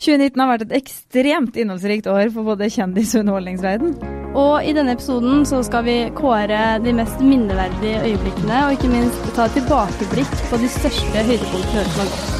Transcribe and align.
2019 0.00 0.40
har 0.40 0.48
vært 0.54 0.64
et 0.64 0.78
ekstremt 0.80 1.58
innholdsrikt 1.60 2.08
år 2.08 2.30
for 2.32 2.48
både 2.48 2.70
kjendis- 2.72 3.12
og 3.14 3.24
underholdningsverden. 3.24 3.94
Og 4.40 4.64
i 4.64 4.72
denne 4.72 4.94
episoden 4.96 5.44
så 5.48 5.60
skal 5.66 5.84
vi 5.84 5.96
kåre 6.16 6.78
de 6.84 6.94
mest 6.96 7.20
minneverdige 7.20 8.00
øyeblikkene, 8.08 8.66
og 8.66 8.76
ikke 8.78 8.92
minst 8.94 9.32
ta 9.36 9.48
et 9.50 9.58
tilbakeblikk 9.58 10.36
på 10.48 10.62
de 10.62 10.76
største 10.80 11.26
høydepunktene 11.32 11.88
som 11.90 12.04
har 12.04 12.14
gått. 12.14 12.39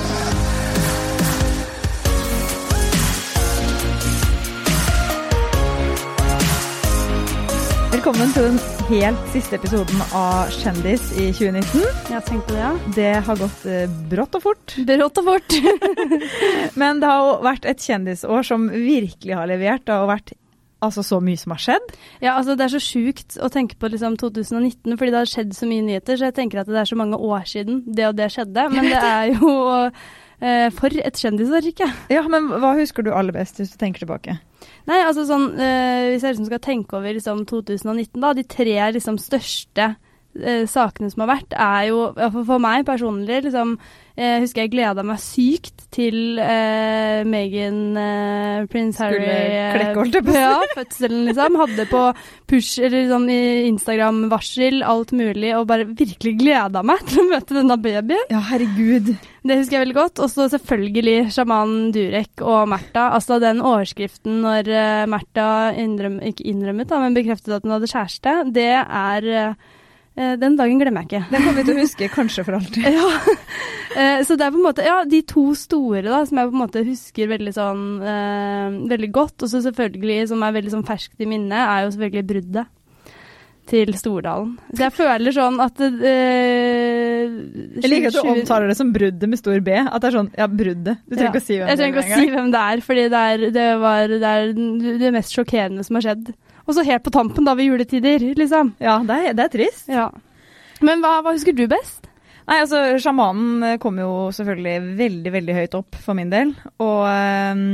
Velkommen 8.00 8.30
til 8.32 8.46
den 8.46 8.54
helt 8.88 9.26
siste 9.28 9.58
episoden 9.58 9.98
av 10.16 10.48
Kjendis 10.54 11.02
i 11.20 11.26
2019. 11.36 11.82
Jeg 12.08 12.24
tenkte 12.24 12.54
det, 12.54 12.62
ja. 12.62 12.70
Det 12.96 13.10
har 13.26 13.36
gått 13.36 13.66
eh, 13.68 13.92
brått 14.08 14.38
og 14.38 14.44
fort. 14.46 14.76
Brått 14.88 15.20
og 15.20 15.26
fort. 15.26 15.56
Men 16.80 17.02
det 17.02 17.10
har 17.10 17.20
jo 17.20 17.34
vært 17.44 17.68
et 17.68 17.84
kjendisår 17.84 18.48
som 18.48 18.64
virkelig 18.72 19.36
har 19.36 19.52
levert. 19.52 19.84
Det 19.84 19.92
har 19.92 20.08
vært 20.08 20.32
altså, 20.80 21.04
så 21.04 21.20
mye 21.20 21.44
som 21.44 21.52
har 21.52 21.60
skjedd. 21.66 21.92
Ja, 22.24 22.38
altså 22.38 22.56
Det 22.56 22.70
er 22.70 22.74
så 22.78 22.82
sjukt 22.86 23.36
å 23.36 23.52
tenke 23.52 23.76
på 23.76 23.92
liksom 23.92 24.16
2019, 24.24 24.96
fordi 24.96 25.12
det 25.12 25.20
har 25.20 25.32
skjedd 25.36 25.52
så 25.60 25.68
mye 25.68 25.84
nyheter. 25.92 26.16
Så 26.16 26.30
jeg 26.32 26.38
tenker 26.40 26.64
at 26.64 26.72
det 26.72 26.80
er 26.80 26.88
så 26.88 26.96
mange 26.96 27.20
år 27.20 27.44
siden 27.52 27.84
det 27.84 28.08
og 28.08 28.16
det 28.16 28.32
skjedde. 28.32 28.70
Men 28.78 28.94
det 28.94 29.06
er 29.10 29.34
jo 29.34 29.58
eh, 29.76 30.70
for 30.72 31.02
et 31.04 31.20
kjendisår, 31.20 31.68
ikke 31.74 31.92
Ja, 32.16 32.24
Men 32.32 32.48
hva 32.48 32.78
husker 32.80 33.04
du 33.04 33.12
aller 33.12 33.36
best 33.36 33.60
hvis 33.60 33.76
du 33.76 33.82
tenker 33.84 34.08
tilbake? 34.08 34.40
Nei, 34.90 34.98
altså 35.04 35.24
sånn 35.28 35.46
eh, 35.56 36.10
Hvis 36.10 36.24
jeg 36.24 36.34
liksom 36.34 36.48
skal 36.50 36.62
tenke 36.64 36.98
over 36.98 37.16
liksom 37.16 37.44
2019, 37.48 38.20
da. 38.20 38.32
De 38.36 38.44
tre 38.44 38.76
liksom 38.96 39.20
største 39.22 39.94
eh, 40.38 40.66
sakene 40.70 41.10
som 41.12 41.24
har 41.24 41.34
vært, 41.34 41.56
er 41.56 41.88
jo 41.90 42.04
for, 42.16 42.44
for 42.44 42.62
meg 42.62 42.86
personlig 42.88 43.42
liksom 43.46 43.76
Jeg 44.20 44.42
husker 44.42 44.66
jeg 44.66 44.72
gleda 44.74 45.04
meg 45.06 45.20
sykt 45.22 45.86
til 45.94 46.38
eh, 46.42 47.22
Meghan 47.26 47.96
eh, 47.98 48.66
Prince 48.70 49.00
Harry 49.02 49.18
Skulle 49.18 49.38
eh, 49.38 49.72
klekke, 49.74 49.96
holdt 49.98 50.18
jeg 50.18 50.26
på 50.26 50.34
å. 50.34 50.42
Ja, 50.42 50.68
fødselen, 50.76 51.24
liksom. 51.30 51.58
Hadde 51.60 51.86
på 51.90 52.02
push 52.50 52.84
eller 52.84 53.08
sånn 53.10 53.26
i 53.32 53.40
Instagram-varsel, 53.70 54.84
alt 54.86 55.14
mulig, 55.16 55.54
og 55.56 55.66
bare 55.70 55.88
virkelig 55.88 56.36
gleda 56.42 56.84
meg 56.86 57.02
til 57.08 57.24
å 57.24 57.28
møte 57.30 57.56
denne 57.56 57.78
babyen. 57.80 58.26
Ja, 58.30 58.42
herregud. 58.52 59.14
Det 59.40 59.56
husker 59.56 59.78
jeg 59.78 59.86
veldig 59.86 59.96
godt. 59.96 60.22
Og 60.22 60.30
så 60.32 60.46
selvfølgelig 60.52 61.16
sjamanen 61.34 61.90
Durek 61.96 62.44
og 62.44 62.68
Märtha. 62.70 63.08
Altså 63.16 63.40
den 63.42 63.62
overskriften 63.64 64.40
når 64.44 64.70
uh, 64.70 65.08
Märtha 65.10 65.50
innrøm, 65.80 66.20
ikke 66.30 66.46
innrømmet, 66.50 66.90
da, 66.90 67.00
men 67.02 67.16
bekreftet 67.16 67.56
at 67.56 67.66
hun 67.66 67.76
hadde 67.78 67.90
kjæreste, 67.90 68.36
det 68.54 68.72
er 68.78 69.30
uh, 69.30 69.76
Den 70.40 70.56
dagen 70.58 70.80
glemmer 70.82 71.04
jeg 71.06 71.10
ikke. 71.10 71.22
Den 71.32 71.44
kommer 71.46 71.60
vi 71.62 71.66
til 71.70 71.78
å 71.78 71.84
huske 71.84 72.08
kanskje 72.18 72.44
for 72.46 72.58
alltid. 72.58 72.88
Ja. 72.92 73.06
Eh, 73.90 74.20
så 74.26 74.36
det 74.38 74.46
er 74.46 74.52
på 74.54 74.60
en 74.60 74.66
måte 74.68 74.84
Ja, 74.86 74.98
de 75.08 75.18
to 75.26 75.48
store 75.58 76.04
da, 76.06 76.20
som 76.28 76.38
jeg 76.38 76.50
på 76.50 76.54
en 76.54 76.62
måte 76.62 76.82
husker 76.86 77.30
veldig 77.32 77.54
sånn 77.56 77.80
eh, 78.06 78.76
Veldig 78.92 79.08
godt, 79.16 79.42
og 79.42 79.50
så 79.50 79.62
selvfølgelig, 79.64 80.28
som 80.30 80.44
er 80.46 80.54
veldig 80.54 80.74
sånn 80.76 80.84
ferskt 80.86 81.24
i 81.24 81.26
minnet, 81.26 81.58
er 81.58 81.86
jo 81.86 81.94
selvfølgelig 81.96 82.28
bruddet 82.28 82.76
til 83.70 83.90
Stordalen. 83.94 84.56
Så 84.74 84.82
jeg 84.82 84.94
føler 84.96 85.34
sånn 85.34 85.58
at 85.62 85.78
eh, 85.84 87.26
Jeg 87.78 87.90
liker 87.92 88.10
at 88.10 88.16
du 88.18 88.30
omtaler 88.32 88.70
det 88.70 88.76
som 88.78 88.90
bruddet 88.94 89.30
med 89.30 89.38
stor 89.38 89.60
B. 89.62 89.76
At 89.82 89.98
det 90.02 90.10
er 90.10 90.16
sånn 90.16 90.30
Ja, 90.38 90.48
bruddet. 90.50 91.02
Du 91.06 91.14
trenger 91.16 91.28
Ja. 91.28 91.32
ikke 91.34 91.42
å 91.42 91.46
si 91.46 91.58
hvem 91.58 91.66
det 91.66 91.66
er. 91.66 91.70
Jeg 91.70 91.80
trenger 91.82 92.00
ikke 92.00 92.06
å 92.06 92.22
si 92.22 92.32
hvem 92.34 92.50
det 92.54 92.62
er, 92.70 92.84
fordi 92.86 93.04
det 93.14 93.20
er 93.32 93.44
det, 93.58 93.66
var, 93.82 94.14
det, 94.14 94.32
er 94.34 94.98
det 95.04 95.12
mest 95.14 95.36
sjokkerende 95.36 95.86
som 95.86 95.98
har 95.98 96.06
skjedd. 96.08 96.32
Og 96.70 96.76
så 96.76 96.84
helt 96.86 97.02
på 97.02 97.10
tampen, 97.14 97.42
da, 97.48 97.56
ved 97.58 97.66
juletider, 97.66 98.22
liksom. 98.38 98.74
Ja, 98.78 99.00
det 99.06 99.16
er, 99.26 99.32
det 99.34 99.46
er 99.48 99.54
trist. 99.56 99.88
Ja. 99.90 100.06
Men 100.86 101.02
hva, 101.02 101.16
hva 101.24 101.32
husker 101.34 101.56
du 101.56 101.64
best? 101.70 102.06
Nei, 102.46 102.60
altså, 102.62 102.78
sjamanen 103.02 103.78
kom 103.82 103.98
jo 104.00 104.10
selvfølgelig 104.34 104.94
veldig, 104.98 105.32
veldig 105.34 105.56
høyt 105.58 105.74
opp 105.78 105.98
for 106.02 106.18
min 106.18 106.30
del. 106.32 106.52
Og 106.82 107.02
um, 107.06 107.64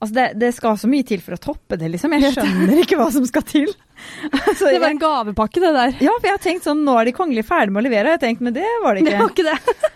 altså, 0.00 0.12
det, 0.18 0.26
det 0.42 0.50
skal 0.58 0.76
så 0.82 0.90
mye 0.90 1.06
til 1.06 1.22
for 1.24 1.38
å 1.38 1.40
toppe 1.46 1.78
det, 1.80 1.92
liksom. 1.94 2.14
Jeg 2.18 2.34
skjønner 2.36 2.82
ikke 2.82 2.98
hva 3.00 3.08
som 3.14 3.26
skal 3.30 3.46
til. 3.48 3.70
Altså, 4.32 4.70
Det 4.72 4.78
var 4.80 4.94
en 4.94 5.00
gavepakke, 5.02 5.60
det 5.60 5.70
der. 5.76 5.90
ja, 6.00 6.12
for 6.16 6.24
jeg 6.30 6.32
har 6.38 6.40
tenkt 6.40 6.64
sånn, 6.64 6.78
nå 6.86 6.94
er 6.96 7.10
de 7.10 7.12
kongelige 7.12 7.44
ferdige 7.50 7.74
med 7.74 7.82
å 7.82 7.84
levere, 7.84 8.14
jeg 8.14 8.16
har 8.16 8.22
tenkt, 8.22 8.40
men 8.46 8.54
det 8.56 8.64
var 8.80 8.96
det 8.96 9.02
ikke. 9.02 9.10
Det 9.12 9.18
var 9.20 9.34
ikke 9.34 9.44
det. 9.50 9.90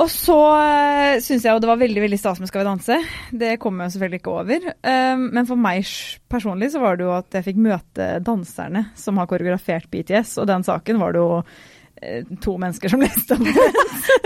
Og 0.00 0.08
så 0.08 0.36
uh, 0.56 1.20
syns 1.20 1.44
jeg 1.44 1.52
jo 1.52 1.60
det 1.60 1.68
var 1.68 1.80
veldig 1.80 2.04
veldig 2.06 2.18
stas 2.20 2.40
med 2.40 2.48
Skal 2.48 2.62
vi 2.62 2.68
danse. 2.70 2.96
Det 3.42 3.58
kommer 3.60 3.86
jeg 3.86 3.96
selvfølgelig 3.96 4.20
ikke 4.22 4.36
over. 4.38 4.68
Um, 4.80 5.26
men 5.36 5.48
for 5.48 5.60
meg 5.60 5.88
personlig 6.32 6.70
så 6.72 6.80
var 6.82 6.96
det 6.96 7.06
jo 7.06 7.12
at 7.16 7.36
jeg 7.36 7.46
fikk 7.50 7.60
møte 7.60 8.08
danserne 8.24 8.86
som 8.98 9.20
har 9.20 9.28
koreografert 9.30 9.90
BTS, 9.92 10.38
og 10.40 10.48
den 10.48 10.64
saken 10.64 11.00
var 11.02 11.12
det 11.12 11.20
jo 11.20 11.42
eh, 11.42 11.50
to 12.42 12.56
mennesker 12.58 12.88
som 12.92 13.00
leste 13.04 13.36
om. 13.36 13.44
det 13.44 13.54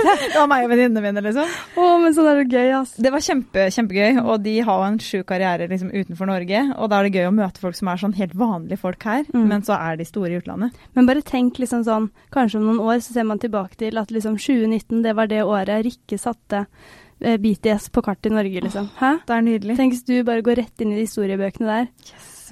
det 0.07 0.39
var 0.39 0.49
meg 0.51 0.65
og 0.67 0.71
venninnene 0.73 1.03
mine, 1.05 1.23
liksom. 1.25 1.51
Å, 1.77 1.87
men 2.03 2.15
sånn 2.17 2.29
er 2.31 2.39
det 2.43 2.57
gøy, 2.57 2.71
ass. 2.79 2.95
Det 3.03 3.11
var 3.13 3.23
kjempe, 3.25 3.67
kjempegøy, 3.75 4.21
og 4.23 4.43
de 4.45 4.55
har 4.65 4.81
jo 4.83 4.87
en 4.91 4.99
sjuk 5.03 5.27
karriere 5.29 5.67
liksom 5.71 5.91
utenfor 5.93 6.29
Norge. 6.31 6.63
Og 6.77 6.91
da 6.93 6.99
er 7.03 7.09
det 7.09 7.21
gøy 7.21 7.29
å 7.31 7.35
møte 7.37 7.61
folk 7.63 7.77
som 7.79 7.91
er 7.93 8.01
sånn 8.03 8.15
helt 8.19 8.37
vanlige 8.39 8.81
folk 8.83 9.03
her, 9.09 9.25
Mm. 9.33 9.47
men 9.51 9.63
så 9.67 9.77
er 9.77 9.97
de 10.01 10.05
store 10.09 10.31
i 10.33 10.39
utlandet. 10.41 10.77
Men 10.95 11.07
bare 11.09 11.23
tenk 11.27 11.59
liksom 11.61 11.85
sånn, 11.85 12.11
kanskje 12.33 12.61
om 12.61 12.67
noen 12.71 12.81
år 12.87 13.03
så 13.05 13.13
ser 13.17 13.25
man 13.29 13.39
tilbake 13.43 13.77
til 13.77 13.99
at 13.99 14.09
liksom 14.15 14.39
2019, 14.41 15.03
det 15.05 15.17
var 15.17 15.27
det 15.31 15.43
året 15.45 15.85
Rikke 15.85 16.19
satte 16.21 16.67
eh, 17.21 17.37
BTS 17.41 17.91
på 17.93 18.03
kartet 18.07 18.31
i 18.33 18.35
Norge, 18.37 18.63
liksom. 18.65 18.89
Hæ? 19.01 19.13
Det 19.27 19.37
er 19.37 19.45
nydelig. 19.45 19.77
Tenk 19.77 19.93
hvis 19.97 20.07
du 20.09 20.17
bare 20.25 20.43
går 20.47 20.57
rett 20.63 20.81
inn 20.85 20.93
i 20.95 21.01
de 21.01 21.07
historiebøkene 21.09 21.67
der. 21.67 21.89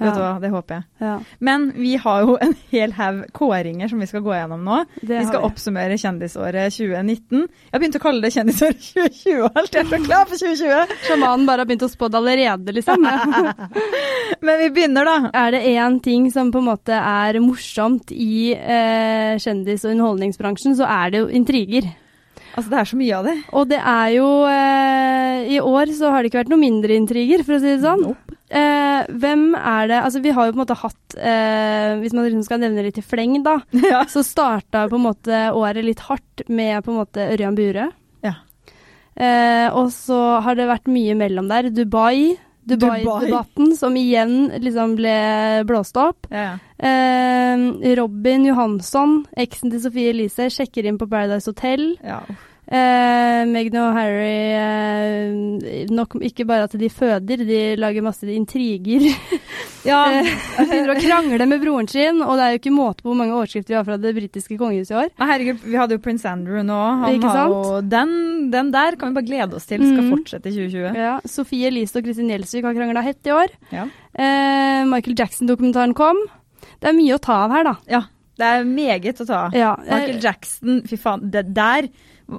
Vet 0.03 0.15
du 0.17 0.19
hva, 0.19 0.31
det 0.43 0.49
håper 0.51 0.75
jeg. 0.75 0.83
Ja, 1.05 1.13
Men 1.39 1.69
vi 1.77 1.93
har 2.03 2.25
jo 2.25 2.35
en 2.43 2.55
hel 2.71 2.91
haug 2.97 3.21
kåringer 3.37 3.87
som 3.91 4.01
vi 4.03 4.07
skal 4.09 4.21
gå 4.25 4.33
gjennom 4.35 4.63
nå. 4.67 4.81
det 5.01 5.21
Vi 5.21 5.25
skal 5.29 5.39
vi. 5.39 5.47
oppsummere 5.47 5.97
kjendisåret 6.01 6.75
2019. 6.75 7.45
Jeg 7.45 7.73
har 7.75 7.83
begynt 7.83 7.95
å 7.99 8.03
kalle 8.03 8.21
det 8.25 8.33
kjendisåret 8.35 8.81
2020 8.93 9.49
alt. 9.51 9.71
Jeg 9.77 9.85
er 9.85 9.91
så 9.93 10.01
klar 10.03 10.25
for 10.27 10.35
2020! 10.43 10.95
Sjamanen 11.07 11.47
bare 11.47 11.63
har 11.63 11.69
begynt 11.71 11.87
å 11.87 11.91
spå 11.93 12.09
det 12.11 12.19
allerede, 12.19 12.75
liksom. 12.75 13.05
Men 14.45 14.59
vi 14.61 14.69
begynner, 14.75 15.05
da. 15.07 15.17
er 15.33 15.55
det 15.55 15.63
én 15.75 15.99
ting 16.03 16.27
som 16.33 16.51
på 16.53 16.59
en 16.61 16.69
måte 16.69 16.95
er 16.97 17.39
morsomt 17.43 18.11
i 18.11 18.53
eh, 18.55 19.35
kjendis- 19.41 19.85
og 19.87 19.93
underholdningsbransjen, 19.95 20.75
så 20.77 20.87
er 20.89 21.13
det 21.13 21.23
jo 21.23 21.29
intriger. 21.41 21.87
Altså, 22.55 22.69
det 22.71 22.77
er 22.79 22.87
så 22.87 22.97
mye 22.99 23.15
av 23.17 23.25
det. 23.27 23.35
Og 23.51 23.65
det 23.67 23.79
er 23.81 24.09
jo 24.15 24.27
eh, 24.47 25.49
I 25.57 25.59
år 25.59 25.91
så 25.97 26.11
har 26.13 26.23
det 26.23 26.29
ikke 26.31 26.39
vært 26.43 26.53
noe 26.53 26.61
mindre 26.61 26.95
intriger, 26.95 27.43
for 27.47 27.57
å 27.57 27.61
si 27.63 27.73
det 27.73 27.81
sånn. 27.83 28.05
Eh, 28.49 29.05
hvem 29.09 29.55
er 29.57 29.87
det 29.89 29.97
Altså, 30.05 30.19
vi 30.21 30.29
har 30.29 30.45
jo 30.45 30.53
på 30.53 30.59
en 30.59 30.61
måte 30.61 30.75
hatt 30.77 31.15
eh, 31.17 31.95
Hvis 31.97 32.13
man 32.13 32.27
liksom 32.27 32.43
skal 32.45 32.59
nevne 32.61 32.83
litt 32.85 32.99
i 33.01 33.01
fleng, 33.01 33.39
da, 33.41 33.55
Ja. 33.93 34.03
så 34.05 34.21
starta 34.21 34.83
på 34.91 34.99
en 34.99 35.05
måte 35.07 35.39
året 35.57 35.81
litt 35.87 36.03
hardt 36.05 36.43
med 36.47 36.83
på 36.85 36.93
en 36.93 36.99
måte 37.01 37.25
Ørjan 37.33 37.57
Burøe. 37.57 37.87
Ja. 38.21 38.35
Eh, 39.17 39.67
og 39.73 39.89
så 39.95 40.19
har 40.45 40.55
det 40.59 40.67
vært 40.69 40.85
mye 40.91 41.15
mellom 41.17 41.49
der. 41.49 41.71
Dubai. 41.73 42.35
Dubai. 42.65 43.01
Dubai-debatten, 43.05 43.75
som 43.77 43.93
igjen 43.97 44.51
liksom 44.61 44.95
ble 44.97 45.17
blåst 45.69 45.97
opp. 46.01 46.25
Ja. 46.33 46.55
Eh, 46.77 47.65
Robin 47.97 48.45
Johansson, 48.49 49.23
eksen 49.37 49.73
til 49.73 49.81
Sofie 49.83 50.13
Elise, 50.13 50.47
sjekker 50.53 50.85
inn 50.89 50.97
på 51.01 51.09
Paradise 51.09 51.49
Hotel. 51.49 51.95
ja. 52.05 52.21
Eh, 52.65 53.41
Meghan 53.45 53.77
og 53.77 53.91
Harry 53.93 54.55
eh, 54.57 55.85
Nok 55.93 56.15
ikke 56.25 56.47
bare 56.49 56.65
at 56.65 56.73
de 56.81 56.87
føder, 56.89 57.43
de 57.45 57.59
lager 57.77 58.01
masse 58.01 58.25
intriger. 58.25 59.05
ja. 59.91 59.99
Eh, 60.09 60.31
Begynner 60.57 60.95
å 60.95 60.97
krangle 60.97 61.47
med 61.51 61.61
broren 61.61 61.89
sin, 61.91 62.23
og 62.25 62.39
det 62.39 62.47
er 62.47 62.55
jo 62.55 62.61
ikke 62.63 62.73
måte 62.73 63.05
på 63.05 63.11
hvor 63.11 63.19
mange 63.19 63.35
overskrifter 63.37 63.75
vi 63.75 63.77
har 63.77 63.85
fra 63.85 63.99
det 64.01 64.15
britiske 64.17 64.57
kongehuset 64.57 64.95
i 64.95 64.97
år. 65.03 65.11
Ah, 65.19 65.29
herregud, 65.35 65.61
vi 65.61 65.77
hadde 65.77 65.99
jo 65.99 66.01
prins 66.07 66.25
Andrew 66.29 66.65
nå. 66.65 66.79
Den, 67.85 68.15
den 68.55 68.73
der 68.73 68.97
kan 68.97 69.13
vi 69.13 69.19
bare 69.19 69.29
glede 69.29 69.59
oss 69.59 69.69
til 69.69 69.85
skal 69.85 70.01
mm. 70.07 70.09
fortsette 70.15 70.49
i 70.49 70.57
2020. 70.57 70.99
Ja, 71.05 71.13
Sofie 71.29 71.69
Elise 71.69 72.01
og 72.01 72.09
Kristin 72.09 72.33
Gjelsvik 72.33 72.65
har 72.65 72.77
krangla 72.77 73.05
hett 73.05 73.29
i 73.29 73.35
år. 73.35 73.53
Ja. 73.75 73.85
Eh, 74.17 74.81
Michael 74.89 75.19
Jackson-dokumentaren 75.21 75.93
kom. 75.97 76.17
Det 76.81 76.89
er 76.89 76.97
mye 76.97 77.13
å 77.13 77.21
ta 77.21 77.43
av 77.45 77.53
her, 77.59 77.69
da. 77.69 77.77
ja. 77.99 78.03
Det 78.35 78.43
er 78.43 78.65
meget 78.67 79.21
å 79.23 79.25
ta 79.27 79.37
av. 79.45 79.53
Ja, 79.55 79.69
Michael 79.79 80.17
eh, 80.17 80.23
Jackson, 80.25 80.81
fy 80.89 80.97
faen, 80.99 81.21
det 81.31 81.45
der 81.55 81.87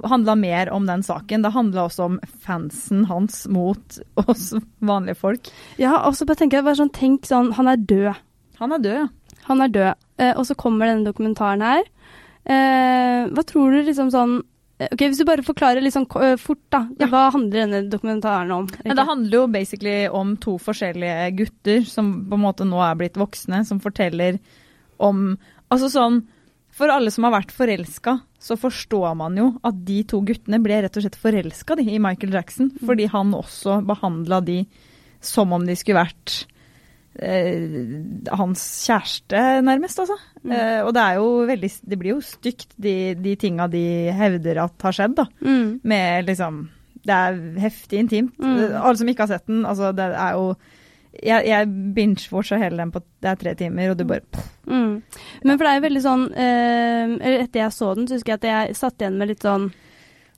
handla 0.03 0.35
mer 0.35 0.69
om 0.75 0.87
den 0.87 1.03
saken. 1.03 1.43
Det 1.45 1.53
handla 1.55 1.87
også 1.87 2.07
om 2.09 2.17
fansen 2.43 3.05
hans 3.09 3.45
mot 3.51 3.99
oss 4.27 4.51
vanlige 4.79 5.19
folk. 5.19 5.51
ja 5.81 5.95
og 6.03 6.17
så 6.17 6.27
bare 6.27 6.43
tenker 6.43 6.59
jeg 6.59 6.67
bare 6.67 6.81
sånn, 6.81 6.93
tenk 6.95 7.27
sånn, 7.29 7.53
han 7.57 7.71
er 7.71 7.79
død. 7.79 8.25
Han 8.59 8.73
er 8.75 8.83
død. 8.83 9.15
Han 9.47 9.63
er 9.63 9.71
død. 9.71 10.05
Eh, 10.19 10.33
og 10.35 10.45
så 10.49 10.57
kommer 10.59 10.89
denne 10.89 11.07
dokumentaren 11.07 11.63
her. 11.63 11.87
Eh, 12.47 13.27
hva 13.31 13.43
tror 13.47 13.75
du 13.75 13.81
liksom 13.83 14.07
sånn 14.13 14.37
eh, 14.79 14.87
Ok, 14.93 15.01
Hvis 15.01 15.19
du 15.19 15.25
bare 15.27 15.43
forklarer 15.43 15.83
litt 15.83 15.95
sånn 15.97 16.07
eh, 16.23 16.37
fort, 16.39 16.63
da. 16.71 16.85
Ja. 16.99 17.09
Hva 17.11 17.25
handler 17.35 17.65
denne 17.65 17.81
dokumentaren 17.91 18.53
om? 18.55 18.69
Men 18.85 18.95
det 18.95 19.07
handler 19.09 19.41
jo 19.41 19.49
basically 19.51 19.97
om 20.07 20.37
to 20.39 20.55
forskjellige 20.63 21.31
gutter 21.41 21.83
som 21.89 22.13
på 22.29 22.39
en 22.39 22.45
måte 22.45 22.67
nå 22.67 22.79
er 22.85 22.95
blitt 22.99 23.19
voksne, 23.19 23.65
som 23.67 23.83
forteller 23.83 24.39
om 24.97 25.35
Altså 25.67 25.89
sånn 25.91 26.21
For 26.71 26.87
alle 26.87 27.11
som 27.11 27.25
har 27.27 27.33
vært 27.35 27.51
forelska, 27.51 28.13
så 28.39 28.57
forstår 28.59 29.15
man 29.17 29.37
jo 29.39 29.47
at 29.65 29.79
de 29.87 30.03
to 30.07 30.21
guttene 30.25 30.59
ble 30.61 30.81
rett 30.83 30.99
og 30.99 31.05
slett 31.05 31.17
forelska 31.19 31.79
i 31.81 31.97
Michael 32.01 32.35
Jackson, 32.37 32.69
fordi 32.85 33.09
han 33.09 33.33
også 33.33 33.81
behandla 33.87 34.41
de 34.45 34.61
som 35.23 35.53
om 35.55 35.65
de 35.65 35.75
skulle 35.77 36.03
vært 36.03 36.35
eh, 37.17 37.65
hans 38.37 38.63
kjæreste, 38.85 39.41
nærmest, 39.65 39.99
altså. 40.03 40.17
Mm. 40.43 40.53
Eh, 40.53 40.79
og 40.85 40.93
det 40.95 41.03
er 41.03 41.17
jo 41.17 41.27
veldig 41.49 41.69
Det 41.81 41.99
blir 41.99 42.13
jo 42.13 42.21
stygt, 42.23 42.69
de, 42.77 43.15
de 43.17 43.35
tinga 43.41 43.67
de 43.73 43.83
hevder 44.13 44.61
at 44.67 44.87
har 44.89 44.97
skjedd, 44.99 45.17
da. 45.17 45.27
Mm. 45.41 45.79
Med 45.83 46.29
liksom 46.29 46.67
Det 47.07 47.15
er 47.15 47.41
heftig 47.63 48.03
intimt. 48.03 48.37
Mm. 48.37 48.77
Alle 48.83 48.97
som 48.99 49.09
ikke 49.09 49.25
har 49.25 49.33
sett 49.33 49.47
den, 49.49 49.65
altså 49.65 49.91
det 49.95 50.11
er 50.13 50.37
jo 50.37 50.51
Jeg, 51.23 51.45
jeg 51.47 51.67
binge-watcha 51.95 52.57
hele 52.61 52.77
den 52.77 52.91
på 52.93 53.01
Det 53.21 53.29
er 53.31 53.35
tre 53.41 53.53
timer, 53.55 53.91
og 53.91 53.97
du 53.97 54.05
bare 54.05 54.21
Mm. 54.67 55.01
Men 55.47 55.57
for 55.57 55.63
det 55.63 55.69
er 55.71 55.77
jo 55.79 55.85
veldig 55.87 56.01
sånn 56.03 56.23
eh, 56.35 57.37
etter 57.45 57.61
jeg 57.61 57.71
så 57.71 57.93
den, 57.95 58.07
så 58.09 58.17
husker 58.17 58.33
jeg 58.33 58.41
at 58.41 58.47
jeg 58.67 58.75
satt 58.75 58.99
igjen 58.99 59.17
med 59.17 59.29
litt 59.31 59.45
sånn 59.45 59.69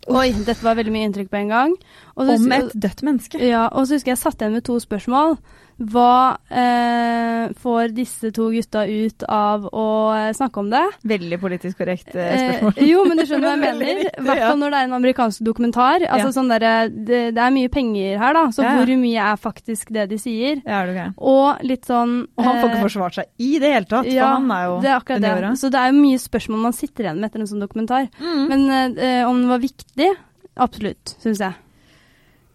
Oi, 0.09 0.29
dette 0.31 0.63
var 0.63 0.77
veldig 0.77 0.93
mye 0.93 1.05
inntrykk 1.09 1.27
på 1.29 1.37
en 1.41 1.49
gang. 1.51 1.73
Og 2.15 2.25
så 2.25 2.35
Om 2.37 2.45
husker- 2.45 2.67
et 2.69 2.75
dødt 2.81 3.01
menneske. 3.03 3.39
Ja, 3.45 3.65
og 3.67 3.85
så 3.85 3.97
husker 3.97 4.11
jeg 4.13 4.17
jeg 4.17 4.21
satt 4.23 4.39
igjen 4.41 4.53
med 4.55 4.63
to 4.63 4.77
spørsmål. 4.79 5.35
Hva 5.79 6.35
eh, 6.51 7.53
får 7.55 7.93
disse 7.95 8.31
to 8.35 8.49
gutta 8.51 8.81
ut 8.83 9.23
av 9.31 9.63
å 9.71 9.85
eh, 10.11 10.31
snakke 10.35 10.59
om 10.59 10.67
det? 10.73 10.81
Veldig 11.07 11.37
politisk 11.39 11.79
korrekt 11.79 12.09
eh, 12.11 12.33
spørsmål. 12.35 12.73
Eh, 12.75 12.89
jo, 12.89 13.05
men 13.07 13.21
du 13.21 13.23
skjønner 13.23 13.47
hva 13.47 13.53
jeg 13.53 13.61
mener. 13.79 14.01
I 14.09 14.25
hvert 14.27 14.43
fall 14.43 14.59
når 14.59 14.73
det 14.75 14.81
er 14.81 14.89
en 14.89 14.95
amerikansk 14.99 15.45
dokumentar. 15.47 16.03
Altså 16.09 16.27
Ja. 16.27 16.33
sånn 16.35 16.51
der, 16.51 16.65
det, 16.91 17.21
det 17.37 17.43
er 17.45 17.55
mye 17.55 17.71
penger 17.71 18.19
her, 18.19 18.35
da. 18.35 18.43
Så 18.51 18.65
Ja, 18.65 18.73
ja. 18.73 18.81
hvor 18.83 18.91
mye 19.05 19.29
er 19.31 19.39
faktisk 19.39 19.93
det 19.95 20.09
de 20.11 20.19
sier? 20.19 20.59
Ja, 20.65 20.81
er 20.83 20.91
okay. 20.91 21.13
Og 21.31 21.63
litt 21.71 21.87
sånn 21.87 22.17
Og 22.35 22.43
han 22.43 22.59
får 22.59 22.67
eh, 22.67 22.73
ikke 22.75 22.83
forsvart 22.89 23.19
seg 23.21 23.31
i 23.39 23.53
det 23.63 23.73
hele 23.77 23.87
tatt, 23.95 24.11
ja, 24.11 24.25
for 24.27 24.35
han 24.41 24.51
er 24.57 24.67
jo 24.67 24.75
det 24.83 24.91
er 24.91 24.97
akkurat 24.99 25.23
det. 25.23 25.53
Så 25.63 25.71
det 25.71 25.79
er 25.79 25.93
jo 25.93 26.01
mye 26.03 26.19
spørsmål 26.19 26.65
man 26.67 26.75
sitter 26.75 27.07
igjen 27.07 27.23
med 27.23 27.31
etter 27.31 27.45
en 27.45 27.51
sånn 27.55 27.63
dokumentar. 27.63 28.11
Mm. 28.19 28.43
Men 28.51 28.67
eh, 28.99 29.23
om 29.29 29.39
den 29.39 29.49
var 29.55 29.63
viktig? 29.63 30.11
Absolutt, 30.59 31.15
syns 31.23 31.39
jeg. 31.39 31.55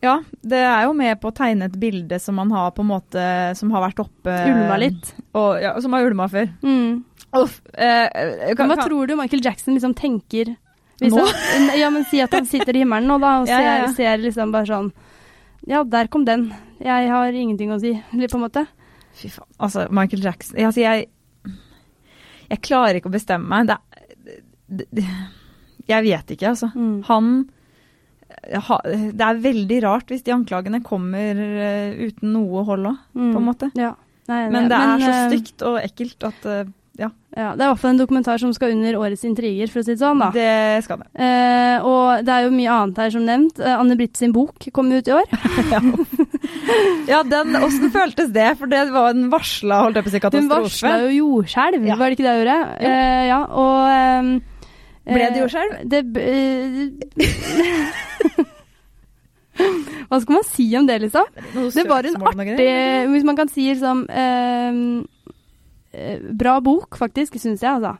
Ja, 0.05 0.19
det 0.45 0.61
er 0.61 0.85
jo 0.85 0.93
med 0.97 1.17
på 1.23 1.31
å 1.31 1.35
tegne 1.35 1.71
et 1.71 1.77
bilde 1.81 2.19
som 2.21 2.37
man 2.37 2.51
har 2.53 2.75
på 2.77 2.85
en 2.85 2.91
måte 2.91 3.23
Som 3.57 3.71
har 3.73 3.87
vært 3.87 4.03
oppe 4.05 4.35
Ulma 4.51 4.77
litt. 4.83 5.15
Og, 5.33 5.57
ja, 5.63 5.73
som 5.81 5.97
har 5.97 6.05
ulma 6.05 6.27
før. 6.29 6.51
Mm. 6.65 7.01
Uff. 7.41 7.57
Eh, 7.73 8.05
kan, 8.11 8.67
Men 8.67 8.75
hva 8.75 8.77
kan, 8.77 8.85
tror 8.85 9.09
du 9.09 9.17
Michael 9.19 9.43
Jackson 9.45 9.75
liksom 9.75 9.97
tenker 9.99 10.53
hvis 11.01 11.11
Nå? 11.11 11.25
Han, 11.27 11.73
ja, 11.75 11.89
men 11.91 12.05
si 12.07 12.21
at 12.23 12.35
han 12.37 12.47
sitter 12.47 12.77
i 12.77 12.85
himmelen 12.85 13.09
nå, 13.11 13.17
da, 13.23 13.33
og 13.43 13.49
Ja, 13.51 13.59
ser, 13.59 13.81
ja, 13.81 13.89
ser 13.97 14.23
liksom 14.23 14.53
bare 14.55 14.69
sånn 14.69 14.93
Ja, 15.67 15.81
der 15.89 16.11
kom 16.13 16.27
den. 16.29 16.51
Jeg 16.85 17.09
har 17.11 17.33
ingenting 17.33 17.73
å 17.73 17.81
si, 17.81 17.95
på 17.97 18.37
en 18.37 18.45
måte. 18.45 18.67
Fy 19.17 19.31
faen. 19.33 19.49
Altså, 19.57 19.87
Michael 19.95 20.27
Jackson 20.27 20.61
altså, 20.61 20.83
jeg, 20.85 21.09
jeg 22.51 22.61
klarer 22.67 22.99
ikke 23.01 23.09
å 23.09 23.15
bestemme 23.15 23.49
meg. 23.49 23.73
Det, 23.73 24.37
det, 24.69 24.87
det, 25.01 25.07
jeg 25.89 26.05
vet 26.05 26.35
ikke, 26.37 26.53
altså. 26.53 26.69
Mm. 26.77 26.99
Han 27.09 27.31
ha, 27.49 27.54
Det 28.45 29.25
er 29.25 29.43
veldig 29.43 29.83
rart 29.85 30.11
hvis 30.13 30.25
de 30.27 30.35
anklagene 30.35 30.83
kommer 30.85 31.39
eh, 31.41 31.95
uten 32.09 32.33
noe 32.35 32.65
hold 32.69 32.91
òg, 32.93 33.03
på 33.17 33.29
en 33.41 33.47
måte. 33.47 33.71
Mm. 33.75 33.83
Ja. 33.87 33.93
Nei, 34.29 34.41
Men 34.49 34.71
det 34.73 34.79
er 34.81 35.03
så 35.03 35.13
eh, 35.13 35.29
stygt 35.29 35.63
og 35.69 35.75
ekkelt 35.83 36.25
at 36.31 36.47
eh, 36.49 36.65
ja, 36.97 37.09
Ja, 37.35 37.51
det 37.59 37.65
er 37.65 37.67
i 37.67 37.71
hvert 37.73 37.81
fall 37.83 37.91
en 37.93 37.99
dokumentar 37.99 38.39
som 38.41 38.53
skal 38.57 38.73
under 38.77 38.97
årets 39.01 39.25
intriger, 39.27 39.69
for 39.73 39.83
å 39.83 39.85
si 39.85 39.93
det 39.97 40.01
sånn, 40.01 40.21
da. 40.23 40.29
det 40.33 40.85
skal 40.87 41.03
det. 41.03 41.09
Eh, 41.19 41.85
og 41.85 42.23
det 42.25 42.33
er 42.37 42.47
jo 42.47 42.53
mye 42.55 42.77
annet 42.79 43.01
her 43.03 43.11
som 43.17 43.25
nevnt. 43.27 43.59
Eh, 43.59 43.75
Anne 43.75 43.97
Britt 43.99 44.17
sin 44.21 44.33
bok 44.33 44.69
kom 44.73 44.93
ut 44.95 45.11
i 45.11 45.17
år. 45.17 45.29
Ja, 47.09 47.21
den, 47.27 47.53
Åssen 47.57 47.91
føltes 47.93 48.31
det? 48.33 48.47
For 48.59 48.71
det 48.71 48.87
var 48.93 49.13
en 49.13 49.27
varsla 49.33 49.83
holdt 49.85 49.99
jeg 49.99 50.07
på 50.07 50.11
å 50.11 50.15
si, 50.15 50.21
Hun 50.39 50.49
varsla 50.51 50.93
jo 51.05 51.11
jordskjelv, 51.19 51.85
Ja. 51.89 51.97
var 52.01 52.11
det 52.11 52.17
ikke 52.17 52.25
det 52.27 52.33
hun 52.35 52.41
gjorde? 52.41 52.57
Jo. 52.81 52.91
Eh, 52.91 53.23
ja, 53.29 53.39
og 53.65 53.79
ehm, 53.93 54.31
Ble 55.05 55.21
det 55.21 55.37
eh, 55.37 55.41
jordskjelv? 55.43 55.73
Det 55.93 56.01
eh, 56.21 56.89
Hva 60.09 60.19
skal 60.23 60.35
man 60.35 60.47
si 60.49 60.65
om 60.79 60.87
det, 60.89 60.97
liksom? 61.05 61.27
Det 61.75 61.85
var 61.87 62.07
en 62.09 62.17
artig. 62.31 62.71
Hvis 63.13 63.27
man 63.27 63.37
kan 63.39 63.51
si 63.53 63.69
liksom 63.69 63.99
ehm, 64.11 65.05
Bra 66.35 66.57
bok, 66.65 66.99
faktisk, 66.99 67.37
syns 67.39 67.63
jeg, 67.63 67.71
altså. 67.71 67.95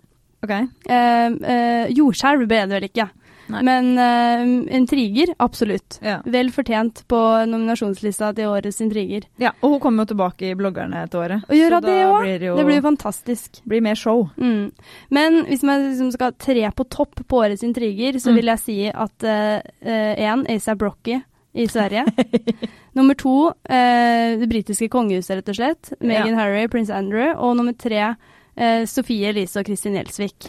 Ok. 0.45 0.51
Uh, 0.91 1.87
jordskjelv 1.95 2.49
ble 2.51 2.59
det 2.67 2.75
vel 2.75 2.89
ikke. 2.89 3.07
Nei. 3.53 3.61
Men 3.67 3.91
uh, 3.99 4.75
intriger, 4.77 5.35
absolutt. 5.39 5.99
Ja. 6.01 6.21
Vel 6.25 6.49
fortjent 6.55 7.03
på 7.11 7.19
nominasjonslista 7.51 8.33
til 8.39 8.49
årets 8.53 8.81
intriger. 8.81 9.27
ja. 9.43 9.51
Og 9.61 9.75
hun 9.75 9.81
kommer 9.81 10.05
jo 10.07 10.15
tilbake 10.15 10.51
i 10.51 10.55
bloggerne 10.57 11.03
etter 11.05 11.19
året. 11.25 11.45
Og 11.49 11.55
gjør 11.59 11.77
så 11.77 11.81
det 11.85 11.97
òg? 12.07 12.17
blir 12.23 12.39
det 12.41 12.55
Det 12.57 12.65
blir 12.71 12.79
jo 12.81 12.87
fantastisk. 12.89 13.61
blir 13.69 13.83
mer 13.85 13.95
show. 14.01 14.31
Mm. 14.39 14.73
Men 15.11 15.45
hvis 15.47 15.63
man 15.63 15.85
liksom 15.91 16.13
skal 16.13 16.33
tre 16.39 16.71
på 16.73 16.89
topp 16.89 17.21
på 17.29 17.43
årets 17.45 17.63
intriger, 17.63 18.17
så 18.19 18.31
Mm. 18.31 18.37
vil 18.37 18.47
jeg 18.55 18.59
si 18.65 18.79
at 18.89 19.19
én, 19.19 20.41
uh, 20.47 20.55
ASAP 20.55 20.83
Rocky 20.83 21.21
i 21.55 21.67
Sverige. 21.71 22.05
nummer 22.97 23.15
to, 23.15 23.53
eh, 23.69 24.37
det 24.41 24.49
britiske 24.51 24.89
kongehuset, 24.91 25.37
rett 25.37 25.49
og 25.49 25.55
slett. 25.55 25.93
Meghan 26.01 26.35
Harry, 26.35 26.67
prins 26.67 26.91
Andrew. 26.91 27.33
Og 27.39 27.57
nummer 27.57 27.73
tre, 27.79 28.17
eh, 28.57 28.85
Sofie 28.87 29.29
Elise 29.31 29.61
og 29.61 29.67
Kristin 29.67 29.95
Gjelsvik. 29.95 30.49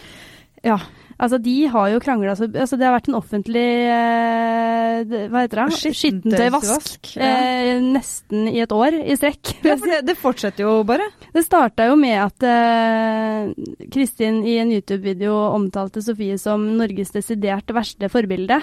Ja. 0.64 0.80
Altså, 1.16 1.40
de 1.40 1.56
har 1.72 1.92
jo 1.94 2.00
krangla 2.04 2.34
så 2.36 2.48
altså, 2.50 2.76
Det 2.76 2.88
har 2.88 2.96
vært 2.98 3.08
en 3.08 3.18
offentlig 3.18 3.66
eh, 3.88 5.14
Hva 5.32 5.46
heter 5.46 5.62
det? 5.62 5.94
Skittentøyvask. 5.96 7.12
Ja. 7.16 7.30
Eh, 7.30 7.80
nesten 7.84 8.50
i 8.52 8.60
et 8.64 8.74
år 8.76 8.98
i 9.00 9.16
strekk. 9.18 9.54
Ja, 9.64 9.78
for 9.80 9.92
det, 9.92 10.02
det 10.10 10.18
fortsetter 10.20 10.66
jo 10.66 10.76
bare. 10.88 11.08
Det 11.36 11.46
starta 11.46 11.88
jo 11.90 11.96
med 12.00 12.18
at 12.20 12.48
eh, 12.50 13.88
Kristin 13.94 14.42
i 14.48 14.58
en 14.60 14.74
YouTube-video 14.76 15.36
omtalte 15.54 16.04
Sofie 16.04 16.38
som 16.42 16.66
Norges 16.80 17.14
desidert 17.16 17.72
verste 17.76 18.10
forbilde. 18.12 18.60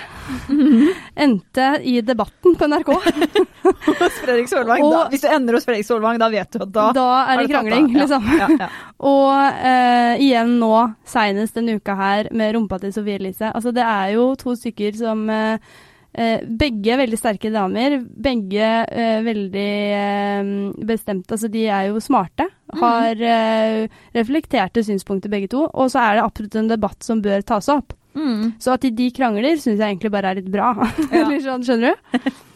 Endte 1.27 1.73
i 1.89 2.01
debatten 2.05 2.59
på 2.59 2.69
NRK. 2.73 2.93
Hos 3.63 4.17
Fredrik 4.23 4.49
Solvang. 4.51 4.83
Og- 4.83 4.93
da, 4.95 5.03
hvis 5.13 5.23
du 5.25 5.29
ender 5.31 5.55
hos 5.59 5.65
Fredrik 5.69 5.87
Solvang, 5.87 6.19
da 6.23 6.29
vet 6.33 6.51
du 6.57 6.63
at 6.65 6.73
da 6.75 6.89
Da, 6.97 7.07
er 7.33 7.43
det 7.43 7.47
har 7.47 7.55
krangling. 7.63 7.89
Ja, 7.95 8.03
liksom. 8.03 8.27
Ja, 8.39 8.49
ja. 8.65 8.69
Og 9.13 9.63
eh, 9.71 10.23
igjen 10.27 10.57
nå, 10.61 10.73
seinest 11.09 11.55
denne 11.59 11.79
uka 11.81 11.97
her, 11.99 12.29
med 12.33 12.55
rumpa 12.57 12.79
til 12.83 12.93
Sofie 12.95 13.19
Elise. 13.21 13.53
Altså, 13.55 13.73
det 13.75 13.87
er 13.87 14.13
jo 14.17 14.29
to 14.41 14.55
stykker 14.59 14.99
som 14.99 15.25
eh, 15.31 15.73
eh, 16.15 16.45
Begge 16.47 16.99
veldig 17.01 17.19
sterke 17.21 17.51
damer. 17.55 17.99
Begge 18.03 18.69
eh, 18.89 19.23
veldig 19.27 19.71
eh, 20.03 20.53
bestemte. 20.93 21.35
Altså, 21.39 21.51
de 21.53 21.65
er 21.69 21.89
jo 21.93 22.03
smarte. 22.05 22.49
Har 22.81 23.19
eh, 23.21 23.89
reflekterte 24.17 24.85
synspunkter, 24.87 25.29
begge 25.33 25.51
to. 25.53 25.67
Og 25.73 25.91
så 25.93 26.01
er 26.05 26.19
det 26.21 26.25
absolutt 26.29 26.57
en 26.63 26.71
debatt 26.73 27.03
som 27.05 27.21
bør 27.25 27.43
tas 27.47 27.69
opp. 27.73 27.93
Mm. 28.13 28.59
Så 28.61 28.75
at 28.75 28.83
de, 28.85 28.91
de 28.93 29.07
krangler, 29.17 29.57
syns 29.57 29.79
jeg 29.81 29.89
egentlig 29.95 30.11
bare 30.13 30.33
er 30.35 30.41
litt 30.43 30.51
bra. 30.53 30.75
Ja. 31.13 31.23
eller 31.25 31.41
sånn, 31.45 31.63
skjønner 31.65 31.95
du? 31.97 32.33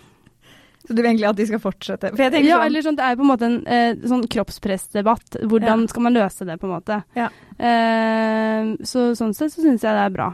Så 0.87 0.95
du 0.95 1.03
vil 1.03 1.11
egentlig 1.11 1.29
at 1.29 1.37
de 1.41 1.47
skal 1.49 1.59
fortsette? 1.63 2.11
For 2.15 2.23
Ja, 2.23 2.31
sånn, 2.31 2.67
eller 2.67 2.83
sånn, 2.87 2.97
det 2.97 3.05
er 3.09 3.17
på 3.19 3.25
en 3.27 3.31
måte 3.33 3.47
en 3.49 3.57
eh, 3.67 3.95
sånn 4.07 4.27
kroppspressdebatt. 4.31 5.41
Hvordan 5.43 5.81
Ja. 5.83 5.87
skal 5.91 6.03
man 6.07 6.15
løse 6.15 6.47
det, 6.47 6.59
på 6.61 6.69
en 6.69 6.75
måte. 6.77 7.01
Ja. 7.19 7.29
Eh, 7.59 8.77
så 8.87 9.11
sånn 9.19 9.35
sett 9.35 9.53
så 9.53 9.63
syns 9.65 9.83
jeg 9.83 9.93
det 9.97 10.05
er 10.07 10.15
bra. 10.15 10.29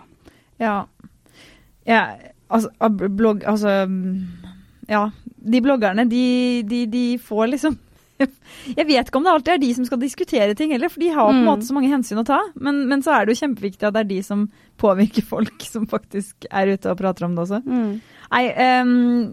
Ja. 0.60 0.75
ja 1.88 2.02
altså, 2.50 2.70
blogg... 3.08 3.44
Altså 3.49 3.87
mm, 3.88 4.26
Ja. 4.88 5.06
De 5.43 5.60
bloggerne, 5.64 6.04
de, 6.08 6.62
de, 6.69 6.84
de 6.87 7.19
får 7.19 7.48
liksom 7.56 7.79
Jeg 8.79 8.86
vet 8.86 9.08
ikke 9.08 9.19
om 9.19 9.24
det 9.26 9.32
alltid 9.32 9.55
er 9.56 9.58
de 9.65 9.70
som 9.74 9.86
skal 9.88 9.98
diskutere 9.98 10.55
ting 10.55 10.70
heller, 10.70 10.88
for 10.93 11.00
de 11.03 11.08
har 11.10 11.26
på 11.26 11.32
en 11.34 11.41
Mm. 11.43 11.48
måte 11.48 11.67
så 11.67 11.74
mange 11.74 11.91
hensyn 11.91 12.20
å 12.20 12.26
ta. 12.29 12.38
Men, 12.55 12.84
men 12.88 13.03
så 13.03 13.10
er 13.17 13.26
det 13.26 13.34
jo 13.34 13.41
kjempeviktig 13.46 13.88
at 13.88 13.94
det 13.96 14.00
er 14.05 14.10
de 14.12 14.20
som 14.22 14.44
påvirker 14.79 15.24
folk, 15.26 15.56
som 15.72 15.86
faktisk 15.91 16.46
er 16.50 16.70
ute 16.76 16.93
og 16.93 16.98
prater 17.00 17.24
om 17.26 17.34
det 17.34 17.43
også. 17.48 17.62
Nei, 17.67 18.44
ehm, 18.55 19.32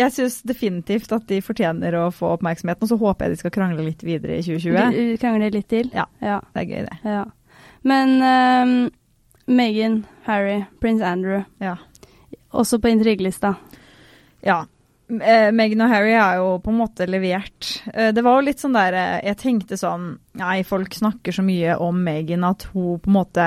jeg 0.00 0.12
syns 0.16 0.38
definitivt 0.48 1.12
at 1.12 1.26
de 1.30 1.40
fortjener 1.44 1.94
å 2.00 2.06
få 2.14 2.32
oppmerksomheten, 2.36 2.82
og 2.86 2.90
så 2.92 2.98
håper 3.00 3.26
jeg 3.28 3.36
de 3.36 3.40
skal 3.44 3.54
krangle 3.54 3.84
litt 3.86 4.02
videre 4.06 4.38
i 4.38 4.42
2020. 4.46 4.96
De- 4.96 5.18
Krangler 5.22 5.54
litt 5.54 5.68
til? 5.72 5.90
Ja. 5.94 6.06
ja. 6.24 6.40
Det 6.54 6.64
er 6.64 6.68
gøy, 6.72 6.82
det. 6.88 6.98
ja. 7.04 7.24
Men 7.82 8.16
um, 8.20 8.74
Meghan, 9.50 10.02
Harry, 10.26 10.60
prins 10.80 11.00
Andrew, 11.02 11.44
Ja. 11.60 11.76
også 12.52 12.78
på 12.82 12.90
intrigelista. 12.92 13.54
Ja. 14.44 14.62
Eh, 15.10 15.48
Meghan 15.52 15.80
og 15.82 15.90
Harry 15.90 16.12
er 16.14 16.36
jo 16.38 16.50
på 16.62 16.70
en 16.70 16.78
måte 16.78 17.06
levert. 17.10 17.70
Eh, 17.94 18.12
det 18.14 18.22
var 18.22 18.38
jo 18.38 18.44
litt 18.46 18.60
sånn 18.62 18.76
der 18.76 18.94
eh, 18.94 19.16
Jeg 19.26 19.36
tenkte 19.40 19.74
sånn 19.80 20.04
Nei, 20.38 20.60
folk 20.62 20.94
snakker 20.94 21.34
så 21.34 21.42
mye 21.42 21.74
om 21.82 21.98
Meghan 22.06 22.44
at 22.46 22.68
hun 22.70 23.00
på 23.02 23.10
en 23.10 23.16
måte 23.16 23.46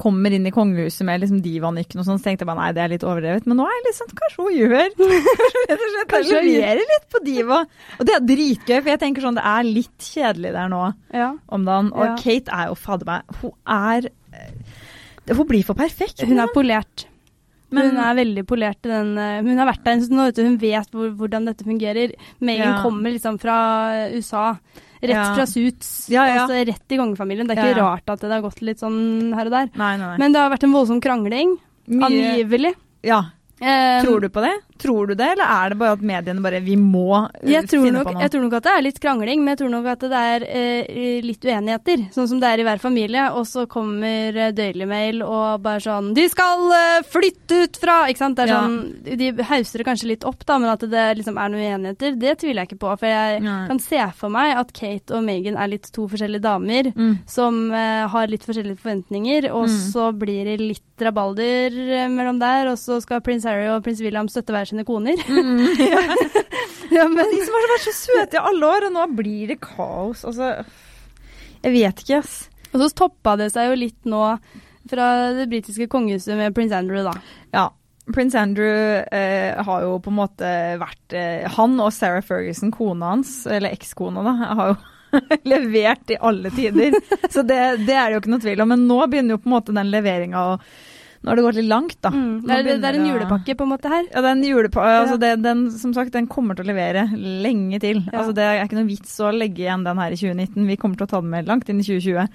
kommer 0.00 0.32
inn 0.36 0.46
i 0.46 0.52
kongehuset 0.54 1.04
med 1.08 1.20
liksom 1.22 1.40
divanykken 1.44 2.00
og 2.00 2.06
sånn, 2.06 2.18
så 2.20 2.24
tenkte 2.28 2.44
jeg 2.44 2.50
bare 2.50 2.60
nei, 2.62 2.72
det 2.76 2.82
er 2.84 2.92
litt 2.92 3.06
overdrevet. 3.06 3.46
Men 3.50 3.58
nå 3.60 3.64
er 3.68 3.74
jeg 3.78 3.84
litt 3.88 3.98
sånn 3.98 4.12
Kanskje 4.20 4.44
hun 4.44 4.58
gjør 4.58 4.90
Kanskje 5.70 6.04
Kanskje 6.12 6.38
hun 6.40 6.48
leverer 6.50 6.82
litt 6.92 7.08
på 7.14 7.22
diva. 7.24 7.58
Og 7.98 8.06
det 8.08 8.14
er 8.16 8.26
dritgøy, 8.28 8.76
for 8.80 8.92
jeg 8.92 9.02
tenker 9.02 9.24
sånn 9.26 9.38
det 9.40 9.46
er 9.54 9.66
litt 9.68 10.10
kjedelig 10.12 10.52
der 10.56 10.68
nå 10.72 10.82
Ja. 11.14 11.32
om 11.48 11.64
dagen. 11.66 11.90
Og 11.94 12.04
Ja. 12.06 12.14
Kate 12.20 12.52
er 12.52 12.68
jo 12.70 12.74
fader 12.78 13.06
meg 13.06 13.22
Hun 13.40 13.52
er 13.66 14.08
eh, 14.32 15.34
Hun 15.34 15.46
blir 15.48 15.64
for 15.64 15.74
perfekt. 15.74 16.20
Hun 16.22 16.38
er 16.38 16.48
polert. 16.54 17.06
Men- 17.74 17.90
hun 17.90 17.96
er 17.98 18.14
veldig 18.14 18.46
polert 18.46 18.82
den 18.82 19.16
eh, 19.18 19.40
Hun 19.42 19.56
har 19.58 19.66
vært 19.72 19.82
der 19.84 19.92
en 19.96 20.02
stund. 20.04 20.36
Hun 20.38 20.58
vet 20.58 20.90
hvor, 20.92 21.10
hvordan 21.16 21.46
dette 21.46 21.64
fungerer. 21.64 22.12
Megan 22.40 22.74
Ja. 22.76 22.82
kommer 22.82 23.10
liksom 23.10 23.40
fra 23.40 24.08
USA. 24.14 24.58
Rett 25.04 25.14
Ja. 25.14 25.34
fra 25.36 25.44
Suits. 25.46 26.08
Ja, 26.08 26.24
ja. 26.26 26.42
Altså 26.46 26.60
rett 26.66 26.92
i 26.94 26.96
kongefamilien. 26.96 27.46
Det 27.46 27.56
er 27.58 27.70
ikke 27.74 27.80
rart 27.82 28.08
at 28.08 28.20
det 28.24 28.30
har 28.32 28.42
gått 28.42 28.62
litt 28.64 28.80
sånn 28.80 29.32
her 29.36 29.46
og 29.46 29.52
der. 29.52 29.68
Nei, 29.76 29.96
nei, 29.96 30.06
nei. 30.06 30.18
Men 30.18 30.32
det 30.32 30.40
har 30.40 30.50
vært 30.50 30.64
en 30.64 30.72
voldsom 30.72 31.00
krangling. 31.04 31.56
Mye- 31.88 32.08
Angivelig. 32.08 32.74
Ja. 33.04 33.18
Um, 33.60 34.04
Tror 34.04 34.20
du 34.20 34.28
på 34.32 34.40
det? 34.42 34.54
Tror 34.78 35.06
du 35.06 35.14
det, 35.14 35.26
eller 35.36 35.44
er 35.46 35.70
det 35.70 35.78
bare 35.78 35.92
at 35.94 36.00
mediene 36.02 36.42
bare 36.42 36.58
Vi 36.64 36.74
må 36.76 37.04
eh, 37.40 37.52
Jeg 37.52 37.68
finne 37.70 37.92
nok, 37.94 38.08
på 38.08 38.12
noe? 38.16 38.22
jeg 38.24 38.30
tror 38.32 38.42
nok 38.42 38.56
at 38.58 38.64
det 38.66 38.72
er 38.74 38.82
litt 38.82 38.98
krangling, 39.00 39.38
men 39.44 39.52
jeg 39.54 39.58
tror 39.62 39.70
nok 39.70 39.86
at 39.92 40.00
det 40.10 40.22
er 40.34 40.46
eh, 40.48 41.20
litt 41.22 41.44
uenigheter. 41.46 42.02
Sånn 42.12 42.28
som 42.28 42.40
det 42.42 42.48
er 42.50 42.58
i 42.58 42.66
hver 42.66 42.80
familie. 42.82 43.28
Og 43.38 43.46
så 43.46 43.66
kommer 43.70 44.34
eh, 44.36 44.50
Daily 44.56 44.84
Mail 44.90 45.22
og 45.22 45.62
bare 45.62 45.80
sånn 45.84 46.10
De 46.16 46.24
skal 46.28 46.66
eh, 46.74 47.04
flytte 47.06 47.60
ut 47.68 47.78
fra 47.80 48.00
Ikke 48.10 48.18
sant. 48.24 48.36
Det 48.36 48.48
er 48.48 48.52
Ja. 48.54 48.60
sånn, 48.64 49.18
de 49.22 49.30
hauser 49.46 49.78
det 49.78 49.86
kanskje 49.86 50.10
litt 50.10 50.24
opp, 50.26 50.42
da, 50.44 50.58
men 50.58 50.72
at 50.74 50.80
det 50.90 51.04
liksom 51.20 51.38
er 51.38 51.48
noen 51.54 51.64
uenigheter, 51.78 52.18
det 52.18 52.34
tviler 52.42 52.64
jeg 52.64 52.72
ikke 52.72 52.82
på. 52.82 52.96
For 52.98 53.06
jeg 53.12 53.42
Nei. 53.46 53.66
kan 53.70 53.78
se 53.78 54.02
for 54.18 54.28
meg 54.34 54.56
at 54.58 54.72
Kate 54.74 55.14
og 55.14 55.22
Megan 55.24 55.56
er 55.56 55.68
litt 55.70 55.86
to 55.94 56.08
forskjellige 56.10 56.42
damer. 56.44 56.90
Mm. 56.98 57.14
Som 57.30 57.70
eh, 57.72 58.08
har 58.10 58.26
litt 58.28 58.42
forskjellige 58.44 58.78
forventninger, 58.82 59.50
og 59.54 59.64
Mm. 59.70 59.78
så 59.94 60.10
blir 60.12 60.44
det 60.44 60.58
litt 60.60 60.82
rabalder 61.00 61.72
eh, 62.02 62.08
mellom 62.10 62.38
der. 62.42 62.68
Og 62.72 62.76
så 62.78 63.00
skal 63.02 63.20
prins 63.24 63.44
Harry 63.48 63.66
og 63.70 63.82
prins 63.86 64.00
William 64.04 64.28
støtte 64.28 64.52
hver 64.64 64.72
sine 64.72 64.86
koner. 64.88 65.20
Mm, 65.28 65.60
ja. 65.92 66.02
ja, 66.98 67.06
men 67.08 67.30
De 67.30 67.44
som 67.44 67.56
har 67.56 67.70
vært 67.74 67.86
så 67.86 67.94
søte 67.98 68.40
i 68.40 68.42
alle 68.42 68.72
år, 68.72 68.88
og 68.88 68.96
nå 68.96 69.06
blir 69.20 69.52
det 69.52 69.60
kaos. 69.62 70.24
Altså 70.24 70.56
Jeg 71.62 71.76
vet 71.76 72.04
ikke, 72.04 72.22
ass. 72.24 72.36
Og 72.72 72.80
så 72.82 72.90
toppa 73.04 73.36
det 73.38 73.52
seg 73.54 73.70
jo 73.70 73.80
litt 73.84 74.08
nå 74.08 74.24
fra 74.90 75.06
det 75.32 75.46
britiske 75.48 75.86
kongehuset 75.92 76.36
med 76.36 76.54
prins 76.56 76.74
Andrew, 76.74 77.04
da. 77.06 77.14
Ja. 77.54 77.68
Prins 78.12 78.34
Andrew 78.36 79.00
eh, 79.16 79.54
har 79.64 79.84
jo 79.86 79.94
på 80.04 80.10
en 80.12 80.18
måte 80.18 80.48
vært 80.76 81.14
eh, 81.16 81.46
Han 81.54 81.78
og 81.80 81.88
Sarah 81.96 82.20
Ferguson, 82.20 82.68
kona 82.74 83.14
hans, 83.14 83.46
eller 83.48 83.72
ekskona, 83.72 84.20
da, 84.26 84.34
har 84.58 84.74
jo 84.74 84.74
levert 85.54 86.12
i 86.12 86.18
alle 86.20 86.52
tider. 86.52 86.98
Så 87.30 87.46
det, 87.48 87.60
det 87.86 87.96
er 87.96 88.10
det 88.10 88.18
jo 88.18 88.20
ikke 88.20 88.34
noe 88.34 88.44
tvil 88.44 88.64
om. 88.64 88.74
Men 88.74 88.84
nå 88.90 88.98
begynner 89.06 89.38
jo 89.38 89.40
på 89.40 89.48
en 89.48 89.56
måte 89.56 89.76
den 89.76 89.92
leveringa 89.94 90.42
å 90.50 90.58
Nå 91.24 91.30
har 91.32 91.38
det 91.40 91.44
gått 91.46 91.56
litt 91.56 91.70
langt, 91.70 91.94
da. 92.04 92.10
Mm. 92.12 92.32
Det, 92.44 92.56
er, 92.58 92.66
det 92.82 92.88
er 92.90 92.98
en 92.98 93.06
julepakke 93.08 93.54
på 93.56 93.64
en 93.64 93.70
måte 93.72 93.88
her. 93.88 94.04
Ja, 94.12 94.20
den 94.26 94.42
julepa 94.44 94.82
altså 94.84 95.14
Ja. 95.16 95.20
det, 95.22 95.30
den, 95.46 95.62
som 95.72 95.94
sagt, 95.96 96.12
den 96.12 96.26
kommer 96.28 96.58
til 96.58 96.66
å 96.66 96.68
levere 96.68 97.06
lenge 97.16 97.80
til. 97.80 98.02
Ja. 98.10 98.18
Altså 98.20 98.34
det 98.36 98.44
er 98.44 98.60
ikke 98.66 98.76
noe 98.76 98.90
vits 98.90 99.14
å 99.24 99.30
legge 99.32 99.64
igjen 99.64 99.86
den 99.86 100.02
her 100.02 100.12
i 100.12 100.18
2019. 100.20 100.68
Vi 100.68 100.76
kommer 100.82 101.00
til 101.00 101.06
å 101.08 101.12
ta 101.14 101.22
den 101.24 101.32
med 101.32 101.48
langt 101.48 101.72
inn 101.72 101.80
i 101.80 101.86
2020. 101.86 102.28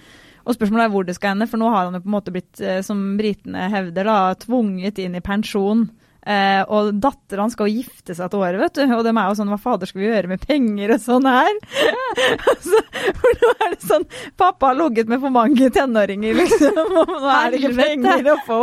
Og 0.49 0.57
spørsmålet 0.57 0.87
er 0.87 0.93
hvor 0.95 1.05
det 1.05 1.13
skal 1.19 1.35
ende, 1.35 1.45
for 1.51 1.61
nå 1.61 1.69
har 1.69 1.85
han 1.85 1.99
jo 1.99 2.01
på 2.01 2.09
en 2.09 2.15
måte 2.17 2.33
blitt, 2.33 2.61
eh, 2.65 2.79
som 2.81 3.03
britene 3.19 3.67
hevder, 3.69 4.09
da, 4.09 4.17
tvunget 4.41 4.97
inn 5.03 5.19
i 5.19 5.21
pensjon. 5.21 5.85
Eh, 6.29 6.61
og 6.69 6.91
dattera 7.01 7.47
skal 7.49 7.71
jo 7.71 7.79
gifte 7.81 8.13
seg 8.13 8.27
et 8.27 8.35
år, 8.37 8.57
vet 8.61 8.75
du. 8.77 8.83
Og 8.93 8.99
de 9.07 9.09
er 9.15 9.29
jo 9.31 9.37
sånn 9.39 9.49
hva 9.49 9.57
fader 9.57 9.89
skal 9.89 10.01
vi 10.03 10.09
gjøre 10.11 10.29
med 10.29 10.43
penger 10.45 10.91
og 10.93 10.99
sånn 11.01 11.25
her? 11.25 11.55
altså, 12.51 12.81
for 13.17 13.39
nå 13.39 13.53
er 13.55 13.71
det 13.73 13.79
sånn 13.89 14.05
pappa 14.37 14.69
har 14.69 14.77
ligget 14.77 15.09
med 15.09 15.23
for 15.23 15.33
mange 15.33 15.71
tenåringer, 15.73 16.37
liksom. 16.37 16.77
Og 16.77 16.93
nå 17.15 17.31
er 17.33 17.49
det 17.55 17.63
ikke 17.63 17.73
penger 17.79 18.29
å 18.35 18.37
få. 18.45 18.59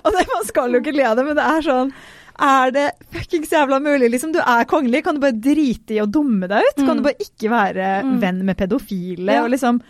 Og 0.00 0.08
det, 0.16 0.24
man 0.32 0.48
skal 0.48 0.72
jo 0.72 0.80
ikke 0.80 0.96
le 0.96 1.04
av 1.10 1.20
det, 1.20 1.26
men 1.28 1.36
det 1.36 1.44
er 1.50 1.68
sånn 1.68 1.92
er 2.40 2.70
det 2.72 2.86
fuckings 3.12 3.50
jævla 3.52 3.76
mulig? 3.84 4.06
Liksom, 4.14 4.30
du 4.32 4.38
er 4.40 4.64
kongelig, 4.64 5.02
kan 5.04 5.18
du 5.18 5.20
bare 5.20 5.36
drite 5.36 5.92
i 5.98 6.00
å 6.00 6.06
dumme 6.08 6.48
deg 6.48 6.64
ut? 6.70 6.78
Kan 6.78 6.94
Mm. 6.94 7.02
du 7.02 7.04
bare 7.10 7.20
ikke 7.26 7.50
være 7.52 7.88
Mm. 8.06 8.14
venn 8.22 8.38
med 8.48 8.56
pedofile? 8.56 9.28
Ja. 9.34 9.42
Og 9.44 9.50
liksom 9.52 9.82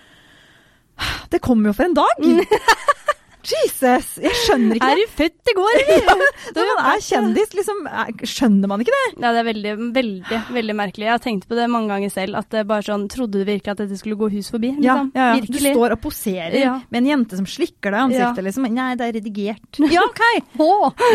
Det 1.30 1.38
kommer 1.40 1.70
jo 1.70 1.72
for 1.78 1.84
en 1.87 1.94
dag! 1.94 2.18
Jesus! 3.47 4.18
Jeg 4.20 4.35
skjønner 4.44 4.76
ikke 4.76 4.88
Er 4.90 4.99
du 5.00 5.12
født 5.16 5.50
i 5.50 5.54
går, 5.56 5.78
eller? 5.97 6.25
Når 6.56 6.68
man 6.70 6.88
er 6.92 7.00
kjendis, 7.04 7.54
liksom, 7.56 7.78
er- 7.88 8.26
skjønner 8.28 8.68
man 8.68 8.80
ikke 8.85 8.92
det? 8.94 9.04
Ja, 9.23 9.32
det 9.32 9.40
er 9.42 9.49
veldig, 9.49 9.73
veldig 9.97 10.40
veldig 10.56 10.76
merkelig. 10.76 11.06
Jeg 11.09 11.14
har 11.14 11.23
tenkt 11.25 11.47
på 11.49 11.56
det 11.59 11.68
mange 11.73 11.88
ganger 11.92 12.11
selv. 12.12 12.37
At 12.40 12.50
det 12.52 12.66
bare 12.68 12.82
sånn, 12.87 13.09
Trodde 13.11 13.40
du 13.40 13.44
virkelig 13.49 13.73
at 13.73 13.80
dette 13.82 13.99
skulle 13.99 14.16
gå 14.20 14.28
hus 14.35 14.50
forbi? 14.52 14.75
Liksom? 14.76 15.11
ja, 15.14 15.25
ja. 15.35 15.40
Du 15.40 15.47
Virkelig. 15.49 15.73
står 15.75 15.92
og 15.97 16.00
poserer 16.04 16.59
Ja. 16.61 16.75
med 16.90 17.02
en 17.02 17.11
jente 17.11 17.37
som 17.40 17.47
slikker 17.47 17.90
deg 17.90 17.99
i 17.99 18.04
ansiktet, 18.09 18.42
Ja. 18.42 18.47
liksom. 18.50 18.68
Nei, 18.75 18.94
det 18.94 19.09
er 19.09 19.18
redigert. 19.20 19.80
Ja, 19.90 20.02
OK! 20.06 20.23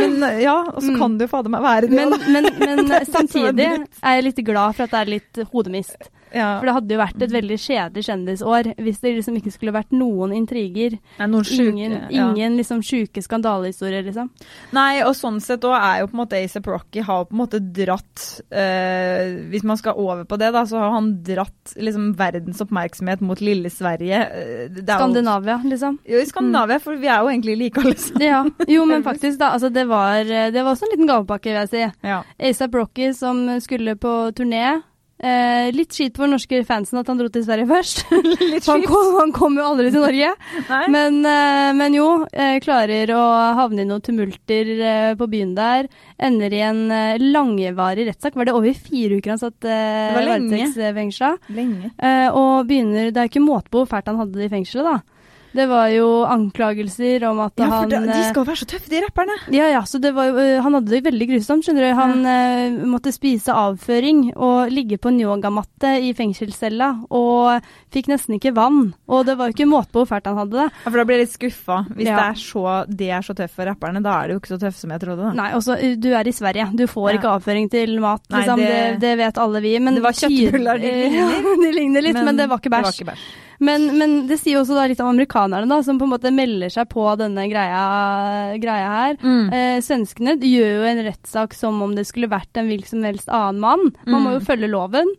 Men 0.01 0.41
ja, 0.41 0.57
og 0.73 0.81
så 0.81 0.91
Mm. 0.91 0.97
kan 0.99 1.11
mm. 1.17 1.21
jo 1.21 1.27
fader 1.27 1.49
meg 1.49 1.61
være 1.61 1.81
det, 1.81 1.91
Men, 1.91 2.09
men, 2.31 2.43
men 2.59 2.77
Det 2.89 2.99
det 3.05 3.07
samtidig 3.13 3.65
er 4.03 4.15
jeg 4.15 4.23
litt 4.23 4.43
glad 4.45 4.75
for 4.75 4.83
at 4.83 4.91
det 4.91 4.99
er 5.01 5.11
litt 5.19 5.39
hodemist. 5.51 6.09
Ja. 6.35 6.57
For 6.59 6.67
det 6.67 6.73
hadde 6.75 6.95
jo 6.95 6.99
vært 6.99 7.21
et 7.25 7.31
veldig 7.31 7.57
kjedelig 7.63 8.03
kjendisår 8.09 8.67
hvis 8.83 8.99
det 8.99 9.13
liksom 9.15 9.37
ikke 9.39 9.53
skulle 9.55 9.71
vært 9.75 9.93
noen 9.95 10.33
intriger. 10.35 10.97
Nei, 11.19 11.27
noen 11.31 11.45
syke, 11.47 11.69
Ingen, 11.71 11.93
ja. 12.11 12.25
ingen 12.33 12.57
liksom 12.59 12.81
sjuke 12.83 13.23
skandalehistorier, 13.23 14.03
liksom. 14.03 14.29
Nei, 14.75 14.99
og 15.07 15.13
sånn 15.15 15.39
sett 15.43 15.63
òg 15.63 15.75
er 15.79 16.01
jo 16.03 16.09
på 16.11 16.17
en 16.17 16.21
måte 16.25 16.35
A$AP 16.41 16.67
Rocky 16.67 17.05
har 17.07 17.25
på 17.29 17.33
en 17.35 17.39
måte 17.39 17.59
dratt 17.63 18.25
øh, 18.51 19.49
Hvis 19.51 19.63
man 19.67 19.77
skal 19.79 19.95
over 20.01 20.25
på 20.27 20.37
det, 20.41 20.51
da, 20.55 20.65
så 20.67 20.79
har 20.81 20.91
han 20.97 21.11
dratt 21.25 21.75
liksom 21.79 22.11
verdens 22.19 22.61
oppmerksomhet 22.63 23.23
mot 23.25 23.39
lille 23.43 23.69
Sverige. 23.71 24.19
Eh, 24.25 24.65
er 24.65 24.69
jo- 24.75 24.97
Skandinavia, 24.99 25.59
liksom. 25.63 25.99
Jo, 26.05 26.19
i 26.19 26.25
Skandinavia, 26.29 26.79
for 26.83 26.95
vi 26.99 27.07
er 27.07 27.21
jo 27.23 27.31
egentlig 27.31 27.57
like 27.57 27.81
alle 27.81 27.95
sammen. 27.95 28.25
Ja, 28.27 28.43
jo, 28.67 28.85
men 28.85 29.03
faktisk, 29.09 29.39
da. 29.39 29.53
Altså, 29.55 29.71
det 29.73 29.87
var, 29.87 30.23
det 30.25 30.63
var 30.63 30.73
også 30.73 30.85
en 30.89 30.93
liten 30.97 31.07
gavepakke, 31.09 31.51
vil 31.53 31.61
jeg 31.63 31.69
si. 31.69 31.85
Ja. 32.07 32.21
ASAP 32.39 32.75
Rocky 32.75 33.11
som 33.13 33.45
skulle 33.63 33.95
på 33.95 34.15
turné. 34.35 34.81
Eh, 35.25 35.71
litt 35.73 35.95
skit 35.95 36.17
for 36.19 36.29
norske 36.29 36.59
fansen 36.67 36.99
at 37.01 37.07
han 37.09 37.17
dro 37.17 37.25
til 37.33 37.41
Sverige 37.45 37.65
først. 37.69 38.03
Litt 38.53 38.67
han 38.69 38.83
kom, 38.85 39.07
han 39.17 39.31
kom 39.33 39.55
jo 39.57 39.63
aldri 39.65 39.87
til 39.89 40.03
Norge. 40.03 40.33
Men, 40.95 41.17
eh, 41.25 41.71
men 41.73 41.95
jo, 41.97 42.09
eh, 42.29 42.59
klarer 42.61 43.09
å 43.15 43.23
havne 43.57 43.81
i 43.81 43.87
noen 43.89 44.03
tumulter 44.05 44.69
eh, 44.75 45.15
på 45.17 45.27
byen 45.31 45.55
der. 45.57 45.89
Ender 46.21 46.53
i 46.53 46.61
en 46.67 46.83
eh, 46.93 47.17
langvarig 47.23 48.05
rettssak. 48.11 48.37
Var 48.37 48.51
det 48.51 48.55
over 48.59 48.77
fire 48.77 49.17
uker 49.17 49.33
han 49.33 49.41
satt 49.41 49.65
eh, 49.65 49.73
Det 50.11 50.13
var 50.19 50.27
lenge. 50.29 50.51
varetektsfengsla? 50.53 51.31
Lenge. 51.57 51.91
Eh, 51.97 52.27
og 52.29 52.69
begynner 52.69 53.09
Det 53.15 53.23
er 53.23 53.31
ikke 53.33 53.43
måte 53.43 53.71
på 53.73 53.81
hvor 53.81 53.89
fælt 53.95 54.11
han 54.13 54.21
hadde 54.21 54.37
det 54.37 54.51
i 54.51 54.53
fengselet, 54.53 54.93
da. 54.93 55.14
Det 55.55 55.65
var 55.71 55.87
jo 55.93 56.07
anklagelser 56.27 57.23
om 57.29 57.39
at 57.45 57.53
Ja, 57.61 57.65
for 57.69 57.75
han 57.85 57.89
de, 57.89 57.99
de 58.09 58.17
eh, 58.19 58.29
skal 58.29 58.41
jo 58.41 58.47
være 58.49 58.59
så 58.61 58.67
tøffe, 58.73 58.89
de 58.91 58.99
rapperne. 59.05 59.35
ja, 59.55 59.69
ja, 59.71 59.81
så 59.87 60.01
det 60.03 60.11
var 60.15 60.27
jo 60.29 60.37
eh, 60.41 60.61
Han 60.65 60.73
hadde 60.75 60.91
det 60.91 61.03
veldig 61.05 61.27
grusomt, 61.31 61.63
skjønner 61.65 61.85
du. 61.87 61.93
Han 61.95 62.25
ja. 62.27 62.85
måtte 62.91 63.13
spise 63.15 63.53
avføring 63.55 64.33
og 64.35 64.71
ligge 64.73 64.97
på 64.99 65.09
en 65.13 65.19
yogamatte 65.23 65.93
i 66.03 66.11
fengselscella 66.17 66.89
og 67.09 67.63
fikk 67.95 68.09
nesten 68.11 68.35
ikke 68.37 68.51
vann. 68.57 68.93
Og 69.07 69.23
det 69.25 69.37
var 69.39 69.47
jo 69.49 69.55
ikke 69.55 69.69
måte 69.71 69.91
på 69.95 70.03
hvor 70.03 70.09
fælt 70.11 70.27
han 70.27 70.37
hadde 70.41 70.57
det. 70.59 70.67
Ja, 70.83 70.89
for 70.91 70.99
da 70.99 71.05
blir 71.07 71.19
jeg 71.21 71.27
litt 71.27 71.35
skuffa. 71.37 71.79
Hvis 71.95 72.09
Ja. 72.09 72.17
det 72.19 72.25
er 72.25 72.41
så, 72.43 72.65
de 72.91 73.09
er 73.09 73.21
så 73.25 73.33
tøffe 73.37 73.55
for 73.55 73.71
rapperne, 73.71 74.03
da 74.03 74.17
er 74.21 74.27
det 74.27 74.35
jo 74.35 74.39
ikke 74.43 74.53
så 74.57 74.59
tøffe 74.65 74.79
som 74.83 74.91
jeg 74.91 74.99
trodde. 75.05 75.21
Da. 75.29 75.33
Nei, 75.39 75.49
også, 75.55 75.77
eh, 75.79 75.95
du 75.95 76.09
er 76.13 76.27
i 76.27 76.35
Sverige. 76.35 76.67
Du 76.75 76.85
får 76.87 77.09
Ja. 77.13 77.17
ikke 77.17 77.31
avføring 77.39 77.69
til 77.71 77.95
mat, 78.03 78.21
Nei, 78.29 78.41
liksom. 78.43 78.57
det, 78.59 78.67
det- 78.67 78.99
det, 79.05 79.17
vet 79.23 79.37
alle 79.37 79.61
vi. 79.61 79.77
Men 79.79 79.95
Det 79.95 80.03
var 80.03 80.11
kjøttbuller, 80.11 80.79
de 80.81 80.91
ligner. 80.91 81.15
Ja, 81.15 81.55
de 81.63 81.71
ligner 81.71 82.01
litt, 82.01 82.13
men, 82.19 82.35
det 82.35 82.49
var 82.49 82.57
Det 82.59 82.71
var 82.71 82.91
ikke 82.91 83.05
bæsj. 83.13 83.44
Men, 83.59 83.85
men 83.97 84.27
det 84.27 84.39
sier 84.41 84.59
også 84.59 84.87
litt 84.89 84.99
om 84.99 85.13
amerikanerne, 85.13 85.67
da, 85.69 85.77
som 85.81 85.97
på 85.99 86.03
en 86.03 86.11
måte 86.11 86.31
melder 86.35 86.69
seg 86.73 86.89
på 86.91 87.05
denne 87.19 87.45
greia, 87.47 88.55
greia 88.59 88.89
her. 88.91 89.17
Mm. 89.23 89.53
Eh, 89.53 89.77
svenskene 89.85 90.35
gjør 90.41 90.73
jo 90.81 90.87
en 90.89 91.03
rettssak 91.07 91.53
som 91.55 91.81
om 91.85 91.93
det 91.95 92.03
skulle 92.09 92.27
vært 92.31 92.57
en 92.59 92.67
hvilken 92.67 92.89
som 92.97 93.03
helst 93.07 93.29
annen 93.31 93.61
mann. 93.63 93.93
Man 94.05 94.21
må 94.25 94.33
Mm. 94.33 94.39
jo 94.39 94.45
følge 94.45 94.69
loven. 94.71 95.13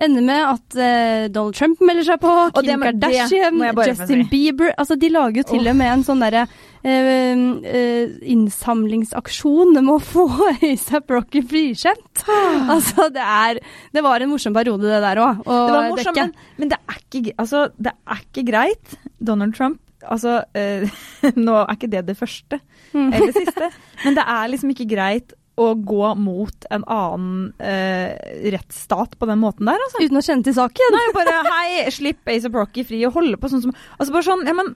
Ender 0.00 0.22
med 0.22 0.44
at 0.46 0.76
eh, 0.78 1.24
Donald 1.34 1.56
Trump 1.58 1.80
melder 1.82 2.04
seg 2.06 2.20
på, 2.22 2.30
Kim 2.62 2.78
må- 2.78 2.86
Kardashian, 2.86 3.56
må 3.58 3.84
Justin. 3.84 4.28
Bieber 4.30 4.70
Altså, 4.78 4.94
de 4.96 5.08
lager 5.10 5.40
jo 5.42 5.48
til 5.56 5.66
og 5.66 5.74
med 5.74 5.90
en 5.92 6.04
sånn 6.06 6.20
derre 6.22 6.44
innsamlingsaksjon 6.84 9.74
med 9.78 9.92
å 9.92 9.98
få 10.12 10.24
ASAP 10.58 11.10
Rocky 11.10 11.42
frikjent. 11.42 12.24
altså, 12.28 13.08
det 13.14 13.24
er 13.24 13.60
Det 13.94 14.02
var 14.04 14.20
en 14.22 14.30
morsom 14.30 14.54
periode, 14.56 14.86
det 14.86 15.02
der 15.04 15.18
òg. 15.24 15.34
Det 15.42 15.74
var 15.74 15.90
morsomt, 15.90 16.22
men, 16.22 16.32
men 16.60 16.68
det, 16.72 16.78
er 16.86 16.98
ikke, 17.02 17.34
altså, 17.36 17.58
det 17.78 17.92
er 17.94 18.18
ikke 18.22 18.46
greit. 18.52 18.86
Donald 19.18 19.54
Trump 19.56 19.78
Altså, 20.06 20.44
eh, 20.54 20.86
nå 21.36 21.54
er 21.58 21.74
ikke 21.74 21.88
det 21.90 22.04
det 22.06 22.14
første 22.18 22.60
Eller 22.94 23.16
eller 23.18 23.32
siste, 23.34 23.70
men 24.04 24.14
det 24.14 24.22
er 24.30 24.46
liksom 24.52 24.70
ikke 24.70 24.86
greit 24.92 25.32
å 25.58 25.72
gå 25.84 26.12
mot 26.18 26.66
en 26.74 26.84
annen 26.86 27.52
eh, 27.58 28.14
rettsstat 28.54 29.16
på 29.18 29.28
den 29.28 29.40
måten 29.42 29.68
der, 29.68 29.80
altså. 29.88 30.02
Uten 30.04 30.20
å 30.20 30.24
kjenne 30.24 30.46
til 30.46 30.54
saken. 30.56 30.94
Nei, 30.94 31.04
bare 31.16 31.36
hei, 31.48 31.84
slipp 31.94 32.28
Ace 32.32 32.46
of 32.48 32.54
Rocky 32.56 32.84
fri 32.86 33.02
og 33.08 33.16
holde 33.18 33.38
på 33.40 33.50
sånn 33.52 33.62
som 33.66 33.74
Altså 33.98 34.12
bare 34.14 34.26
sånn, 34.26 34.44
ja 34.46 34.54
men 34.54 34.72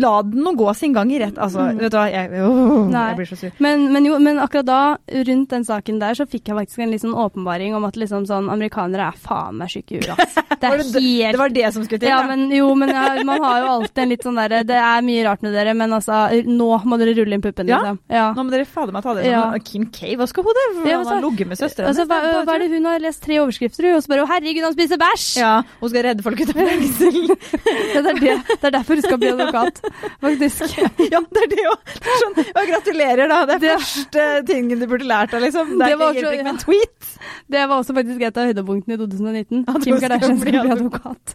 la 0.00 0.12
den 0.26 0.42
nå 0.44 0.52
gå 0.58 0.72
sin 0.76 0.92
gang 0.96 1.10
i 1.12 1.18
rett. 1.22 1.38
Altså, 1.40 1.60
Mm. 1.70 1.78
vet 1.78 1.92
du 1.92 1.96
hva, 1.98 2.06
jeg, 2.10 2.30
oh, 2.44 2.90
jeg 2.90 3.16
blir 3.18 3.28
så 3.28 3.36
sur. 3.38 3.50
Men, 3.62 3.84
men, 3.92 4.04
jo, 4.08 4.18
men 4.22 4.38
akkurat 4.42 4.66
da, 4.66 4.78
rundt 5.28 5.50
den 5.52 5.64
saken 5.64 5.98
der, 6.00 6.14
så 6.18 6.26
fikk 6.28 6.48
jeg 6.50 6.56
faktisk 6.56 6.78
en 6.84 6.94
sånn 6.98 7.14
åpenbaring 7.14 7.74
om 7.76 7.84
at 7.88 7.96
liksom 8.00 8.24
sånn, 8.28 8.48
amerikanere 8.52 9.08
er 9.10 9.18
faen 9.20 9.58
meg 9.60 9.70
syke 9.72 9.96
i 9.98 10.00
huet, 10.00 10.14
ass. 10.18 10.36
Det 10.60 10.68
Var 10.68 10.76
er 10.76 10.82
det, 10.84 11.00
helt 11.00 11.32
det 11.32 11.40
var 11.40 11.52
det 11.54 11.68
som 11.72 11.84
skulle 11.86 12.00
til, 12.02 12.10
ja, 12.10 12.18
ja. 12.20 12.26
men 12.28 12.50
jo, 12.52 12.66
men 12.76 12.90
ja, 12.92 13.04
man 13.24 13.40
har 13.40 13.60
jo 13.62 13.68
alltid 13.78 14.02
en 14.02 14.10
litt 14.12 14.24
sånn 14.26 14.36
derre 14.36 14.58
Det 14.68 14.76
er 14.76 15.00
mye 15.06 15.22
rart 15.24 15.40
med 15.46 15.54
dere, 15.56 15.72
men 15.78 15.94
altså, 15.96 16.18
nå 16.44 16.66
må 16.84 16.98
dere 17.00 17.14
rulle 17.16 17.38
inn 17.38 17.44
puppen, 17.44 17.66
liksom. 17.70 18.00
Ja. 18.12 18.26
Nå 18.36 18.44
må 18.44 18.52
dere 18.52 18.66
fader 18.68 18.92
meg 18.92 19.06
ta 19.06 19.14
det. 19.16 19.24
Ja. 19.30 19.46
Sånn, 19.54 19.64
Kim 19.64 19.86
K, 19.94 20.09
hva 20.18 20.26
skal 20.30 20.46
hun? 20.46 20.60
Ja, 20.86 20.98
Han 20.98 21.06
har 21.06 21.22
ligget 21.24 21.50
med 21.50 21.58
søstera 21.60 21.90
Altså, 21.90 22.06
hva, 22.08 22.18
hva 22.46 22.54
er 22.54 22.64
det 22.64 22.70
hun 22.74 22.88
har 22.90 23.02
lest 23.02 23.22
tre 23.24 23.38
overskrifter 23.42 23.88
i, 23.88 23.92
og 23.96 24.02
så 24.02 24.12
bare 24.12 24.24
'Å, 24.24 24.30
herregud, 24.30 24.64
han 24.64 24.76
spiser 24.76 25.00
bæsj'! 25.00 25.38
Ja, 25.40 25.52
hun 25.80 25.90
skal 25.90 26.06
redde 26.08 26.22
folk 26.26 26.40
ut 26.40 26.52
av 26.54 26.60
fengsel. 26.60 27.20
Ja, 27.94 28.02
det, 28.04 28.14
er 28.14 28.20
det. 28.20 28.36
det 28.50 28.68
er 28.70 28.76
derfor 28.78 28.94
hun 28.94 29.02
skal 29.02 29.18
bli 29.18 29.32
advokat, 29.34 29.82
faktisk. 30.20 30.78
ja, 31.14 31.20
det 31.20 31.44
er 31.44 31.50
det 31.54 31.66
òg. 31.72 31.94
Sånn, 32.22 32.38
ja, 32.46 32.66
gratulerer, 32.72 33.26
da. 33.28 33.40
Det 33.46 33.58
er 33.58 33.64
Det- 33.66 33.76
første 33.80 34.26
tingen 34.46 34.78
du 34.78 34.86
burde 34.86 35.08
lært 35.08 35.34
deg, 35.34 35.48
liksom. 35.48 35.76
Det 35.78 35.90
er 35.90 35.96
Det 35.96 36.10
ikke 36.14 36.30
helt 36.30 36.44
men 36.44 36.58
tweet. 36.58 37.12
Det 37.50 37.66
var 37.66 37.80
også 37.82 37.94
faktisk 37.96 38.22
et 38.22 38.36
av 38.38 38.46
høydepunktene 38.50 38.94
i 38.94 39.00
2019. 39.00 39.64
At 39.68 39.84
Kim 39.84 39.98
Kardashian 40.00 40.38
skal 40.38 40.52
bli 40.52 40.60
bli 40.60 40.72
advokat. 40.76 41.34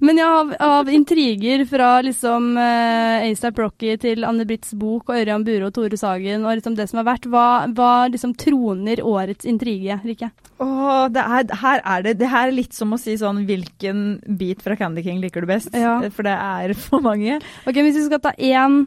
Men 0.00 0.16
ja, 0.20 0.28
av, 0.40 0.54
av 0.60 0.88
intriger 0.92 1.64
fra 1.68 2.00
liksom 2.04 2.54
uh, 2.56 3.26
ASAP 3.26 3.58
Rocky 3.60 3.96
til 4.00 4.24
Anne 4.24 4.46
Britts 4.48 4.72
bok 4.78 5.10
og 5.10 5.18
Ørjan 5.20 5.44
Bure 5.46 5.68
og 5.68 5.74
Tore 5.76 5.98
Sagen 6.00 6.46
og 6.46 6.56
liksom 6.56 6.76
det 6.78 6.88
som 6.90 7.02
har 7.02 7.08
vært, 7.12 7.28
hva, 7.30 7.46
hva 7.76 8.10
liksom 8.10 8.34
troner 8.38 9.02
årets 9.06 9.48
intrige, 9.48 9.98
Rikke? 10.04 10.30
Åh, 10.60 11.08
det 11.14 11.24
er, 11.24 11.54
her 11.62 11.82
er 11.84 12.04
det, 12.04 12.16
det 12.20 12.30
her 12.30 12.50
er 12.50 12.56
litt 12.56 12.76
som 12.76 12.92
å 12.92 13.00
si 13.00 13.16
sånn 13.20 13.44
hvilken 13.48 14.20
bit 14.38 14.62
fra 14.64 14.76
Candy 14.76 15.04
King 15.06 15.22
liker 15.22 15.44
du 15.44 15.50
best? 15.50 15.72
Ja. 15.76 15.98
For 16.12 16.26
det 16.26 16.36
er 16.36 16.74
for 16.76 17.04
mange. 17.04 17.40
Ok, 17.64 17.80
Hvis 17.80 17.96
vi 17.96 18.06
skal 18.08 18.22
ta 18.24 18.34
én 18.36 18.82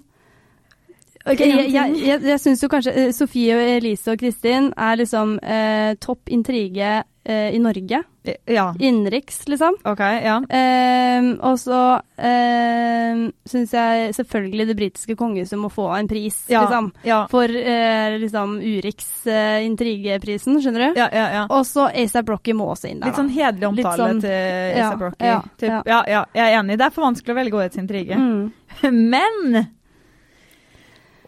Ok, 1.25 1.39
Jeg, 1.39 1.69
jeg, 1.71 1.93
jeg, 2.03 2.19
jeg 2.27 2.39
syns 2.43 2.61
jo 2.65 2.67
kanskje 2.67 2.91
eh, 2.99 3.11
Sofie, 3.15 3.53
og 3.55 3.61
Elise 3.77 4.11
og 4.11 4.19
Kristin 4.19 4.73
er 4.75 4.97
liksom 4.99 5.37
eh, 5.39 5.93
topp 6.03 6.27
intrige 6.35 6.97
eh, 7.23 7.53
i 7.55 7.59
Norge. 7.63 8.01
Ja. 8.47 8.65
Innenriks, 8.79 9.41
liksom. 9.51 9.77
OK. 9.87 10.01
Ja. 10.23 10.35
Eh, 10.51 11.29
og 11.43 11.55
så 11.59 11.79
eh, 12.19 13.21
syns 13.47 13.71
jeg 13.75 14.11
selvfølgelig 14.15 14.67
det 14.69 14.75
britiske 14.79 15.15
kongehuset 15.19 15.59
må 15.59 15.69
få 15.71 15.89
en 15.95 16.09
pris, 16.11 16.41
Ja. 16.51 16.65
liksom. 16.65 16.89
Ja. 17.07 17.21
For 17.31 17.47
eh, 17.47 18.17
liksom 18.19 18.57
Urix 18.59 19.07
eh, 19.27 19.61
intrigeprisen, 19.67 20.59
skjønner 20.63 20.89
du? 20.91 20.99
Ja, 20.99 21.07
ja, 21.15 21.25
ja. 21.37 21.43
Og 21.55 21.63
så 21.67 21.87
ASAP 21.91 22.31
Rocky 22.35 22.51
må 22.55 22.67
også 22.75 22.91
inn 22.91 22.99
der, 22.99 23.11
Litt 23.13 23.19
sånn 23.21 23.31
hederlig 23.31 23.69
omtale 23.71 24.09
sånn- 24.09 24.19
til 24.23 24.35
ja, 24.81 24.89
A$AP 24.91 25.05
Rocky. 25.07 25.29
ja, 25.31 25.39
ja. 25.71 25.79
ja, 25.87 26.01
ja, 26.17 26.25
jeg 26.35 26.49
er 26.51 26.59
enig. 26.59 26.77
Det 26.83 26.89
er 26.89 26.95
for 26.99 27.07
vanskelig 27.07 27.35
å 27.35 27.39
velge 27.39 27.61
årets 27.63 27.79
intrige. 27.79 28.19
Mm. 28.19 28.51
Men 29.15 29.67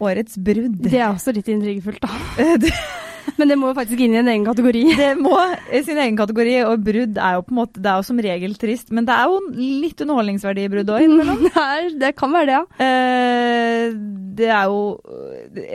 årets 0.02 0.36
brudd 0.36 0.78
Det 0.84 0.98
er 1.00 1.08
også 1.10 1.32
litt 1.36 1.48
intrigefullt, 1.52 2.02
da. 2.04 2.56
Men 3.36 3.50
det 3.50 3.56
må 3.58 3.70
jo 3.70 3.76
faktisk 3.76 4.00
inn 4.00 4.14
i 4.14 4.20
en 4.20 4.28
egen 4.30 4.44
kategori. 4.46 4.82
det 5.00 5.08
må 5.18 5.34
i 5.74 5.82
sin 5.84 5.98
egen 6.00 6.16
kategori, 6.18 6.54
og 6.68 6.84
brudd 6.86 7.18
er 7.18 7.36
jo 7.36 7.44
på 7.46 7.54
en 7.54 7.58
måte 7.58 7.82
Det 7.82 7.90
er 7.90 8.00
jo 8.00 8.06
som 8.08 8.20
regel 8.22 8.54
trist, 8.60 8.92
men 8.94 9.08
det 9.08 9.16
er 9.16 9.32
jo 9.32 9.40
litt 9.82 10.02
underholdningsverdi 10.04 10.66
i 10.66 10.70
brudd 10.72 10.92
òg 10.94 11.06
innimellom. 11.06 11.42
Det, 11.56 11.96
det 12.00 12.12
kan 12.18 12.32
være 12.32 12.46
det, 12.48 12.56
ja. 12.56 12.86
Eh, 12.86 13.96
det 14.36 14.48
er 14.52 14.70
jo 14.70 14.80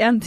En 0.07 0.19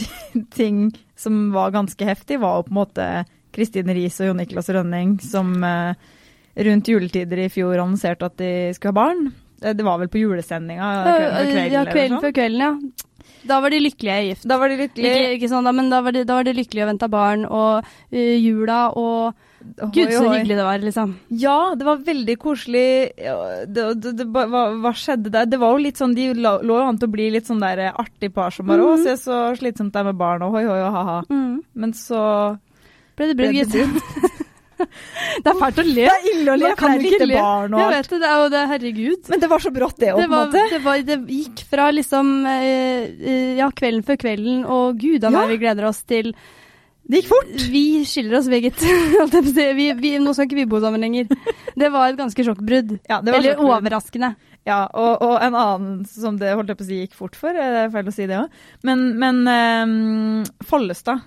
ting 0.53 0.85
som 1.17 1.49
var 1.55 1.73
ganske 1.75 2.07
heftig, 2.07 2.39
var 2.43 2.59
jo 2.59 2.67
på 2.67 2.73
en 2.75 2.79
måte 2.81 3.07
Kristine 3.55 3.95
Riis 3.95 4.19
og 4.19 4.29
Jon 4.29 4.39
Niklas 4.41 4.67
Rønning 4.75 5.15
som 5.23 5.53
eh, 5.63 5.95
rundt 6.67 6.91
juletider 6.91 7.45
i 7.45 7.49
fjor 7.51 7.77
annonserte 7.79 8.27
at 8.27 8.35
de 8.39 8.51
skulle 8.75 8.91
ha 8.91 8.99
barn. 8.99 9.29
Eh, 9.63 9.73
Det 9.75 9.85
var 9.87 9.99
vel 10.01 10.11
på 10.11 10.21
julesendinga? 10.21 10.89
Kvelden 11.07 11.71
ja, 11.73 11.85
kvelden 11.87 12.23
før 12.23 12.35
kvelden, 12.35 12.65
ja. 12.67 13.05
Da 13.45 13.59
var 13.61 13.69
de 13.73 13.79
lykkelige 13.83 14.21
gift. 14.29 14.45
Da 14.49 14.57
var 14.57 14.69
de 14.73 14.77
lykkelige. 14.79 15.15
Ikke, 15.15 15.33
ikke 15.39 15.49
sånn 15.51 15.67
da, 15.67 15.71
men 15.77 15.89
da 15.93 15.99
var 16.05 16.11
de, 16.15 16.23
da 16.25 16.37
var 16.39 16.47
de 16.47 16.53
lykkelige 16.57 16.85
og 16.85 16.89
venta 16.93 17.09
barn, 17.13 17.43
og 17.45 17.85
uh, 17.85 18.35
jula 18.41 18.87
og 18.97 19.35
Gud, 19.65 20.11
så 20.13 20.27
hyggelig 20.29 20.57
det 20.59 20.65
var, 20.67 20.77
liksom. 20.83 21.13
Ja, 21.41 21.55
det 21.73 21.85
var 21.87 22.01
veldig 22.05 22.35
koselig. 22.37 22.83
Det, 23.17 23.85
det, 23.97 24.11
det, 24.19 24.27
hva, 24.29 24.45
hva 24.77 24.91
skjedde 24.93 25.31
der? 25.33 25.47
Det 25.49 25.57
var 25.57 25.73
jo 25.73 25.81
litt 25.87 25.97
sånn, 25.97 26.13
De 26.13 26.27
lå 26.37 26.51
jo 26.61 26.75
an 26.85 26.99
til 27.01 27.09
å 27.09 27.13
bli 27.15 27.31
litt 27.33 27.49
sånn 27.49 27.63
der 27.63 27.81
artig 27.89 28.29
par 28.35 28.53
som 28.53 28.67
bare 28.69 28.85
Å, 28.85 28.91
Mhm. 28.93 29.03
se 29.07 29.15
så 29.23 29.39
slitsomt 29.57 29.91
det 29.95 30.03
er 30.03 30.09
med 30.11 30.19
barn, 30.21 30.43
og 30.45 30.53
hoi, 30.53 30.65
hoi, 30.69 30.77
og 30.85 30.93
ha-ha. 30.93 31.17
Mm. 31.33 31.63
Men 31.73 31.93
så 31.97 32.21
Ble 33.17 33.31
det 33.31 33.37
brudd, 33.39 33.55
det 35.45 35.51
er 35.53 35.59
fælt 35.61 35.79
å 35.81 35.85
le. 35.87 35.95
Det 36.05 36.11
er 36.15 36.27
ille 36.33 36.51
å 36.51 36.57
le, 36.59 36.65
for 36.65 36.75
det 36.75 36.79
kan 36.81 36.93
er 36.97 37.03
lite 37.05 37.27
le. 37.29 37.39
barn 37.39 37.73
og 37.77 37.79
Jeg 37.81 37.87
alt. 37.87 37.95
vet 37.95 38.09
det, 38.15 38.19
det 38.25 38.29
er 38.31 38.41
jo 38.43 38.49
det, 38.55 38.63
herregud. 38.73 39.31
Men 39.33 39.43
det 39.45 39.49
var 39.53 39.63
så 39.65 39.71
brått, 39.75 39.97
det 40.01 40.11
òg, 40.13 40.19
på 40.19 40.25
en 40.27 40.33
måte. 40.35 40.65
det, 40.73 40.81
var, 40.85 41.01
det 41.11 41.17
gikk 41.37 41.63
fra 41.71 41.87
liksom 41.95 42.33
eh, 42.51 43.07
eh, 43.15 43.55
ja, 43.61 43.69
kvelden 43.71 44.05
før 44.07 44.19
kvelden, 44.25 44.61
og 44.65 44.99
gud 45.01 45.23
a 45.27 45.31
Ja. 45.35 45.45
vi 45.51 45.57
gleder 45.61 45.87
oss 45.89 46.03
til 46.07 46.31
Det 47.05 47.19
gikk 47.21 47.27
fort. 47.29 47.49
Vi 47.69 47.85
skiller 48.09 48.39
oss 48.39 48.47
si. 48.49 49.65
Vi, 49.77 49.91
vi, 50.01 50.17
nå 50.17 50.33
skal 50.33 50.47
ikke 50.49 50.57
vi 50.63 50.65
bo 50.65 50.79
sammen 50.81 51.01
lenger. 51.05 51.27
Det 51.77 51.91
var 51.93 52.09
et 52.09 52.17
ganske 52.17 52.43
sjokkbrudd. 52.47 52.95
Ja, 53.11 53.19
det 53.21 53.31
var 53.31 53.39
Eller 53.39 53.53
sjokkbrudd. 53.53 53.77
overraskende. 53.77 54.31
Ja, 54.65 54.79
og, 54.97 55.21
og 55.21 55.35
en 55.45 55.53
annen 55.53 56.05
som 56.09 56.39
det 56.41 56.55
holdt 56.57 56.71
jeg 56.73 56.77
på 56.79 56.81
å 56.81 56.87
si 56.87 56.95
gikk 57.03 57.13
fort 57.13 57.35
for, 57.37 57.53
det 57.53 57.61
er 57.83 57.91
feil 57.93 58.07
å 58.09 58.13
si 58.15 58.25
det 58.25 58.39
òg. 58.39 58.49
Men, 58.89 59.03
men 59.21 59.43
um, 59.45 60.39
Follestad. 60.65 61.21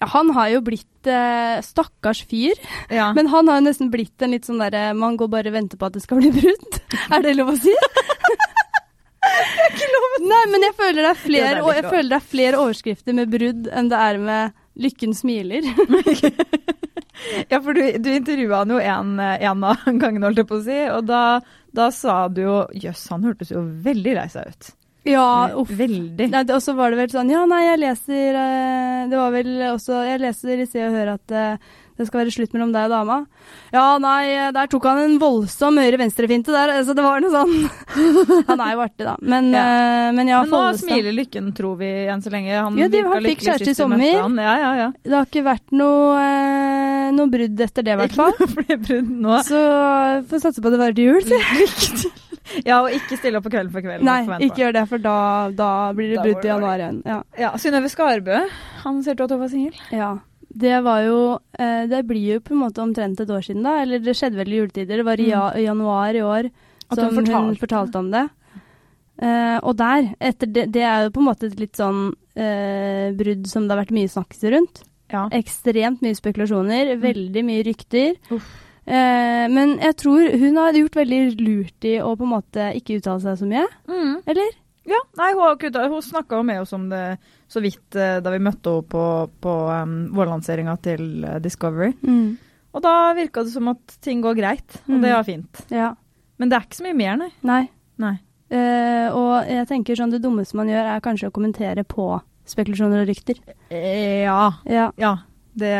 Ja, 0.00 0.06
han 0.12 0.28
har 0.36 0.50
jo 0.52 0.60
blitt 0.66 1.08
eh, 1.08 1.56
stakkars 1.64 2.20
fyr, 2.28 2.58
Ja. 2.92 3.12
men 3.16 3.30
han 3.32 3.48
har 3.48 3.60
jo 3.62 3.64
nesten 3.68 3.88
blitt 3.92 4.20
en 4.22 4.34
litt 4.34 4.44
sånn 4.44 4.60
derre 4.60 4.90
Man 4.98 5.16
går 5.16 5.30
bare 5.32 5.48
og 5.48 5.56
venter 5.56 5.80
på 5.80 5.88
at 5.88 5.96
det 5.96 6.02
skal 6.04 6.20
bli 6.20 6.32
brudd. 6.34 6.80
Er 7.16 7.24
det 7.24 7.36
lov 7.38 7.54
å 7.54 7.56
si? 7.60 7.72
Nei, 10.26 10.42
men 10.50 10.64
jeg 10.64 10.74
føler 10.76 11.02
det 11.04 11.10
er 11.10 11.18
flere, 11.20 11.48
det 11.48 11.58
er 11.58 11.64
og 11.64 11.74
jeg 11.76 11.84
føler 11.86 12.08
det 12.12 12.16
er 12.18 12.28
flere 12.30 12.60
overskrifter 12.62 13.16
med 13.16 13.30
brudd 13.32 13.66
enn 13.68 13.90
det 13.92 13.98
er 14.00 14.20
med 14.22 14.54
'Lykken 14.76 15.14
smiler'. 15.16 15.66
Ja, 17.50 17.58
for 17.64 17.72
du, 17.72 17.80
du 17.96 18.10
intervjua 18.12 18.58
han 18.60 18.70
jo 18.74 18.78
en, 18.78 19.14
en 19.18 19.62
av 19.64 19.84
gangene, 19.86 20.26
holdt 20.28 20.42
jeg 20.42 20.48
på 20.50 20.58
å 20.58 20.64
si, 20.66 20.76
og 20.92 21.06
da, 21.08 21.20
da 21.74 21.86
sa 21.94 22.26
du 22.28 22.42
jo 22.42 22.56
Jøss, 22.76 23.06
han 23.08 23.24
hørtes 23.24 23.54
jo 23.54 23.62
veldig 23.86 24.12
lei 24.18 24.26
seg 24.30 24.52
ut. 24.52 24.68
Ja, 25.06 25.26
uff. 25.54 25.70
Veldig. 25.70 26.30
Nei, 26.32 26.44
Og 26.50 26.62
så 26.64 26.74
var 26.76 26.90
det 26.90 26.98
vel 27.04 27.10
sånn 27.14 27.30
Ja, 27.30 27.44
nei, 27.46 27.62
jeg 27.68 27.78
leser 27.84 28.36
eh, 28.42 29.02
Det 29.10 29.18
var 29.20 29.30
vel 29.34 29.50
også 29.72 30.00
Jeg 30.08 30.20
leser 30.24 30.62
i 30.62 30.66
Se 30.70 30.82
og 30.88 30.94
Hør 30.96 31.12
at 31.16 31.30
eh, 31.36 31.74
det 31.96 32.04
skal 32.10 32.20
være 32.26 32.32
slutt 32.34 32.52
mellom 32.52 32.74
deg 32.74 32.90
og 32.90 32.92
dama. 32.92 33.14
Ja, 33.72 33.84
nei, 34.04 34.26
eh, 34.28 34.50
der 34.52 34.66
tok 34.68 34.84
han 34.84 34.98
en 35.00 35.14
voldsom 35.16 35.78
høyre-venstre-finte 35.80 36.52
der. 36.52 36.74
Så 36.84 36.92
det 36.92 37.00
var 37.06 37.22
noe 37.24 37.32
sånn 37.32 37.70
Han 38.50 38.60
er 38.60 38.74
jo 38.74 38.82
artig, 38.84 39.06
da. 39.06 39.14
Men 39.24 39.48
ja, 39.54 39.62
men 40.12 40.28
ja 40.28 40.42
Men 40.44 40.50
nå 40.52 40.58
Follestad. 40.58 40.90
smiler 40.90 41.16
lykken, 41.16 41.48
tror 41.56 41.78
vi, 41.80 41.88
enn 42.12 42.20
så 42.20 42.28
lenge. 42.34 42.52
Han, 42.52 42.76
Ja, 42.76 42.90
de- 42.92 43.00
han 43.00 43.24
fikk 43.24 43.46
kjæreste 43.46 43.72
i 43.72 43.78
sommer. 43.80 44.04
Ja, 44.04 44.28
ja, 44.60 44.74
ja. 44.82 44.90
Det 45.08 45.16
har 45.16 45.24
ikke 45.30 45.46
vært 45.48 45.72
noe, 45.72 46.20
eh, 46.20 47.08
noe 47.16 47.32
brudd 47.32 47.64
etter 47.64 47.88
det, 47.88 47.96
i 47.96 48.00
hvert 48.02 48.18
fall. 48.20 48.36
Ikke 48.44 48.60
noe 48.68 48.78
brudd 48.90 49.16
nå. 49.24 49.40
Så 49.48 49.64
får 50.28 50.44
satse 50.50 50.60
på 50.60 50.68
at 50.68 50.76
det 50.76 50.82
varer 50.84 51.00
til 51.00 51.08
jul, 51.14 51.24
si. 51.24 51.40
Lykke 51.62 52.00
til. 52.02 52.12
Ja, 52.64 52.78
og 52.82 52.94
ikke 52.94 53.18
stille 53.18 53.40
opp 53.40 53.46
på 53.48 53.52
kvelden 53.54 53.72
for 53.74 53.84
kvelden. 53.84 54.06
Nei, 54.06 54.38
ikke 54.46 54.62
gjør 54.64 54.76
det, 54.78 54.84
for 54.90 55.02
da, 55.02 55.16
da 55.56 55.70
blir 55.96 56.12
det 56.14 56.20
Da 56.20 56.24
brudd 56.28 56.46
i 56.46 56.50
januar 56.52 56.82
igjen. 56.82 57.02
Ja. 57.08 57.18
Ja, 57.40 57.50
Synnøve 57.60 57.90
Skarbø, 57.92 58.40
han 58.84 59.02
ser 59.02 59.18
ut 59.18 59.26
at 59.26 59.34
å 59.34 59.40
var 59.42 59.52
singel. 59.52 59.74
Ja. 59.94 60.12
Det 60.56 60.78
var 60.86 61.02
jo 61.04 61.16
eh, 61.58 61.82
Det 61.90 61.98
blir 62.08 62.36
jo 62.36 62.40
på 62.40 62.54
en 62.54 62.62
måte 62.62 62.80
omtrent 62.80 63.20
et 63.20 63.32
år 63.34 63.42
siden, 63.44 63.66
da. 63.66 63.80
Eller 63.82 64.00
det 64.00 64.14
skjedde 64.16 64.38
vel 64.40 64.54
i 64.54 64.60
juletider. 64.62 65.02
Det 65.02 65.06
var 65.08 65.20
i 65.20 65.28
ja, 65.32 65.50
januar 65.66 66.16
i 66.16 66.24
år 66.24 66.50
Mm. 66.86 66.92
At 66.92 66.98
som 67.00 67.08
hun 67.08 67.16
fortalte. 67.26 67.46
hun 67.46 67.56
fortalte 67.58 67.98
om 67.98 68.10
det. 68.12 68.28
Eh, 69.18 69.56
og 69.58 69.72
der, 69.74 70.10
etter 70.20 70.46
det, 70.46 70.66
det 70.70 70.84
er 70.86 71.06
jo 71.06 71.10
på 71.16 71.22
en 71.22 71.26
måte 71.26 71.48
et 71.48 71.58
litt 71.58 71.74
sånn 71.74 72.12
eh, 72.36 73.08
brudd 73.16 73.48
som 73.50 73.64
det 73.66 73.74
har 73.74 73.80
vært 73.80 73.94
mye 73.96 74.12
snakkes 74.12 74.44
rundt. 74.54 74.82
Ja. 75.10 75.24
Ekstremt 75.34 76.02
mye 76.04 76.14
spekulasjoner, 76.18 76.92
veldig 77.02 77.42
mye 77.46 77.64
rykter. 77.66 78.14
Mm. 78.28 78.38
Uff. 78.38 78.52
Eh, 78.86 79.46
men 79.50 79.78
jeg 79.82 79.96
tror 79.98 80.28
hun 80.38 80.56
har 80.60 80.72
gjort 80.78 80.94
veldig 81.00 81.20
lurt 81.42 81.84
i 81.90 81.96
å 81.98 82.12
på 82.16 82.22
en 82.26 82.30
måte 82.36 82.68
ikke 82.78 83.00
uttale 83.00 83.20
seg 83.24 83.40
så 83.40 83.48
mye, 83.50 83.66
Mm. 83.88 84.22
eller? 84.26 84.52
Ja, 84.86 85.00
nei, 85.18 85.32
hun, 85.34 85.58
hun 85.90 86.02
snakka 86.02 86.36
jo 86.38 86.42
med 86.46 86.60
oss 86.62 86.72
om 86.72 86.88
det 86.88 87.18
så 87.50 87.60
vidt 87.60 87.96
eh, 87.98 88.20
da 88.22 88.30
vi 88.30 88.38
møtte 88.38 88.70
henne 88.70 88.86
på, 88.86 89.04
på 89.42 89.54
um, 89.82 89.96
vårlanseringa 90.14 90.76
til 90.80 91.24
Discovery. 91.42 91.92
Discovery. 92.02 92.36
Og 92.76 92.82
da 92.84 92.92
virka 93.16 93.42
det 93.42 93.50
som 93.54 93.66
at 93.72 93.96
ting 94.04 94.20
går 94.22 94.36
greit, 94.38 94.76
og 94.86 94.94
Mm. 94.94 95.02
det 95.02 95.12
var 95.16 95.24
fint. 95.24 95.64
Ja. 95.70 95.94
Men 96.38 96.48
det 96.50 96.56
er 96.58 96.66
ikke 96.68 96.76
så 96.78 96.84
mye 96.86 96.94
mer, 96.96 97.16
nei. 97.16 97.30
Nei. 97.42 97.68
nei. 97.98 98.14
Eh, 98.52 99.08
og 99.10 99.48
jeg 99.50 99.66
tenker 99.66 99.96
sånn 99.98 100.10
det 100.12 100.22
dummeste 100.22 100.54
man 100.54 100.68
gjør, 100.68 100.94
er 100.94 101.00
kanskje 101.00 101.30
å 101.30 101.34
kommentere 101.34 101.82
på 101.82 102.20
spekulasjoner 102.46 103.02
og 103.02 103.08
rykter. 103.08 103.40
Eh, 103.70 104.22
Ja. 104.22 104.52
Ja, 104.66 104.92
Ja. 104.96 105.16
Det, 105.56 105.72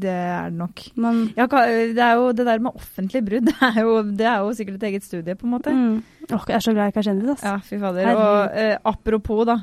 det 0.00 0.12
er 0.12 0.48
det 0.48 0.56
nok. 0.56 0.82
man 0.96 1.18
Ja, 1.36 1.44
det 1.46 2.00
er 2.00 2.14
jo 2.16 2.30
det 2.32 2.46
der 2.48 2.62
med 2.64 2.72
offentlig 2.78 3.20
brudd, 3.26 3.48
det 3.50 3.56
er 3.60 3.80
jo, 3.84 3.98
det 4.02 4.26
er 4.26 4.38
jo 4.40 4.54
sikkert 4.56 4.78
et 4.80 4.86
eget 4.90 5.04
studie, 5.04 5.36
på 5.36 5.44
en 5.48 5.52
måte. 5.56 5.74
mm. 5.74 5.98
Åh, 6.28 6.44
Jeg 6.48 6.56
er 6.56 6.64
så 6.64 6.72
glad 6.72 6.88
jeg 6.88 6.92
ikke 6.92 7.00
er 7.00 7.06
kjendis, 7.08 7.28
altså. 7.34 7.52
Ja, 7.52 7.58
fy 7.64 7.78
fader. 7.80 8.08
Og 8.12 8.56
eh, 8.60 8.74
apropos, 8.84 9.44
da. 9.48 9.58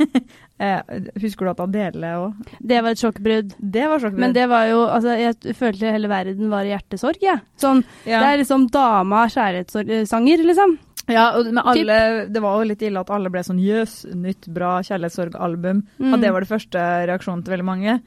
eh, 0.60 1.00
husker 1.20 1.46
du 1.46 1.50
at 1.52 1.62
Adele 1.64 2.10
òg 2.16 2.52
Det 2.60 2.78
var 2.82 2.94
et 2.94 3.00
sjokkbrudd. 3.02 3.54
Det 3.58 3.88
var 3.90 4.02
sjokkbrudd. 4.02 4.22
Men 4.22 4.36
det 4.36 4.46
var 4.50 4.68
jo 4.70 4.84
Altså, 4.86 5.16
jeg 5.18 5.56
følte 5.58 5.92
hele 5.94 6.10
verden 6.10 6.52
var 6.52 6.66
i 6.68 6.72
hjertesorg, 6.74 7.18
jeg. 7.24 7.42
Sånn, 7.60 7.82
ja. 8.08 8.20
Det 8.22 8.30
er 8.34 8.40
liksom 8.42 8.68
dama 8.72 9.24
kjærlighetssanger, 9.34 10.46
liksom. 10.50 10.78
ja, 11.10 11.26
og 11.36 11.50
med 11.50 11.66
alle, 11.72 11.98
det 12.30 12.42
var 12.44 12.60
jo 12.60 12.70
litt 12.70 12.86
ille 12.86 13.02
at 13.02 13.10
alle 13.10 13.32
ble 13.32 13.42
sånn 13.46 13.60
jøss, 13.62 14.04
nytt, 14.14 14.48
bra 14.54 14.78
kjærlighetssorgalbum. 14.86 15.84
Mm. 15.98 16.14
At 16.14 16.24
det 16.24 16.32
var 16.36 16.46
det 16.46 16.52
første 16.54 16.86
reaksjonen 17.10 17.44
til 17.44 17.56
veldig 17.56 17.68
mange. 17.68 17.98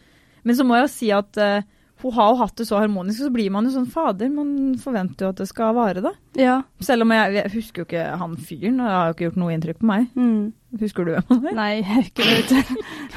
Men 0.44 0.58
så 0.58 0.66
må 0.68 0.78
jeg 0.78 0.88
jo 0.88 0.92
si 0.94 1.12
at 1.16 1.40
uh, 1.40 1.62
hun 2.04 2.12
har 2.18 2.34
jo 2.34 2.40
hatt 2.42 2.58
det 2.60 2.66
så 2.68 2.80
harmonisk, 2.82 3.22
så 3.24 3.32
blir 3.32 3.52
man 3.54 3.68
jo 3.68 3.72
sånn 3.78 3.88
fader, 3.92 4.28
man 4.34 4.74
forventer 4.82 5.24
jo 5.24 5.32
at 5.32 5.40
det 5.40 5.48
skal 5.48 5.76
vare, 5.78 6.04
da. 6.04 6.12
Ja. 6.40 6.58
Selv 6.84 7.06
om 7.06 7.14
jeg, 7.16 7.38
jeg 7.38 7.54
husker 7.54 7.84
jo 7.84 7.88
ikke 7.88 8.04
han 8.20 8.36
fyren, 8.36 8.82
og 8.82 8.90
det 8.90 8.98
har 8.98 9.08
jo 9.08 9.16
ikke 9.16 9.26
gjort 9.30 9.40
noe 9.40 9.56
inntrykk 9.56 9.80
på 9.80 9.88
meg. 9.88 10.10
Mm. 10.20 10.52
Husker 10.82 11.08
du 11.08 11.14
hvem 11.14 11.32
han 11.32 11.48
er? 11.48 11.56
Nei, 11.62 11.72
jeg 11.80 12.10
ikke 12.10 12.28
det. 12.28 12.60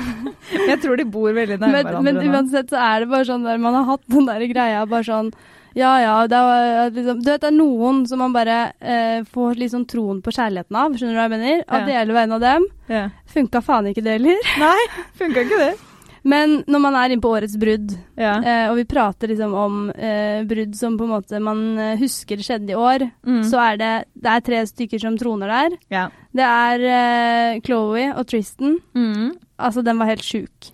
Men 0.06 0.32
Jeg 0.70 0.80
tror 0.84 1.00
de 1.00 1.06
bor 1.08 1.34
veldig 1.34 1.58
nærme 1.58 1.72
Men, 1.72 1.86
hverandre 1.88 2.14
men 2.22 2.34
uansett 2.36 2.70
så 2.70 2.80
er 2.84 3.02
det 3.02 3.10
bare 3.10 3.26
sånn 3.28 3.46
der 3.48 3.58
man 3.62 3.74
har 3.78 3.86
hatt 3.88 4.04
den 4.12 4.28
der 4.28 4.44
greia 4.50 4.84
bare 4.86 5.08
sånn 5.08 5.32
ja, 5.76 5.90
ja, 6.00 6.12
det 6.24 6.36
er, 6.40 6.86
liksom, 6.94 7.18
du 7.20 7.26
vet, 7.28 7.42
det 7.42 7.48
er 7.50 7.52
noen 7.52 7.98
som 8.08 8.22
man 8.22 8.32
bare 8.32 8.54
eh, 8.80 9.26
får 9.28 9.58
sånn 9.74 9.84
troen 9.84 10.22
på 10.24 10.32
kjærligheten 10.32 10.78
av, 10.80 10.94
skjønner 10.96 11.12
du 11.12 11.18
hva 11.20 11.26
jeg 11.26 11.32
mener? 11.34 11.58
At 11.66 11.82
Ja. 11.82 11.84
det 11.84 11.96
gjelder 11.98 12.16
veien 12.16 12.32
av 12.32 12.40
dem. 12.46 12.64
Ja. 12.88 13.02
Funka 13.34 13.60
faen 13.66 13.90
ikke 13.90 14.06
det 14.06 14.14
heller. 14.16 14.40
Nei, 14.62 14.86
funka 15.20 15.44
ikke 15.44 15.60
det. 15.60 15.74
Men 16.26 16.56
når 16.66 16.80
man 16.82 16.96
er 16.98 17.12
inne 17.14 17.22
på 17.22 17.30
årets 17.36 17.54
brudd, 17.60 17.92
Ja. 18.18 18.32
eh, 18.42 18.70
og 18.70 18.76
vi 18.80 18.84
prater 18.90 19.28
liksom 19.30 19.52
om 19.54 19.76
eh, 19.94 20.42
brudd 20.48 20.74
som 20.74 20.96
på 20.98 21.04
en 21.06 21.12
måte 21.14 21.38
man 21.40 21.60
eh, 21.78 21.96
husker 22.00 22.36
skjedde 22.42 22.74
i 22.74 22.78
år, 22.78 23.04
Mm. 23.26 23.44
så 23.46 23.60
er 23.72 23.76
det, 23.78 23.92
det 24.14 24.32
er 24.32 24.40
tre 24.40 24.62
stykker 24.66 25.00
som 25.00 25.16
troner 25.16 25.46
der. 25.48 25.78
ja. 25.90 26.08
Det 26.36 26.44
er 26.44 26.82
eh, 26.84 27.60
Chloé 27.64 28.10
og 28.18 28.26
Tristan. 28.26 28.78
Mm. 28.94 29.36
Altså, 29.58 29.82
den 29.84 29.96
var 29.98 30.06
helt 30.10 30.22
sjuk. 30.26 30.72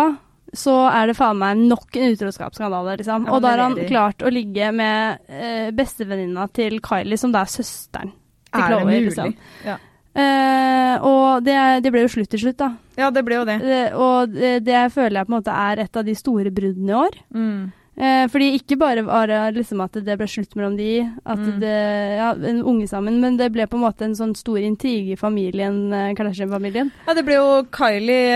så 0.54 0.90
er 0.90 1.08
det 1.12 1.18
faen 1.18 1.38
meg 1.38 1.58
nok 1.62 1.96
en 2.00 2.12
utroskapsskandale, 2.16 2.96
liksom. 3.02 3.26
Ja, 3.28 3.32
og 3.36 3.42
da 3.44 3.48
har 3.54 3.62
han 3.68 3.76
klart 3.90 4.24
å 4.26 4.30
ligge 4.34 4.72
med 4.74 5.20
uh, 5.30 5.70
bestevenninna 5.78 6.48
til 6.56 6.80
Kylie, 6.82 7.18
som 7.22 7.32
da 7.36 7.40
er 7.46 7.52
søsteren 7.54 8.10
det. 8.10 8.16
til 8.56 8.64
Er 8.64 8.68
det 8.74 8.80
mulig? 8.88 9.04
liksom. 9.12 9.30
Ja. 9.68 9.76
Eh, 10.18 10.96
og 11.06 11.44
det, 11.46 11.56
det 11.86 11.92
ble 11.94 12.04
jo 12.04 12.12
slutt 12.12 12.32
til 12.34 12.42
slutt, 12.42 12.58
da. 12.60 12.72
ja, 12.98 13.12
det 13.14 13.24
ble 13.28 13.38
jo 13.38 13.46
det. 13.48 13.60
Det, 13.62 13.82
og 13.94 14.34
det, 14.34 14.54
det 14.66 14.86
føler 14.94 15.22
jeg 15.22 15.30
på 15.30 15.34
en 15.34 15.38
måte 15.38 15.58
er 15.68 15.84
et 15.86 16.00
av 16.02 16.08
de 16.08 16.16
store 16.18 16.54
bruddene 16.54 16.92
i 16.92 16.98
år. 16.98 17.20
Mm. 17.36 17.62
Eh, 18.00 18.30
fordi 18.32 18.46
ikke 18.56 18.78
bare 18.80 19.02
var 19.04 19.28
det 19.28 19.40
liksom 19.58 19.82
at 19.84 19.98
det 20.06 20.16
ble 20.16 20.28
slutt 20.32 20.54
mellom 20.56 20.78
de, 20.80 21.02
at 21.26 21.38
Mm. 21.40 21.60
det, 21.60 21.74
ja, 22.16 22.30
en 22.48 22.62
unge 22.64 22.88
sammen, 22.88 23.18
men 23.20 23.36
det 23.36 23.50
ble 23.52 23.66
på 23.68 23.76
en 23.76 23.84
måte 23.84 24.06
en 24.06 24.14
sånn 24.16 24.32
stor 24.40 24.56
intrige 24.64 25.12
i 25.12 25.18
familien, 25.20 25.92
eh, 25.92 26.14
Kardashian-familien. 26.16 26.92
Ja, 27.08 27.14
det 27.14 27.26
ble 27.28 27.36
jo 27.36 27.66
Kylie 27.76 28.32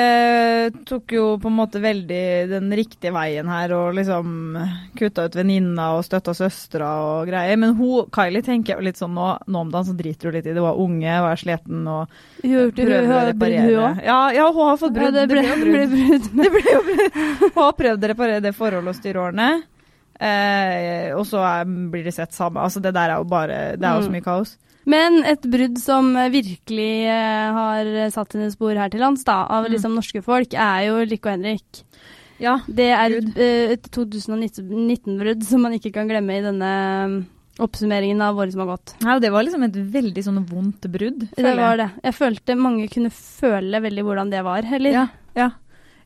eh, 0.68 0.70
tok 0.86 1.14
jo 1.16 1.38
på 1.40 1.48
en 1.48 1.56
måte 1.56 1.80
veldig 1.80 2.50
den 2.52 2.68
riktige 2.76 3.14
veien 3.16 3.48
her 3.48 3.72
og 3.72 3.96
liksom 3.96 4.58
kutta 5.00 5.30
ut 5.30 5.36
venninna 5.40 5.94
og 5.96 6.04
støtta 6.04 6.36
søstera 6.36 6.92
og 7.22 7.28
greier. 7.32 7.56
Men 7.58 7.76
hun, 7.80 8.10
Kylie 8.12 8.44
tenker 8.44 8.74
jeg 8.76 8.82
jo 8.82 8.88
litt 8.90 9.00
sånn 9.00 9.16
nå, 9.16 9.30
nå 9.48 9.64
om 9.64 9.72
dagen 9.72 9.88
så 9.88 9.96
driter 9.96 10.28
hun 10.28 10.36
litt 10.42 10.46
i 10.46 10.54
det. 10.54 10.60
Hun 10.60 10.74
er 10.74 10.84
unge 10.84 11.16
var 11.24 11.40
sliten 11.40 11.88
og 11.88 12.08
gjort 12.44 12.76
det, 12.76 12.84
hun 12.84 12.92
å 12.92 13.16
har 13.16 13.32
brudd, 13.32 13.32
hun 13.32 13.32
reparere. 13.32 13.80
òg. 13.88 14.04
Ja, 14.04 14.20
ja, 14.36 14.52
hun 14.52 14.68
har 14.74 14.78
fått 14.84 14.94
brudd. 15.00 15.14
det 15.14 15.26
ble, 15.32 15.42
brudd. 15.64 16.30
Det 16.44 16.52
ble 16.52 16.64
jo 16.68 16.84
brudd. 16.92 17.18
Hun 17.40 17.56
har 17.64 17.74
prøvd 17.80 18.04
å 18.04 18.12
reparere 18.14 18.44
det 18.44 18.56
forholdet 18.60 18.92
og 18.92 19.00
styre 19.00 19.24
årene. 19.30 19.50
Eh, 20.20 21.12
og 21.18 21.26
så 21.26 21.42
er, 21.44 21.66
blir 21.66 22.04
de 22.06 22.12
sett 22.12 22.32
sammen. 22.36 22.62
Altså, 22.64 22.82
det 22.82 22.94
der 22.94 23.10
er 23.16 23.18
jo 23.18 23.26
bare 23.30 23.76
Det 23.78 23.84
er 23.84 23.96
jo 23.98 24.06
så 24.08 24.12
Mm. 24.12 24.18
mye 24.18 24.24
kaos. 24.24 24.58
Men 24.86 25.24
et 25.24 25.42
brudd 25.42 25.78
som 25.80 26.14
virkelig 26.14 27.06
eh, 27.08 27.52
har 27.56 28.10
satt 28.12 28.32
sine 28.34 28.52
spor 28.52 28.76
her 28.76 28.90
til 28.90 29.00
lands, 29.00 29.24
da, 29.24 29.46
av 29.48 29.66
Mm. 29.66 29.72
liksom 29.72 29.96
norske 29.96 30.22
folk, 30.24 30.54
er 30.54 30.88
jo 30.88 31.06
Lykke 31.06 31.26
og 31.26 31.38
Henrik. 31.38 31.84
Ja. 32.40 32.58
Det 32.68 32.90
er 32.92 33.18
et, 33.18 33.38
eh, 33.38 33.72
et 33.74 33.84
2019-brudd 33.92 35.44
som 35.48 35.62
man 35.64 35.74
ikke 35.78 35.94
kan 35.94 36.10
glemme 36.10 36.36
i 36.38 36.44
denne 36.44 36.72
eh, 36.74 37.64
oppsummeringen 37.64 38.22
av 38.26 38.36
året 38.42 38.52
som 38.56 38.64
har 38.66 38.76
gått. 38.78 38.96
Ja, 39.06 39.20
det 39.20 39.32
var 39.32 39.44
liksom 39.46 39.64
et 39.68 39.76
veldig 39.94 40.24
sånn 40.26 40.40
vondt 40.50 40.88
brudd. 40.92 41.28
Det 41.38 41.56
var 41.56 41.78
det. 41.78 41.90
Jeg 42.04 42.14
følte 42.18 42.56
mange 42.60 42.88
kunne 42.92 43.12
føle 43.14 43.82
veldig 43.84 44.04
hvordan 44.08 44.32
det 44.34 44.44
var, 44.44 44.64
eller? 44.66 44.92
Ja, 44.92 45.08
ja. 45.38 45.50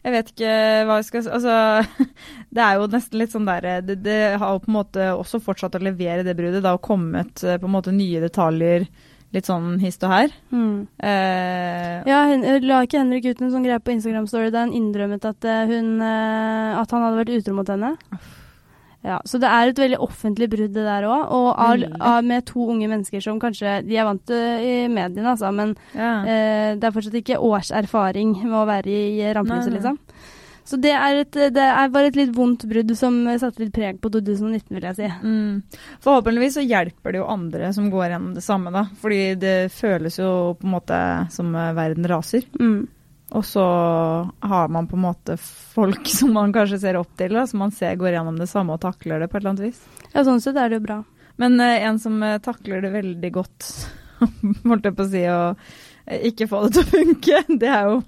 Jeg 0.07 0.13
vet 0.15 0.29
ikke 0.31 0.51
hva 0.87 0.97
jeg 1.01 1.05
skal 1.09 1.23
si 1.25 1.31
Altså, 1.35 2.05
det 2.55 2.63
er 2.63 2.79
jo 2.79 2.87
nesten 2.93 3.19
litt 3.19 3.33
sånn 3.33 3.49
der 3.49 3.67
det, 3.83 3.97
det 4.05 4.21
har 4.39 4.55
jo 4.55 4.63
på 4.63 4.71
en 4.71 4.77
måte 4.77 5.09
også 5.17 5.41
fortsatt 5.43 5.75
å 5.75 5.83
levere 5.83 6.23
det 6.23 6.37
bruddet. 6.37 6.63
Det 6.63 6.71
har 6.71 6.79
kommet 6.83 7.43
eh, 7.43 7.59
på 7.59 7.67
en 7.67 7.75
måte 7.75 7.91
nye 7.95 8.23
detaljer 8.23 8.87
litt 9.35 9.47
sånn 9.49 9.75
hist 9.81 10.03
og 10.07 10.13
her. 10.13 10.33
Mm. 10.55 10.87
Eh, 11.03 12.07
Ja, 12.07 12.23
hun, 12.31 12.45
la 12.63 12.81
ikke 12.85 13.01
Henrik 13.01 13.27
ut 13.27 13.41
en 13.43 13.51
sånn 13.51 13.67
greie 13.67 13.83
på 13.83 13.91
Instagram-story 13.97 14.53
da 14.55 14.63
hun 14.63 14.75
innrømmet 14.77 15.27
at, 15.27 15.43
eh, 15.43 15.65
hun, 15.67 15.97
eh, 15.99 16.79
at 16.79 16.95
han 16.95 17.03
hadde 17.03 17.19
vært 17.19 17.33
utro 17.35 17.57
mot 17.57 17.67
henne? 17.75 17.97
Ja, 19.07 19.17
Så 19.25 19.39
det 19.39 19.47
er 19.47 19.71
et 19.71 19.79
veldig 19.79 19.99
offentlig 20.03 20.49
brudd, 20.51 20.73
det 20.75 20.83
der 20.83 21.05
òg. 21.07 21.29
Og 21.31 21.49
av, 21.53 21.83
av, 21.99 22.25
med 22.27 22.47
to 22.49 22.65
unge 22.73 22.89
mennesker 22.91 23.23
som 23.23 23.39
kanskje 23.39 23.79
De 23.87 23.95
er 23.95 24.07
vant 24.07 24.23
til 24.27 24.65
i 24.67 24.73
mediene, 24.91 25.31
altså, 25.31 25.51
men 25.55 25.75
ja. 25.95 26.15
eh, 26.27 26.71
det 26.75 26.89
er 26.89 26.95
fortsatt 26.95 27.15
ikke 27.21 27.39
års 27.43 27.71
erfaring 27.75 28.35
med 28.43 28.57
å 28.59 28.65
være 28.67 28.91
i 28.91 29.29
rampelyset, 29.37 29.77
liksom. 29.77 30.01
Så 30.67 30.75
det, 30.83 30.91
er 30.91 31.21
et, 31.21 31.37
det 31.55 31.63
er 31.63 31.91
bare 31.93 32.09
et 32.09 32.17
litt 32.19 32.33
vondt 32.35 32.65
brudd 32.67 32.89
som 32.99 33.21
satte 33.39 33.61
litt 33.61 33.71
preg 33.71 34.01
på 34.03 34.09
2019, 34.11 34.65
vil 34.75 34.87
jeg 34.89 34.97
si. 34.97 35.07
Mm. 35.23 35.61
Forhåpentligvis 36.03 36.57
så 36.59 36.65
hjelper 36.65 37.15
det 37.15 37.21
jo 37.21 37.29
andre 37.31 37.69
som 37.75 37.87
går 37.93 38.09
gjennom 38.11 38.33
det 38.35 38.43
samme, 38.43 38.73
da. 38.75 38.83
Fordi 38.99 39.21
det 39.39 39.55
føles 39.71 40.19
jo 40.19 40.31
på 40.59 40.67
en 40.67 40.73
måte 40.75 40.99
som 41.31 41.55
verden 41.55 42.09
raser. 42.11 42.43
Mm. 42.59 42.83
Og 43.35 43.43
så 43.45 43.63
har 44.39 44.69
man 44.71 44.87
på 44.87 44.95
en 44.95 45.03
måte 45.03 45.37
folk 45.41 46.07
som 46.17 46.33
man 46.33 46.53
kanskje 46.55 46.79
ser 46.83 46.99
opp 46.99 47.11
til, 47.19 47.35
da, 47.35 47.45
som 47.49 47.63
man 47.65 47.75
ser 47.75 47.99
går 47.99 48.15
gjennom 48.15 48.39
det 48.39 48.49
samme 48.51 48.77
og 48.77 48.83
takler 48.83 49.23
det 49.23 49.31
på 49.31 49.37
et 49.37 49.43
eller 49.43 49.55
annet 49.55 49.67
vis. 49.69 49.83
Ja, 50.13 50.23
sånn 50.23 50.43
sett 50.43 50.59
er 50.59 50.71
det 50.71 50.79
jo 50.79 50.87
bra. 50.87 51.01
Men 51.41 51.59
uh, 51.61 51.73
en 51.89 51.99
som 52.01 52.17
uh, 52.23 52.39
takler 52.43 52.81
det 52.81 52.93
veldig 52.95 53.31
godt, 53.35 53.67
holdt 54.69 54.87
jeg 54.87 54.97
på 54.97 55.05
å 55.05 55.11
si, 55.11 55.25
og 55.29 55.59
uh, 55.59 56.19
ikke 56.31 56.47
få 56.49 56.63
det 56.65 56.77
til 56.77 56.85
å 56.85 56.91
funke, 56.93 57.43
det 57.61 57.73
er 57.73 57.91
jo 57.91 57.99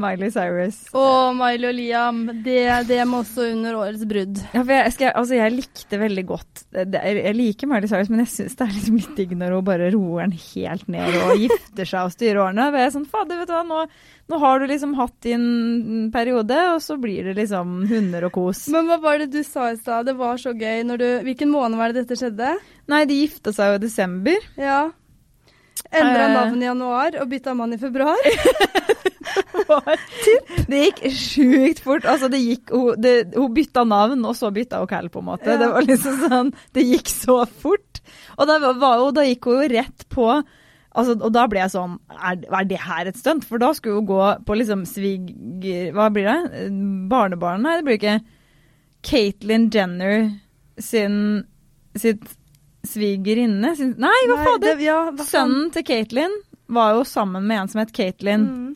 Miley 0.00 0.32
Cyrus. 0.34 0.80
Og 0.96 1.34
Miley 1.38 1.68
og 1.70 1.76
Liam, 1.76 2.22
det, 2.44 2.62
det 2.88 3.00
må 3.08 3.22
også 3.22 3.48
under 3.52 3.78
årets 3.80 4.04
brudd. 4.08 4.40
Ja, 4.54 4.64
jeg, 4.68 4.94
skal, 4.96 5.12
altså 5.20 5.38
jeg 5.38 5.54
likte 5.54 6.00
veldig 6.00 6.24
godt 6.28 6.64
det, 6.74 7.02
Jeg 7.02 7.36
liker 7.38 7.70
Miley 7.70 7.90
Cyrus, 7.90 8.10
men 8.12 8.24
jeg 8.24 8.32
syns 8.32 8.58
det 8.58 8.66
er 8.66 8.74
liksom 8.74 8.98
litt 9.00 9.14
digg 9.18 9.36
når 9.38 9.56
hun 9.56 9.68
bare 9.68 9.92
roer 9.94 10.26
den 10.26 10.36
helt 10.38 10.90
ned 10.90 11.20
og 11.22 11.44
gifter 11.44 11.90
seg 11.90 12.08
og 12.08 12.16
styrer 12.16 12.42
årene. 12.46 12.68
Jeg 12.74 12.88
er 12.88 12.96
sånn, 12.96 13.08
fader, 13.10 13.40
vet 13.42 13.50
du 13.50 13.54
hva, 13.56 13.62
nå, 13.68 13.84
nå 14.32 14.40
har 14.42 14.60
du 14.60 14.66
liksom 14.70 14.96
hatt 14.98 15.16
din 15.26 16.10
periode, 16.14 16.58
og 16.74 16.82
så 16.84 16.98
blir 17.00 17.30
det 17.30 17.36
liksom 17.42 17.84
hunder 17.90 18.28
og 18.28 18.34
kos. 18.38 18.66
Men 18.74 18.90
hva 18.90 18.98
var 19.02 19.22
det 19.22 19.30
du 19.34 19.42
sa 19.46 19.70
i 19.72 19.78
stad? 19.78 20.08
Det 20.08 20.16
var 20.18 20.40
så 20.40 20.54
gøy 20.56 20.84
du 20.94 21.08
Hvilken 21.24 21.50
måned 21.52 21.78
var 21.80 21.92
det 21.92 22.04
dette 22.04 22.18
skjedde? 22.18 22.54
Nei, 22.90 23.04
de 23.08 23.22
gifta 23.22 23.52
seg 23.54 23.72
jo 23.72 23.78
i 23.78 23.82
desember. 23.84 24.46
Ja. 24.60 24.82
Endra 25.94 26.28
navnet 26.28 26.36
navn 26.38 26.62
i 26.62 26.66
januar 26.66 27.16
og 27.20 27.28
bytta 27.30 27.54
mann 27.56 27.74
i 27.76 27.80
februar. 27.80 28.18
Det 30.70 30.80
gikk 30.80 31.00
sjukt 31.12 31.80
fort. 31.84 32.06
Altså, 32.08 32.28
det 32.32 32.40
gikk, 32.42 32.72
hun, 32.72 32.98
det, 33.00 33.14
hun 33.36 33.54
bytta 33.54 33.84
navn, 33.88 34.24
og 34.28 34.36
så 34.38 34.50
bytta 34.54 34.82
hun 34.82 34.90
Cal, 34.90 35.08
på 35.12 35.22
en 35.22 35.28
måte. 35.28 35.48
Ja. 35.50 35.60
Det 35.60 35.70
var 35.74 35.86
liksom 35.86 36.20
sånn 36.22 36.52
Det 36.74 36.84
gikk 36.86 37.10
så 37.12 37.40
fort. 37.48 38.02
Og 38.38 38.50
da, 38.50 38.58
var, 38.80 39.02
da 39.16 39.24
gikk 39.26 39.50
hun 39.50 39.62
jo 39.62 39.72
rett 39.74 40.06
på 40.12 40.28
Altså, 40.94 41.16
og 41.18 41.32
da 41.34 41.48
ble 41.50 41.58
jeg 41.58 41.72
sånn 41.72 41.96
Er, 42.14 42.38
er 42.54 42.66
det 42.70 42.78
her 42.84 43.08
et 43.10 43.18
stunt? 43.18 43.42
For 43.48 43.58
da 43.58 43.72
skulle 43.74 43.98
hun 43.98 44.06
gå 44.06 44.20
på 44.46 44.58
liksom 44.60 44.84
sviger... 44.86 45.90
Hva 45.96 46.06
blir 46.14 46.28
det? 46.28 46.68
Barnebarn? 47.10 47.64
Nei, 47.66 47.80
det 47.80 47.86
blir 47.88 47.98
ikke 47.98 48.20
Caitlyn 49.04 49.66
Jenner 49.74 50.30
sin 50.80 51.16
sitt 51.98 52.22
svigerinne 52.88 53.74
sin, 53.78 53.94
Nei, 54.02 54.16
hva 54.28 54.38
fader? 54.42 54.80
Ja. 54.82 54.98
Sønnen 55.24 55.70
til 55.74 55.84
Caitlyn 55.86 56.32
var 56.74 56.94
jo 56.96 57.04
sammen 57.08 57.46
med 57.46 57.62
en 57.62 57.70
som 57.70 57.82
het 57.82 57.92
Caitlyn. 57.94 58.46
Mm. 58.48 58.72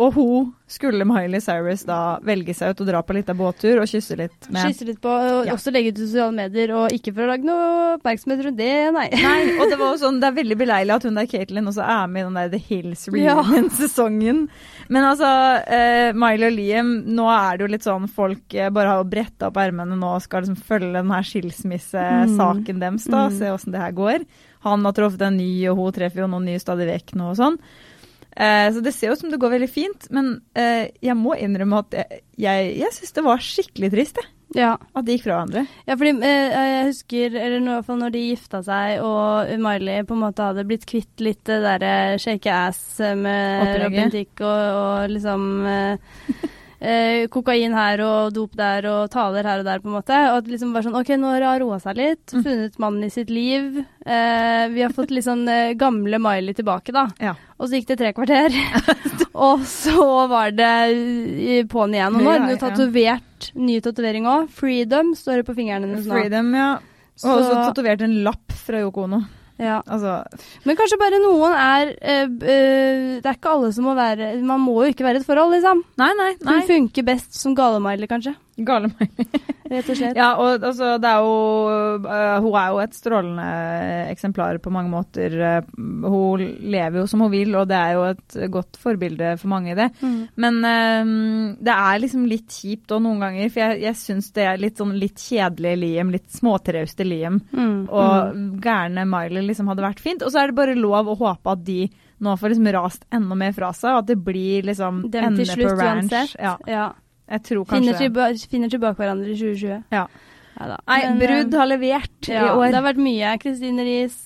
Og 0.00 0.14
hun 0.16 0.46
skulle 0.72 1.04
Miley 1.04 1.36
Cyrus 1.44 1.82
da 1.84 2.16
velge 2.24 2.54
seg 2.56 2.70
ut 2.72 2.80
og 2.80 2.86
dra 2.88 3.02
på 3.04 3.12
litt 3.12 3.28
av 3.28 3.36
båttur 3.36 3.76
og 3.82 3.84
kysse 3.90 4.16
litt 4.16 4.46
med. 4.48 4.62
Kysse 4.72 4.86
litt 4.88 5.00
på, 5.04 5.10
og 5.12 5.44
Ja. 5.44 5.52
også 5.52 5.68
legge 5.70 5.90
ut 5.92 5.98
i 5.98 6.06
sosiale 6.06 6.32
medier, 6.32 6.72
og 6.72 6.88
ikke 6.96 7.12
for 7.12 7.26
å 7.26 7.28
lage 7.28 7.44
noe 7.44 7.98
oppmerksomhet 7.98 8.40
rundt 8.46 8.56
det, 8.56 8.70
nei. 8.96 9.10
Nei, 9.12 9.42
og 9.60 9.68
det 9.68 9.76
var 9.78 9.92
jo 9.92 10.00
sånn, 10.00 10.18
det 10.22 10.30
er 10.30 10.38
veldig 10.38 10.56
beleilig 10.62 10.94
at 10.96 11.02
hun 11.04 11.14
der 11.20 11.26
Katelyn 11.28 11.68
også 11.68 11.84
er 11.84 12.06
med 12.08 12.22
i 12.22 12.24
den 12.24 12.38
der 12.40 12.48
The 12.48 12.62
Hills 12.70 13.04
reunion-sesongen. 13.12 14.48
Men 14.88 15.04
altså, 15.10 15.28
eh, 15.68 16.12
Miley 16.16 16.48
og 16.48 16.56
Liam, 16.56 16.94
nå 17.12 17.28
er 17.28 17.58
det 17.60 17.66
jo 17.66 17.72
litt 17.74 17.84
sånn 17.86 18.08
folk 18.08 18.54
eh, 18.54 18.70
bare 18.72 18.96
har 18.96 19.04
bretta 19.04 19.50
opp 19.52 19.60
ermene 19.60 19.98
nå 20.00 20.14
og 20.16 20.22
skal 20.24 20.42
liksom 20.46 20.56
følge 20.56 20.94
den 21.02 21.12
her 21.12 21.22
skilsmissesaken 21.28 22.80
deres, 22.80 23.04
da, 23.12 23.28
Mm. 23.28 23.38
se 23.38 23.50
åssen 23.52 23.72
det 23.72 23.80
her 23.80 23.92
går. 23.92 24.24
Han 24.64 24.84
har 24.84 24.92
truffet 24.92 25.20
en 25.26 25.36
ny, 25.36 25.66
og 25.68 25.76
hun 25.76 25.92
treffer 25.92 26.22
jo 26.22 26.28
noen 26.28 26.44
nye 26.46 26.58
stadig 26.60 26.86
vekk 26.88 27.14
nå 27.18 27.30
og 27.30 27.36
sånn. 27.36 27.58
Eh, 28.36 28.68
så 28.72 28.80
det 28.84 28.94
ser 28.96 29.10
jo 29.10 29.16
ut 29.16 29.24
som 29.24 29.32
det 29.32 29.40
går 29.40 29.56
veldig 29.56 29.70
fint, 29.70 30.06
men 30.14 30.36
eh, 30.58 30.92
jeg 31.04 31.16
må 31.18 31.34
innrømme 31.36 31.82
at 31.84 31.98
jeg, 31.98 32.22
jeg, 32.40 32.70
jeg 32.80 32.96
syns 32.96 33.18
det 33.18 33.26
var 33.26 33.44
skikkelig 33.44 33.92
trist, 33.92 34.22
jeg. 34.22 34.32
Ja. 34.52 34.74
At 34.92 35.06
de 35.06 35.14
gikk 35.14 35.22
fra 35.24 35.38
hverandre. 35.38 35.62
Ja, 35.88 35.96
fordi 35.96 36.12
eh, 36.28 36.56
jeg 36.56 36.88
husker, 36.90 37.36
eller 37.40 37.58
i 37.60 37.68
hvert 37.70 37.86
fall 37.88 38.00
når 38.02 38.12
de 38.12 38.24
gifta 38.26 38.60
seg 38.66 39.04
og 39.04 39.52
Miley 39.64 40.04
på 40.08 40.16
en 40.16 40.24
måte 40.26 40.48
hadde 40.48 40.66
blitt 40.68 40.84
kvitt 40.88 41.24
litt 41.24 41.40
det 41.48 41.62
derre 41.64 41.94
shake 42.20 42.52
ass 42.52 42.82
med 43.00 43.62
Opplegget. 43.64 43.86
Robin 43.86 44.12
Tick 44.12 44.44
og, 44.44 44.82
og 44.82 45.14
liksom 45.14 45.46
eh, 46.82 47.22
eh, 47.22 47.26
kokain 47.32 47.72
her 47.72 48.00
og 48.04 48.32
dop 48.34 48.56
der 48.58 48.86
og 48.90 49.10
taler 49.10 49.46
her 49.46 49.60
og 49.62 49.64
der, 49.68 49.78
på 49.80 49.88
en 49.88 49.94
måte. 49.96 50.16
Og 50.32 50.38
at 50.42 50.48
liksom 50.50 50.72
bare 50.74 50.82
sånn 50.88 50.98
OK, 51.00 51.12
nå 51.16 51.30
har 51.30 51.46
hun 51.46 51.60
roa 51.62 51.78
seg 51.80 51.96
litt, 51.96 52.26
Mm. 52.34 52.42
funnet 52.44 52.78
mannen 52.82 53.04
i 53.04 53.10
sitt 53.10 53.30
liv. 53.30 53.78
Eh, 54.04 54.68
vi 54.74 54.82
har 54.82 54.90
fått 54.92 55.10
litt 55.14 55.24
sånn 55.24 55.46
eh, 55.48 55.74
gamle 55.74 56.18
Miley 56.18 56.54
tilbake, 56.54 56.92
da. 56.92 57.06
Ja. 57.20 57.34
Og 57.58 57.68
så 57.68 57.78
gikk 57.78 57.86
det 57.92 57.98
tre 57.98 58.12
kvarter. 58.12 58.50
og 59.34 59.60
så 59.68 60.28
var 60.28 60.50
det 60.50 60.72
i- 60.92 61.62
på'n 61.64 61.94
igjen. 61.94 62.16
Og 62.16 62.22
nå 62.22 62.30
har 62.30 62.40
hun 62.40 62.50
jo 62.50 62.56
tatovert 62.66 63.52
ny 63.54 63.80
tatovering 63.80 64.24
òg. 64.26 64.48
Freedom 64.50 65.14
står 65.14 65.40
det 65.42 65.46
på 65.46 65.54
fingrene 65.54 65.86
hennes 65.88 66.06
nå. 66.06 66.14
Freedom, 66.18 66.52
ja. 66.54 66.72
Og 67.22 67.44
Så- 67.44 67.54
tatovert 67.74 68.02
en 68.02 68.24
lapp 68.24 68.50
fra 68.52 68.80
Yoko 68.82 69.04
Ono. 69.04 69.22
Ja. 69.60 69.80
Altså, 69.86 70.22
Men 70.64 70.76
kanskje 70.78 70.98
bare 70.98 71.18
noen 71.22 71.52
er 71.54 71.90
øh, 71.92 72.30
Det 72.40 73.26
er 73.28 73.36
ikke 73.36 73.52
alle 73.52 73.68
som 73.76 73.84
må 73.86 73.92
være 73.94 74.32
Man 74.42 74.62
må 74.64 74.78
jo 74.80 74.88
ikke 74.94 75.04
være 75.04 75.20
i 75.20 75.22
et 75.22 75.28
forhold, 75.28 75.52
liksom. 75.54 75.84
nei, 76.00 76.08
nei. 76.18 76.30
Hun 76.40 76.52
nei. 76.56 76.64
funker 76.66 77.06
best 77.06 77.36
som 77.38 77.54
galemailer, 77.58 78.08
kanskje. 78.10 78.34
Gale 78.56 78.90
meg. 78.92 79.12
Rett 79.72 79.86
og 79.88 79.96
slett. 79.96 80.18
Ja, 80.18 80.34
og 80.36 80.60
altså, 80.60 80.98
det 81.00 81.08
er 81.08 81.22
jo 81.24 81.36
uh, 82.04 82.42
Hun 82.44 82.56
er 82.60 82.66
jo 82.74 82.80
et 82.82 82.96
strålende 82.96 83.46
eksemplar 84.12 84.58
på 84.60 84.72
mange 84.74 84.92
måter. 84.92 85.36
Uh, 85.40 85.70
Hun 86.04 86.42
lever 86.60 87.00
jo 87.00 87.06
som 87.08 87.24
hun 87.24 87.32
vil, 87.32 87.54
og 87.56 87.70
det 87.70 87.78
er 87.78 87.96
jo 87.96 88.04
et 88.10 88.36
godt 88.52 88.76
forbilde 88.82 89.32
for 89.40 89.52
mange 89.54 89.72
i 89.72 89.78
det. 89.78 89.88
Mm. 90.02 90.18
Men 90.44 90.60
uh, 90.60 91.56
det 91.64 91.78
er 91.78 92.04
liksom 92.04 92.28
litt 92.28 92.52
kjipt 92.52 92.92
òg 92.92 93.02
noen 93.06 93.24
ganger, 93.24 93.48
for 93.54 93.64
jeg, 93.64 93.82
jeg 93.86 94.00
syns 94.02 94.30
det 94.36 94.46
er 94.50 94.60
litt 94.60 94.80
sånn 94.82 94.94
litt 95.00 95.22
kjedelig 95.22 95.74
Liam, 95.82 96.12
litt 96.12 96.28
småtrauste 96.36 97.08
Liam. 97.08 97.40
Mm. 97.56 97.86
Og 97.88 98.60
gærne 98.62 99.08
Miley 99.08 99.48
liksom 99.48 99.72
hadde 99.72 99.86
vært 99.88 100.04
fint. 100.04 100.22
Og 100.22 100.32
så 100.34 100.42
er 100.42 100.52
det 100.52 100.60
bare 100.60 100.76
lov 100.76 101.08
å 101.08 101.16
håpe 101.24 101.56
at 101.56 101.64
de 101.64 101.86
nå 102.22 102.36
får 102.38 102.52
liksom 102.52 102.68
rast 102.76 103.06
enda 103.10 103.34
mer 103.34 103.54
fra 103.56 103.72
seg, 103.74 103.96
og 103.96 104.04
at 104.04 104.10
det 104.12 104.18
blir 104.22 104.68
liksom 104.68 105.00
Dem 105.10 105.24
ende 105.32 105.46
på 105.58 105.72
ranch. 105.72 106.12
uansett. 106.12 106.36
Ja, 106.38 106.58
Ja. 106.70 106.84
Jeg 107.30 107.44
tror 107.48 107.64
Finner, 107.70 107.96
tilba 107.98 108.28
finner 108.50 108.72
tilbake 108.72 108.98
hverandre 108.98 109.30
i 109.32 109.38
2020. 109.38 109.84
Ja. 109.94 110.06
ja 110.58 110.78
Nei, 110.88 111.00
brudd 111.20 111.54
eh, 111.54 111.58
har 111.60 111.70
levert 111.70 112.28
ja, 112.28 112.44
i 112.44 112.52
år. 112.56 112.66
Det 112.68 112.78
har 112.80 112.86
vært 112.90 113.02
mye. 113.02 113.34
Kristine 113.42 113.86
Riis, 113.86 114.18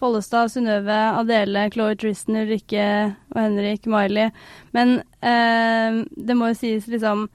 Follestad, 0.00 0.50
Synnøve, 0.50 0.98
Adele, 1.20 1.66
Chloé 1.74 1.98
Tristan, 2.00 2.40
Ulrikke 2.42 2.86
og 3.34 3.38
Henrik, 3.38 3.86
Miley. 3.90 4.32
Men 4.76 5.00
eh, 5.20 6.00
det 6.16 6.38
må 6.38 6.50
jo 6.52 6.60
sies 6.62 6.88
liksom 6.90 7.28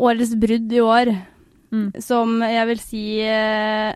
Årets 0.00 0.36
brudd 0.38 0.70
i 0.72 0.80
år, 0.80 1.10
Mm. 1.70 1.92
som 2.02 2.40
jeg 2.42 2.66
vil 2.66 2.80
si 2.82 3.02
eh, 3.22 3.94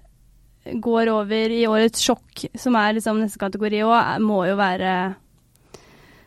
går 0.64 1.10
over 1.10 1.50
i 1.50 1.64
årets 1.66 2.02
sjokk, 2.04 2.44
som 2.54 2.76
er 2.78 2.94
liksom 2.94 3.18
neste 3.18 3.40
kategori 3.42 3.80
òg, 3.82 4.20
må 4.22 4.44
jo 4.46 4.54
være 4.60 4.92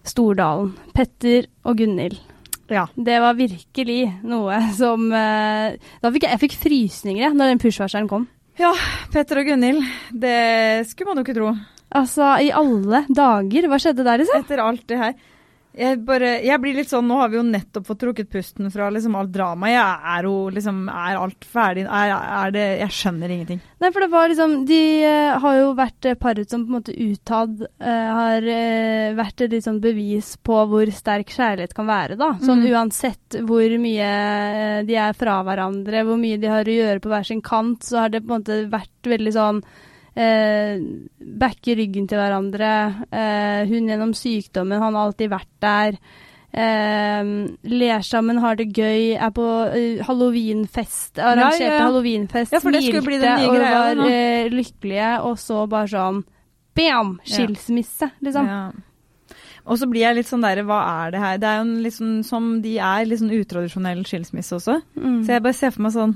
Stordalen. 0.08 0.74
Petter 0.96 1.48
og 1.68 1.80
Gunhild. 1.80 2.20
Ja. 2.72 2.88
Det 2.96 3.20
var 3.24 3.38
virkelig 3.38 4.02
noe 4.28 4.58
som 4.76 5.06
eh, 5.16 5.78
Da 6.04 6.12
fikk 6.12 6.26
jeg, 6.28 6.34
jeg 6.36 6.42
fikk 6.42 6.58
frysninger 6.66 7.24
jeg, 7.24 7.38
når 7.38 7.54
den 7.54 7.62
push-varselen 7.64 8.10
kom. 8.12 8.28
Petter 9.14 9.40
og 9.44 9.48
Gunhild, 9.52 9.84
det 10.12 10.88
skulle 10.90 11.12
man 11.14 11.22
jo 11.22 11.28
ikke 11.28 11.38
tro. 11.38 11.52
Altså, 11.98 12.34
i 12.44 12.50
alle 12.52 13.04
dager, 13.08 13.68
hva 13.70 13.80
skjedde 13.80 14.04
der, 14.04 14.20
liksom? 14.24 14.44
Etter 14.44 14.64
alt 14.64 14.84
det 14.90 14.98
her. 15.00 15.14
Jeg, 15.78 16.00
bare, 16.08 16.30
jeg 16.42 16.58
blir 16.62 16.78
litt 16.80 16.90
sånn, 16.90 17.06
Nå 17.10 17.20
har 17.20 17.30
vi 17.30 17.38
jo 17.38 17.46
nettopp 17.46 17.86
fått 17.88 18.00
trukket 18.02 18.30
pusten 18.34 18.70
fra 18.74 18.90
liksom 18.94 19.16
alt 19.20 19.32
dramaet. 19.34 19.76
Jeg 19.76 20.14
er 20.14 20.28
jo 20.28 20.36
liksom 20.54 20.84
Er 20.90 21.20
alt 21.20 21.48
ferdig? 21.48 21.86
Er, 21.86 22.14
er 22.14 22.54
det 22.56 22.66
Jeg 22.82 22.96
skjønner 22.98 23.34
ingenting. 23.34 23.62
Nei, 23.84 23.92
for 23.94 24.04
det 24.04 24.10
var 24.14 24.32
liksom 24.32 24.56
De 24.70 24.82
eh, 25.06 25.38
har 25.44 25.58
jo 25.60 25.72
vært 25.78 26.10
eh, 26.10 26.18
paret 26.20 26.50
som 26.50 26.66
på 26.66 26.72
en 26.72 26.78
måte 26.80 26.96
utad 26.96 27.62
eh, 27.64 28.10
har 28.18 28.48
vært 29.18 29.44
et 29.46 29.58
sånn 29.64 29.80
bevis 29.84 30.34
på 30.46 30.56
hvor 30.70 30.90
sterk 30.94 31.30
kjærlighet 31.34 31.76
kan 31.78 31.88
være, 31.90 32.18
da. 32.20 32.32
Sånn 32.42 32.64
mm. 32.64 32.70
uansett 32.74 33.38
hvor 33.48 33.76
mye 33.82 34.08
de 34.88 34.98
er 34.98 35.18
fra 35.18 35.40
hverandre, 35.46 36.04
hvor 36.08 36.20
mye 36.20 36.40
de 36.42 36.50
har 36.52 36.68
å 36.68 36.78
gjøre 36.78 37.04
på 37.04 37.12
hver 37.12 37.28
sin 37.28 37.44
kant, 37.46 37.86
så 37.86 38.04
har 38.04 38.14
det 38.14 38.24
på 38.24 38.32
en 38.32 38.42
måte 38.42 38.60
vært 38.72 39.12
veldig 39.12 39.34
sånn 39.36 39.62
eh, 40.18 40.80
backer 41.18 41.78
ryggen 41.80 42.08
til 42.10 42.20
hverandre. 42.20 42.72
Eh, 43.12 43.68
hun 43.70 43.92
gjennom 43.92 44.16
sykdommen, 44.18 44.82
han 44.82 44.98
har 44.98 45.10
alltid 45.10 45.32
vært 45.34 45.54
der. 45.64 46.00
Eh, 46.58 47.30
ler 47.70 48.08
sammen, 48.08 48.40
har 48.42 48.58
det 48.58 48.72
gøy, 48.74 49.14
er 49.14 49.34
på 49.36 49.46
uh, 49.46 50.02
halloweenfest. 50.08 51.20
Arrangerte 51.20 51.62
Ja, 51.62 51.70
ja, 51.70 51.76
ja. 51.76 51.86
halloweenfest, 51.86 52.56
Ja, 52.56 52.64
nye 52.64 53.52
og 53.52 53.62
var 53.62 54.04
eh, 54.08 54.50
lykkelige, 54.54 55.14
og 55.28 55.38
så 55.42 55.66
bare 55.70 55.92
sånn 55.92 56.24
bam! 56.78 57.18
Skilsmisse, 57.28 58.12
liksom. 58.26 58.50
Og 59.68 59.76
så 59.82 59.88
blir 59.92 60.06
jeg 60.06 60.16
litt 60.22 60.30
sånn 60.30 60.46
der, 60.46 60.62
hva 60.64 60.80
er 61.04 61.12
det 61.12 61.22
her? 61.22 61.40
Det 61.42 61.50
er 61.50 61.58
jo 61.60 61.66
en 61.66 61.92
sånn, 61.92 62.14
som 62.24 62.46
de 62.64 62.78
er, 62.80 63.04
litt 63.06 63.20
sånn 63.20 63.36
utradisjonell 63.36 64.06
skilsmisse 64.08 64.56
også. 64.56 64.78
Mm. 64.96 65.18
Så 65.28 65.36
jeg 65.36 65.44
bare 65.44 65.58
ser 65.58 65.74
for 65.76 65.84
meg 65.84 65.96
sånn 65.98 66.16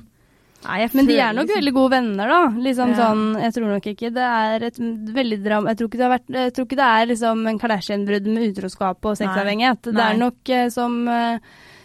Nei, 0.64 0.88
Men 0.94 1.08
de 1.08 1.16
er 1.20 1.34
nok 1.34 1.48
liksom- 1.48 1.58
veldig 1.62 1.74
gode 1.74 1.92
venner, 1.92 2.28
da. 2.28 2.42
Liksom 2.50 2.90
Ja. 2.90 2.96
sånn, 2.98 3.42
Jeg 3.42 3.54
tror 3.54 3.68
nok 3.74 3.84
ikke 3.84 4.14
det 4.14 4.28
er 4.28 4.64
et 4.64 4.78
veldig 4.78 5.44
dram... 5.44 5.66
Jeg 5.66 5.78
tror 5.78 5.88
ikke 5.90 5.98
det, 5.98 6.08
har 6.08 6.20
vært, 6.20 6.30
jeg 6.30 6.54
tror 6.54 6.66
ikke 6.66 6.78
det 6.78 6.90
er 6.92 7.06
liksom 7.08 7.48
en 7.48 7.60
Kardashian-brudd 7.60 8.26
med 8.28 8.56
utroskap 8.56 9.06
og 9.06 9.18
sexavhengighet. 9.18 9.82
Det 9.82 9.98
er 9.98 10.18
nok 10.18 10.50
eh, 10.50 10.70
som 10.70 11.08
eh, 11.08 11.40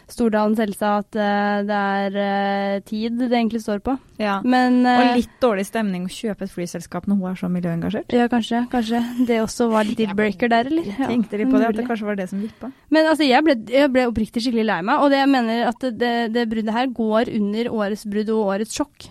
Stordalen 0.07 0.55
selv 0.55 0.77
sa, 0.79 1.01
at 1.03 1.17
uh, 1.19 1.65
det 1.67 1.77
er 1.77 2.17
uh, 2.17 2.75
tid 2.87 3.17
det 3.19 3.33
egentlig 3.33 3.59
står 3.65 3.81
på. 3.83 3.97
ja. 4.23 4.37
Men 4.47 4.79
uh, 4.87 5.01
Og 5.03 5.17
litt 5.19 5.33
dårlig 5.43 5.65
stemning 5.67 6.05
å 6.07 6.13
kjøpe 6.13 6.47
et 6.47 6.53
flyselskap 6.53 7.09
når 7.11 7.19
hun 7.19 7.31
er 7.33 7.41
så 7.41 7.51
miljøengasjert. 7.51 8.15
Ja, 8.15 8.29
kanskje. 8.31 8.63
Kanskje 8.71 9.01
det 9.27 9.41
også 9.43 9.67
var 9.73 9.89
litt 9.89 9.99
deal-breaker 9.99 10.53
der, 10.53 10.71
eller? 10.71 10.87
Jeg 10.93 11.11
tenkte 11.11 11.41
litt 11.41 11.51
på 11.51 11.59
det, 11.59 11.73
at 11.73 11.81
det 11.81 11.89
kanskje 11.89 12.07
var 12.07 12.21
det 12.21 12.29
som 12.31 12.45
vippa. 12.45 12.71
Men 12.95 13.11
altså, 13.11 13.27
jeg 13.27 13.43
ble, 13.49 13.59
jeg 13.75 13.91
ble 13.97 14.07
oppriktig 14.13 14.45
skikkelig 14.45 14.69
lei 14.71 14.79
meg, 14.87 15.03
og 15.03 15.11
det 15.11 15.21
jeg 15.25 15.33
mener 15.35 15.67
at 15.73 15.91
det, 16.05 16.15
det 16.37 16.47
bruddet 16.55 16.79
her 16.79 16.95
går 17.03 17.33
under 17.41 17.73
årets 17.75 18.07
brudd 18.07 18.33
og 18.37 18.55
årets 18.55 18.79
sjokk. 18.79 19.11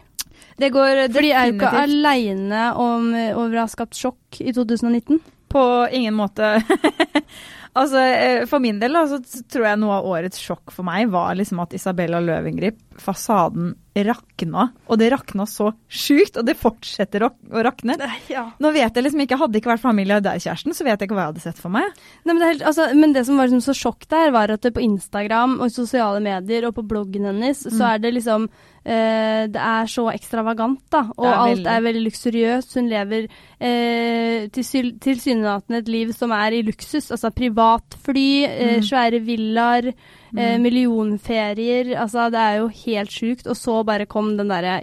Det 0.55 0.71
går 0.71 1.03
For 1.09 1.25
de 1.25 1.33
er 1.35 1.49
jo 1.49 1.57
ikke 1.57 1.75
aleine 1.83 2.69
om 2.79 3.11
over 3.11 3.57
å 3.57 3.65
ha 3.65 3.67
skapt 3.67 3.99
sjokk 3.99 4.39
i 4.39 4.55
2019. 4.55 5.19
på 5.51 5.63
ingen 5.91 6.15
måte 6.15 6.55
Altså, 7.75 7.99
eh, 7.99 8.45
For 8.47 8.63
min 8.63 8.79
del 8.79 8.95
så 9.11 9.19
tror 9.51 9.65
jeg 9.67 9.79
noe 9.81 9.97
av 9.99 10.07
årets 10.07 10.39
sjokk 10.39 10.71
for 10.71 10.87
meg 10.87 11.09
var 11.11 11.35
liksom 11.35 11.59
at 11.63 11.75
Isabella 11.75 12.21
Løvengrip, 12.23 12.77
fasaden 12.97 13.73
rakna. 13.95 14.73
Og 14.91 14.97
det 14.99 15.07
rakna 15.13 15.45
så 15.47 15.69
sjukt, 15.87 16.35
og 16.37 16.45
det 16.45 16.57
fortsetter 16.59 17.23
å, 17.23 17.29
rakne. 17.63 17.95
Ja. 18.27 18.49
Nå 18.59 18.71
vet 18.75 18.93
jeg 18.97 19.05
liksom 19.05 19.21
ikke, 19.23 19.37
Hadde 19.39 19.59
ikke 19.61 19.71
vært 19.71 19.83
familie 19.85 20.17
av 20.17 20.23
deg, 20.25 20.41
kjæresten, 20.43 20.75
så 20.75 20.83
vet 20.83 20.99
jeg 20.99 21.07
ikke 21.07 21.15
hva 21.15 21.25
jeg 21.27 21.33
hadde 21.33 21.43
sett 21.45 21.59
for 21.61 21.71
meg. 21.71 21.87
Nei, 22.25 22.33
men, 22.33 22.41
det 22.43 22.49
helt, 22.49 22.65
altså, 22.67 22.87
men 22.95 23.13
det 23.15 23.23
som 23.27 23.37
var 23.39 23.47
liksom 23.47 23.63
så 23.63 23.75
sjokk 23.77 24.07
der, 24.11 24.31
var 24.35 24.51
at 24.51 24.61
det 24.67 24.73
på 24.75 24.83
Instagram 24.83 25.57
og 25.63 25.71
sosiale 25.71 26.19
medier 26.23 26.67
og 26.67 26.75
på 26.75 26.83
bloggen 26.87 27.25
hennes, 27.31 27.63
så 27.63 27.71
Mm. 27.75 27.93
er 27.93 27.99
det 27.99 28.13
liksom 28.15 28.49
eh, 28.85 29.47
Det 29.47 29.61
er 29.61 29.85
så 29.89 30.03
ekstravagant, 30.13 30.81
da. 30.91 31.05
Og 31.17 31.25
er 31.25 31.33
alt 31.39 31.65
er 31.67 31.81
veldig 31.81 32.03
luksuriøst. 32.05 32.75
Hun 32.75 32.89
lever 32.91 33.27
eh, 33.59 34.47
tilsy- 34.53 34.97
tilsynelatende 34.99 35.79
et 35.81 35.87
liv 35.89 36.11
som 36.13 36.31
er 36.35 36.51
i 36.53 36.61
luksus. 36.67 37.09
Altså 37.15 37.31
privatfly, 37.33 38.43
eh, 38.45 38.75
Mm. 38.77 38.83
svære 38.83 39.19
villaer, 39.25 39.93
Mm. 40.33 40.61
millionferier. 40.65 41.95
Altså, 42.01 42.29
det 42.33 42.39
er 42.41 42.61
jo 42.61 42.67
helt 42.85 43.11
sjukt. 43.13 43.47
Og 43.47 43.55
så 43.57 43.81
bare 43.85 44.05
kom 44.09 44.35
den 44.37 44.49
derre 44.51 44.81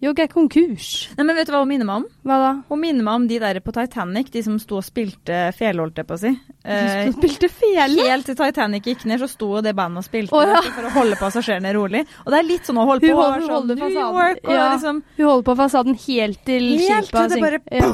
Jo, 0.00 0.14
ikke 0.14 0.24
er 0.24 0.30
konkurs. 0.32 1.10
Nei, 1.18 1.24
men 1.28 1.36
vet 1.36 1.44
du 1.46 1.52
hva 1.52 1.58
hun 1.60 1.68
minner 1.68 1.84
meg 1.84 1.96
om? 2.00 2.04
Hva 2.24 2.36
da? 2.40 2.50
Hun 2.70 2.80
minner 2.80 3.04
meg 3.04 3.18
om 3.18 3.26
de 3.28 3.36
der 3.42 3.58
på 3.60 3.72
Titanic, 3.76 4.30
de 4.32 4.40
som 4.46 4.54
sto 4.58 4.78
og 4.78 4.84
spilte 4.86 5.50
fele, 5.52 5.82
holdt 5.82 6.00
jeg 6.00 6.06
på 6.08 6.16
å 6.16 6.20
si. 6.22 6.30
De 6.64 7.12
spilte 7.18 7.50
fele? 7.52 8.06
Helt 8.08 8.24
til 8.30 8.38
Titanic 8.38 8.88
gikk 8.88 9.04
ned, 9.04 9.20
så 9.20 9.28
sto 9.28 9.50
det 9.60 9.74
bandet 9.76 10.00
og 10.00 10.06
spilte 10.08 10.32
oh, 10.32 10.40
ja. 10.48 10.62
for 10.72 10.88
å 10.88 10.94
holde 10.94 11.18
passasjerene 11.20 11.74
rolig. 11.76 12.06
Og 12.24 12.32
det 12.32 12.38
er 12.40 12.48
litt 12.48 12.64
sånn 12.70 12.80
å 12.80 12.86
holde 12.88 13.04
på 13.04 13.12
Hun 13.12 13.20
holder- 13.20 13.44
sånn 13.44 13.54
holder 13.58 13.82
fasaden. 13.82 14.16
York, 14.22 14.40
Ja. 14.48 14.64
liksom 14.72 15.02
Hun 15.18 15.26
holder 15.26 15.46
på 15.50 15.56
fasaden 15.60 16.00
helt 16.06 16.44
til 16.48 16.68
Helt 16.80 17.12
til 17.12 17.28
det 17.34 17.40
bare 17.44 17.60
ja. 17.68 17.92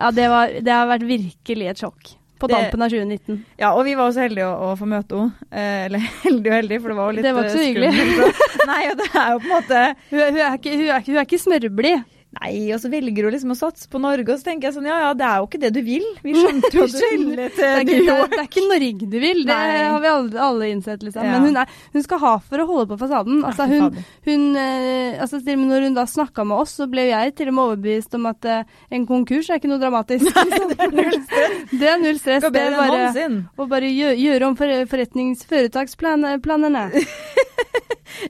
ja, 0.00 0.10
det, 0.16 0.28
var, 0.32 0.56
det 0.64 0.72
har 0.72 0.88
vært 0.96 1.06
virkelig 1.12 1.68
et 1.74 1.84
sjokk. 1.84 2.14
På 2.42 2.50
tampen 2.50 2.82
av 2.82 2.92
2019. 2.92 3.38
Ja, 3.60 3.72
og 3.72 3.84
vi 3.86 3.94
var 3.98 4.10
også 4.10 4.24
heldige 4.24 4.48
å, 4.48 4.70
å 4.72 4.78
få 4.78 4.88
møte 4.90 5.18
henne. 5.18 5.50
Eh, 5.50 5.84
eller 5.86 6.08
heldig 6.26 6.50
og 6.50 6.56
heldig, 6.58 6.80
for 6.82 6.92
det 6.92 6.98
var 6.98 7.10
jo 7.10 7.16
litt 7.18 7.28
skummelt. 7.28 7.28
Det 7.28 7.36
var 7.38 7.48
ikke 7.48 7.54
så 7.54 7.62
eh, 7.62 7.68
hyggelig. 7.68 8.68
Nei, 8.72 8.80
og 8.90 8.98
det 9.02 9.08
er 9.12 9.30
jo 9.30 9.38
på 9.42 9.48
en 9.48 9.54
måte 9.56 9.84
Hun, 10.10 10.18
hun, 10.18 10.40
er 10.42 10.58
ikke, 10.58 10.74
hun, 10.74 10.88
er, 10.88 11.06
hun 11.06 11.20
er 11.20 11.28
ikke 11.28 11.42
smørblid. 11.46 12.18
Nei, 12.32 12.72
og 12.72 12.78
så 12.80 12.88
velger 12.88 13.26
hun 13.26 13.34
liksom 13.34 13.50
å 13.52 13.56
satse 13.58 13.88
på 13.92 13.98
Norge, 14.00 14.24
og 14.32 14.38
så 14.40 14.46
tenker 14.46 14.70
jeg 14.70 14.74
sånn 14.78 14.86
ja 14.88 14.94
ja, 15.02 15.08
det 15.12 15.24
er 15.28 15.40
jo 15.42 15.48
ikke 15.50 15.58
det 15.60 15.70
du 15.76 15.80
vil. 15.84 16.04
Vi 16.24 16.32
skjønte 16.32 16.70
jo 16.72 16.84
at 16.86 16.94
du 16.96 17.02
ville 17.02 17.34
Det 17.36 17.44
er, 17.44 17.52
til 17.52 17.82
ikke, 17.82 17.92
New 17.92 18.06
det, 18.06 18.14
York. 18.16 18.30
det 18.32 18.38
er 18.40 18.46
ikke 18.48 18.62
Norge 18.70 19.08
du 19.12 19.16
vil, 19.20 19.42
det 19.44 19.56
Nei. 19.58 19.82
har 19.82 20.00
vi 20.00 20.08
alle, 20.12 20.38
alle 20.46 20.70
innsett. 20.72 21.04
Liksom. 21.04 21.26
Ja. 21.28 21.34
Men 21.34 21.44
hun, 21.50 21.58
er, 21.60 21.74
hun 21.92 22.06
skal 22.06 22.22
ha 22.24 22.32
for 22.46 22.62
å 22.64 22.66
holde 22.70 22.86
på 22.94 22.98
fasaden. 23.02 23.42
Altså, 23.50 23.66
hun, 23.68 24.00
hun, 24.30 24.46
eh, 24.62 25.20
altså, 25.20 25.42
til 25.44 25.58
og 25.58 25.60
med 25.60 25.72
når 25.74 25.86
hun 25.90 25.98
da 26.00 26.06
snakka 26.08 26.46
med 26.48 26.64
oss, 26.64 26.72
så 26.80 26.88
ble 26.88 27.04
jeg 27.10 27.34
til 27.36 27.52
og 27.52 27.58
med 27.58 27.64
overbevist 27.66 28.16
om 28.16 28.30
at 28.32 28.48
eh, 28.48 28.64
en 28.96 29.06
konkurs 29.12 29.52
er 29.52 29.60
ikke 29.60 29.68
noe 29.74 29.82
dramatisk. 29.84 30.32
Nei, 30.32 30.62
det 30.72 30.80
er 30.80 32.00
null 32.06 32.18
stress. 32.22 32.48
Det 32.48 32.64
er 32.64 32.78
bare 32.80 33.36
å 33.60 33.68
bare 33.68 33.92
gjøre, 33.92 34.16
gjøre 34.24 34.48
om 34.48 34.56
for, 34.56 34.72
forretnings- 34.88 35.44
foretaksplanene. 35.52 36.88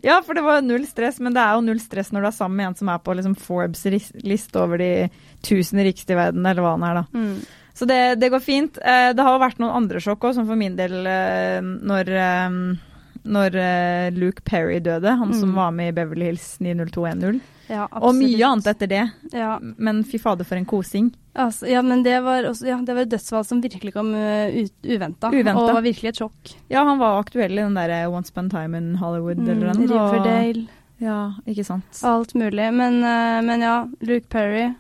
Ja, 0.03 0.21
for 0.25 0.35
det 0.39 0.45
var 0.47 0.63
null 0.63 0.85
stress, 0.87 1.19
men 1.21 1.35
det 1.35 1.43
er 1.43 1.57
jo 1.59 1.65
null 1.67 1.81
stress 1.83 2.13
når 2.15 2.23
du 2.25 2.29
er 2.31 2.35
sammen 2.37 2.57
med 2.61 2.69
en 2.71 2.77
som 2.79 2.91
er 2.93 3.01
på 3.03 3.15
liksom 3.19 3.35
Forbes 3.39 3.83
liste 4.25 4.61
over 4.63 4.79
de 4.79 4.93
tusen 5.43 5.83
rikeste 5.85 6.15
i 6.15 6.19
verden, 6.19 6.47
eller 6.47 6.63
hva 6.65 6.77
han 6.77 6.87
er, 6.91 6.95
da. 7.03 7.05
Mm. 7.19 7.43
Så 7.75 7.87
det, 7.89 8.01
det 8.21 8.29
går 8.31 8.43
fint. 8.45 8.79
Eh, 8.85 9.13
det 9.17 9.25
har 9.25 9.39
vært 9.41 9.59
noen 9.63 9.73
andre 9.83 10.01
sjokk 10.05 10.27
òg, 10.29 10.35
som 10.37 10.47
for 10.47 10.57
min 10.61 10.75
del 10.77 11.07
eh, 11.09 11.61
når, 11.63 12.11
eh, 12.21 12.51
når 13.25 13.57
Luke 14.19 14.43
Perry 14.45 14.79
døde, 14.85 15.17
han 15.19 15.33
som 15.33 15.51
Mm. 15.53 15.57
var 15.57 15.71
med 15.73 15.89
i 15.89 15.97
Beverly 15.97 16.27
Hills 16.33 16.59
90210. 16.61 17.41
Ja, 17.71 17.87
Og 18.03 18.13
mye 18.19 18.43
annet 18.45 18.67
etter 18.67 18.89
det. 18.91 19.03
Ja, 19.33 19.59
Men 19.79 20.03
fy 20.05 20.19
fader, 20.19 20.45
for 20.45 20.57
en 20.57 20.67
kosing. 20.67 21.13
altså, 21.35 21.67
ja 21.71 21.81
men 21.81 22.03
det 22.03 22.19
var, 22.23 22.43
også, 22.45 22.67
ja, 22.69 22.77
det 22.85 22.93
var 22.95 23.03
et 23.07 23.09
dødsfall 23.15 23.45
som 23.47 23.63
virkelig 23.63 23.95
kom 23.95 24.11
uventa. 24.13 25.31
Og 25.31 25.73
var 25.73 25.81
virkelig 25.83 26.09
et 26.13 26.19
sjokk. 26.21 26.55
Ja, 26.69 26.85
han 26.85 26.99
var 26.99 27.21
aktuell 27.23 27.53
i 27.57 27.63
den 27.63 27.75
derre 27.79 28.11
Once 28.13 28.31
Upon 28.35 28.47
a 28.47 28.51
Time 28.51 28.77
in 28.77 28.95
Hollywood 28.97 29.39
eller 29.49 29.73
noe. 29.73 29.87
Riverdale. 29.87 30.67
og- 30.67 30.69
Ja, 31.03 31.33
ikke 31.51 31.65
sant. 31.67 31.99
alt 32.07 32.35
mulig. 32.39 32.69
Men, 32.75 33.03
eh, 33.03 33.41
men 33.43 33.61
ja, 33.67 33.77
Luke 34.01 34.29
Perry. 34.31 34.71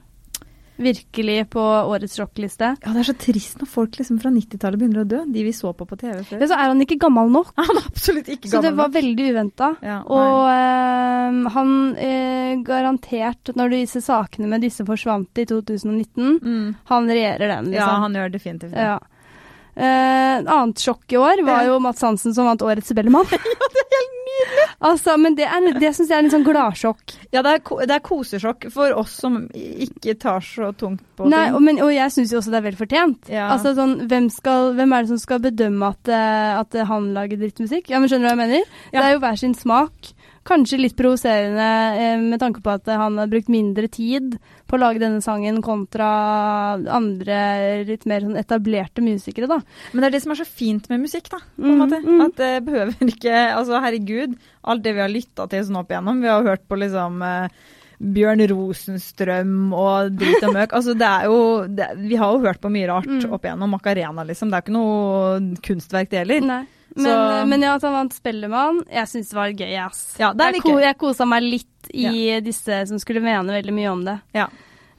virkelig 0.83 1.51
på 1.53 1.61
årets 1.63 2.17
sjokkliste. 2.19 2.73
Ja, 2.83 2.93
det 2.95 3.03
er 3.03 3.07
så 3.07 3.15
trist 3.15 3.61
når 3.61 3.69
folk 3.71 3.99
liksom 4.01 4.17
fra 4.19 4.33
90-tallet 4.35 4.81
begynner 4.81 5.05
å 5.05 5.07
dø. 5.07 5.21
De 5.31 5.45
vi 5.47 5.53
så 5.55 5.71
på 5.77 5.87
på 5.87 5.99
TV 6.01 6.23
før. 6.27 6.41
Ja, 6.41 6.49
så 6.51 6.57
er 6.57 6.73
han 6.73 6.81
ikke 6.83 6.97
gammel 7.05 7.31
nok. 7.31 7.53
Han 7.61 7.79
er 7.79 7.87
absolutt 7.87 8.27
ikke 8.27 8.49
gammel 8.49 8.57
nok. 8.57 8.57
Så 8.57 8.63
det 8.65 8.73
var 8.81 8.89
nok. 8.89 8.97
veldig 8.97 9.29
uventa. 9.35 9.69
Ja, 9.85 9.99
Og 10.03 10.49
eh, 10.51 11.53
han 11.55 11.71
eh, 12.03 12.57
garantert, 12.67 13.53
når 13.55 13.77
disse 13.77 14.03
sakene 14.03 14.51
med 14.51 14.65
disse 14.67 14.87
forsvant 14.89 15.39
i 15.39 15.47
2019, 15.47 16.41
mm. 16.43 16.69
han 16.91 17.09
regjerer 17.15 17.47
den, 17.59 17.71
Ja, 17.71 17.85
liksom. 17.85 18.03
han 18.09 18.19
gjør 18.19 18.35
definitivt 18.41 18.75
det. 18.75 18.89
Ja. 18.91 18.99
Eh, 19.73 20.43
annet 20.43 20.83
sjokk 20.83 21.15
i 21.15 21.17
år 21.17 21.41
var 21.47 21.65
jo 21.65 21.79
Mats 21.81 22.03
Hansen 22.05 22.35
som 22.35 22.49
vant 22.49 22.65
Årets 22.67 22.91
Spellemann. 22.93 23.29
ja, 23.33 23.71
det! 23.79 23.92
Altså, 24.83 25.14
men 25.21 25.37
det, 25.38 25.45
er- 25.47 25.79
det 25.79 25.92
syns 25.95 26.09
jeg 26.11 26.18
er 26.18 26.25
litt 26.27 26.35
sånn 26.35 26.45
gladsjokk. 26.47 27.14
Ja, 27.33 27.42
det 27.47 27.53
er, 27.55 27.61
det 27.87 27.95
er 27.97 28.03
kosesjokk 28.07 28.66
for 28.75 28.92
oss 28.99 29.12
som 29.23 29.37
ikke 29.55 30.16
tar 30.18 30.40
så 30.42 30.73
tungt 30.75 31.05
på 31.16 31.29
Nei, 31.31 31.45
ting. 31.47 31.55
og, 31.55 31.62
men, 31.62 31.79
og 31.85 31.92
jeg 31.95 32.11
syns 32.16 32.33
jo 32.35 32.40
også 32.40 32.51
det 32.55 32.59
er 32.61 32.66
vel 32.66 32.79
fortjent. 32.81 33.31
Ja. 33.31 33.47
Altså 33.55 33.75
sånn, 33.79 33.95
hvem, 34.11 34.27
skal, 34.35 34.73
hvem 34.79 34.92
er 34.97 35.05
det 35.07 35.12
som 35.14 35.23
skal 35.23 35.42
bedømme 35.45 35.92
at, 35.95 36.11
eh, 36.11 36.59
at 36.61 36.79
han 36.90 37.12
lager 37.14 37.38
drittmusikk? 37.45 37.88
Ja, 37.95 38.01
men 38.03 38.11
Skjønner 38.11 38.27
du 38.27 38.33
hva 38.33 38.37
jeg 38.37 38.42
mener? 38.42 38.75
Ja. 38.90 38.99
Det 38.99 39.07
er 39.07 39.14
jo 39.16 39.23
hver 39.25 39.40
sin 39.45 39.55
smak. 39.59 40.12
Kanskje 40.42 40.81
litt 40.83 40.97
provoserende 40.99 41.68
eh, 42.03 42.16
med 42.18 42.40
tanke 42.42 42.59
på 42.64 42.73
at 42.75 42.88
han 42.90 43.21
har 43.23 43.31
brukt 43.31 43.47
mindre 43.53 43.87
tid 43.95 44.35
på 44.73 44.79
å 44.79 44.83
lage 44.83 45.03
denne 45.03 45.21
sangen 45.21 45.61
kontra 45.63 46.09
andre 46.97 47.37
litt 47.87 48.07
mer 48.09 48.25
sånn 48.25 48.39
etablerte 48.41 49.05
musikere, 49.05 49.47
da. 49.51 49.59
Men 49.93 50.01
det 50.03 50.09
er 50.09 50.17
det 50.17 50.23
som 50.25 50.33
er 50.33 50.41
så 50.41 50.49
fint 50.49 50.89
med 50.91 51.05
musikk, 51.05 51.29
da. 51.35 51.43
På 51.59 51.69
en 51.69 51.77
Mm, 51.77 51.83
måte. 51.85 52.01
mm. 52.07 52.25
At 52.25 52.37
det 52.41 52.51
behøver 52.65 52.97
ikke 53.13 53.37
Altså, 53.53 53.79
herregud, 53.85 54.35
alt 54.65 54.83
det 54.83 54.95
vi 54.97 55.05
har 55.05 55.13
lytta 55.13 55.47
til 55.53 55.65
sånn 55.69 55.79
opp 55.83 55.93
igjennom. 55.93 56.21
Vi 56.25 56.33
har 56.33 56.43
hørt 56.49 56.65
på 56.69 56.79
liksom 56.81 57.21
eh, 57.23 57.49
Bjørn 58.03 58.41
Rosenstrøm 58.51 59.73
og 59.79 60.17
drit 60.19 60.43
og 60.43 60.55
møk. 60.57 60.73
Altså, 60.75 60.95
det 60.99 61.07
er 61.07 61.29
jo 61.29 61.37
det, 61.69 61.87
Vi 62.09 62.17
har 62.19 62.33
jo 62.35 62.43
hørt 62.47 62.61
på 62.65 62.71
mye 62.73 62.89
rart 62.91 63.07
Mm. 63.07 63.33
opp 63.33 63.45
igjennom. 63.45 63.71
Macarena, 63.77 64.25
liksom. 64.27 64.51
Det 64.51 64.57
er 64.57 64.63
jo 64.63 64.67
ikke 64.67 64.79
noe 64.81 65.57
kunstverk, 65.63 66.11
det 66.11 66.19
heller. 66.25 66.41
Nei. 66.41 66.65
Men, 66.97 67.05
Så- 67.05 67.47
men 67.49 67.63
ja, 67.63 67.75
at 67.75 67.83
han 67.83 67.93
vant 67.93 68.13
Spellemann, 68.15 68.83
jeg 68.91 69.07
syns 69.09 69.29
det 69.31 69.35
var 69.39 69.49
gøy, 69.53 69.77
ass. 69.87 70.03
Ja, 70.19 70.33
det 70.33 70.41
er 70.41 70.53
jeg, 70.53 70.55
litt 70.63 70.73
gøy. 70.73 70.83
jeg 70.83 70.99
kosa 70.99 71.27
meg 71.27 71.43
litt 71.43 71.91
i 71.93 72.41
disse 72.41 72.87
som 72.89 72.99
skulle 72.99 73.23
mene 73.25 73.47
veldig 73.53 73.73
mye 73.75 73.91
om 73.93 74.05
det. 74.05 74.21
Ja. 74.35 74.49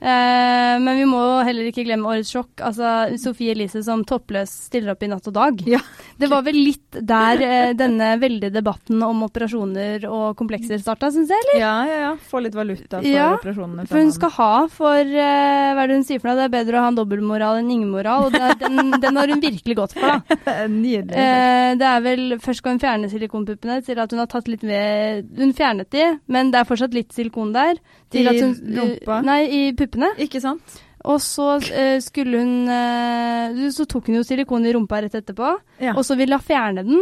Eh, 0.04 0.76
men 0.84 0.98
vi 1.00 1.06
må 1.08 1.20
heller 1.48 1.70
ikke 1.70 1.86
glemme 1.88 2.10
årets 2.12 2.32
sjokk. 2.34 2.60
Altså 2.68 3.16
Sofie 3.22 3.54
Elise 3.56 3.80
som 3.86 4.02
toppløs 4.08 4.52
stiller 4.68 4.92
opp 4.94 5.04
i 5.06 5.10
Natt 5.12 5.30
og 5.32 5.36
Dag. 5.38 5.62
Ja. 5.70 5.80
Det 6.20 6.28
var 6.32 6.44
vel 6.44 6.58
litt 6.60 6.98
der 7.08 7.39
eh, 7.46 7.70
denne 7.80 8.10
veldige 8.22 8.52
debatten 8.54 9.00
om 9.06 9.24
operasjoner 9.30 10.04
og 10.10 10.36
komplekser 10.39 10.82
starta, 10.84 11.08
syns 11.16 11.32
jeg. 11.32 11.39
eller? 11.48 11.62
Ja, 11.62 11.74
ja, 11.88 12.00
ja. 12.04 12.12
Få 12.30 12.42
litt 12.44 12.58
valuta 12.58 13.00
for 13.00 13.08
Ja, 13.08 13.30
operasjonene. 13.38 13.88
For 13.88 14.02
hun 14.04 14.12
skal 14.16 14.34
ha 14.36 14.50
for 14.74 15.00
eh, 15.00 15.72
Hva 15.74 15.86
er 15.86 15.92
det 15.94 16.00
hun 16.02 16.06
sier 16.10 16.20
for 16.20 16.32
noe? 16.34 16.42
Det 16.42 16.50
er 16.50 16.56
bedre 16.58 16.82
å 16.82 16.84
ha 16.84 16.92
en 16.92 17.00
dobbeltmoral 17.00 17.62
enn 17.62 17.72
ingen 17.78 17.94
moral. 17.94 18.28
Og 18.28 18.36
det, 18.36 18.44
er- 18.44 18.60
den, 18.66 18.92
den 19.04 19.22
har 19.22 19.32
hun 19.32 19.42
virkelig 19.44 19.78
gått 19.80 19.96
for, 19.98 20.20
da. 20.20 20.38
Nydelig. 20.74 21.16
Eh, 21.16 21.72
det 21.80 21.88
er 21.94 22.04
vel 22.06 22.26
Først 22.44 22.60
skal 22.63 22.76
hun 22.76 22.84
fjerne 22.84 23.10
silikonpuppene 23.12 23.80
til 23.88 24.04
at 24.04 24.12
hun 24.12 24.20
har 24.26 24.30
tatt 24.32 24.48
litt 24.52 24.63
ved 24.68 25.32
Hun 25.39 25.56
fjernet 25.56 25.89
de, 25.96 26.06
men 26.28 26.52
det 26.52 26.60
er 26.62 26.68
fortsatt 26.70 26.94
litt 26.96 27.16
silikon 27.16 27.56
der. 27.56 27.80
I 28.15 28.23
hun, 28.41 28.54
rumpa? 28.78 29.21
Nei, 29.26 29.41
i 29.49 29.62
puppene. 29.78 30.12
Ikke 30.21 30.41
sant? 30.43 30.80
Og 31.04 31.17
så 31.19 31.58
eh, 31.76 31.97
skulle 31.99 32.39
hun 32.39 32.69
eh, 32.71 33.58
Så 33.76 33.84
tok 33.91 34.06
hun 34.08 34.15
jo 34.21 34.23
silikon 34.23 34.63
i 34.65 34.71
rumpa 34.76 35.02
rett 35.04 35.17
etterpå, 35.19 35.49
Ja. 35.84 35.93
og 35.97 36.06
så 36.08 36.15
ville 36.19 36.38
hun 36.39 36.45
fjerne 36.47 36.86
den. 36.88 37.02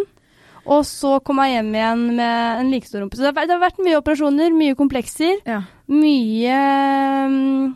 Og 0.65 0.84
så 0.86 1.15
kom 1.26 1.38
hun 1.41 1.50
hjem 1.50 1.69
igjen 1.74 2.02
med 2.17 2.60
en 2.62 2.71
like 2.74 2.86
stor 2.89 3.02
rumpe. 3.02 3.17
Så 3.17 3.26
det 3.26 3.32
har, 3.34 3.47
det 3.50 3.56
har 3.58 3.62
vært 3.63 3.80
mye 3.82 3.97
operasjoner, 4.02 4.52
mye 4.54 4.76
komplekser, 4.78 5.39
ja. 5.45 5.62
mye 5.89 6.58
um, 7.26 7.76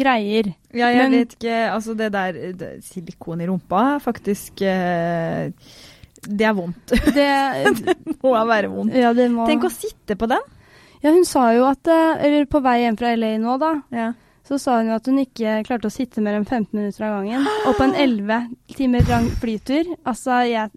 greier. 0.00 0.50
Ja, 0.76 0.90
jeg 0.92 1.02
Men- 1.06 1.14
vet 1.20 1.36
ikke 1.38 1.58
Altså, 1.72 1.94
det 1.96 2.10
der 2.12 2.32
det, 2.60 2.70
Silikon 2.84 3.40
i 3.40 3.46
rumpa 3.48 3.94
er 3.94 4.02
faktisk 4.04 4.60
eh, 4.66 5.52
Det 6.26 6.44
er 6.44 6.52
vondt. 6.56 6.92
Det, 7.16 7.28
det 7.84 8.16
må 8.22 8.32
være 8.48 8.68
vondt. 8.72 8.96
ja, 8.96 9.12
det 9.16 9.30
må 9.32 9.46
Tenk 9.48 9.64
å 9.68 9.72
sitte 9.72 10.16
på 10.18 10.28
den. 10.28 10.42
Ja, 11.06 11.14
hun 11.14 11.26
sa 11.28 11.48
jo 11.54 11.66
at 11.68 11.86
eh, 11.86 12.24
Eller 12.26 12.48
på 12.50 12.58
vei 12.64 12.80
hjem 12.82 12.96
fra 12.98 13.14
LA 13.14 13.36
nå, 13.38 13.58
da. 13.62 13.74
Ja. 13.94 14.12
Så 14.46 14.60
sa 14.62 14.76
hun 14.78 14.92
jo 14.92 14.94
at 14.94 15.08
hun 15.10 15.18
ikke 15.18 15.56
klarte 15.66 15.88
å 15.88 15.92
sitte 15.92 16.22
mer 16.22 16.36
enn 16.38 16.44
15 16.46 16.70
minutter 16.76 17.02
av 17.02 17.16
gangen. 17.16 17.46
Og 17.66 17.74
på 17.78 17.82
en 17.82 17.96
11 18.04 18.76
timer 18.78 19.06
lang 19.10 19.26
flytur. 19.42 19.88
Altså, 20.06 20.36
jeg, 20.46 20.70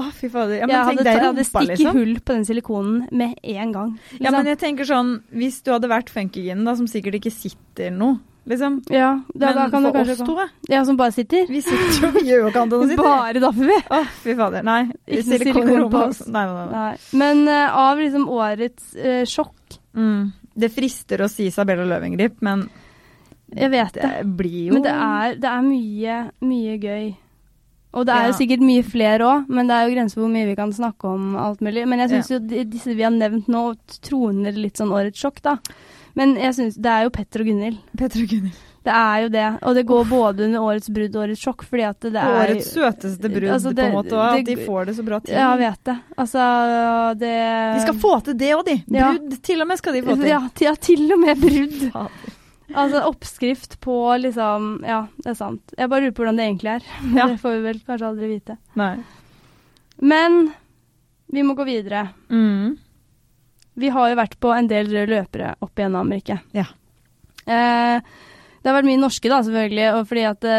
Å, 0.00 0.06
fy 0.16 0.30
fader. 0.32 0.62
Ja, 0.62 0.70
jeg, 0.70 0.84
hadde, 0.86 1.04
jeg 1.04 1.24
hadde 1.26 1.44
stikket 1.44 1.74
liksom. 1.74 1.98
hull 1.98 2.14
på 2.22 2.38
den 2.38 2.48
silikonen 2.48 3.02
med 3.12 3.36
en 3.42 3.74
gang. 3.76 3.92
Liksom. 3.98 4.24
Ja, 4.24 4.32
men 4.32 4.48
jeg 4.48 4.60
tenker 4.62 4.88
sånn 4.88 5.18
Hvis 5.36 5.60
du 5.66 5.74
hadde 5.74 5.90
vært 5.92 6.12
funkyginen, 6.12 6.64
da, 6.68 6.76
som 6.80 6.88
sikkert 6.88 7.20
ikke 7.20 7.34
sitter 7.34 7.92
noe, 7.92 8.22
liksom. 8.48 8.78
Ja, 8.90 9.10
da, 9.34 9.52
da 9.52 9.64
men 9.64 9.70
kan 9.70 9.82
for 9.86 9.92
kanskje 9.98 10.14
oss 10.16 10.22
to, 10.26 10.34
da. 10.38 10.46
Ja, 10.72 10.80
som 10.88 10.96
bare 10.96 11.12
sitter. 11.12 11.46
Vi 11.48 11.60
sitter 11.62 12.00
jo 12.06 12.10
Vi 12.18 12.24
gjør 12.30 12.42
jo 12.44 12.48
ikke 12.52 12.62
annet 12.64 12.74
enn 12.78 12.84
å 12.84 12.88
sitte. 12.90 13.04
Bare 13.06 13.42
daffer 13.44 13.70
vi. 13.72 13.78
Å, 13.90 14.00
fy 14.24 14.34
fader. 14.38 14.66
Nei. 14.68 14.80
Ikke 15.06 15.22
noe 15.28 15.38
silikon 15.38 15.68
i 15.70 15.76
rumpa. 15.78 15.92
på 15.98 16.02
oss. 16.08 16.20
Nei, 16.26 16.44
nei, 16.48 16.64
nei. 16.64 16.74
Nei. 16.74 17.20
Men 17.22 17.44
uh, 17.48 17.78
av 17.84 18.02
liksom 18.02 18.28
årets 18.40 18.90
uh, 18.96 19.22
sjokk 19.28 19.54
Mm. 19.98 20.28
Det 20.54 20.68
frister 20.70 21.22
å 21.24 21.26
si 21.32 21.46
Isabella 21.48 21.82
Løvengrip, 21.88 22.36
men 22.44 22.66
Jeg 23.50 23.70
vet 23.72 23.94
det. 23.96 24.02
det 24.04 24.26
blir 24.38 24.68
jo 24.68 24.74
Men 24.76 24.84
det 24.84 24.92
er, 24.92 25.34
det 25.42 25.48
er 25.50 25.62
mye, 25.64 26.18
mye 26.44 26.74
gøy. 26.82 27.06
Og 27.98 28.04
det 28.06 28.14
er 28.14 28.26
Ja. 28.26 28.28
jo 28.28 28.36
sikkert 28.36 28.60
mye 28.62 28.84
flere 28.84 29.24
òg, 29.26 29.48
men 29.48 29.66
det 29.66 29.74
er 29.74 29.88
jo 29.88 29.94
grenser 29.96 30.18
for 30.20 30.26
hvor 30.26 30.32
mye 30.36 30.46
vi 30.50 30.54
kan 30.60 30.70
snakke 30.76 31.08
om 31.08 31.34
alt 31.40 31.60
mulig. 31.64 31.86
Men 31.88 31.98
jeg 32.04 32.10
syns 32.12 32.30
Ja. 32.30 32.38
jo 32.38 32.64
disse 32.68 32.94
vi 32.94 33.02
har 33.02 33.10
nevnt 33.16 33.48
nå, 33.48 33.62
troner 34.04 34.52
litt 34.54 34.76
sånn 34.78 34.92
årets 34.92 35.18
sjokk, 35.18 35.40
da. 35.42 35.56
Men 36.18 36.34
jeg 36.40 36.54
synes, 36.56 36.74
det 36.82 36.90
er 36.90 37.04
jo 37.06 37.12
Petter 37.14 37.44
og 37.44 37.46
Gunhild. 37.52 37.78
Petter 38.00 38.24
og 38.24 38.32
Gunhild. 38.32 38.64
Det 38.88 38.94
er 38.94 39.16
jo 39.24 39.28
det. 39.28 39.46
Og 39.68 39.74
det 39.76 39.82
går 39.88 40.04
både 40.08 40.44
under 40.46 40.62
årets 40.64 40.88
brudd 40.94 41.16
og 41.18 41.22
årets 41.26 41.42
sjokk, 41.44 41.64
fordi 41.68 41.82
at 41.84 42.00
det 42.06 42.14
er 42.22 42.38
Årets 42.40 42.70
søteste 42.72 43.28
brudd, 43.34 43.50
Altså, 43.52 43.72
det- 43.74 43.84
på 43.84 43.88
en 43.90 43.96
måte, 43.98 44.14
og 44.16 44.38
at 44.38 44.46
de 44.46 44.56
får 44.64 44.86
det 44.88 44.94
så 44.96 45.04
bra 45.04 45.18
til. 45.20 45.34
Ja, 45.34 45.48
jeg 45.56 45.58
vet 45.64 45.84
det. 45.90 45.96
Altså, 46.16 46.44
det 47.18 47.34
De 47.74 47.80
skal 47.84 47.98
få 48.06 48.12
til 48.24 48.38
det 48.38 48.50
òg, 48.54 48.64
de. 48.70 48.76
Ja. 48.96 49.10
Brudd 49.18 49.36
til 49.42 49.60
og 49.60 49.68
med 49.68 49.78
skal 49.82 49.92
de 49.98 50.02
få 50.06 50.16
til. 50.16 50.28
Ja, 50.30 50.40
til, 50.54 50.64
ja, 50.70 50.74
til 50.74 51.12
og 51.12 51.18
med 51.26 51.36
brudd. 51.42 52.10
Altså 52.68 53.00
oppskrift 53.08 53.78
på 53.80 53.94
liksom 54.20 54.82
Ja, 54.84 55.06
det 55.24 55.30
er 55.30 55.36
sant. 55.38 55.62
Jeg 55.78 55.88
bare 55.88 56.02
lurer 56.04 56.12
på 56.12 56.20
hvordan 56.22 56.36
det 56.36 56.44
egentlig 56.48 56.72
er. 56.74 56.82
Ja. 57.16 57.26
Det 57.28 57.38
får 57.40 57.54
vi 57.56 57.62
vel 57.64 57.78
kanskje 57.80 58.08
aldri 58.10 58.28
vite. 58.28 58.56
Nei. 58.76 58.96
Men 60.00 60.52
vi 61.32 61.42
må 61.42 61.54
gå 61.56 61.64
videre. 61.64 62.08
Mm. 62.30 62.76
Vi 63.78 63.88
har 63.94 64.10
jo 64.10 64.16
vært 64.18 64.38
på 64.42 64.50
en 64.56 64.68
del 64.70 64.90
røde 64.90 65.12
løpere 65.14 65.54
opp 65.64 65.78
igjennom, 65.78 66.10
Rikke. 66.16 66.40
Ja. 66.56 66.66
Eh, 67.46 68.00
det 68.58 68.66
har 68.72 68.74
vært 68.80 68.88
mye 68.88 68.98
norske, 69.00 69.30
da, 69.30 69.38
selvfølgelig. 69.46 69.84
Og 69.94 70.08
fordi 70.10 70.22
at 70.28 70.40
det, 70.42 70.54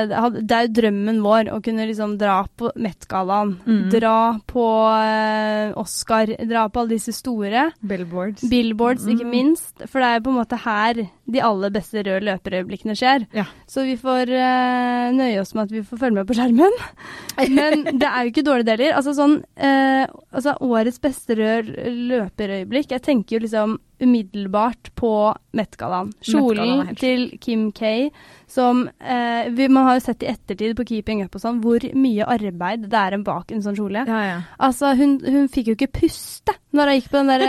det 0.47 0.55
er 0.55 0.67
jo 0.69 0.73
drømmen 0.79 1.17
vår 1.21 1.49
å 1.53 1.57
kunne 1.61 1.85
liksom 1.89 2.13
dra 2.17 2.37
på 2.57 2.71
Met-gallaen. 2.79 3.51
Mm. 3.67 3.81
Dra 3.91 4.13
på 4.49 4.63
eh, 4.95 5.73
Oscar. 5.77 6.31
Dra 6.47 6.63
på 6.71 6.79
alle 6.81 6.95
disse 6.95 7.13
store. 7.13 7.67
Billboards. 7.83 8.47
Billboards, 8.49 9.05
ikke 9.11 9.27
Mm. 9.27 9.33
minst. 9.35 9.75
For 9.85 9.99
det 9.99 10.07
er 10.13 10.17
jo 10.21 10.25
på 10.29 10.33
en 10.33 10.39
måte 10.39 10.61
her 10.63 11.03
de 11.33 11.41
aller 11.45 11.73
beste 11.73 12.03
røde 12.05 12.25
løperøyeblikkene 12.27 12.95
skjer. 12.97 13.25
Ja. 13.35 13.45
Så 13.69 13.85
vi 13.87 13.95
får 13.99 14.31
uh, 14.33 15.09
nøye 15.15 15.39
oss 15.41 15.53
med 15.55 15.67
at 15.67 15.75
vi 15.75 15.83
får 15.85 16.01
følge 16.03 16.19
med 16.19 16.29
på 16.29 16.37
skjermen. 16.37 16.79
Men 17.59 17.85
det 17.89 18.09
er 18.09 18.23
jo 18.23 18.33
ikke 18.33 18.45
dårlige 18.47 18.69
deler. 18.71 18.95
Altså 18.97 19.15
sånn 19.17 19.39
uh, 19.43 20.05
altså 20.33 20.55
Årets 20.65 20.99
beste 21.03 21.37
røde 21.39 21.93
løperøyeblikk 22.09 22.91
Jeg 22.95 23.05
tenker 23.05 23.37
jo 23.37 23.43
liksom 23.45 23.77
umiddelbart 23.99 24.91
på 24.99 25.11
Met-gallaen. 25.57 26.13
Kjolen 26.23 26.85
helt 26.87 27.01
til 27.01 27.25
Kim 27.43 27.69
K, 27.75 28.09
som 28.49 28.87
eh, 28.99 29.49
vi, 29.53 29.67
Man 29.69 29.85
har 29.85 29.99
jo 29.99 30.03
sett 30.07 30.23
i 30.25 30.29
ettertid 30.31 30.75
på 30.77 30.85
Keeping 30.89 31.21
Up 31.25 31.35
og 31.37 31.43
sånn 31.43 31.59
hvor 31.63 31.83
mye 31.93 32.25
arbeid 32.25 32.87
det 32.89 32.97
er 32.97 33.15
en 33.17 33.25
bak 33.27 33.51
en 33.53 33.61
sånn 33.65 33.77
kjole. 33.77 34.05
Ja, 34.09 34.21
ja. 34.25 34.37
Altså, 34.57 34.95
hun, 34.97 35.19
hun 35.21 35.49
fikk 35.51 35.71
jo 35.71 35.77
ikke 35.77 35.91
puste 35.99 36.55
når 36.73 36.91
hun 36.91 36.99
gikk 36.99 37.11
på 37.11 37.21
den 37.21 37.31
der, 37.33 37.45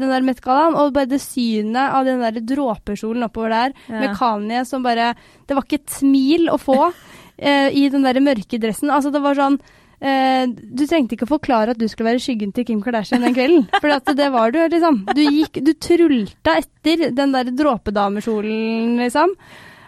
den 0.00 0.12
der 0.12 0.24
Met-gallaen. 0.24 0.78
Og 0.80 0.94
bare 0.96 1.10
det 1.10 1.20
synet 1.24 1.96
av 1.96 2.08
den 2.08 2.24
der 2.24 2.40
dråpekjolen 2.40 3.26
oppover 3.28 3.52
der, 3.56 3.76
Ja. 3.90 4.00
med 4.00 4.16
Kanye 4.18 4.64
som 4.68 4.82
bare 4.84 5.14
Det 5.46 5.56
var 5.56 5.66
ikke 5.66 5.80
et 5.82 5.92
smil 5.92 6.48
å 6.52 6.58
få 6.60 6.78
eh, 7.38 7.68
i 7.76 7.88
den 7.92 8.04
der 8.06 8.20
mørke 8.24 8.60
dressen. 8.60 8.90
Altså, 8.92 9.12
det 9.12 9.22
var 9.24 9.38
sånn 9.38 9.60
Uh, 10.00 10.48
du 10.48 10.86
trengte 10.88 11.12
ikke 11.12 11.26
å 11.26 11.34
forklare 11.34 11.74
at 11.74 11.80
du 11.80 11.84
skulle 11.84 12.14
være 12.14 12.22
skyggen 12.24 12.54
til 12.56 12.64
Kim 12.64 12.78
Kardashian 12.80 13.20
den 13.20 13.34
kvelden. 13.36 13.66
For 13.82 14.14
det 14.16 14.30
var 14.32 14.54
du, 14.54 14.56
liksom. 14.72 15.02
Du 15.12 15.20
gikk, 15.20 15.60
du 15.60 15.74
trulta 15.76 16.54
etter 16.56 17.10
den 17.12 17.34
der 17.36 17.50
dråpedamekjolen, 17.52 18.94
liksom. 19.02 19.34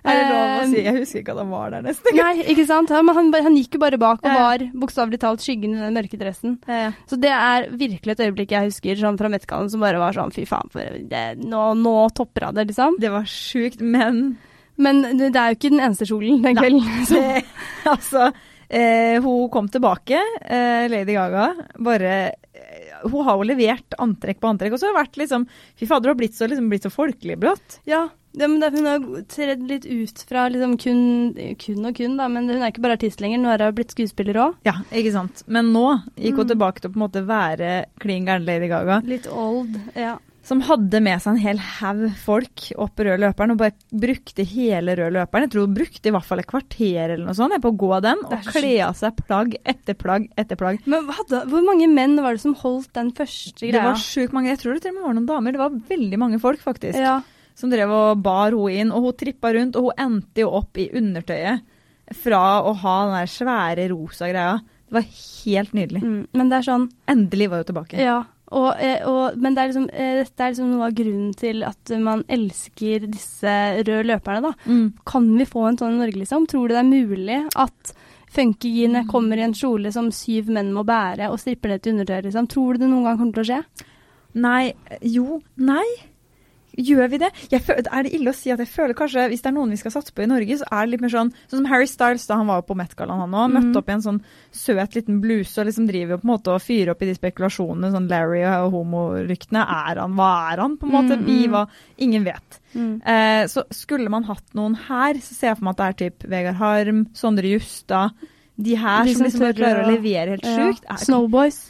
Er 0.02 0.18
det 0.18 0.22
lov 0.28 0.52
å 0.56 0.62
si? 0.66 0.80
Jeg 0.82 0.96
husker 0.96 1.20
ikke 1.20 1.34
at 1.36 1.40
han 1.42 1.50
var 1.52 1.74
der 1.74 1.84
nesten. 1.86 2.16
Nei, 2.18 2.32
ikke 2.50 2.64
sant. 2.66 2.90
Han, 2.90 3.10
han, 3.14 3.28
han 3.46 3.58
gikk 3.58 3.76
jo 3.76 3.82
bare 3.84 3.98
bak 4.02 4.24
og 4.26 4.34
var 4.34 4.64
bokstavelig 4.82 5.20
talt 5.22 5.44
skyggen 5.44 5.76
i 5.76 5.82
den 5.84 5.94
mørke 5.94 6.18
dressen. 6.18 6.56
Så 7.10 7.18
det 7.22 7.30
er 7.30 7.68
virkelig 7.70 8.16
et 8.16 8.24
øyeblikk 8.26 8.54
jeg 8.56 8.70
husker 8.72 8.98
sånn 8.98 9.18
fra 9.20 9.30
Metcallen 9.32 9.70
som 9.70 9.84
bare 9.84 10.00
var 10.02 10.16
sånn 10.16 10.34
fy 10.34 10.46
faen, 10.48 10.72
det, 11.10 11.22
nå, 11.42 11.68
nå 11.78 11.96
topper 12.18 12.48
han 12.48 12.58
det, 12.58 12.66
liksom. 12.72 12.98
Det 13.02 13.12
var 13.14 13.28
sjukt, 13.30 13.82
men 13.82 14.24
Men 14.82 15.02
det 15.18 15.36
er 15.36 15.52
jo 15.52 15.58
ikke 15.58 15.70
den 15.74 15.82
eneste 15.84 16.06
kjolen 16.08 16.40
den 16.42 16.56
kvelden. 16.56 16.86
Nei, 16.88 17.04
det, 17.12 17.42
altså 17.92 18.30
eh, 18.72 19.18
Hun 19.22 19.50
kom 19.52 19.68
tilbake, 19.70 20.18
eh, 20.42 20.86
Lady 20.90 21.12
Gaga. 21.14 21.50
Bare 21.78 22.14
eh, 22.32 23.04
Hun 23.04 23.26
har 23.28 23.36
jo 23.36 23.46
levert 23.52 23.98
antrekk 24.02 24.40
på 24.40 24.50
antrekk, 24.50 24.74
og 24.74 24.80
så 24.80 24.88
har 24.88 24.96
det 24.96 25.02
vært 25.02 25.20
liksom 25.20 25.46
Fy 25.78 25.86
fader, 25.86 26.08
hun 26.08 26.16
har 26.16 26.20
blitt 26.24 26.38
så, 26.38 26.48
liksom, 26.50 26.72
blitt 26.72 26.88
så 26.88 26.92
folkelig 26.94 27.38
blått. 27.44 27.78
Ja, 27.88 28.06
Ja, 28.34 28.48
men 28.48 28.62
hun 28.62 28.86
har 28.88 29.02
tredd 29.28 29.62
litt 29.68 29.84
ut 29.84 30.22
fra 30.28 30.46
liksom 30.48 30.78
kun, 30.80 31.34
kun 31.60 31.84
og 31.90 31.94
kun, 31.98 32.16
da, 32.16 32.28
men 32.32 32.48
hun 32.48 32.62
er 32.62 32.70
ikke 32.72 32.80
bare 32.84 32.96
artist 32.96 33.20
lenger, 33.20 33.38
nå 33.42 33.50
har 33.52 33.60
hun 33.66 33.74
blitt 33.76 33.92
skuespiller 33.92 34.38
òg. 34.40 34.54
Ja, 34.64 34.78
ikke 34.90 35.12
sant. 35.12 35.42
Men 35.46 35.72
nå 35.74 35.86
gikk 36.16 36.38
hun 36.40 36.46
Mm. 36.46 36.52
tilbake 36.56 36.80
til 36.80 36.90
å 36.90 36.92
på 36.94 37.00
en 37.00 37.06
måte 37.10 37.26
være 37.28 37.72
klin 38.00 38.24
gæren 38.24 38.46
Lady 38.48 38.68
Gaga. 38.72 39.02
Litt 39.04 39.26
old, 39.28 39.76
ja. 39.94 40.18
Som 40.44 40.58
hadde 40.66 40.98
med 41.00 41.20
seg 41.22 41.36
en 41.36 41.38
hel 41.38 41.58
haug 41.78 42.00
folk 42.18 42.64
opp 42.82 42.96
rød 42.98 43.20
løperen 43.22 43.52
og 43.52 43.58
bare 43.60 43.76
brukte 43.94 44.42
hele 44.44 44.96
rød 44.98 45.12
løperen. 45.14 45.44
Jeg 45.46 45.50
tror 45.52 45.66
hun 45.68 45.76
brukte 45.76 46.08
i 46.10 46.10
hvert 46.16 46.24
fall 46.26 46.40
et 46.42 46.48
kvarter 46.50 47.12
eller 47.12 47.22
noe 47.28 47.36
sånt 47.38 47.54
på 47.62 47.70
å 47.70 47.76
gå 47.78 48.00
den 48.02 48.24
og 48.26 48.48
kle 48.50 48.72
av 48.88 48.96
seg 48.98 49.14
plagg 49.28 49.54
etter 49.64 49.94
plagg 49.94 50.26
etter 50.36 50.56
plagg. 50.58 50.80
Men 50.84 51.06
hadde, 51.14 51.44
hvor 51.46 51.62
mange 51.62 51.86
menn 51.86 52.16
var 52.20 52.34
det 52.34 52.40
som 52.42 52.56
holdt 52.58 52.90
den 52.98 53.12
første 53.14 53.60
greia? 53.68 53.76
Det 53.76 53.84
var 53.86 54.02
sjukt 54.02 54.32
mange. 54.34 54.48
Jeg 54.50 54.58
tror 54.64 54.74
det 54.74 54.82
til 54.82 54.90
og 54.90 54.98
med 54.98 55.06
var 55.06 55.14
noen 55.20 55.30
damer. 55.30 55.52
Det 55.52 55.62
var 55.62 55.78
veldig 55.92 56.18
mange 56.18 56.40
folk, 56.42 56.58
faktisk. 56.64 56.98
ja. 56.98 57.20
Som 57.58 57.72
drev 57.72 57.92
og 57.92 58.22
bar 58.24 58.54
henne 58.54 58.82
inn. 58.82 58.92
Og 58.94 59.08
hun 59.08 59.18
trippa 59.18 59.52
rundt, 59.54 59.78
og 59.78 59.90
hun 59.90 60.04
endte 60.06 60.44
jo 60.44 60.52
opp 60.60 60.78
i 60.80 60.90
undertøyet. 60.98 61.64
Fra 62.22 62.60
å 62.66 62.74
ha 62.82 62.98
den 63.06 63.16
der 63.16 63.30
svære 63.30 63.88
rosa 63.92 64.28
greia. 64.28 64.60
Det 64.92 64.98
var 64.98 65.08
helt 65.08 65.72
nydelig. 65.72 66.02
Mm, 66.04 66.22
men 66.36 66.50
det 66.50 66.58
er 66.58 66.66
sånn 66.66 66.90
Endelig 67.08 67.48
var 67.48 67.62
hun 67.62 67.68
tilbake. 67.70 68.00
Ja. 68.02 68.18
Og, 68.52 68.74
eh, 68.84 69.00
og, 69.08 69.38
men 69.40 69.54
det 69.56 69.62
er 69.62 69.70
liksom, 69.70 69.86
eh, 69.88 70.18
dette 70.20 70.44
er 70.44 70.52
liksom 70.52 70.72
noe 70.74 70.88
av 70.90 70.96
grunnen 70.96 71.30
til 71.40 71.62
at 71.64 71.92
man 72.04 72.24
elsker 72.28 73.06
disse 73.08 73.54
røde 73.78 74.02
løperne, 74.10 74.42
da. 74.44 74.52
Mm. 74.68 74.86
Kan 75.08 75.30
vi 75.38 75.48
få 75.48 75.64
en 75.70 75.78
sånn 75.80 75.96
i 75.96 76.02
Norge, 76.02 76.20
liksom? 76.20 76.44
Tror 76.50 76.68
du 76.68 76.76
det 76.76 76.82
er 76.82 76.90
mulig 76.90 77.38
at 77.56 77.94
funkygine 78.32 79.06
kommer 79.08 79.40
i 79.40 79.46
en 79.46 79.56
kjole 79.56 79.92
som 79.92 80.10
syv 80.12 80.52
menn 80.52 80.72
må 80.76 80.84
bære, 80.88 81.30
og 81.32 81.40
stripper 81.40 81.72
ned 81.72 81.84
til 81.84 81.96
undertøyet, 81.96 82.28
liksom? 82.28 82.48
Tror 82.52 82.76
du 82.76 82.84
det 82.84 82.92
noen 82.92 83.08
gang 83.08 83.20
kommer 83.20 83.38
til 83.38 83.46
å 83.46 83.50
skje? 83.50 83.88
Nei 84.42 84.72
Jo, 85.04 85.42
nei. 85.60 85.84
Gjør 86.78 87.08
vi 87.12 87.18
det? 87.20 87.28
Føler, 87.60 87.84
er 87.92 88.02
det 88.06 88.12
ille 88.16 88.30
å 88.32 88.34
si 88.34 88.50
at 88.50 88.58
jeg 88.58 88.68
føler 88.72 88.94
kanskje, 88.96 89.26
hvis 89.28 89.42
det 89.44 89.50
er 89.50 89.54
noen 89.58 89.70
vi 89.74 89.76
skal 89.76 89.92
satse 89.92 90.12
på 90.16 90.22
i 90.24 90.26
Norge, 90.30 90.56
så 90.56 90.64
er 90.72 90.86
det 90.86 90.90
litt 90.94 91.02
mer 91.04 91.12
sånn 91.12 91.32
Sånn 91.50 91.58
som 91.60 91.66
Harry 91.68 91.86
Styles, 91.86 92.24
da 92.26 92.38
han 92.40 92.46
var 92.48 92.62
på 92.64 92.76
Met-gallaen, 92.78 93.20
han 93.20 93.34
òg. 93.36 93.50
Mm. 93.50 93.56
Møtte 93.58 93.78
opp 93.82 93.88
i 93.90 93.92
en 93.92 94.04
sånn 94.06 94.20
søt 94.56 94.94
liten 94.96 95.20
bluse 95.20 95.60
og 95.60 95.66
liksom 95.68 95.86
driver 95.90 96.16
på 96.22 96.24
en 96.28 96.32
måte 96.32 96.54
og 96.54 96.62
fyrer 96.64 96.94
opp 96.94 97.02
i 97.04 97.10
de 97.10 97.14
spekulasjonene. 97.18 97.90
Sånn 97.92 98.08
Larry 98.08 98.42
og 98.48 98.72
homoryktene. 98.72 99.62
Er 99.62 100.00
han? 100.00 100.16
Hva 100.16 100.30
er 100.54 100.62
han? 100.64 100.76
På 100.80 100.88
en 100.88 100.94
måte. 100.96 101.18
Mm, 101.20 101.26
Vi 101.26 101.46
var 101.52 101.68
Ingen 101.98 102.24
vet. 102.24 102.60
Mm. 102.74 103.02
Eh, 103.04 103.44
så 103.52 103.62
skulle 103.70 104.08
man 104.10 104.24
hatt 104.24 104.54
noen 104.56 104.74
her, 104.88 105.14
så 105.20 105.34
ser 105.36 105.48
jeg 105.52 105.58
for 105.60 105.64
meg 105.68 105.76
at 105.76 105.82
det 105.82 105.86
er 105.90 106.00
typ 106.10 106.24
Vegard 106.32 106.56
Harm, 106.56 107.04
Sondre 107.14 107.52
Justad. 107.52 108.16
De 108.56 108.74
her 108.76 109.04
De 109.04 109.14
som 109.14 109.28
som 109.28 109.46
liksom 109.46 109.54
klarer 109.60 109.84
å 109.84 109.92
levere 109.92 110.30
helt 110.36 110.44
Ja. 110.44 110.56
sjukt. 110.56 110.84
Er- 110.88 111.04
Snowboys. 111.04 111.60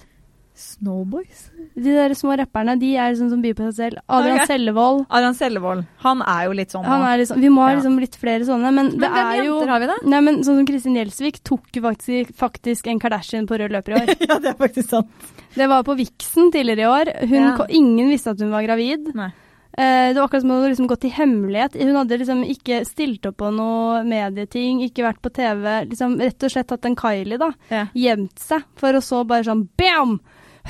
Snowboys? 0.62 1.48
De 1.74 1.94
der 1.96 2.14
små 2.16 2.36
rapperne, 2.38 2.76
de 2.80 2.92
er 2.94 3.12
liksom 3.12 3.30
som 3.32 3.42
byr 3.42 3.56
på 3.58 3.66
seg 3.68 3.74
selv. 3.76 4.02
Adrian 4.06 4.38
okay. 4.38 4.50
Sellevold. 4.52 5.04
Adrian 5.08 5.36
Sellevold. 5.38 5.84
Han 6.04 6.24
er 6.34 6.46
jo 6.46 6.56
litt 6.60 6.74
sånn 6.74 6.86
Han 6.86 7.04
liksom, 7.20 7.42
vi 7.42 7.50
må 7.52 7.64
ha 7.66 7.74
liksom 7.74 7.98
litt 8.02 8.16
flere 8.20 8.46
sånne, 8.48 8.72
men, 8.74 8.92
det 8.94 9.02
Men 9.02 9.16
hvem 9.18 9.32
er 9.34 9.44
jo 9.48 9.58
har 9.68 9.82
vi 9.82 9.90
da? 9.90 9.98
Nei, 10.14 10.22
men 10.28 10.40
Sånn 10.46 10.60
som 10.60 10.68
Kristin 10.68 10.98
Gjelsvik 10.98 11.42
tok 11.46 11.82
faktisk, 11.84 12.32
faktisk 12.38 12.90
en 12.90 13.02
Kardashian 13.02 13.46
på 13.50 13.58
rød 13.60 13.74
løper 13.74 13.96
i 13.96 14.00
år. 14.00 14.14
ja, 14.30 14.40
det 14.42 14.54
er 14.54 14.58
faktisk 14.58 14.94
sant. 14.94 15.30
Det 15.52 15.68
var 15.68 15.84
på 15.86 15.96
Vixen 15.98 16.52
tidligere 16.54 16.86
i 16.86 16.90
år. 16.90 17.14
Ja. 17.28 17.54
Ingen 17.68 18.12
visste 18.12 18.32
at 18.32 18.42
hun 18.42 18.54
var 18.54 18.64
gravid. 18.66 19.12
Nei. 19.18 19.32
Eh, 19.72 20.12
det 20.12 20.20
var 20.20 20.24
akkurat 20.24 20.42
som 20.42 20.50
om 20.50 20.56
hun 20.56 20.62
hadde 20.62 20.72
liksom 20.74 20.88
gått 20.90 21.04
i 21.04 21.12
hemmelighet. 21.16 21.76
Hun 21.80 21.96
hadde 21.96 22.18
liksom 22.20 22.42
ikke 22.44 22.82
stilt 22.84 23.26
opp 23.28 23.38
på 23.40 23.48
noe 23.56 24.02
medieting, 24.04 24.82
ikke 24.84 25.06
vært 25.06 25.22
på 25.24 25.32
TV. 25.32 25.64
Liksom 25.88 26.18
rett 26.20 26.44
og 26.44 26.52
slett 26.52 26.74
hatt 26.74 26.88
en 26.88 26.98
Kylie, 26.98 27.40
da. 27.40 27.52
Ja. 27.72 27.86
Gjemt 27.96 28.42
seg, 28.42 28.66
for 28.76 28.92
å 28.92 29.04
så 29.04 29.22
bare 29.28 29.48
sånn 29.48 29.64
bam! 29.80 30.18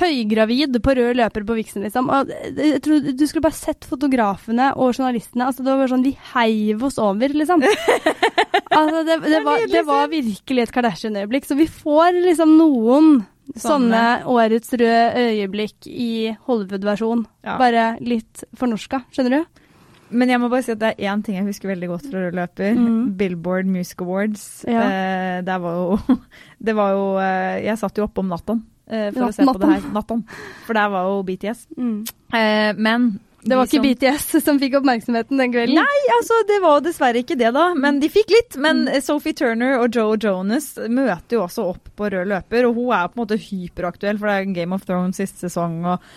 Høygravid 0.01 0.79
på 0.81 0.95
rød 0.97 1.19
løper 1.19 1.43
på 1.45 1.57
Vixen, 1.57 1.83
liksom. 1.85 2.07
Og 2.09 2.31
jeg 2.57 2.81
tror, 2.85 3.11
du 3.13 3.25
skulle 3.29 3.45
bare 3.45 3.57
sett 3.57 3.85
fotografene 3.85 4.71
og 4.73 4.95
journalistene. 4.95 5.45
Altså, 5.49 5.65
det 5.65 5.69
var 5.69 5.83
bare 5.83 5.91
sånn, 5.93 6.05
Vi 6.07 6.15
heiv 6.33 6.85
oss 6.87 6.97
over, 7.01 7.35
liksom. 7.35 7.61
altså, 8.79 9.03
det, 9.05 9.19
det, 9.27 9.43
var, 9.45 9.67
det 9.69 9.85
var 9.87 10.09
virkelig 10.11 10.65
et 10.65 10.73
Kardashian-øyeblikk. 10.73 11.45
Så 11.49 11.59
vi 11.59 11.69
får 11.69 12.17
liksom 12.23 12.57
noen 12.57 13.13
sånne 13.59 14.23
årets 14.29 14.71
røde 14.79 15.27
øyeblikk 15.29 15.89
i 15.89 16.33
Hollywood-versjon. 16.47 17.27
Ja. 17.45 17.59
Bare 17.61 17.91
litt 18.01 18.45
fornorska, 18.57 19.03
skjønner 19.13 19.43
du? 19.43 19.61
Men 20.13 20.29
jeg 20.29 20.41
må 20.41 20.49
bare 20.51 20.65
si 20.65 20.73
at 20.73 20.81
det 20.81 20.91
er 20.93 21.09
én 21.09 21.23
ting 21.25 21.39
jeg 21.39 21.47
husker 21.47 21.71
veldig 21.71 21.89
godt 21.89 22.09
fra 22.11 22.25
rød 22.27 22.37
løper. 22.37 22.75
Mm. 22.77 22.99
Billboard 23.17 23.69
Music 23.69 24.01
Awards. 24.03 24.43
Ja. 24.69 24.83
Eh, 24.85 25.39
det 25.45 25.57
var 25.63 25.79
jo 25.79 26.19
Det 26.67 26.75
var 26.77 26.93
jo 26.93 27.07
eh, 27.19 27.63
Jeg 27.65 27.79
satt 27.81 27.97
jo 27.97 28.05
oppe 28.05 28.21
om 28.21 28.29
natten 28.31 28.61
eh, 28.61 28.72
for 28.87 29.21
Ja, 29.23 29.29
å 29.29 29.35
se 29.35 29.45
på 29.47 29.59
det 29.61 29.69
her. 29.69 29.85
Natton. 29.95 30.25
For 30.67 30.77
der 30.77 30.89
var 30.93 31.07
jo 31.07 31.21
BTS. 31.27 31.67
Mm. 31.77 32.01
Eh, 32.33 32.73
men 32.75 33.07
Det 33.43 33.57
var 33.59 33.67
de 33.67 33.71
ikke 33.71 33.83
BTS 33.83 34.27
som 34.45 34.59
fikk 34.59 34.77
oppmerksomheten 34.79 35.39
den 35.39 35.51
kvelden. 35.55 35.79
Nei, 35.79 36.03
altså 36.17 36.37
det 36.47 36.59
var 36.63 36.83
dessverre 36.83 37.23
ikke 37.23 37.39
det, 37.39 37.51
da. 37.55 37.69
Men 37.75 37.99
de 38.03 38.11
fikk 38.11 38.31
litt. 38.31 38.59
Men 38.59 38.85
mm. 38.87 39.01
Sophie 39.03 39.35
Turner 39.35 39.79
og 39.81 39.95
Joe 39.95 40.19
Jonas 40.19 40.73
møter 40.87 41.39
jo 41.39 41.43
også 41.47 41.67
opp 41.73 41.91
på 41.95 42.11
rød 42.13 42.31
løper, 42.31 42.69
og 42.69 42.79
hun 42.79 42.93
er 42.95 43.09
på 43.09 43.19
en 43.19 43.25
måte 43.25 43.41
hyperaktuell, 43.49 44.21
for 44.21 44.31
det 44.31 44.37
er 44.37 44.55
Game 44.61 44.75
of 44.75 44.87
Thrones 44.87 45.19
siste 45.19 45.47
sesong 45.47 45.83
og 45.83 46.13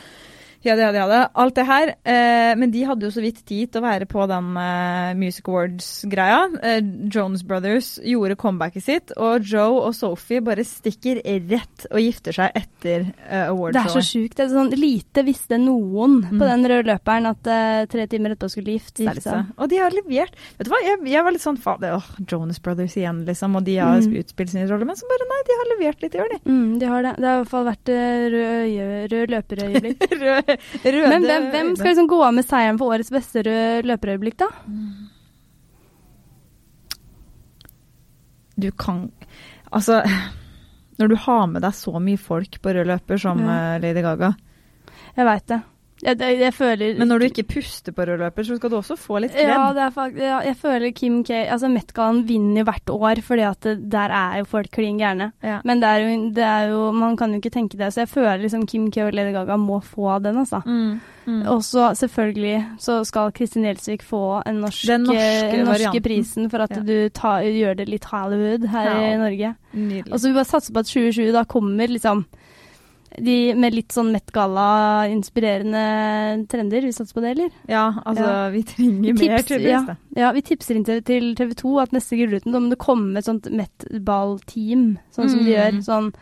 ja, 0.66 0.74
de 0.76 0.82
hadde, 0.86 0.96
de 0.98 1.02
hadde. 1.04 1.20
Alt 1.42 1.54
det 1.58 1.66
her. 1.68 1.92
Eh, 2.04 2.52
men 2.60 2.70
de 2.74 2.82
hadde 2.88 3.06
jo 3.06 3.12
så 3.14 3.22
vidt 3.24 3.40
tid 3.46 3.70
til 3.72 3.80
å 3.82 3.86
være 3.86 4.06
på 4.10 4.26
den 4.30 4.50
eh, 4.60 5.14
Music 5.18 5.46
Awards-greia. 5.48 6.40
Eh, 6.62 6.80
Jonas 7.12 7.44
Brothers 7.46 7.92
gjorde 8.04 8.36
comebacket 8.40 8.84
sitt, 8.84 9.12
og 9.16 9.46
Joe 9.46 9.80
og 9.86 9.94
Sophie 9.96 10.42
bare 10.44 10.64
stikker 10.66 11.22
rett 11.24 11.86
og 11.90 12.00
gifter 12.02 12.36
seg 12.36 12.56
etter 12.58 13.06
eh, 13.28 13.50
Det 13.72 13.82
er 13.82 13.92
så 13.94 14.02
sjukt. 14.04 14.36
Det 14.36 14.46
er 14.46 14.52
sånn, 14.54 14.72
lite 14.76 15.24
visste 15.26 15.58
noen 15.62 16.16
Mm. 16.26 16.38
på 16.40 16.46
den 16.48 16.64
røde 16.70 16.88
løperen 16.90 17.26
at 17.28 17.48
eh, 17.50 17.84
tre 17.90 18.06
timer 18.10 18.32
etterpå 18.34 18.48
skulle 18.52 18.76
gifte 18.76 19.02
seg. 19.04 19.16
Liksom. 19.18 19.50
Og 19.60 19.68
de 19.70 19.78
har 19.80 19.94
levert. 19.94 20.34
Vet 20.58 20.66
du 20.68 20.70
hva, 20.72 20.78
jeg, 20.84 21.00
jeg 21.12 21.24
var 21.26 21.34
litt 21.34 21.42
sånn 21.44 21.58
fader, 21.60 21.96
åh, 21.98 22.06
Jonas 22.30 22.58
Brothers 22.62 22.94
igjen, 22.98 23.24
liksom. 23.28 23.56
Og 23.58 23.64
de 23.66 23.76
har 23.78 24.00
Mm. 24.00 24.16
utspilt 24.20 24.50
sin 24.52 24.66
rolle. 24.68 24.84
Men 24.88 24.96
så 24.98 25.06
bare 25.08 25.26
nei, 25.28 25.40
de 25.48 25.56
har 25.60 25.68
levert 25.72 26.02
litt 26.02 26.14
i 26.14 26.20
år, 26.22 26.28
de. 26.34 26.38
Mm, 26.50 26.78
de 26.80 26.86
har 26.90 27.02
det. 27.06 27.12
Det 27.16 27.26
har 27.26 27.36
i 27.36 27.42
hvert 27.42 27.50
fall 27.52 27.64
vært 27.66 27.92
eh, 27.92 28.26
rød, 28.34 29.12
rød 29.12 29.34
løperøyeblikk. 29.36 30.04
røde 30.84 31.08
Men 31.12 31.22
hvem, 31.26 31.50
hvem 31.54 31.70
skal 31.76 31.92
liksom 31.92 32.08
gå 32.10 32.18
av 32.26 32.34
med 32.34 32.46
seieren 32.48 32.78
for 32.80 32.94
årets 32.96 33.10
beste 33.14 33.42
løperøyeblikk, 33.86 34.36
da? 34.42 34.48
Du 38.56 38.70
kan 38.72 39.10
Altså, 39.72 40.00
når 40.98 41.08
du 41.10 41.16
har 41.26 41.46
med 41.50 41.64
deg 41.66 41.74
så 41.76 41.98
mye 42.00 42.16
folk 42.20 42.60
på 42.62 42.72
rød 42.76 42.86
løper 42.88 43.18
som 43.20 43.40
Ja. 43.42 43.74
eh, 43.74 43.80
Lady 43.82 44.02
Gaga, 44.04 44.34
Jeg 45.16 45.24
veit 45.26 45.46
det. 45.50 45.62
Jeg, 46.06 46.20
jeg, 46.22 46.38
jeg 46.38 46.54
føler 46.54 46.98
men 47.00 47.10
når 47.10 47.18
du 47.18 47.26
ikke 47.26 47.44
puster 47.56 47.94
på 47.94 48.04
rød 48.06 48.20
løper, 48.20 48.46
så 48.46 48.56
skal 48.58 48.70
du 48.70 48.76
også 48.78 48.96
få 49.00 49.18
litt 49.24 49.34
kred. 49.34 49.50
Ja, 49.50 49.70
er 49.74 50.20
ja, 50.20 50.36
jeg 50.46 50.56
føler 50.60 50.92
Kim 50.94 51.22
K 51.26 51.40
Altså, 51.46 51.70
Met-gallaen 51.72 52.22
vinner 52.28 52.62
jo 52.62 52.66
hvert 52.68 52.92
år, 52.94 53.22
fordi 53.26 53.46
at 53.48 53.66
det, 53.66 53.74
der 53.92 54.14
er 54.14 54.38
jo 54.40 54.46
folk 54.50 54.70
klin 54.74 55.00
gærne. 55.00 55.32
Ja. 55.42 55.58
Men 55.66 55.82
det 55.82 55.90
er, 55.90 56.04
jo, 56.04 56.30
det 56.36 56.46
er 56.46 56.70
jo 56.70 56.92
Man 56.94 57.16
kan 57.18 57.34
jo 57.34 57.42
ikke 57.42 57.52
tenke 57.54 57.78
det. 57.80 57.90
Så 57.94 58.04
jeg 58.04 58.12
føler 58.12 58.44
liksom 58.44 58.66
Kim 58.70 58.86
K 58.94 59.08
og 59.08 59.12
Lady 59.16 59.34
Gaga 59.34 59.58
må 59.58 59.80
få 59.82 60.18
den, 60.22 60.38
altså. 60.44 60.62
Mm, 60.66 61.00
mm. 61.26 61.42
Og 61.52 61.64
så 61.64 61.90
selvfølgelig 61.98 62.56
så 62.78 63.00
skal 63.04 63.34
Kristin 63.34 63.66
Gjelsvik 63.66 64.06
få 64.06 64.22
en 64.46 64.62
norsk, 64.62 64.86
Den 64.86 65.06
norske 65.10 65.52
den 65.52 65.66
norske 65.66 66.02
prisen 66.06 66.50
for 66.50 66.68
at 66.68 66.78
du 66.86 66.96
ta, 67.14 67.38
gjør 67.42 67.80
det 67.82 67.90
litt 67.90 68.06
Hollywood 68.12 68.68
her 68.70 68.94
i 68.94 69.14
Norge. 69.18 69.54
Nydelig. 69.72 70.12
Og 70.12 70.20
så 70.20 70.30
vi 70.30 70.38
bare 70.38 70.52
satser 70.54 70.72
på 70.72 70.84
at 70.84 70.92
2020 70.94 71.32
da 71.34 71.44
kommer 71.50 71.90
liksom 71.90 72.26
de 73.22 73.54
med 73.54 73.74
litt 73.74 73.92
sånn 73.94 74.10
Met 74.12 74.30
Gala-inspirerende 74.32 76.46
trender. 76.50 76.80
Vi 76.82 76.92
satser 76.92 77.14
på 77.16 77.20
det, 77.24 77.30
eller? 77.36 77.50
ja, 77.68 77.92
altså, 78.04 78.24
Ja. 78.26 78.48
vi 78.50 78.62
trenger 78.62 79.12
mer, 79.14 79.38
Tips- 79.38 79.48
tydeligvis. 79.48 79.86
ja. 79.88 79.94
Ja, 80.16 80.32
vi 80.32 80.40
tipser 80.42 80.74
inn 80.76 80.84
til, 80.84 81.00
til 81.02 81.34
TV 81.34 81.54
2 81.54 81.80
at 81.82 81.90
neste 81.92 82.16
Gullruten 82.16 82.52
da 82.52 82.58
må 82.60 82.68
det 82.70 82.78
komme 82.78 83.16
et 83.18 83.24
sånt 83.24 83.48
Met-ball-team, 83.50 84.98
sånn 85.14 85.28
som 85.30 85.38
de 85.44 85.44
Mm. 85.44 85.54
gjør. 85.54 85.72
Sånn 85.84 86.12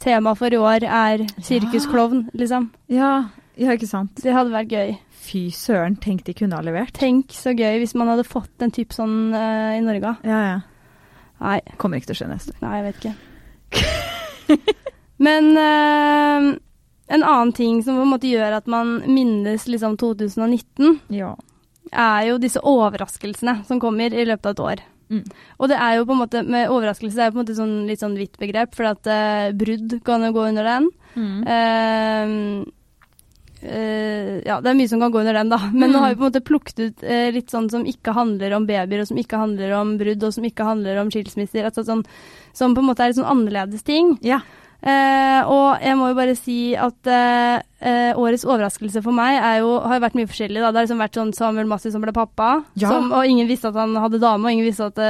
Tema 0.00 0.34
for 0.34 0.48
i 0.48 0.56
år 0.58 0.82
er 0.84 1.18
sirkusklovn, 1.40 2.28
liksom. 2.34 2.70
Ja, 2.88 3.28
ja, 3.56 3.70
ikke 3.72 3.86
sant. 3.88 4.14
Det 4.16 4.32
hadde 4.34 4.50
vært 4.50 4.68
gøy. 4.68 4.98
Fy 5.12 5.48
søren, 5.50 5.96
tenk 5.98 6.24
de 6.24 6.34
kunne 6.34 6.52
ha 6.56 6.60
levert. 6.60 6.92
Tenk 6.92 7.28
så 7.28 7.54
gøy 7.56 7.78
hvis 7.80 7.94
man 7.94 8.08
hadde 8.08 8.24
fått 8.26 8.60
en 8.60 8.70
type 8.70 8.92
sånn 8.92 9.32
uh, 9.32 9.72
i 9.78 9.80
Norge. 9.80 10.16
Ja, 10.24 10.42
ja. 10.42 10.60
Nei, 11.40 11.60
Kommer 11.78 11.96
ikke 11.96 12.06
til 12.12 12.16
å 12.16 12.18
skje 12.26 12.28
neste 12.28 12.50
år. 12.52 12.56
nei, 12.62 12.82
jeg 12.82 12.84
vet 12.84 12.96
ikke. 13.00 13.14
Men 15.18 15.56
eh, 15.56 16.58
en 17.14 17.22
annen 17.22 17.52
ting 17.54 17.82
som 17.84 17.96
på 17.96 18.02
en 18.02 18.10
måte 18.14 18.30
gjør 18.30 18.56
at 18.58 18.66
man 18.66 18.96
minnes 19.06 19.66
liksom 19.68 19.96
2019, 20.00 21.00
Ja. 21.14 21.34
er 21.92 22.26
jo 22.30 22.38
disse 22.38 22.58
overraskelsene 22.64 23.64
som 23.68 23.78
kommer 23.80 24.12
i 24.12 24.24
løpet 24.24 24.46
av 24.46 24.52
et 24.56 24.60
år. 24.60 24.82
Mm. 25.10 25.24
Og 25.60 25.68
det 25.68 25.76
er 25.76 25.96
jo 25.98 26.06
på 26.08 26.12
en 26.16 26.22
måte, 26.24 26.42
med 26.48 26.70
overraskelse 26.72 27.14
det 27.14 27.22
er 27.22 27.28
jo 27.28 27.34
på 27.36 27.38
en 27.38 27.44
måte 27.44 27.58
sånn, 27.58 27.74
litt 27.86 28.00
sånn 28.00 28.16
vidt 28.16 28.38
begrep, 28.40 28.74
for 28.74 28.88
at 28.88 29.06
uh, 29.06 29.52
brudd 29.52 30.00
kan 30.02 30.24
jo 30.24 30.32
gå 30.32 30.46
under 30.48 30.64
den. 30.64 30.88
Mm. 31.14 31.36
Uh, 31.44 32.64
uh, 33.62 34.40
ja, 34.48 34.56
det 34.64 34.72
er 34.72 34.78
mye 34.80 34.88
som 34.90 35.00
kan 35.04 35.12
gå 35.14 35.20
under 35.20 35.36
den, 35.38 35.52
da. 35.52 35.58
Men 35.72 35.92
nå 35.92 35.98
Mm. 35.98 36.00
har 36.02 36.08
vi 36.08 36.16
på 36.16 36.24
en 36.24 36.30
måte 36.32 36.44
plukket 36.44 36.78
ut 36.80 37.04
litt 37.36 37.50
sånn 37.52 37.70
som 37.70 37.84
ikke 37.84 38.12
handler 38.16 38.52
om 38.56 38.66
babyer, 38.66 39.00
og 39.00 39.06
som 39.08 39.16
ikke 39.20 39.38
handler 39.38 39.72
om 39.78 39.96
brudd, 39.98 40.22
og 40.24 40.32
som 40.34 40.44
ikke 40.44 40.64
handler 40.64 40.98
om 41.00 41.10
skilsmisser. 41.10 41.64
Altså 41.68 41.84
sånn, 41.84 42.04
som 42.52 42.74
på 42.74 42.80
en 42.80 42.88
måte 42.88 43.00
er 43.04 43.08
litt 43.12 43.20
sånn 43.20 43.30
annerledes 43.30 43.82
ting. 43.84 44.18
Ja. 44.22 44.40
Eh, 44.84 45.40
og 45.48 45.80
jeg 45.80 45.96
må 45.96 46.10
jo 46.10 46.16
bare 46.18 46.34
si 46.36 46.56
at 46.76 47.08
eh, 47.08 47.62
eh, 47.80 48.18
årets 48.20 48.44
overraskelse 48.44 49.00
for 49.04 49.16
meg 49.16 49.38
er 49.38 49.62
jo, 49.62 49.78
har 49.80 49.96
jo 49.96 50.02
vært 50.04 50.18
mye 50.18 50.28
forskjellig. 50.28 50.60
Da. 50.60 50.72
Det 50.74 50.80
har 50.82 50.84
liksom 50.88 51.00
vært 51.00 51.16
sånn 51.16 51.32
Samuel 51.36 51.70
Massi 51.70 51.92
som 51.94 52.04
ble 52.04 52.12
pappa, 52.12 52.50
Ja. 52.76 52.90
som, 52.92 53.08
og 53.16 53.24
ingen 53.24 53.48
visste 53.48 53.70
at 53.72 53.78
han 53.80 53.96
hadde 53.96 54.20
dame, 54.20 54.44
og 54.44 54.52
ingen 54.52 54.68
visste 54.68 54.90
at 54.90 55.00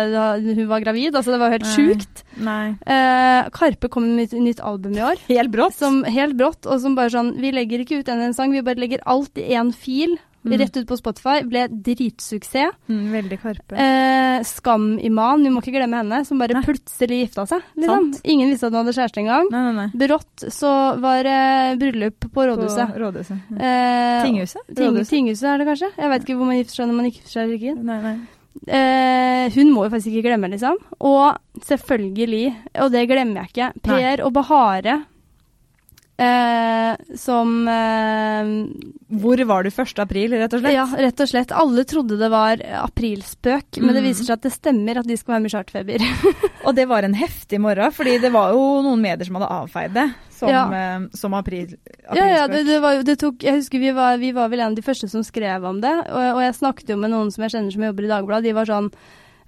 hun 0.44 0.62
var 0.70 0.84
gravid. 0.84 1.10
Altså, 1.18 1.34
det 1.34 1.40
var 1.42 1.50
jo 1.50 1.56
helt 1.58 1.72
sjukt. 1.74 2.22
Eh, 2.38 3.48
Karpe 3.58 3.90
kom 3.90 4.06
med 4.06 4.22
nytt, 4.22 4.36
nytt 4.38 4.62
album 4.62 4.94
i 4.94 5.02
år. 5.10 5.18
Helt 5.26 5.50
brått. 5.50 5.74
Som 5.74 6.04
helt 6.06 6.38
brått, 6.38 6.66
og 6.70 6.78
som 6.80 6.94
bare 6.94 7.10
sånn 7.10 7.34
Vi 7.42 7.50
legger 7.50 7.82
ikke 7.82 7.98
ut 7.98 8.08
en, 8.14 8.22
en 8.28 8.34
sang, 8.36 8.52
vi 8.54 8.62
bare 8.62 8.78
legger 8.78 9.02
alt 9.10 9.34
i 9.42 9.50
én 9.58 9.74
fil. 9.74 10.14
Mm. 10.44 10.58
Rett 10.60 10.76
ut 10.76 10.86
på 10.90 10.96
Spotify. 11.00 11.38
Ble 11.48 11.62
dritsuksess. 11.70 12.74
Mm, 12.90 13.04
veldig 13.14 13.38
Karpe. 13.40 13.76
Eh, 13.80 14.42
Skam-Iman, 14.44 15.42
vi 15.46 15.50
må 15.54 15.62
ikke 15.62 15.72
glemme 15.78 16.02
henne, 16.02 16.18
som 16.28 16.38
bare 16.38 16.52
Nei. 16.58 16.62
plutselig 16.66 17.22
gifta 17.22 17.46
seg. 17.48 17.62
Liksom. 17.80 18.10
Ingen 18.24 18.50
visste 18.52 18.66
at 18.68 18.72
hun 18.76 18.82
hadde 18.84 18.92
kjæreste 18.96 19.22
engang. 19.22 19.48
nei, 19.50 19.62
nei, 19.70 19.72
nei. 19.78 19.88
Brått 20.04 20.44
så 20.52 20.72
var 21.00 21.22
det 21.24 21.78
bryllup 21.80 22.28
på 22.34 22.44
rådhuset. 22.50 22.92
På 22.92 23.00
rådhuset. 23.06 23.40
Ja. 23.56 23.56
Eh, 23.56 24.22
Tinghuset? 24.28 24.62
Ting, 24.74 24.90
Rådhuset? 24.92 25.08
tinghuset 25.14 25.48
er 25.54 25.58
det 25.58 25.66
kanskje? 25.72 25.90
Jeg 25.96 26.10
vet 26.12 26.22
ikke 26.28 26.36
hvor 26.38 26.46
man 26.52 26.56
gifter 26.60 26.74
seg 26.82 26.88
når 26.90 26.98
man 27.00 27.08
ikke 27.10 27.20
gifter 27.22 27.32
seg 27.38 27.42
eller 27.44 27.58
ikke. 27.58 27.76
Nei, 27.84 28.00
nei. 28.04 28.16
Eh, 28.68 29.48
hun 29.56 29.72
må 29.74 29.84
jo 29.88 29.90
faktisk 29.96 30.12
ikke 30.12 30.28
glemme, 30.28 30.48
liksom. 30.52 30.76
Og 31.00 31.38
selvfølgelig, 31.66 32.44
og 32.84 32.92
det 32.94 33.08
glemmer 33.10 33.42
jeg 33.42 33.50
ikke, 33.54 33.72
Per 33.82 34.22
og 34.26 34.32
Bahare 34.36 35.00
eh, 36.18 36.96
som 37.18 37.68
eh, 37.68 38.50
Hvor 39.18 39.40
var 39.46 39.64
du 39.66 39.70
1. 39.70 39.98
april, 40.02 40.32
rett 40.38 40.52
og 40.54 40.60
slett? 40.62 40.74
Ja, 40.74 40.84
rett 40.98 41.20
og 41.20 41.28
slett. 41.30 41.52
Alle 41.54 41.84
trodde 41.84 42.18
det 42.20 42.30
var 42.32 42.60
aprilspøk, 42.84 43.80
men 43.82 43.94
det 43.94 44.02
Mm. 44.02 44.08
viser 44.08 44.24
seg 44.28 44.32
at 44.38 44.42
det 44.42 44.52
stemmer 44.52 44.98
at 45.00 45.06
de 45.06 45.16
skal 45.16 45.34
være 45.34 45.42
med 45.44 45.50
i 45.50 45.54
Chartfeber. 45.56 46.04
Og 46.66 46.74
det 46.74 46.86
var 46.88 47.02
en 47.04 47.14
heftig 47.14 47.60
morgen, 47.60 47.92
fordi 47.92 48.18
det 48.22 48.32
var 48.32 48.52
jo 48.54 48.62
noen 48.86 49.00
medier 49.02 49.24
som 49.26 49.36
hadde 49.38 49.50
avfeid 49.52 49.94
det 49.94 50.06
som, 50.34 50.48
Ja. 50.48 50.64
eh, 50.72 51.00
som 51.14 51.34
april, 51.34 51.76
Ja, 52.14 52.26
ja, 52.26 52.46
det, 52.48 52.64
det 52.66 52.80
var 52.82 53.02
det 53.02 53.18
tok, 53.20 53.42
jeg 53.42 53.54
husker 53.60 53.78
vi 53.80 53.90
var, 53.92 54.16
vi 54.18 54.32
var 54.32 54.48
vel 54.48 54.60
en 54.60 54.72
av 54.72 54.78
de 54.78 54.82
første 54.82 55.08
som 55.08 55.22
skrev 55.22 55.64
om 55.64 55.80
det, 55.80 55.92
og, 56.10 56.36
og 56.36 56.40
jeg 56.42 56.54
snakket 56.58 56.88
jo 56.90 56.96
med 56.96 57.10
noen 57.10 57.30
som 57.32 57.42
jeg 57.44 57.54
kjenner 57.54 57.72
som 57.72 57.82
jobber 57.86 58.04
i 58.04 58.10
Dagbladet, 58.14 58.44
de 58.48 58.52
var 58.56 58.66
sånn 58.70 58.90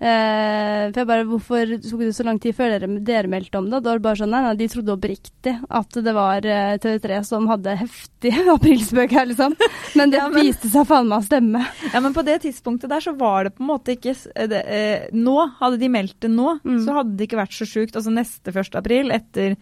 eh, 0.01 0.91
for 0.93 1.01
jeg 1.01 1.09
bare, 1.09 1.25
Hvorfor 1.27 1.71
tok 1.83 2.03
det 2.05 2.15
så 2.17 2.25
lang 2.27 2.39
tid 2.43 2.55
før 2.57 2.75
dere, 2.75 2.89
dere 3.07 3.31
meldte 3.33 3.59
om 3.61 3.69
det? 3.71 3.81
Da 3.83 3.91
var 3.93 3.99
det 4.01 4.05
bare 4.07 4.21
sånn, 4.21 4.33
nei, 4.35 4.43
nei, 4.45 4.55
De 4.61 4.69
trodde 4.73 4.95
oppriktig 4.97 5.55
at 5.81 5.99
det 6.07 6.15
var 6.17 6.47
eh, 6.47 6.77
TV3 6.83 7.21
som 7.27 7.49
hadde 7.51 7.77
heftig 7.81 8.33
aprilspøk 8.57 9.11
her, 9.17 9.27
liksom. 9.33 9.57
Men 9.97 10.11
det 10.13 10.21
Ja, 10.21 10.29
men- 10.29 10.47
viste 10.47 10.69
seg 10.73 10.87
faen 10.89 11.09
meg 11.09 11.23
å 11.23 11.27
stemme. 11.27 11.65
Ja, 11.93 12.01
men 12.05 12.15
på 12.17 12.25
det 12.27 12.41
tidspunktet 12.45 12.89
der 12.93 13.01
så 13.05 13.17
var 13.17 13.45
det 13.49 13.55
på 13.57 13.65
en 13.65 13.71
måte 13.73 13.97
ikke 13.97 14.15
det, 14.53 14.63
eh, 14.67 15.09
Nå, 15.17 15.37
hadde 15.61 15.79
de 15.81 15.89
meldt 15.93 16.19
det 16.21 16.31
nå, 16.31 16.59
Mm. 16.67 16.81
så 16.85 16.93
hadde 17.01 17.17
det 17.17 17.29
ikke 17.29 17.39
vært 17.43 17.55
så 17.57 17.67
sjukt. 17.69 17.95
Altså 17.97 18.11
neste 18.13 18.53
1. 18.53 18.75
april, 18.77 19.11
etter 19.15 19.57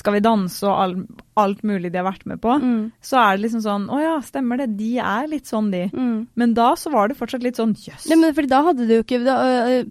Skal 0.00 0.14
vi 0.16 0.22
danse 0.24 0.64
og 0.64 0.78
all, 0.80 0.94
alt 1.36 1.60
mulig 1.68 1.90
de 1.92 1.98
har 2.00 2.06
vært 2.08 2.24
med 2.30 2.40
på, 2.40 2.54
Mm. 2.60 2.90
så 3.04 3.18
er 3.20 3.36
det 3.36 3.42
liksom 3.44 3.60
sånn 3.64 3.88
Å 3.92 3.98
ja, 4.00 4.14
stemmer 4.24 4.56
det. 4.62 4.70
De 4.78 4.90
er 4.98 5.26
litt 5.28 5.44
sånn, 5.50 5.70
de. 5.70 5.82
Mm. 5.92 6.26
Men 6.40 6.54
da 6.56 6.70
så 6.80 6.90
var 6.92 7.08
det 7.10 7.18
fortsatt 7.18 7.42
litt 7.44 7.56
sånn 7.60 7.74
jøss. 7.76 8.06
Nei, 8.08 8.16
men 8.22 8.32
fordi 8.34 8.48
da 8.48 8.62
hadde 8.64 8.86
du 8.88 8.94
jo 8.96 9.02
ikke 9.04 9.20
da, 9.26 9.36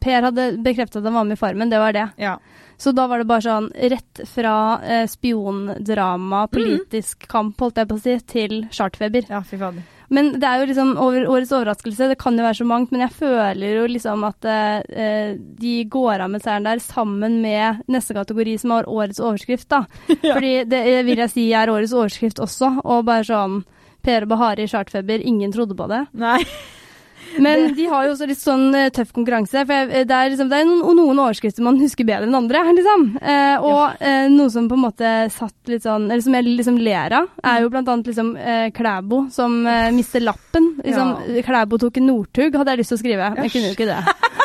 Per 0.02 0.22
hadde 0.30 0.48
bekreftet 0.66 0.98
at 1.04 1.06
han 1.12 1.14
var 1.20 1.28
med 1.30 1.38
i 1.38 1.42
Farmen, 1.44 1.70
det 1.70 1.78
var 1.84 1.94
det. 1.94 2.08
Ja. 2.18 2.38
Så 2.80 2.94
da 2.96 3.06
var 3.12 3.20
det 3.20 3.28
bare 3.28 3.44
sånn 3.44 3.70
rett 3.92 4.22
fra 4.32 4.56
eh, 4.82 5.06
spiondrama, 5.12 6.48
politisk 6.52 7.28
kamp, 7.28 7.58
holdt 7.60 7.76
jeg 7.82 7.90
på 7.90 7.98
å 7.98 8.02
si, 8.04 8.18
til 8.26 8.56
chartfeber. 8.72 9.28
ja, 9.30 9.42
fy 9.44 9.58
fader. 9.60 9.84
Men 10.10 10.32
det 10.42 10.48
er 10.48 10.62
jo 10.62 10.70
liksom 10.72 10.94
over, 10.98 11.28
årets 11.30 11.52
overraskelse, 11.54 12.10
det 12.12 12.18
kan 12.22 12.38
jo 12.38 12.46
være 12.46 12.58
så 12.60 12.66
mangt, 12.70 12.94
men 12.94 13.04
jeg 13.06 13.16
føler 13.20 13.76
jo 13.78 13.86
liksom 13.94 14.24
at 14.28 14.48
eh, 14.50 15.36
de 15.38 15.76
går 15.92 16.26
av 16.26 16.34
med 16.34 16.44
seieren 16.44 16.66
der 16.66 16.82
sammen 16.84 17.40
med 17.44 17.84
neste 17.92 18.18
kategori, 18.18 18.58
som 18.62 18.74
er 18.78 18.90
årets 18.90 19.22
overskrift, 19.22 19.70
da. 19.70 19.84
Ja. 20.20 20.36
Fordi 20.36 20.66
det 20.68 20.82
vil 21.08 21.22
jeg 21.22 21.32
si 21.32 21.46
er 21.56 21.72
årets 21.72 21.94
overskrift 21.96 22.42
også, 22.44 22.74
og 22.84 23.06
bare 23.08 23.28
sånn 23.28 23.62
Per 24.04 24.26
og 24.26 24.32
Bahari 24.32 24.66
i 24.66 24.72
chartfeber, 24.72 25.22
ingen 25.28 25.52
trodde 25.52 25.76
på 25.78 25.88
det. 25.92 26.06
Nei. 26.18 26.40
Men 27.38 27.74
de 27.78 27.86
har 27.92 28.06
jo 28.08 28.14
også 28.16 28.28
litt 28.30 28.42
sånn 28.42 28.74
eh, 28.76 28.90
tøff 28.96 29.12
konkurranse. 29.16 29.64
For 29.68 29.92
det 29.94 30.16
er, 30.16 30.32
liksom, 30.34 30.50
det 30.52 30.62
er 30.62 30.70
noen, 30.70 31.20
overskrifter 31.20 31.66
man 31.66 31.80
husker 31.82 32.08
bedre 32.08 32.28
enn 32.28 32.40
andre, 32.40 32.64
liksom. 32.80 33.06
Eh, 33.22 33.66
og 33.66 34.02
eh, 34.02 34.26
noe 34.34 34.50
som 34.54 34.70
på 34.72 34.78
en 34.80 34.86
måte 34.88 35.14
satt 35.36 35.70
litt 35.70 35.86
sånn 35.86 36.08
Eller 36.10 36.24
som 36.26 36.36
jeg 36.38 36.48
liksom 36.48 36.80
ler 36.82 37.14
av, 37.20 37.30
er 37.46 37.64
jo 37.64 37.72
blant 37.74 37.92
annet 37.92 38.10
liksom 38.10 38.34
eh, 38.40 38.68
Klæbo 38.76 39.26
som 39.34 39.62
eh, 39.70 39.92
mister 39.96 40.24
lappen. 40.26 40.74
Liksom, 40.86 41.16
Klæbo 41.46 41.80
tok 41.82 42.02
en 42.02 42.10
Northug, 42.10 42.58
hadde 42.58 42.76
jeg 42.76 42.84
lyst 42.84 42.96
til 42.96 43.00
å 43.00 43.04
skrive. 43.04 43.32
Jeg 43.44 43.54
kunne 43.56 43.72
jo 43.72 43.78
ikke 43.78 43.90
det. 43.90 44.02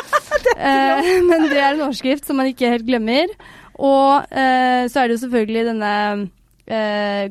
eh, 0.69 1.13
men 1.25 1.49
det 1.49 1.59
er 1.59 1.69
en 1.73 1.85
overskrift 1.87 2.27
som 2.27 2.41
man 2.41 2.51
ikke 2.51 2.73
helt 2.75 2.87
glemmer. 2.87 3.33
Og 3.75 4.31
eh, 4.31 4.85
så 4.91 5.01
er 5.01 5.07
det 5.07 5.17
jo 5.17 5.23
selvfølgelig 5.25 5.69
denne 5.73 5.93
eh, 6.67 7.29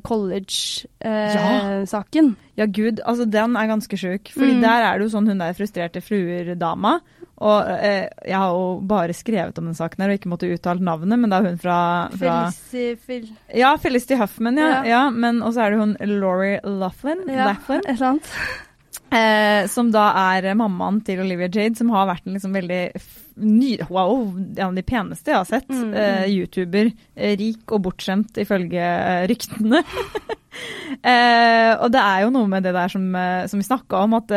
college-saken. 1.05 2.37
Ja, 2.57 2.67
gud, 2.67 3.01
altså 3.05 3.25
den 3.31 3.57
er 3.57 3.67
ganske 3.71 3.97
sjuk. 3.99 4.31
Fordi 4.35 4.55
Mm. 4.55 4.61
der 4.63 4.83
er 4.93 4.99
det 4.99 5.05
jo 5.11 5.17
sånn 5.19 5.29
hun 5.29 5.39
der 5.39 5.53
frustrerte 5.55 6.01
fruer-dama. 6.01 7.01
Og 7.37 7.67
eh, 7.83 8.09
jeg 8.29 8.37
har 8.39 8.51
jo 8.55 8.81
bare 8.87 9.13
skrevet 9.13 9.59
om 9.59 9.65
den 9.67 9.75
saken 9.75 10.01
her 10.05 10.09
og 10.13 10.19
ikke 10.21 10.29
måttet 10.31 10.53
uttale 10.55 10.81
navnet, 10.81 11.19
men 11.19 11.31
det 11.31 11.39
er 11.41 11.49
hun 11.51 11.59
fra, 11.59 12.09
fra 12.15 12.35
Felicity 12.51 12.95
Fel, 13.07 13.29
Ja, 13.55 13.77
Felicity 13.77 14.15
Huffman, 14.21 14.57
ja. 14.57 14.69
Ja. 14.69 14.85
ja. 14.85 15.11
Men 15.11 15.43
også 15.43 15.61
er 15.65 15.71
det 15.71 15.79
hun 15.81 15.97
Laurie 16.01 16.61
Laughlin, 16.63 17.25
ja, 17.29 17.45
Laughlin. 17.51 18.21
Eh, 19.15 19.67
som 19.71 19.91
da 19.95 20.09
er 20.35 20.51
mammaen 20.59 21.01
til 21.07 21.23
Olivia 21.25 21.49
Jade, 21.49 21.79
som 21.79 21.93
har 21.95 22.09
vært 22.11 22.27
en 22.27 22.37
liksom 22.37 22.57
veldig 22.57 22.83
ny, 23.45 23.77
wow, 23.89 24.29
en 24.35 24.69
av 24.69 24.77
de 24.77 24.85
peneste 24.87 25.33
jeg 25.33 25.41
har 25.41 25.49
sett. 25.49 25.71
Mm, 25.71 25.95
Eh, 25.95 26.27
YouTuber. 26.35 26.93
Eh, 27.15 27.37
rik 27.39 27.73
og 27.75 27.85
bortskjemt, 27.87 28.37
ifølge 28.43 28.83
eh, 28.83 29.27
ryktene. 29.31 29.83
eh, 31.13 31.73
og 31.75 31.89
det 31.95 32.03
er 32.03 32.25
jo 32.25 32.33
noe 32.35 32.51
med 32.51 32.67
det 32.67 32.75
der 32.77 32.93
som, 32.93 33.07
eh, 33.19 33.45
som 33.51 33.63
vi 33.63 33.69
snakka 33.69 34.05
om, 34.05 34.19
at 34.21 34.35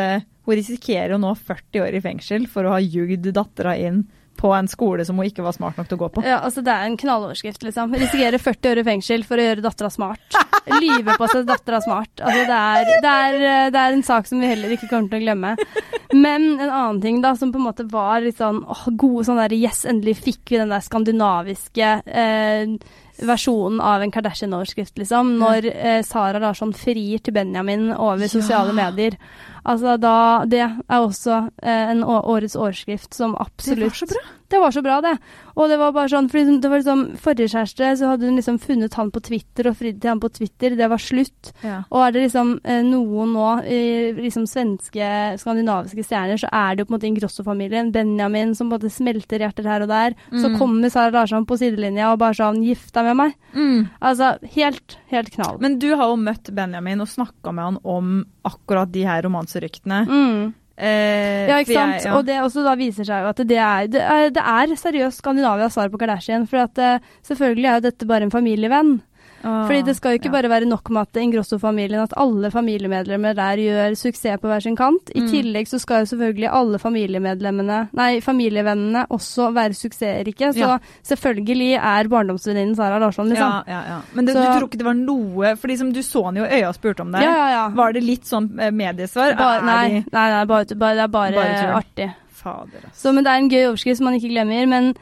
hun 0.47 0.55
risikerer 0.55 1.15
jo 1.15 1.21
nå 1.21 1.34
40 1.36 1.84
år 1.84 1.97
i 1.97 2.03
fengsel 2.03 2.47
for 2.51 2.67
å 2.67 2.78
ha 2.78 2.84
jugd 2.84 3.28
dattera 3.36 3.75
inn 3.78 4.05
på 4.38 4.51
en 4.55 4.67
skole 4.71 5.05
som 5.07 5.17
hun 5.19 5.27
ikke 5.29 5.43
var 5.45 5.55
smart 5.55 5.77
nok 5.79 5.89
til 5.89 5.97
å 5.97 6.01
gå 6.05 6.09
på. 6.17 6.23
Ja, 6.25 6.38
altså 6.45 6.61
Det 6.65 6.73
er 6.73 6.85
en 6.88 6.97
knalloverskrift, 7.01 7.63
liksom. 7.65 7.95
Risikerer 7.97 8.38
40 8.41 8.71
år 8.71 8.81
i 8.83 8.85
fengsel 8.88 9.25
for 9.27 9.41
å 9.41 9.47
gjøre 9.49 9.65
dattera 9.65 9.89
smart. 9.93 10.38
Lyve 10.67 11.15
på 11.17 11.27
seg 11.31 11.45
dattera 11.47 11.79
smart. 11.81 12.11
Altså 12.21 12.43
det 12.49 12.57
er, 12.57 12.91
det, 13.03 13.13
er, 13.13 13.71
det 13.73 13.81
er 13.83 13.95
en 13.97 14.03
sak 14.03 14.27
som 14.29 14.41
vi 14.43 14.49
heller 14.51 14.73
ikke 14.75 14.89
kommer 14.91 15.09
til 15.13 15.21
å 15.21 15.25
glemme. 15.25 15.55
Men 16.13 16.47
en 16.59 16.69
annen 16.69 17.01
ting 17.03 17.19
da, 17.23 17.33
som 17.39 17.51
på 17.51 17.59
en 17.59 17.67
måte 17.67 17.85
var 17.91 18.21
litt 18.23 18.39
sånn 18.39 18.61
åh, 18.67 18.85
gode 18.95 19.25
sånn 19.27 19.39
der 19.41 19.55
Yes, 19.57 19.83
endelig 19.89 20.17
fikk 20.23 20.53
vi 20.53 20.59
den 20.61 20.71
der 20.71 20.83
skandinaviske 20.85 21.89
eh, 22.05 22.77
versjonen 23.27 23.79
av 23.81 24.03
en 24.05 24.11
Kardashian-overskrift, 24.13 24.97
liksom. 25.01 25.35
Når 25.41 25.67
eh, 25.71 26.01
Sara 26.05 26.39
Larsson 26.43 26.73
frir 26.77 27.19
til 27.25 27.33
Benjamin 27.35 27.89
over 27.95 28.27
Ja. 28.27 28.31
sosiale 28.31 28.75
medier. 28.77 29.17
Altså 29.68 29.97
da 29.99 30.45
Det 30.47 30.61
er 30.63 30.80
også 30.89 31.49
eh, 31.61 31.91
en 31.91 32.03
årets 32.03 32.55
overskrift 32.55 33.13
som 33.13 33.36
absolutt 33.36 33.93
så 33.99 34.07
bra. 34.07 34.22
det 34.49 34.59
var 34.63 34.72
så 34.72 34.82
bra, 34.82 35.01
det. 35.03 35.18
Og 35.57 35.68
det 35.68 35.78
var 35.78 35.91
bare 35.91 36.07
sånn, 36.07 36.30
For 36.32 36.39
det 36.39 36.70
var 36.70 36.80
liksom 36.80 37.18
Forrige 37.20 37.49
kjæreste, 37.51 37.97
så 37.99 38.07
hadde 38.13 38.28
hun 38.30 38.38
liksom 38.38 38.59
funnet 38.63 38.93
han 38.95 39.09
på 39.11 39.20
Twitter 39.26 39.68
og 39.68 39.76
fridd 39.76 39.99
til 39.99 40.09
han 40.13 40.22
på 40.24 40.30
Twitter. 40.32 40.76
Det 40.78 40.88
var 40.89 40.97
slutt. 40.97 41.51
Ja. 41.65 41.82
Og 41.91 41.99
er 42.05 42.11
det 42.15 42.22
liksom 42.30 42.53
eh, 42.63 42.82
noen 42.86 43.34
nå, 43.36 43.47
i 43.68 44.13
liksom 44.15 44.45
svenske, 44.47 45.09
skandinaviske 45.41 46.05
stjerner, 46.05 46.38
så 46.39 46.47
er 46.53 46.76
det 46.76 46.86
jo 46.86 46.88
på 46.88 46.93
en 46.93 46.97
måte 46.99 47.09
Ingrosso-familien. 47.11 47.91
Benjamin 47.91 48.55
som 48.55 48.70
på 48.70 48.78
en 48.78 48.80
måte 48.80 48.93
smelter 48.93 49.43
hjerter 49.43 49.68
her 49.68 49.82
og 49.84 49.89
der. 49.91 50.15
Så 50.32 50.47
Mm. 50.47 50.57
kommer 50.59 50.89
Sara 50.89 51.11
Larsson 51.11 51.45
på 51.45 51.57
sidelinja 51.59 52.13
og 52.13 52.20
bare 52.20 52.34
sånn 52.39 52.63
'Gift 52.63 52.93
deg 52.93 53.03
med 53.03 53.18
meg'. 53.18 53.34
Mm. 53.53 53.89
Altså 54.01 54.38
helt, 54.55 54.97
helt 55.11 55.30
knall. 55.32 55.57
Men 55.59 55.78
du 55.80 55.95
har 55.95 56.07
jo 56.07 56.15
møtt 56.15 56.53
Benjamin 56.55 57.01
og 57.01 57.07
snakka 57.07 57.51
med 57.53 57.63
han 57.65 57.78
om 57.84 58.26
akkurat 58.45 58.89
de 58.91 59.03
her 59.03 59.24
romanseryktene. 59.62 59.99
Mm. 60.08 60.53
Eh, 60.78 61.47
Ja, 61.49 61.58
ikke 61.64 61.74
sant. 61.74 61.93
jeg- 61.95 62.05
ja. 62.05 62.16
Og 62.18 62.26
det 62.26 62.36
også 62.43 62.64
da 62.64 62.76
viser 62.76 63.03
seg 63.05 63.24
jo 63.24 63.30
at 63.30 63.36
det 63.47 63.58
er, 63.58 63.88
det 63.88 64.01
er, 64.01 64.30
det 64.30 64.43
er 64.43 64.76
seriøst 64.76 65.18
Skandinavias 65.24 65.74
svar 65.74 65.89
på 65.89 65.97
Kardashian. 65.97 66.45
For 66.47 66.58
at 66.58 66.78
eh, 66.78 66.99
selvfølgelig 67.24 67.66
er 67.66 67.74
jo 67.82 67.89
dette 67.89 68.05
bare 68.05 68.22
en 68.24 68.32
familievenn. 68.32 69.01
Ah, 69.43 69.67
Fordi 69.67 69.83
det 69.85 69.95
skal 69.95 70.11
jo 70.11 70.17
ikke 70.19 70.31
ja. 70.31 70.31
bare 70.41 70.49
være 70.49 70.65
nok 70.65 70.89
med 70.89 71.01
at 71.01 71.19
Ingrosso-familien, 71.21 72.01
at 72.01 72.13
alle 72.17 72.49
familiemedlemmer 72.51 73.35
der 73.38 73.57
gjør 73.61 73.95
suksess 73.95 74.41
på 74.41 74.47
hver 74.49 74.61
sin 74.63 74.75
kant. 74.75 75.11
I 75.15 75.21
Mm. 75.21 75.27
tillegg 75.31 75.67
så 75.69 75.79
skal 75.79 76.05
jo 76.05 76.15
selvfølgelig 76.15 76.49
alle 76.51 76.79
familiemedlemmene, 76.79 77.89
nei, 77.93 78.19
familievennene 78.19 79.05
også 79.09 79.51
være 79.53 79.73
suksessrike. 79.77 80.53
Så 80.53 80.59
Ja. 80.59 80.77
selvfølgelig 81.03 81.75
er 81.77 82.07
barndomsvenninnen 82.09 82.75
Sara 82.75 82.97
Larsson, 82.99 83.29
liksom. 83.29 83.51
Ja, 83.51 83.63
ja, 83.67 83.81
ja. 83.88 84.01
Men 84.13 84.25
det, 84.25 84.33
Så- 84.35 84.41
du 84.41 84.59
tror 84.59 84.67
ikke 84.69 84.77
det 84.77 84.85
var 84.85 84.93
noe 84.93 85.55
Fordi 85.55 85.73
liksom, 85.73 85.93
du 85.93 85.99
så 86.01 86.25
han 86.25 86.35
jo 86.35 86.43
i 86.43 86.47
øya 86.61 86.67
og 86.69 86.75
spurte 86.75 87.01
om 87.01 87.11
det. 87.11 87.21
ja, 87.21 87.31
ja. 87.35 87.49
ja. 87.49 87.69
Var 87.69 87.93
det 87.93 88.03
litt 88.03 88.23
sånn 88.25 88.59
eh, 88.59 88.71
mediesvar? 88.71 89.31
Er 89.31 89.61
nei, 89.61 90.03
nei, 90.11 90.29
nei 90.31 90.45
bare, 90.45 90.65
bare, 90.75 90.95
det 90.95 91.03
er 91.03 91.07
bare, 91.07 91.31
Bare 91.33 91.73
artig. 91.83 92.13
Fader, 92.31 92.79
ass. 92.88 93.01
Så, 93.03 93.13
men 93.13 93.23
det 93.23 93.31
er 93.31 93.38
en 93.38 93.49
gøy 93.49 93.65
overskrift 93.71 93.97
som 93.97 94.05
man 94.05 94.13
ikke 94.19 94.29
glemmer. 94.31 94.67
Men 94.67 94.93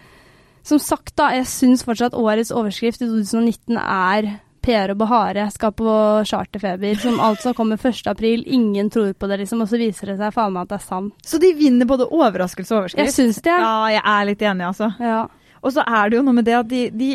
som 0.66 0.80
sagt, 0.82 1.14
da, 1.20 1.30
jeg 1.38 1.46
syns 1.52 1.84
fortsatt 1.86 2.18
årets 2.18 2.50
overskrift 2.56 3.04
i 3.06 3.08
2019 3.12 3.78
er 3.80 4.32
Per 4.66 4.90
og 4.96 4.98
Bahare 4.98 5.44
skal 5.54 5.76
på 5.78 5.92
charterfeber, 6.26 6.96
som 6.98 7.20
altså 7.22 7.52
kommer 7.54 7.78
1. 7.78 8.00
april. 8.10 8.42
Ingen 8.50 8.90
tror 8.90 9.12
på 9.14 9.28
det, 9.30 9.38
liksom, 9.44 9.62
og 9.62 9.70
så 9.70 9.78
viser 9.78 10.10
det 10.10 10.16
seg 10.18 10.34
faen 10.34 10.56
meg 10.56 10.66
at 10.66 10.72
det 10.74 10.80
er 10.80 10.86
sant. 10.88 11.14
Så 11.22 11.38
de 11.44 11.52
vinner 11.54 11.86
både 11.86 12.08
overraskelse 12.10 12.74
og 12.74 12.80
overskrift? 12.88 13.06
Jeg 13.06 13.14
syns 13.14 13.38
det. 13.46 13.54
Ja, 13.54 13.76
jeg 13.94 14.02
er 14.16 14.26
litt 14.32 14.42
enig, 14.42 14.66
altså. 14.72 14.90
Ja. 14.98 15.20
Og 15.66 15.74
så 15.74 15.82
er 15.86 16.10
det 16.10 16.18
jo 16.18 16.24
noe 16.26 16.34
med 16.38 16.46
det 16.50 16.58
at 16.58 16.68
de, 16.70 16.82
de, 16.94 17.12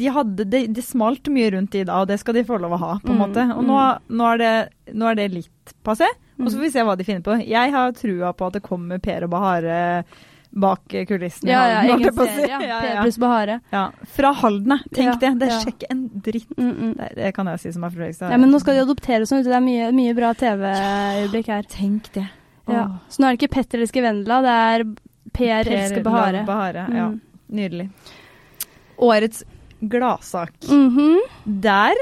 de 0.00 0.10
hadde 0.16 0.44
det, 0.52 0.62
de 0.76 0.82
smalt 0.84 1.28
mye 1.32 1.52
rundt 1.54 1.72
de 1.76 1.84
da, 1.88 2.00
og 2.02 2.08
det 2.08 2.18
skal 2.20 2.36
de 2.36 2.42
få 2.48 2.56
lov 2.60 2.72
å 2.76 2.80
ha, 2.82 2.90
på 3.04 3.12
en 3.12 3.20
Mm, 3.20 3.22
måte. 3.26 3.46
Og 3.54 3.64
nå, 3.68 3.78
nå, 4.08 4.26
er 4.32 4.40
det, 4.42 4.52
nå 4.96 5.08
er 5.12 5.20
det 5.20 5.28
litt 5.32 5.72
passé, 5.84 6.08
og 6.40 6.48
så 6.48 6.56
får 6.56 6.64
vi 6.66 6.72
se 6.74 6.84
hva 6.88 6.96
de 7.00 7.04
finner 7.08 7.24
på. 7.24 7.36
Jeg 7.48 7.72
har 7.76 7.92
trua 7.96 8.32
på 8.36 8.48
at 8.48 8.56
det 8.58 8.64
kommer 8.64 9.00
Per 9.00 9.24
og 9.28 9.32
Bahare 9.36 9.78
bak 10.54 10.94
kulissene. 11.08 11.50
Ja, 11.50 11.62
ja, 11.68 11.96
egen 11.96 12.14
serie. 12.14 12.48
Ja, 12.48 12.58
Per 12.80 12.90
ja. 12.94 13.02
pluss 13.02 13.18
Bahare. 13.18 13.58
Ja. 13.74 13.84
Fra 14.16 14.32
Halden. 14.32 14.78
Tenk 14.94 15.08
Ja, 15.08 15.14
det. 15.20 15.32
Det 15.40 15.50
ja. 15.50 15.58
skjer 15.60 15.74
ikke 15.74 15.90
en 15.90 16.04
dritt. 16.26 16.52
Mm, 16.56 16.70
mm. 16.70 16.92
Det, 17.00 17.08
det 17.18 17.32
kan 17.36 17.50
jeg 17.50 17.62
si 17.64 17.72
som 17.74 17.86
er 17.86 17.94
fra 17.94 18.02
Fredrikstad. 18.02 18.34
Ja, 18.34 18.38
men 18.40 18.54
nå 18.54 18.60
skal 18.62 18.78
de 18.78 18.84
adoptere 18.84 19.26
og 19.26 19.30
sånn, 19.30 19.42
det 19.46 19.54
er 19.54 19.64
mye, 19.64 19.90
mye 19.96 20.14
bra 20.16 20.32
TV-øyeblikk 20.38 21.50
her. 21.54 21.66
Tenk 21.74 22.12
det. 22.14 22.26
Ja. 22.70 22.86
Så 23.12 23.20
nå 23.20 23.28
er 23.28 23.34
det 23.34 23.42
ikke 23.42 23.54
Petter 23.58 23.82
elsker 23.84 24.06
Vendela, 24.06 24.40
det 24.44 24.54
er 24.68 24.86
Per, 25.34 25.72
elsker 25.78 26.04
Bahare. 26.06 26.44
Bahare. 26.48 26.86
Mm. 26.88 26.98
Ja. 27.00 27.08
Nydelig. 27.54 27.88
Årets 29.02 29.42
gladsak. 29.80 30.54
-hmm. 30.62 31.18
Der 31.44 31.98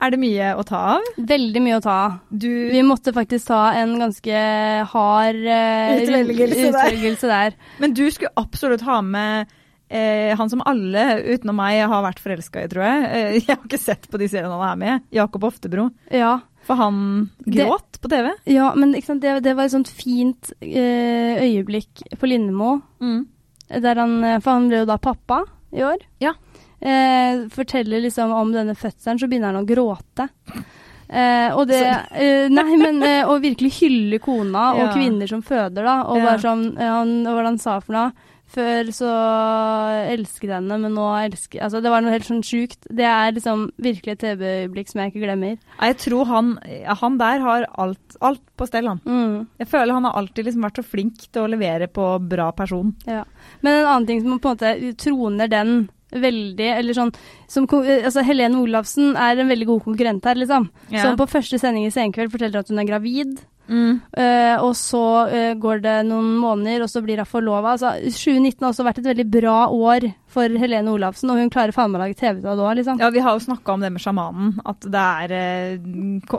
er 0.00 0.10
det 0.14 0.18
mye 0.22 0.50
å 0.56 0.64
ta 0.66 0.80
av. 0.96 1.08
Veldig 1.30 1.62
mye 1.64 1.78
å 1.78 1.84
ta 1.84 1.94
av. 2.06 2.18
Du 2.30 2.48
Vi 2.72 2.82
måtte 2.86 3.12
faktisk 3.16 3.50
ta 3.50 3.62
en 3.76 3.96
ganske 4.00 4.42
hard 4.92 5.40
uh, 5.44 5.96
Utvelgelse 6.00 6.70
der. 6.72 6.84
utvelgelse 6.90 7.30
der. 7.32 7.56
Men 7.82 7.94
du 7.96 8.04
skulle 8.10 8.32
absolutt 8.40 8.84
ha 8.86 9.00
med 9.04 9.50
eh, 9.90 10.36
han 10.38 10.50
som 10.52 10.62
alle 10.66 11.06
utenom 11.34 11.56
meg 11.60 11.82
har 11.90 12.04
vært 12.06 12.22
forelska 12.22 12.64
i, 12.64 12.70
tror 12.72 12.86
jeg. 12.86 13.08
Eh, 13.10 13.32
jeg 13.40 13.48
har 13.56 13.64
ikke 13.66 13.80
sett 13.82 14.08
på 14.10 14.20
de 14.22 14.28
seriene 14.30 14.54
han 14.56 14.68
er 14.72 14.80
med. 14.84 15.08
Jakob 15.14 15.44
Oftebro. 15.50 15.88
Ja. 16.14 16.38
For 16.68 16.76
han 16.76 17.30
gråt 17.48 17.96
på 18.02 18.08
TV. 18.12 18.28
ja, 18.52 18.68
men 18.76 18.92
sant? 19.02 19.22
Det, 19.24 19.38
det 19.42 19.54
var 19.56 19.66
et 19.66 19.72
sånt 19.74 19.88
fint 19.90 20.52
eh, 20.60 21.40
øyeblikk 21.42 22.04
på 22.20 22.28
Lindemo. 22.28 22.76
Der 23.70 23.98
han, 24.04 24.18
eh, 24.24 24.38
for 24.44 24.52
han 24.58 24.68
ble 24.70 24.82
jo 24.84 24.88
da 24.90 24.98
pappa 25.02 25.40
i 25.74 25.82
år. 25.86 26.04
Ja. 26.22 26.34
Eh, 26.80 27.42
forteller 27.52 28.00
liksom 28.00 28.32
om 28.32 28.52
denne 28.52 28.74
fødselen, 28.74 29.18
så 29.20 29.28
begynner 29.28 29.52
han 29.52 29.62
å 29.62 29.68
gråte. 29.68 30.28
Eh, 31.10 31.50
og 31.58 31.66
det 31.66 31.80
eh, 32.14 32.48
Nei, 32.48 32.76
men 32.78 33.02
eh, 33.02 33.26
virkelig 33.42 33.72
hylle 33.80 34.20
kona 34.22 34.68
og 34.76 34.84
Ja. 34.86 34.92
kvinner 34.94 35.26
som 35.28 35.42
føder, 35.42 35.82
da. 35.84 36.02
Og 36.06 36.16
Ja. 36.22 36.36
sånn 36.38 36.78
eh, 36.78 36.86
han, 36.88 37.24
Hva 37.26 37.44
han 37.44 37.58
sa 37.58 37.80
for 37.80 37.92
noe? 37.92 38.12
Før 38.50 38.88
så 38.90 39.08
elsket 40.10 40.50
henne, 40.50 40.78
men 40.82 40.94
nå 40.96 41.04
elsker 41.22 41.62
Altså, 41.62 41.80
det 41.82 41.90
var 41.92 42.02
noe 42.02 42.10
helt 42.10 42.26
sånn 42.26 42.42
sjukt. 42.42 42.80
Det 42.90 43.04
er 43.06 43.30
liksom 43.36 43.68
virkelig 43.78 44.16
et 44.16 44.22
TV-øyeblikk 44.24 44.88
som 44.90 45.02
jeg 45.02 45.12
ikke 45.12 45.22
glemmer. 45.22 45.58
Jeg 45.80 45.96
tror 46.02 46.26
han, 46.26 46.48
han 47.02 47.18
der 47.20 47.38
har 47.44 47.66
alt, 47.78 48.16
alt 48.20 48.42
på 48.58 48.66
stell, 48.66 48.88
han. 48.90 49.00
Mm. 49.06 49.46
Jeg 49.62 49.68
føler 49.70 49.92
han 49.94 50.04
har 50.08 50.18
alltid 50.18 50.46
liksom 50.48 50.66
vært 50.66 50.80
så 50.82 50.86
flink 50.86 51.28
til 51.30 51.42
å 51.44 51.50
levere 51.52 51.86
på 51.86 52.08
bra 52.28 52.50
person. 52.50 52.90
Ja. 53.06 53.22
Men 53.62 53.80
en 53.84 53.86
annen 53.92 54.06
ting 54.10 54.20
som 54.24 54.40
på 54.42 54.50
en 54.50 54.58
måte 54.58 54.96
troner 54.98 55.48
den 55.50 55.88
veldig, 56.12 56.68
eller 56.76 56.96
sånn 56.96 57.12
som, 57.50 57.68
altså 57.70 58.24
Helene 58.26 58.60
Olafsen 58.62 59.14
er 59.18 59.40
en 59.40 59.50
veldig 59.50 59.68
god 59.70 59.86
konkurrent 59.86 60.26
her, 60.26 60.38
liksom. 60.38 60.68
Ja. 60.90 61.04
Som 61.04 61.18
på 61.20 61.28
første 61.30 61.60
sending 61.60 61.86
i 61.86 61.94
Senkveld 61.94 62.32
forteller 62.32 62.62
at 62.62 62.70
hun 62.70 62.82
er 62.82 62.88
gravid. 62.88 63.40
Mm. 63.70 64.00
Uh, 64.18 64.56
og 64.66 64.72
så 64.74 65.04
uh, 65.30 65.52
går 65.60 65.82
det 65.84 65.96
noen 66.08 66.32
måneder, 66.42 66.82
og 66.84 66.90
så 66.90 67.02
blir 67.04 67.22
hun 67.22 67.28
forlova. 67.28 67.76
Altså, 67.76 67.94
2019 68.02 68.64
har 68.64 68.72
også 68.72 68.86
vært 68.88 69.02
et 69.02 69.10
veldig 69.12 69.28
bra 69.30 69.58
år 69.70 70.10
for 70.30 70.46
Helene 70.62 70.92
Olafsen, 70.94 71.30
og 71.32 71.40
hun 71.40 71.50
klarer 71.50 71.74
faen 71.74 71.90
meg 71.90 71.98
å 72.00 72.04
lage 72.04 72.16
TV 72.20 72.38
av 72.46 72.56
det 72.56 72.64
òg, 72.64 72.76
liksom. 72.78 73.00
Ja, 73.02 73.10
vi 73.10 73.18
har 73.24 73.34
jo 73.34 73.42
snakka 73.44 73.74
om 73.74 73.80
det 73.84 73.90
med 73.92 74.00
sjamanen, 74.04 74.52
at 74.64 74.80
det 74.86 75.02
er 75.24 75.34
eh, 75.34 75.78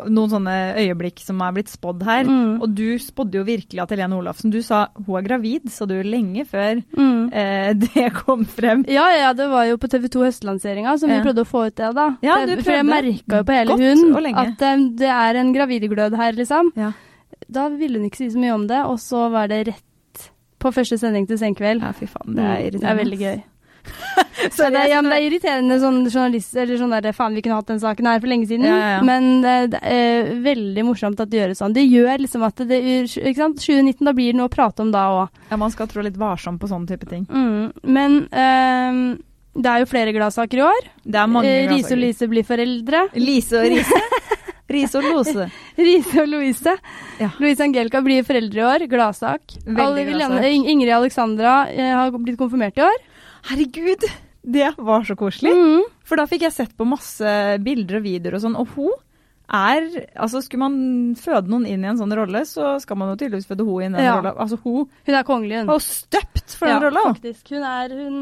noen 0.08 0.32
sånne 0.32 0.56
øyeblikk 0.80 1.20
som 1.26 1.42
er 1.44 1.52
blitt 1.58 1.72
spådd 1.74 2.06
her. 2.08 2.24
Mm. 2.30 2.62
Og 2.64 2.74
du 2.78 2.86
spådde 3.04 3.36
jo 3.42 3.44
virkelig 3.48 3.82
at 3.84 3.92
Helene 3.92 4.16
Olafsen 4.18 4.50
Du 4.54 4.62
sa 4.64 4.88
hun 4.96 5.18
er 5.20 5.28
gravid, 5.28 5.70
sa 5.72 5.86
du 5.86 5.98
lenge 6.04 6.46
før 6.48 6.82
Mm. 6.98 7.30
eh, 7.34 7.74
det 7.84 8.08
kom 8.24 8.46
frem. 8.46 8.86
Ja, 8.88 9.06
ja, 9.16 9.34
det 9.34 9.50
var 9.52 9.66
jo 9.70 9.78
på 9.78 9.89
TV 9.92 10.08
2 10.10 10.24
Høstlanseringa 10.30 10.98
som 11.00 11.10
Ja. 11.12 11.20
vi 11.20 11.28
prøvde 11.30 11.44
å 11.46 11.52
få 11.52 11.68
ut 11.68 11.76
det, 11.76 11.94
da. 11.96 12.08
Ja, 12.24 12.39
Det- 12.46 12.58
prøvde. 12.60 12.64
For 12.64 12.72
jeg 12.80 12.86
merka 12.86 13.38
jo 13.38 13.44
på 13.44 13.54
hele 13.60 13.78
hun 13.78 14.36
at 14.36 14.62
um, 14.74 14.96
det 14.96 15.10
er 15.12 15.36
en 15.36 15.54
gravidglød 15.54 16.16
her, 16.16 16.32
liksom. 16.34 16.72
Ja. 16.76 16.92
Da 17.52 17.68
ville 17.70 18.00
hun 18.00 18.08
ikke 18.10 18.18
si 18.24 18.30
så 18.32 18.39
mye 18.39 18.54
om 18.56 18.68
det, 18.68 18.80
og 18.86 18.98
så 19.00 19.30
var 19.32 19.48
det 19.52 19.68
rett 19.68 20.30
på 20.62 20.70
første 20.72 20.98
sending 21.02 21.26
til 21.28 21.38
Senkveld. 21.42 21.82
Ja, 21.82 21.92
fy 21.92 22.06
faen, 22.06 22.36
det 22.36 22.44
er 22.44 22.58
Mm, 22.58 22.66
irriterende. 22.68 22.82
Det 22.82 22.92
er 22.92 23.04
veldig 23.04 23.20
gøy. 23.20 23.44
Så 24.56 24.70
det, 24.74 24.84
ja, 24.90 25.02
det 25.06 25.14
er 25.16 25.26
irriterende 25.28 25.78
sånn 25.82 26.00
journalist, 26.08 26.54
eller 26.58 26.80
sånn 26.80 26.94
der, 26.96 27.14
faen, 27.16 27.36
vi 27.38 27.44
kunne 27.46 27.60
hatt 27.60 27.70
den 27.70 27.82
saken 27.82 28.10
her 28.10 28.22
for 28.22 28.32
lenge 28.32 28.48
siden. 28.50 28.68
Ja, 28.70 28.78
ja. 28.96 29.00
Men 29.06 29.44
det, 29.44 29.56
det 29.76 29.82
er 29.88 30.32
veldig 30.46 30.86
morsomt 30.88 31.22
at 31.22 31.32
det 31.32 31.42
gjøres 31.42 31.62
sånn. 31.62 31.76
Det 31.78 31.86
gjør 31.86 32.24
liksom 32.26 32.46
at 32.48 32.64
det, 32.70 32.80
ikke 33.10 33.38
sant? 33.38 33.62
2019, 33.62 34.06
da 34.08 34.16
blir 34.18 34.32
det 34.34 34.40
noe 34.40 34.50
å 34.50 34.54
prate 34.54 34.86
om 34.86 34.94
da 34.94 35.08
òg. 35.18 35.44
Ja, 35.52 35.60
man 35.62 35.74
skal 35.74 35.90
trå 35.92 36.06
litt 36.06 36.20
varsom 36.22 36.58
på 36.62 36.70
sånne 36.72 36.90
type 36.90 37.10
ting. 37.10 37.28
Mm. 37.30 37.72
Men 37.86 38.18
um, 38.32 39.04
det 39.62 39.72
er 39.72 39.84
jo 39.84 39.92
flere 39.92 40.16
gladsaker 40.16 40.62
i 40.62 40.66
år. 40.66 40.92
Det 41.04 41.22
er 41.22 41.32
mange 41.32 41.52
gladsaker. 41.52 41.76
Riise 41.76 41.96
og. 41.98 42.04
Lise 42.06 42.32
blir 42.32 42.48
foreldre. 42.48 43.06
Lise 43.20 43.62
og 43.62 43.70
Rise 43.76 44.04
Riise 44.72 45.02
og 45.02 45.08
Lose. 45.08 45.48
Riise 45.76 46.22
og 46.22 46.30
Louise. 46.32 46.76
Ja. 47.20 47.32
Louise 47.42 47.64
Angelica 47.66 48.02
blir 48.06 48.24
foreldre 48.28 48.62
i 48.62 48.64
år. 48.64 48.86
Gladsak. 48.92 49.58
Ingrid 49.68 50.94
Alexandra 50.96 51.66
eh, 51.72 51.92
har 51.92 52.14
blitt 52.16 52.40
konfirmert 52.40 52.80
i 52.80 52.86
år. 52.88 53.00
Herregud, 53.50 54.06
det 54.42 54.74
var 54.78 55.06
så 55.08 55.16
koselig. 55.20 55.54
Mm. 55.56 55.88
For 56.08 56.20
da 56.20 56.28
fikk 56.30 56.46
jeg 56.48 56.56
sett 56.56 56.76
på 56.78 56.88
masse 56.88 57.32
bilder 57.64 58.00
og 58.00 58.06
videoer 58.06 58.38
og 58.38 58.44
sånn, 58.46 58.60
og 58.60 58.76
hun 58.76 58.94
er 59.54 59.88
Altså, 60.16 60.41
skulle 60.45 60.64
man 60.64 61.16
føde 61.20 61.49
noen 61.52 61.66
inn 61.68 61.84
i 61.84 61.89
en 61.91 61.97
sånn 61.99 62.14
rolle, 62.16 62.41
så 62.47 62.78
skal 62.82 62.97
man 62.97 63.12
jo 63.12 63.18
tydeligvis 63.20 63.47
føde 63.49 63.66
hun 63.68 63.84
inn 63.84 63.95
i 63.95 63.97
den 63.99 64.06
Ja. 64.06 64.16
rolla. 64.20 64.34
Altså, 64.39 64.58
hun 64.64 64.88
Hun 65.06 65.16
er 65.16 65.24
kongelig, 65.28 65.60
hun. 65.62 65.70
Og 65.76 65.82
støpt 65.82 66.56
for 66.58 66.68
den 66.68 66.76
ja, 66.76 66.80
rolla. 66.88 67.04
faktisk. 67.14 67.49
Hun 67.52 67.64
er, 67.64 67.89
hun, 67.89 68.20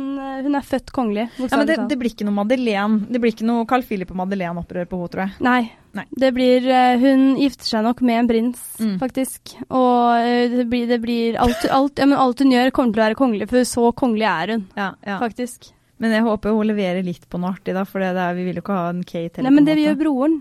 hun 0.47 0.55
er 0.55 0.61
født 0.65 0.91
kongelig. 0.95 1.29
Ja, 1.37 1.57
men 1.57 1.67
det, 1.67 1.77
det 1.89 1.99
blir 1.99 2.09
ikke 2.13 2.25
noe 2.25 2.37
Madeleine 2.43 3.05
Det 3.09 3.21
blir 3.21 3.33
ikke 3.35 3.45
noe 3.45 3.65
Carl 3.69 3.83
Philip 3.83 4.09
og 4.11 4.17
Madeleine-opprør 4.23 4.89
på 4.89 4.97
henne, 4.99 5.09
tror 5.13 5.25
jeg. 5.27 5.35
Nei. 5.45 5.71
Nei. 5.97 6.03
Det 6.21 6.33
blir 6.35 6.67
eh, 6.69 6.97
Hun 7.01 7.35
gifter 7.39 7.65
seg 7.65 7.83
nok 7.83 8.01
med 8.05 8.19
en 8.19 8.27
prins, 8.29 8.59
Mm. 8.79 8.97
faktisk. 8.99 9.55
Og 9.69 10.19
eh, 10.21 10.47
det 10.53 10.67
blir, 10.69 10.87
det 10.87 11.01
blir 11.01 11.35
alt, 11.41 11.65
alt, 11.69 11.97
ja, 11.99 12.05
men 12.05 12.17
alt 12.17 12.39
hun 12.39 12.51
gjør, 12.53 12.71
kommer 12.71 12.93
til 12.93 13.01
å 13.01 13.05
være 13.07 13.17
kongelig, 13.19 13.49
for 13.49 13.65
så 13.65 13.89
kongelig 13.93 14.27
er 14.29 14.53
hun, 14.53 14.67
Ja, 14.77 14.91
ja. 15.05 15.17
faktisk. 15.19 15.71
Men 15.99 16.11
jeg 16.15 16.23
håper 16.23 16.53
hun 16.55 16.67
leverer 16.69 17.03
litt 17.03 17.25
på 17.29 17.37
noe 17.41 17.51
artig, 17.57 17.73
da, 17.75 17.83
for 17.83 17.99
det 17.99 18.13
er, 18.15 18.33
vi 18.37 18.45
vil 18.45 18.55
jo 18.55 18.61
ikke 18.61 18.77
ha 18.77 18.89
en 18.93 19.01
Kate 19.03 19.35
heller. 19.41 19.49
Nei, 19.49 19.55
men 19.57 19.65
det 19.67 19.75
vil 19.75 19.85
gjør 19.89 19.97
broren. 19.99 20.37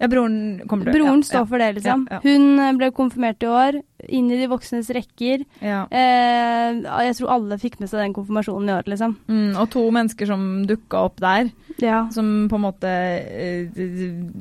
Ja, 0.00 0.08
broren 0.08 0.62
kommer 0.66 0.88
til 0.88 0.94
Broren 0.96 1.20
ja, 1.20 1.26
står 1.28 1.46
for 1.50 1.60
det, 1.60 1.66
liksom. 1.76 2.06
Ja, 2.08 2.16
ja. 2.16 2.20
Hun 2.24 2.58
eh, 2.58 2.72
ble 2.78 2.88
konfirmert 2.96 3.42
i 3.44 3.50
år, 3.52 3.76
inn 4.08 4.30
i 4.32 4.38
de 4.40 4.46
voksnes 4.48 4.88
rekker. 4.96 5.42
Ja. 5.60 5.82
Eh, 5.92 6.78
jeg 7.04 7.16
tror 7.18 7.34
alle 7.34 7.58
fikk 7.60 7.76
med 7.82 7.90
seg 7.92 8.00
den 8.06 8.14
konfirmasjonen 8.16 8.70
i 8.72 8.76
år, 8.78 8.88
liksom. 8.88 9.16
Mm, 9.28 9.50
og 9.60 9.68
to 9.74 9.82
mennesker 9.92 10.30
som 10.30 10.46
dukka 10.70 11.04
opp 11.10 11.20
der, 11.20 11.50
Ja. 11.84 12.06
som 12.12 12.48
på 12.48 12.56
en 12.56 12.64
måte 12.64 12.88
eh, 12.88 13.68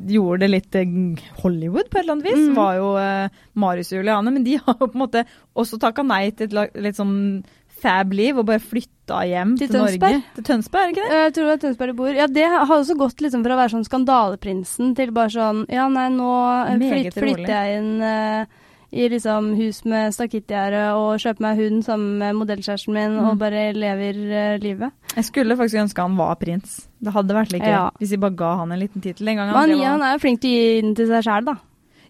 gjorde 0.09 0.39
det 0.45 0.49
litt 0.53 0.75
eh, 0.79 0.95
Hollywood 1.43 1.89
på 1.91 1.99
et 1.99 2.03
eller 2.05 2.15
annet 2.17 2.29
vis, 2.31 2.47
Mm. 2.49 2.55
var 2.55 2.73
jo 2.79 2.89
eh, 2.97 3.29
Marius 3.59 3.91
og 3.93 3.99
Juliane. 3.99 4.31
Men 4.31 4.43
de 4.47 4.55
har 4.63 4.75
jo 4.79 4.87
på 4.87 4.95
en 4.95 5.03
måte 5.05 5.25
også 5.59 5.79
takka 5.79 6.03
nei 6.07 6.29
til 6.31 6.55
et 6.57 6.75
litt 6.79 6.95
sånn 6.95 7.43
fab 7.81 8.13
liv 8.13 8.37
og 8.37 8.45
bare 8.49 8.59
flytta 8.61 9.23
hjem 9.25 9.55
Til 9.57 9.67
til, 9.71 9.79
Norge. 9.81 10.21
Til 10.35 10.43
Tønsberg, 10.47 10.81
er 10.81 10.87
det 10.91 10.97
ikke 10.97 11.09
det? 11.09 11.19
Jeg 11.23 11.33
tror 11.37 11.45
det 11.49 11.53
er 11.57 11.61
Tønsberg 11.65 11.91
de 11.93 11.97
bor. 11.97 12.13
Ja, 12.13 12.27
det 12.27 12.47
har 12.53 12.65
også 12.75 12.95
gått 12.99 13.21
liksom 13.25 13.43
fra 13.45 13.55
å 13.55 13.59
være 13.63 13.73
sånn 13.75 13.87
skandaleprinsen 13.89 14.95
til 14.97 15.11
bare 15.15 15.33
sånn 15.33 15.65
Ja, 15.71 15.87
nei, 15.91 16.07
nå 16.13 16.31
eh, 16.67 16.81
flyt, 16.81 17.13
flytter 17.17 17.53
jeg 17.55 17.79
inn 17.79 18.03
uh, 18.03 18.45
i 18.89 19.05
liksom 19.13 19.51
hus 19.53 19.83
med 19.85 20.13
stakittgjerde 20.15 20.79
og 20.97 21.19
kjøper 21.21 21.43
meg 21.45 21.59
hund 21.61 21.83
sammen 21.85 22.15
med 22.23 22.37
modellkjæresten 22.39 22.93
min 22.95 23.17
Mm. 23.19 23.27
og 23.29 23.37
bare 23.41 23.67
lever 23.77 24.17
uh, 24.31 24.57
livet. 24.63 24.91
Jeg 25.15 25.25
skulle 25.27 25.57
faktisk 25.57 25.83
ønske 25.83 26.01
han 26.01 26.15
var 26.17 26.35
prins. 26.41 26.87
Det 26.99 27.13
hadde 27.13 27.35
vært 27.37 27.53
gøy 27.53 27.67
Ja. 27.69 27.89
hvis 27.99 28.11
vi 28.15 28.17
bare 28.17 28.35
ga 28.35 28.55
han 28.63 28.71
en 28.71 28.79
liten 28.81 29.01
tittel 29.01 29.27
en 29.29 29.37
gang. 29.37 29.51
Men 29.53 29.75
han, 29.77 29.85
han 29.93 30.01
er 30.07 30.15
jo 30.17 30.21
flink 30.25 30.41
til 30.41 30.49
å 30.49 30.57
gi 30.57 30.81
den 30.81 30.95
til 30.97 31.07
seg 31.07 31.23
sjæl, 31.27 31.45
da. 31.45 31.55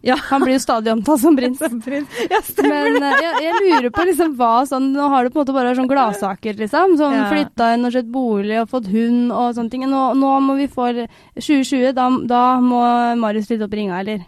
Ja. 0.02 0.16
Han 0.30 0.42
blir 0.46 0.54
jo 0.56 0.62
stadig 0.64 0.94
omtalt 0.94 1.20
som 1.22 1.36
prins. 1.36 1.60
Som. 1.64 1.82
Ja, 2.32 2.40
stemmer. 2.46 2.88
Men 2.94 3.04
eh, 3.04 3.18
jeg, 3.26 3.42
jeg 3.44 3.64
lurer 3.66 3.90
på 3.92 4.06
liksom 4.08 4.36
hva 4.40 4.52
sånn 4.70 4.94
Nå 4.96 5.10
har 5.12 5.26
du 5.28 5.30
på 5.34 5.40
en 5.42 5.44
måte 5.44 5.56
bare 5.58 5.74
sånn 5.76 5.90
gladsaker, 5.92 6.56
liksom. 6.62 6.96
Sånn 7.02 7.18
Ja. 7.18 7.26
flytta 7.32 7.74
inn 7.76 7.84
og 7.90 7.92
kjøpt 7.96 8.12
bolig 8.14 8.62
og 8.62 8.70
fått 8.72 8.88
hund 8.94 9.32
og 9.36 9.56
sånne 9.58 9.70
ting. 9.74 9.84
Nå, 9.92 10.04
nå 10.16 10.32
må 10.46 10.56
vi 10.60 10.70
få 10.72 10.88
2020, 11.36 11.92
da, 11.98 12.08
da 12.32 12.44
må 12.64 12.80
Marius 13.20 13.50
litt 13.52 13.62
opp 13.66 13.76
ringa, 13.76 14.00
eller? 14.00 14.24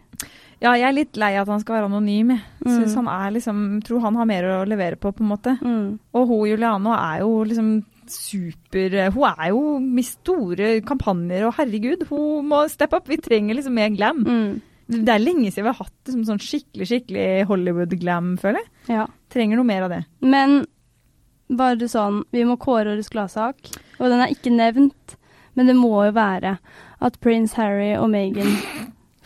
Ja, 0.62 0.76
jeg 0.78 0.86
er 0.86 0.94
litt 0.94 1.18
lei 1.18 1.32
at 1.42 1.50
han 1.50 1.62
skal 1.64 1.80
være 1.80 1.88
anonym. 1.90 2.36
Jeg 2.36 2.48
Mm. 2.62 2.92
Han 3.00 3.08
er 3.10 3.32
liksom, 3.34 3.62
tror 3.82 4.02
han 4.04 4.16
har 4.20 4.28
mer 4.30 4.44
å 4.46 4.58
levere 4.70 4.96
på, 5.02 5.10
på 5.16 5.24
en 5.24 5.30
måte. 5.32 5.56
Mm. 5.64 5.96
Og 6.14 6.28
hun 6.30 6.44
Juliano 6.52 6.92
er 6.94 7.24
jo 7.24 7.32
liksom 7.48 7.72
super 8.12 9.10
Hun 9.16 9.24
er 9.32 9.48
jo 9.50 9.80
med 9.80 10.06
store 10.06 10.68
kampanjer, 10.86 11.48
og 11.48 11.56
herregud, 11.58 12.04
hun 12.12 12.46
må 12.52 12.60
steppe 12.70 13.00
opp. 13.00 13.08
Vi 13.10 13.18
trenger 13.18 13.56
liksom 13.58 13.74
mer 13.74 13.90
glam. 13.96 14.22
Mm. 14.28 14.62
Det 14.92 15.14
er 15.14 15.24
lenge 15.24 15.50
siden 15.52 15.66
vi 15.66 15.72
har 15.72 15.80
hatt 15.80 15.94
det 16.06 16.14
som 16.18 16.24
sånn 16.28 16.42
skikkelig 16.44 16.88
skikkelig 16.90 17.26
Hollywood-glam, 17.50 18.34
føler 18.42 18.60
jeg. 18.60 18.70
Ja. 18.98 19.06
Trenger 19.32 19.58
noe 19.62 19.68
mer 19.70 19.86
av 19.88 19.94
det. 19.94 20.02
Men 20.20 20.66
bare 21.52 21.88
sånn, 21.92 22.22
vi 22.32 22.44
må 22.48 22.58
kåre 22.60 22.94
årets 22.94 23.12
gladsak, 23.12 23.72
og 24.00 24.10
den 24.12 24.22
er 24.24 24.32
ikke 24.36 24.52
nevnt, 24.56 25.16
men 25.56 25.68
det 25.68 25.76
må 25.80 25.94
jo 26.08 26.12
være 26.16 26.58
at 27.04 27.18
prins 27.24 27.56
Harry 27.60 27.94
og 27.98 28.10
Meghan 28.14 28.52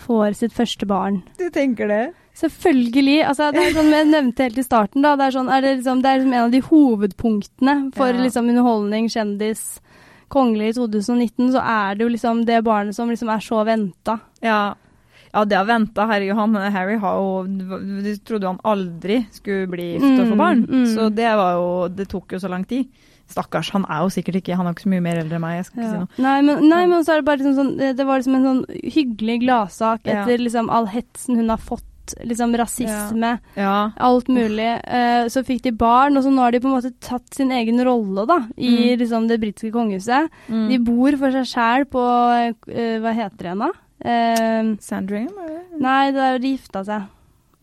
får 0.05 0.37
sitt 0.37 0.53
første 0.55 0.85
barn. 0.89 1.23
Du 1.37 1.47
tenker 1.53 1.89
det? 1.89 2.03
Selvfølgelig. 2.35 3.19
Altså, 3.29 3.51
det 3.55 3.61
er 3.63 3.75
sånn 3.77 3.93
jeg 3.93 4.07
nevnte 4.11 4.43
helt 4.43 4.57
i 4.59 4.65
starten, 4.65 5.01
da. 5.05 5.13
Det 5.15 5.27
er, 5.29 5.35
sånn, 5.37 5.49
er 5.55 5.61
det, 5.63 5.75
liksom, 5.79 6.01
det 6.03 6.09
er 6.11 6.17
liksom 6.19 6.33
en 6.35 6.45
av 6.45 6.51
de 6.51 6.61
hovedpunktene 6.69 7.75
for 7.95 8.11
Ja. 8.11 8.21
liksom, 8.25 8.49
underholdning, 8.51 9.07
kjendis, 9.09 9.61
kongelig 10.33 10.73
i 10.73 10.75
2019. 10.79 11.51
Så 11.53 11.61
er 11.61 11.95
det 11.95 12.03
jo 12.03 12.09
liksom 12.11 12.41
det 12.45 12.63
barnet 12.65 12.95
som 12.97 13.09
liksom 13.09 13.29
er 13.31 13.39
så 13.45 13.61
venta. 13.65 14.19
Ja. 14.43 14.75
Ja, 15.35 15.43
det 15.45 15.57
har 15.59 15.65
venta. 15.67 16.05
Herregud, 16.07 16.37
han 16.39 16.55
Harry 16.71 16.95
har 17.01 17.17
jo 17.19 17.43
Du 17.45 18.15
trodde 18.23 18.47
jo 18.47 18.53
han 18.55 18.61
aldri 18.63 19.17
skulle 19.35 19.67
bli 19.67 19.89
gift 19.97 20.05
og 20.19 20.29
få 20.29 20.35
Mm, 20.35 20.37
barn. 20.39 20.61
mm. 20.69 20.85
Så 20.95 21.09
det 21.13 21.27
var 21.35 21.53
jo 21.59 21.87
Det 21.93 22.07
tok 22.07 22.31
jo 22.31 22.39
så 22.39 22.49
lang 22.49 22.63
tid. 22.65 22.87
Stakkars, 23.27 23.71
han 23.73 23.85
er 23.89 24.03
jo 24.05 24.09
sikkert 24.13 24.35
ikke 24.41 24.55
Han 24.55 24.67
er 24.67 24.73
ikke 24.75 24.83
så 24.85 24.89
mye 24.93 25.01
mer 25.01 25.17
eldre 25.17 25.35
enn 25.35 25.41
meg, 25.41 25.57
jeg 25.57 25.65
skal 25.65 25.81
ikke 25.83 25.91
si 25.91 25.97
noe. 25.97 26.07
Nei, 26.23 26.41
men, 26.41 26.69
nei, 26.69 26.85
men 26.85 27.03
så 27.03 27.13
er 27.15 27.21
det 27.21 27.25
bare 27.25 27.37
liksom 27.41 27.55
sånn 27.57 27.95
Det 27.97 28.05
var 28.05 28.19
liksom 28.21 28.35
en 28.35 28.47
sånn 28.49 28.65
hyggelig 28.95 29.39
gladsak 29.43 29.99
Ja. 30.05 30.23
etter 30.23 30.37
liksom 30.39 30.69
all 30.69 30.85
hetsen 30.87 31.35
hun 31.35 31.49
har 31.49 31.57
fått. 31.57 31.83
Liksom 32.23 32.53
rasisme, 32.55 33.39
Ja. 33.57 33.89
alt 33.97 34.27
mulig. 34.29 34.77
Uh, 34.85 35.25
så 35.27 35.41
fikk 35.43 35.63
de 35.63 35.71
barn, 35.71 36.15
og 36.15 36.23
så 36.23 36.29
nå 36.29 36.37
har 36.37 36.51
de 36.51 36.59
på 36.59 36.67
en 36.69 36.75
måte 36.79 36.93
tatt 37.01 37.33
sin 37.33 37.49
egen 37.49 37.79
rolle 37.83 38.27
da, 38.27 38.45
i 38.55 38.93
Mm. 38.93 38.99
liksom 38.99 39.27
det 39.27 39.39
britiske 39.41 39.71
kongehuset. 39.73 40.29
Mm. 40.47 40.69
De 40.69 40.77
bor 40.77 41.17
for 41.17 41.31
seg 41.31 41.45
sjæl 41.49 41.85
på 41.89 41.97
uh, 41.97 42.99
Hva 43.01 43.11
heter 43.11 43.37
det 43.37 43.45
igjen, 43.49 43.57
da? 43.57 43.71
Eh, 44.03 44.75
Sandringham, 44.79 45.37
eller? 45.45 45.61
nei, 45.79 46.11
det 46.11 46.21
er 46.21 46.39
de 46.39 46.51
gifta 46.57 46.83
seg. 46.85 47.05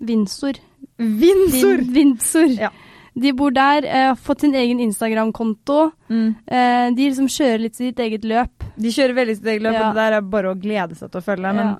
Windsor. 0.02 0.54
Windsor! 0.98 1.76
Vin- 1.84 1.92
Windsor. 1.94 2.48
Ja. 2.58 2.70
De 3.14 3.32
bor 3.36 3.50
der, 3.52 3.84
eh, 3.84 4.06
har 4.08 4.16
fått 4.16 4.40
sin 4.40 4.54
egen 4.54 4.80
Instagram-konto. 4.80 5.90
Mm. 6.08 6.34
Eh, 6.46 6.90
de 6.96 7.08
liksom 7.10 7.28
kjører 7.28 7.60
litt 7.60 7.76
sitt 7.76 7.98
eget 8.00 8.24
løp. 8.24 8.64
De 8.80 8.88
kjører 8.88 9.14
veldig 9.14 9.36
sitt 9.36 9.44
eget 9.46 9.62
løp, 9.62 9.74
Ja. 9.74 9.88
og 9.90 9.94
det 9.94 10.00
der 10.00 10.12
er 10.16 10.20
bare 10.22 10.54
å 10.54 10.58
glede 10.58 10.96
seg 10.96 11.10
til 11.12 11.20
å 11.20 11.24
følge. 11.24 11.54
Men 11.54 11.66
Ja. 11.66 11.76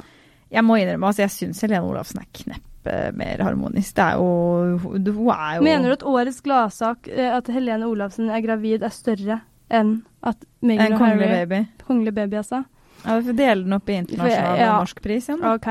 jeg 0.50 0.62
må 0.64 0.76
innrømme, 0.78 1.07
altså, 1.09 1.22
jeg 1.24 1.30
syns 1.30 1.61
Helene 1.62 1.88
Olafsen 1.88 2.20
er 2.20 2.26
kneppe 2.34 3.16
mer 3.16 3.38
harmonisk. 3.38 3.94
Det 3.94 4.05
er 4.05 4.16
jo 4.18 4.78
Hun 4.78 5.07
er 5.30 5.57
jo 5.57 5.62
Mener 5.62 5.82
du 5.84 5.92
at 5.92 6.03
årets 6.03 6.42
gladsak, 6.42 7.09
eh, 7.09 7.34
at 7.36 7.46
Helene 7.46 7.84
Olafsen 7.86 8.28
er 8.28 8.40
gravid, 8.42 8.82
er 8.82 8.90
større 8.90 9.40
enn 9.70 10.03
at 10.22 10.36
Meghan 10.62 10.86
en 10.86 10.92
og 10.92 10.98
Harry 10.98 11.46
baby? 11.46 11.68
Kongelig 11.88 12.14
baby, 12.14 12.36
altså? 12.36 12.64
Ja, 13.05 13.18
Vi 13.18 13.26
får 13.28 13.36
dele 13.36 13.62
den 13.64 13.72
opp 13.76 13.88
i 13.88 13.92
internasjonal 13.98 14.59
Ja. 14.59 14.72
og 14.74 14.82
norsk 14.86 15.03
pris 15.03 15.28
igjen. 15.28 15.44
OK. 15.55 15.68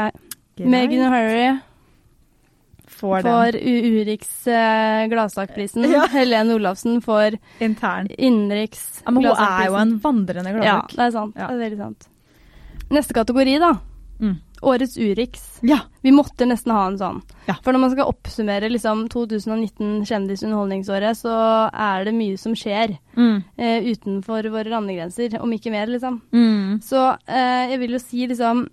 Greit. 0.57 0.67
Meghan 0.69 1.05
og 1.07 1.13
Harry 1.15 1.59
får 3.01 3.21
får 3.25 3.57
Urix 3.57 4.47
eh, 4.47 5.07
gladsakprisen. 5.11 5.87
Ja. 5.89 6.05
Helene 6.11 6.53
Olafsen 6.57 6.99
får 7.01 7.37
intern. 7.59 8.09
innenriks 8.17 9.01
Ja, 9.05 9.11
men 9.11 9.23
hun 9.25 9.31
er 9.37 9.65
jo 9.69 9.77
en 9.79 9.95
vandrende 10.03 10.53
Ja, 10.63 10.81
det 10.91 11.07
er 11.07 11.11
sant. 11.15 11.35
Ja. 11.39 11.47
Det 11.47 11.55
er 11.55 11.63
veldig 11.69 11.79
sant. 11.85 12.07
Neste 12.91 13.15
kategori, 13.15 13.57
da. 13.63 13.71
Mm. 14.21 14.35
Årets 14.61 14.97
Urix. 15.01 15.57
Ja. 15.65 15.79
Vi 16.05 16.11
måtte 16.13 16.45
nesten 16.45 16.71
ha 16.75 16.83
en 16.87 16.97
sånn. 16.99 17.21
Ja. 17.47 17.55
For 17.65 17.73
når 17.73 17.79
man 17.81 17.91
skal 17.95 18.05
oppsummere 18.11 18.69
liksom 18.69 19.07
2019 19.09 20.03
kjendisunderholdningsåret, 20.05 21.17
så 21.17 21.33
er 21.73 22.05
det 22.05 22.13
mye 22.13 22.37
som 22.37 22.53
skjer 22.53 22.93
Mm. 23.17 23.43
eh, 23.57 23.81
utenfor 23.89 24.45
våre 24.53 24.69
landegrenser, 24.69 25.39
om 25.41 25.49
ikke 25.51 25.71
mer, 25.73 25.87
liksom. 25.89 26.21
Mm. 26.31 26.79
Så 26.85 27.17
eh, 27.27 27.71
jeg 27.73 27.79
vil 27.79 27.91
jo 27.97 27.99
si 27.99 28.27
liksom 28.27 28.67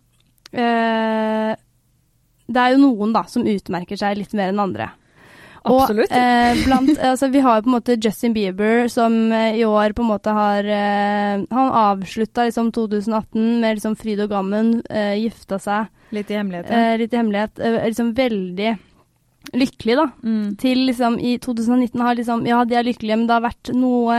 eh, 0.53 1.57
Det 2.49 2.57
er 2.63 2.73
jo 2.75 2.81
noen 2.85 3.13
da 3.13 3.25
som 3.29 3.45
utmerker 3.45 3.97
seg 4.01 4.17
litt 4.21 4.33
mer 4.37 4.53
enn 4.53 4.61
andre. 4.63 4.91
Absolutt. 5.65 6.11
Og, 6.11 6.17
eh, 6.17 6.63
blant, 6.65 6.91
altså, 7.11 7.29
vi 7.33 7.43
har 7.45 7.63
på 7.63 7.71
en 7.71 7.77
måte 7.77 7.97
Justin 7.99 8.35
Bieber, 8.37 8.89
som 8.93 9.33
eh, 9.33 9.59
i 9.61 9.65
år 9.67 9.95
på 9.97 10.05
en 10.05 10.11
måte 10.13 10.35
har 10.35 10.65
eh, 10.65 11.45
Han 11.51 11.73
avslutta 11.83 12.49
liksom 12.49 12.73
2018 12.73 13.61
med 13.63 13.79
liksom 13.79 13.97
fryd 13.99 14.23
og 14.25 14.31
gammen, 14.31 14.79
eh, 14.91 15.17
gifta 15.25 15.59
seg 15.63 15.89
Litt 16.15 16.31
i 16.31 16.39
hemmelighet. 16.39 16.71
ja. 16.71 16.85
eh, 16.93 16.99
litt 17.03 17.13
i 17.13 17.21
hemmelighet. 17.21 17.59
Eh, 17.59 17.79
liksom 17.91 18.15
veldig 18.17 18.77
lykkelig, 19.59 19.95
da. 19.97 20.09
Mm. 20.25 20.57
Til 20.61 20.83
liksom 20.89 21.19
i 21.21 21.37
2019 21.41 22.01
har 22.05 22.17
liksom 22.19 22.47
Ja, 22.47 22.65
de 22.65 22.77
er 22.77 22.85
lykkelige, 22.85 23.17
men 23.17 23.29
det 23.29 23.37
har 23.37 23.47
vært 23.47 23.71
noe 23.77 24.19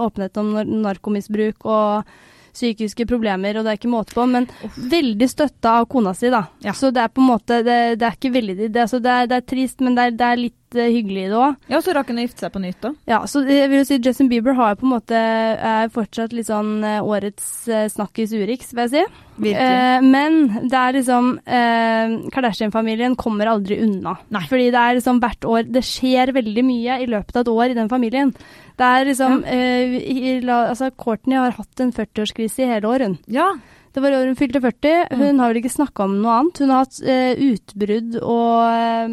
åpenhet 0.00 0.36
om 0.40 0.52
nar 0.58 0.74
narkomisbruk 0.90 1.64
og 1.64 2.10
psykiske 2.54 3.06
problemer, 3.08 3.56
og 3.56 3.64
det 3.64 3.72
er 3.72 3.78
ikke 3.78 3.92
måte 3.92 4.16
på. 4.16 4.26
Men 4.30 4.48
veldig 4.90 5.28
støtta 5.30 5.76
av 5.80 5.88
kona 5.90 6.14
si, 6.16 6.30
da. 6.32 6.44
Ja. 6.64 6.74
Så 6.76 6.92
det 6.94 7.04
er 7.04 7.12
på 7.12 7.22
en 7.22 7.30
måte 7.30 7.60
Det, 7.66 7.78
det 8.00 8.06
er 8.06 8.16
ikke 8.16 8.32
veldig 8.34 8.56
Det, 8.60 8.80
altså, 8.80 9.00
det, 9.02 9.10
er, 9.10 9.30
det 9.30 9.38
er 9.38 9.46
trist, 9.52 9.80
men 9.84 9.96
det 9.96 10.06
er, 10.06 10.16
det 10.18 10.26
er 10.26 10.42
litt 10.44 10.56
eh, 10.78 10.90
hyggelig 10.94 11.24
i 11.26 11.30
det 11.32 11.38
òg. 11.38 11.56
Ja, 11.72 11.80
så 11.84 11.94
rakk 11.96 12.10
hun 12.12 12.20
å 12.20 12.26
gifte 12.26 12.44
seg 12.44 12.52
på 12.54 12.62
nytt, 12.62 12.78
da. 12.84 12.92
Ja, 13.10 13.22
så 13.30 13.42
jeg 13.48 13.70
vil 13.72 13.80
jo 13.82 13.88
si 13.88 13.98
Justin 13.98 14.28
Bieber 14.30 14.54
har 14.58 14.74
jo 14.74 14.80
på 14.82 14.86
en 14.88 14.94
måte 14.94 15.20
er 15.20 15.90
fortsatt 15.94 16.34
litt 16.36 16.48
sånn 16.50 16.84
eh, 16.84 17.00
årets 17.02 17.50
eh, 17.68 17.88
snakkis 17.92 18.34
Urix, 18.36 18.72
vil 18.76 18.86
jeg 18.86 18.92
si. 18.94 19.04
Eh, 19.50 20.02
men 20.04 20.68
det 20.68 20.76
er 20.76 20.96
liksom 20.98 21.30
eh, 21.48 22.16
Kardashian-familien 22.34 23.16
kommer 23.16 23.48
aldri 23.48 23.78
unna. 23.84 24.18
Nei. 24.34 24.44
Fordi 24.50 24.68
det 24.74 24.80
er 24.82 24.98
liksom 24.98 25.20
hvert 25.22 25.46
år 25.48 25.68
Det 25.72 25.80
skjer 25.86 26.34
veldig 26.36 26.64
mye 26.66 26.98
i 27.00 27.08
løpet 27.08 27.38
av 27.38 27.46
et 27.46 27.52
år 27.54 27.72
i 27.72 27.78
den 27.78 27.88
familien. 27.92 28.34
Det 28.76 28.86
er 28.86 29.08
liksom 29.08 29.42
eh, 29.48 29.96
i, 30.00 30.38
la, 30.44 30.66
Altså, 30.70 30.90
Courtney 30.92 31.40
har 31.40 31.56
hatt 31.56 31.80
en 31.84 31.92
40-årskrise 31.96 32.64
i 32.64 32.72
hele 32.74 32.88
år, 32.88 33.06
hun. 33.08 33.18
ja. 33.28 33.50
Det 33.92 34.02
var 34.04 34.12
i 34.14 34.18
år 34.20 34.28
hun 34.30 34.36
fylte 34.38 34.60
40. 34.62 34.92
Mm. 35.10 35.20
Hun 35.24 35.38
har 35.42 35.50
vel 35.52 35.60
ikke 35.62 35.72
snakka 35.74 36.04
om 36.06 36.16
noe 36.22 36.36
annet. 36.38 36.58
Hun 36.62 36.70
har 36.70 36.84
hatt 36.84 37.00
eh, 37.02 37.34
utbrudd 37.50 38.16
og 38.22 39.10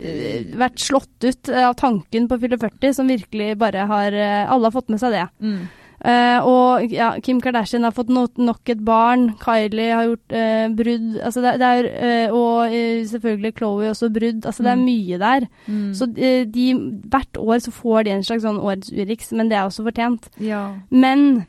eh, 0.00 0.56
vært 0.60 0.82
slått 0.82 1.26
ut 1.26 1.50
eh, 1.52 1.66
av 1.68 1.76
tanken 1.80 2.28
på 2.30 2.36
å 2.38 2.42
fylle 2.42 2.58
40, 2.62 2.94
som 2.96 3.10
virkelig 3.10 3.54
bare 3.60 3.86
har 3.90 4.12
eh, 4.16 4.42
Alle 4.50 4.68
har 4.70 4.74
fått 4.76 4.92
med 4.92 5.00
seg 5.02 5.14
det. 5.16 5.24
Mm. 5.42 5.62
Eh, 6.02 6.46
og 6.50 6.90
ja, 6.90 7.12
Kim 7.22 7.38
Kardashian 7.42 7.84
har 7.86 7.94
fått 7.94 8.08
no 8.10 8.24
nok 8.42 8.72
et 8.74 8.80
barn. 8.82 9.28
Kylie 9.42 9.92
har 9.94 10.08
gjort 10.08 10.34
eh, 10.34 10.64
brudd. 10.74 11.12
Altså 11.22 11.44
det, 11.44 11.52
det 11.62 11.68
er, 11.78 12.32
og 12.34 12.74
selvfølgelig 13.12 13.54
Chloé 13.60 13.92
også 13.92 14.10
brudd. 14.14 14.42
Altså 14.50 14.66
det 14.66 14.72
er 14.72 14.80
Mm. 14.82 14.86
mye 14.88 15.18
der. 15.22 15.46
Mm. 15.68 15.94
Så 15.94 16.08
de, 16.14 16.66
hvert 17.12 17.38
år 17.38 17.62
så 17.62 17.70
får 17.76 18.04
de 18.08 18.14
en 18.16 18.26
slags 18.26 18.42
sånn 18.46 18.58
årets 18.62 18.90
Urix, 18.94 19.30
men 19.32 19.48
det 19.52 19.58
er 19.60 19.68
også 19.70 19.86
fortjent. 19.86 20.30
ja. 20.42 20.64
Men 20.90 21.46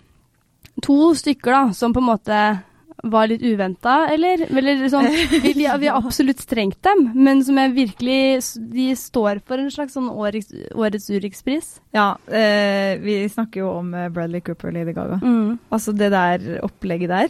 to 0.81 1.13
stykker 1.15 1.51
da, 1.51 1.63
som 1.73 1.93
på 1.93 1.99
en 2.01 2.07
måte 2.09 2.37
var 3.03 3.27
litt 3.27 3.41
uventa, 3.43 4.07
eller, 4.13 4.45
eller 4.47 4.85
sånn 4.87 5.09
vi, 5.11 5.51
vi, 5.57 5.65
har- 5.67 5.77
vi 5.81 5.89
har 5.91 5.97
absolutt 5.99 6.39
strengt 6.39 6.79
dem, 6.87 7.09
men 7.19 7.41
som 7.43 7.57
jeg 7.59 7.73
virkelig 7.75 8.19
De 8.71 8.85
står 8.95 9.41
for 9.45 9.59
en 9.59 9.67
slags 9.73 9.93
sånn 9.97 10.07
årets, 10.09 10.53
årets 10.71 11.09
Urix-pris. 11.11 11.81
ja 11.91 12.13
eh, 12.31 12.95
vi 13.03 13.17
snakker 13.29 13.59
jo 13.65 13.73
om 13.81 13.93
eh, 13.93 14.07
Bradley 14.09 14.39
Cooper 14.41 14.71
og 14.71 14.77
Lady 14.77 14.93
Gaga. 14.95 15.19
Mm. 15.21 15.57
Altså 15.69 15.91
det 15.91 16.09
der 16.15 16.47
opplegget 16.63 17.09
der. 17.11 17.29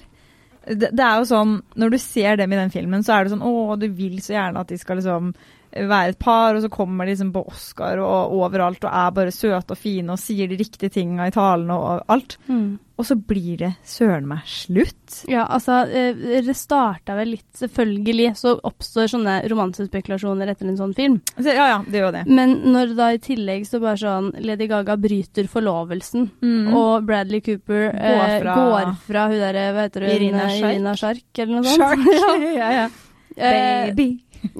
Det, 0.68 0.92
det 0.94 1.04
er 1.04 1.18
jo 1.20 1.26
sånn, 1.28 1.58
når 1.76 1.90
du 1.90 1.98
ser 2.00 2.38
dem 2.40 2.54
i 2.54 2.60
den 2.62 2.72
filmen, 2.72 3.02
så 3.04 3.18
er 3.18 3.26
det 3.26 3.34
sånn 3.34 3.42
Å, 3.44 3.74
du 3.82 3.88
vil 3.98 4.22
så 4.24 4.38
gjerne 4.38 4.62
at 4.62 4.70
de 4.70 4.78
skal 4.80 5.02
liksom 5.02 5.34
være 5.74 6.14
et 6.14 6.20
par, 6.22 6.54
og 6.56 6.62
så 6.62 6.70
kommer 6.70 7.06
de 7.08 7.16
liksom 7.16 7.32
på 7.34 7.42
Oscar 7.50 7.98
og 8.04 8.34
overalt 8.38 8.84
og 8.86 8.92
er 8.94 9.12
bare 9.18 9.32
søte 9.34 9.74
og 9.74 9.80
fine 9.82 10.14
og 10.14 10.20
sier 10.22 10.48
de 10.52 10.58
riktige 10.60 10.92
tinga 10.94 11.26
i 11.28 11.34
talene 11.34 11.74
og 11.74 12.04
alt. 12.14 12.38
Mm. 12.48 12.76
Og 13.02 13.08
så 13.10 13.16
blir 13.18 13.58
det 13.58 13.72
søren 13.90 14.28
meg 14.30 14.44
slutt. 14.46 15.24
Ja, 15.28 15.48
altså, 15.50 15.80
eh, 15.90 16.14
det 16.46 16.54
starta 16.56 17.16
vel 17.18 17.32
litt 17.34 17.48
Selvfølgelig 17.58 18.36
så 18.38 18.52
oppstår 18.70 19.10
sånne 19.10 19.40
romansespekulasjoner 19.50 20.52
etter 20.54 20.70
en 20.70 20.78
sånn 20.78 20.94
film. 20.94 21.16
Så, 21.40 21.48
ja 21.56 21.66
ja, 21.72 21.80
det 21.88 22.04
gjør 22.04 22.14
det. 22.20 22.22
Men 22.30 22.54
når 22.74 22.94
da 22.98 23.08
i 23.16 23.22
tillegg 23.24 23.66
så 23.66 23.82
bare 23.82 23.98
sånn 23.98 24.30
Lady 24.46 24.68
Gaga 24.70 24.96
bryter 25.02 25.50
forlovelsen, 25.50 26.30
Mm. 26.44 26.70
og 26.78 27.06
Bradley 27.10 27.42
Cooper 27.42 27.90
eh, 27.96 28.14
Går 28.14 28.44
går, 28.44 28.46
fra- 28.46 28.96
fra, 29.08 29.26
hun 29.32 29.40
derre, 29.42 29.66
hva 29.74 29.88
heter 29.88 30.06
hun? 30.06 30.14
Irina 30.20 30.44
eh, 30.44 30.54
Shark. 30.60 30.72
Irina 30.76 30.96
Shark, 30.96 31.26
eller 31.40 31.54
noe 31.56 31.64
sånt. 31.64 31.80
Shark. 31.82 32.46
ja, 32.62 32.70
ja. 32.78 32.86
ja. 32.86 33.90
Baby. 33.90 34.08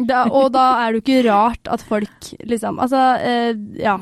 Da, 0.10 0.24
og 0.32 0.52
da 0.56 0.66
er 0.86 0.92
det 0.94 1.02
jo 1.02 1.06
ikke 1.06 1.30
rart 1.30 1.68
at 1.72 1.82
folk 1.88 2.34
liksom 2.48 2.80
Altså, 2.84 3.04
eh, 3.22 3.54
ja. 3.84 4.00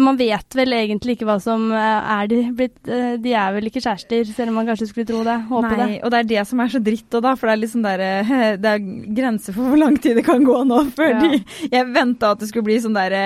Man 0.00 0.16
vet 0.16 0.54
vel 0.56 0.72
egentlig 0.72 1.18
ikke 1.18 1.26
hva 1.28 1.34
som 1.44 1.66
eh, 1.76 2.06
er 2.14 2.28
de 2.30 2.36
blitt 2.56 2.88
eh, 2.88 3.18
De 3.20 3.34
er 3.36 3.52
vel 3.52 3.66
ikke 3.68 3.82
kjærester, 3.84 4.24
selv 4.32 4.48
om 4.48 4.56
man 4.56 4.70
kanskje 4.70 4.86
skulle 4.88 5.04
tro 5.10 5.20
det. 5.26 5.34
Håpe 5.50 5.72
Nei, 5.76 5.98
og 6.00 6.08
det 6.14 6.22
er 6.22 6.28
det 6.30 6.44
som 6.48 6.62
er 6.64 6.72
så 6.72 6.80
dritt 6.80 7.12
òg, 7.18 7.26
da. 7.26 7.34
For 7.36 7.50
det 7.50 7.52
er 7.52 7.60
liksom 7.66 7.84
der, 7.84 8.04
eh, 8.06 8.56
Det 8.56 8.72
er 8.72 8.86
grenser 9.18 9.52
for 9.58 9.68
hvor 9.68 9.76
lang 9.82 9.98
tid 10.00 10.16
det 10.16 10.24
kan 10.24 10.40
gå 10.46 10.56
nå. 10.70 10.80
Fordi 10.96 11.42
jeg 11.68 11.90
venta 11.92 12.32
at 12.32 12.40
det 12.40 12.48
skulle 12.48 12.64
bli 12.70 12.78
sånn 12.80 12.96
der 12.96 13.18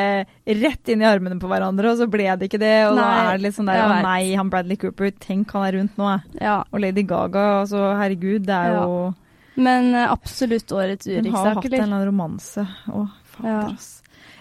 rett 0.65 0.91
inn 0.91 1.07
i 1.07 1.11
armene 1.13 1.39
på 1.39 1.47
hverandre, 1.53 1.93
og 1.95 2.03
så 2.03 2.11
ble 2.11 2.27
det 2.35 2.51
ikke 2.51 2.59
det. 2.65 2.75
Og 2.91 2.99
da 2.99 3.07
er 3.23 3.39
det 3.39 3.47
litt 3.47 3.61
sånn 3.61 3.71
der 3.71 3.85
Å 3.87 4.03
nei, 4.03 4.35
han 4.35 4.51
Bradley 4.51 4.81
Cooper, 4.83 5.15
tenk 5.23 5.55
han 5.55 5.69
er 5.69 5.79
rundt 5.79 5.95
nå. 6.01 6.11
Ja. 6.43 6.59
Og 6.75 6.83
Lady 6.83 7.07
Gaga, 7.07 7.47
altså 7.63 7.93
herregud, 8.03 8.49
det 8.51 8.59
er 8.65 8.75
Ja. 8.75 8.83
jo 8.83 9.13
Men 9.55 9.95
eh, 9.95 10.07
absolutt 10.13 10.73
årets 10.73 11.07
Hun 11.07 11.27
har 11.33 11.55
hatt 11.55 11.65
en 11.67 11.73
eller 11.73 11.83
annen 11.85 12.07
romanse. 12.07 12.67
Fader, 12.87 13.49
Ja. 13.49 13.77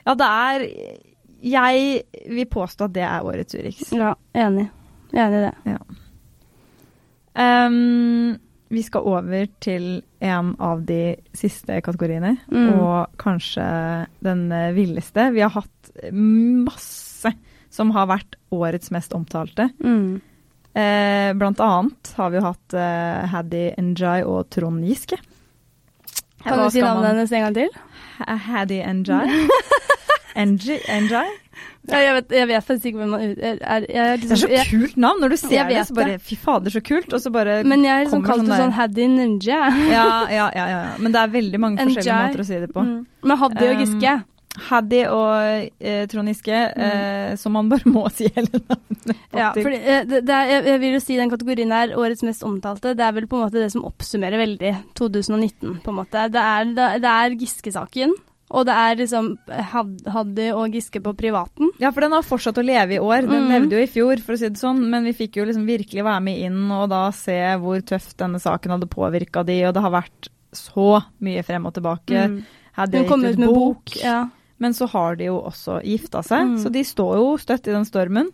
Ja, 0.05 0.13
det 0.15 0.27
er 0.27 0.63
Jeg 1.43 2.03
vil 2.29 2.45
påstå 2.45 2.85
at 2.85 2.93
det 2.93 3.03
er 3.03 3.23
årets 3.25 3.55
Urix. 3.55 3.91
Ja, 3.91 4.13
enig. 4.33 4.69
Enig 5.13 5.39
i 5.39 5.49
det. 5.49 5.77
Ehm, 7.35 8.37
vi 8.69 8.83
skal 8.83 9.01
over 9.07 9.47
til 9.63 10.01
en 10.23 10.53
av 10.59 10.83
de 10.87 11.15
siste 11.35 11.81
kategoriene, 11.83 12.37
Mm. 12.51 12.79
og 12.79 13.17
kanskje 13.17 14.07
den 14.23 14.51
eh, 14.51 14.71
villeste. 14.73 15.31
Vi 15.33 15.41
har 15.41 15.49
hatt 15.49 15.91
masse 16.13 17.33
som 17.69 17.91
har 17.91 18.07
vært 18.07 18.35
årets 18.51 18.91
mest 18.91 19.13
omtalte. 19.13 19.69
Mm. 19.83 20.21
Eh, 20.73 21.33
blant 21.35 21.59
annet 21.59 22.13
har 22.15 22.29
vi 22.31 22.39
jo 22.39 22.45
hatt 22.45 22.73
eh, 22.79 23.25
Haddy 23.33 23.63
Njay 23.77 24.23
og 24.23 24.49
Trond 24.53 24.85
Giske. 24.87 25.19
Kan 26.41 26.57
Hva 26.57 26.69
du 26.69 26.73
si 26.73 26.81
navnet 26.81 27.03
man- 27.03 27.11
hennes 27.15 27.31
en 27.31 27.43
gang 27.47 27.53
til? 27.53 27.69
Hadi 28.47 28.79
Njay? 29.01 29.47
Enji? 30.35 30.77
Njay? 30.87 31.27
Ja, 31.89 31.97
jeg, 31.97 32.13
vet, 32.15 32.33
jeg 32.37 32.47
vet 32.47 32.63
faktisk 32.65 32.85
ikke 32.91 32.99
hvem 33.01 33.09
man 33.15 33.23
er, 33.25 33.57
er, 33.59 33.85
er, 33.89 34.11
liksom, 34.21 34.37
Det 34.47 34.59
er 34.59 34.63
så 34.63 34.77
kult 34.77 34.97
navn! 35.01 35.19
Når 35.23 35.33
du 35.33 35.37
ser 35.41 35.67
det, 35.67 35.81
så 35.89 35.95
bare 35.97 36.17
Fy 36.21 36.35
fader, 36.39 36.73
så 36.73 36.81
kult! 36.85 37.09
Og 37.17 37.23
så 37.23 37.31
bare 37.33 37.55
Men 37.67 37.83
jeg 37.83 37.91
har 37.91 38.05
liksom 38.05 38.23
kalt 38.25 38.43
det 38.45 38.51
sånn 38.53 38.61
sånn 38.61 38.75
Haddy 38.77 39.07
Ninja. 39.11 39.61
ja, 39.89 40.05
ja, 40.31 40.45
ja, 40.55 40.65
ja. 40.71 40.81
Men 41.01 41.15
det 41.15 41.23
er 41.23 41.33
veldig 41.33 41.59
mange 41.63 41.81
forskjellige 41.89 42.19
måter 42.29 42.43
å 42.43 42.47
si 42.47 42.59
det 42.63 42.69
på. 42.71 42.85
Mm. 42.85 42.99
Men 43.25 43.41
Haddy 43.43 43.65
og 43.67 43.73
Um, 43.73 43.81
Giske. 43.83 44.13
Haddy 44.51 45.05
og 45.07 45.69
eh, 45.79 46.01
Trond 46.11 46.27
Giske, 46.27 46.57
eh, 46.75 47.35
som 47.39 47.53
man 47.55 47.69
bare 47.71 47.87
må 47.87 48.03
si 48.11 48.27
hele 48.35 48.49
navnet. 48.59 49.05
Mm. 49.07 49.13
Ja, 49.37 49.51
for 49.55 49.71
eh, 49.71 50.01
det, 50.09 50.19
det 50.27 50.35
er, 50.35 50.65
jeg, 50.67 50.79
vil 50.83 50.95
jo 50.97 50.99
si 51.03 51.15
den 51.17 51.31
kategorien 51.31 51.71
her, 51.71 51.93
årets 51.97 52.25
mest 52.27 52.43
omtalte, 52.43 52.91
det 52.99 53.05
er 53.05 53.13
vel 53.15 53.29
på 53.31 53.39
en 53.39 53.45
måte 53.45 53.61
det 53.61 53.69
som 53.73 53.85
oppsummerer 53.87 54.41
veldig 54.41 54.73
2019, 54.99 55.77
på 55.85 55.93
en 55.93 55.97
måte. 56.01 56.25
Det 56.33 56.43
er, 56.43 56.73
det, 56.75 57.13
er 57.13 57.37
Giske-saken, 57.39 58.13
og 58.51 58.65
det 58.67 58.75
er 58.75 58.99
liksom 58.99 59.29
Had- 59.71 60.09
Haddy 60.11 60.49
og 60.51 60.75
Giske 60.75 60.99
på 61.05 61.13
privaten. 61.15 61.71
Ja, 61.79 61.93
for 61.95 62.03
den 62.03 62.11
har 62.11 62.27
fortsatt 62.27 62.59
å 62.59 62.65
leve 62.67 62.97
i 62.97 62.99
år. 62.99 63.23
Den 63.31 63.45
Mm. 63.47 63.53
levde 63.55 63.77
jo 63.79 63.85
i 63.85 63.87
fjor, 63.93 64.19
for 64.25 64.35
å 64.35 64.41
si 64.41 64.49
det 64.51 64.59
sånn, 64.59 64.83
men 64.91 65.07
vi 65.07 65.15
fikk 65.15 65.39
jo 65.39 65.45
liksom 65.47 65.63
virkelig 65.65 66.03
være 66.03 66.21
med 66.27 66.43
inn 66.49 66.65
og 66.75 66.89
da 66.91 67.05
se 67.15 67.39
hvor 67.63 67.79
tøft 67.87 68.17
denne 68.19 68.43
saken 68.43 68.75
hadde 68.75 68.91
påvirka 68.91 69.45
de, 69.47 69.61
og 69.69 69.73
det 69.79 69.85
har 69.87 69.95
vært 69.95 70.27
så 70.51 70.99
mye 71.23 71.41
frem 71.47 71.65
og 71.65 71.73
tilbake. 71.79 72.27
Mm. 72.27 72.43
Kom 73.07 73.23
gitt 73.23 73.39
ut 73.39 73.39
med 73.39 73.55
bok. 73.55 73.95
Ja. 74.03 74.19
Men 74.61 74.75
så 74.77 74.85
har 74.93 75.15
de 75.17 75.25
jo 75.31 75.39
også 75.41 75.79
gifta 75.83 76.21
seg, 76.23 76.45
Mm. 76.53 76.57
så 76.61 76.69
de 76.71 76.83
står 76.85 77.15
jo 77.17 77.31
støtt 77.41 77.65
i 77.67 77.73
den 77.73 77.85
stormen. 77.89 78.29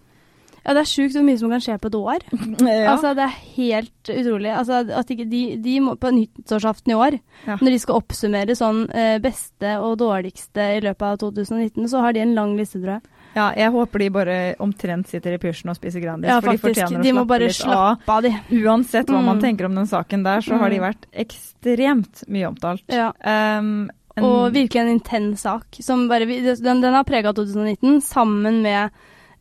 ja, 0.68 0.74
det 0.76 0.82
er 0.82 0.90
sjukt 0.92 1.14
hvor 1.16 1.24
mye 1.24 1.40
som 1.40 1.50
kan 1.50 1.62
skje 1.64 1.78
på 1.80 1.88
et 1.88 1.96
år. 1.96 2.20
Ja. 2.68 2.92
Altså, 2.92 3.14
det 3.16 3.24
er 3.24 3.36
helt 3.56 4.10
utrolig. 4.12 4.52
Altså, 4.52 4.82
at 4.92 5.08
de, 5.08 5.24
de, 5.24 5.42
de 5.64 5.76
må 5.80 5.94
på 5.96 6.12
nyttårsaften 6.12 6.92
i 6.92 6.98
år, 6.98 7.20
Ja. 7.48 7.56
når 7.62 7.72
de 7.72 7.80
skal 7.80 7.96
oppsummere 8.02 8.52
sånn 8.60 8.90
eh, 8.94 9.20
beste 9.24 9.78
og 9.80 9.98
dårligste 10.02 10.66
i 10.76 10.82
løpet 10.84 11.02
av 11.08 11.18
2019, 11.24 11.88
så 11.88 12.02
har 12.04 12.12
de 12.12 12.20
en 12.26 12.36
lang 12.36 12.58
liste, 12.58 12.82
tror 12.84 12.98
jeg. 12.98 13.02
ja, 13.38 13.54
jeg 13.56 13.72
håper 13.72 14.00
de 14.00 14.10
bare 14.10 14.56
omtrent 14.60 15.08
sitter 15.08 15.34
i 15.36 15.38
pysjen 15.38 15.70
og 15.72 15.78
spiser 15.80 16.02
Grandis, 16.04 16.28
Ja, 16.28 16.42
for 16.42 16.52
de 16.52 16.58
fortjener 16.58 17.00
å 17.00 17.04
De 17.04 17.12
må 17.14 17.22
slappe 17.24 17.28
bare 17.32 17.48
litt 17.48 17.56
slappe 17.56 18.10
av, 18.18 18.22
de. 18.24 18.32
Uansett 18.66 19.08
hva 19.08 19.24
man 19.24 19.38
Mm. 19.40 19.42
tenker 19.48 19.66
om 19.66 19.76
den 19.76 19.86
saken 19.88 20.24
der, 20.24 20.42
så 20.42 20.58
har 20.60 20.70
de 20.70 20.80
Mm. 20.80 20.84
vært 20.92 21.06
ekstremt 21.14 22.24
mye 22.28 22.48
omtalt. 22.52 22.84
Ja. 22.90 23.12
Um, 23.24 23.90
Og 24.26 24.54
virkelig 24.56 24.82
en 24.82 24.94
intens 24.96 25.44
sak. 25.46 25.66
Som 25.84 26.08
bare, 26.10 26.26
den, 26.26 26.82
den 26.82 26.94
har 26.94 27.04
prega 27.08 27.34
2019, 27.38 28.00
sammen 28.02 28.62
med 28.64 28.90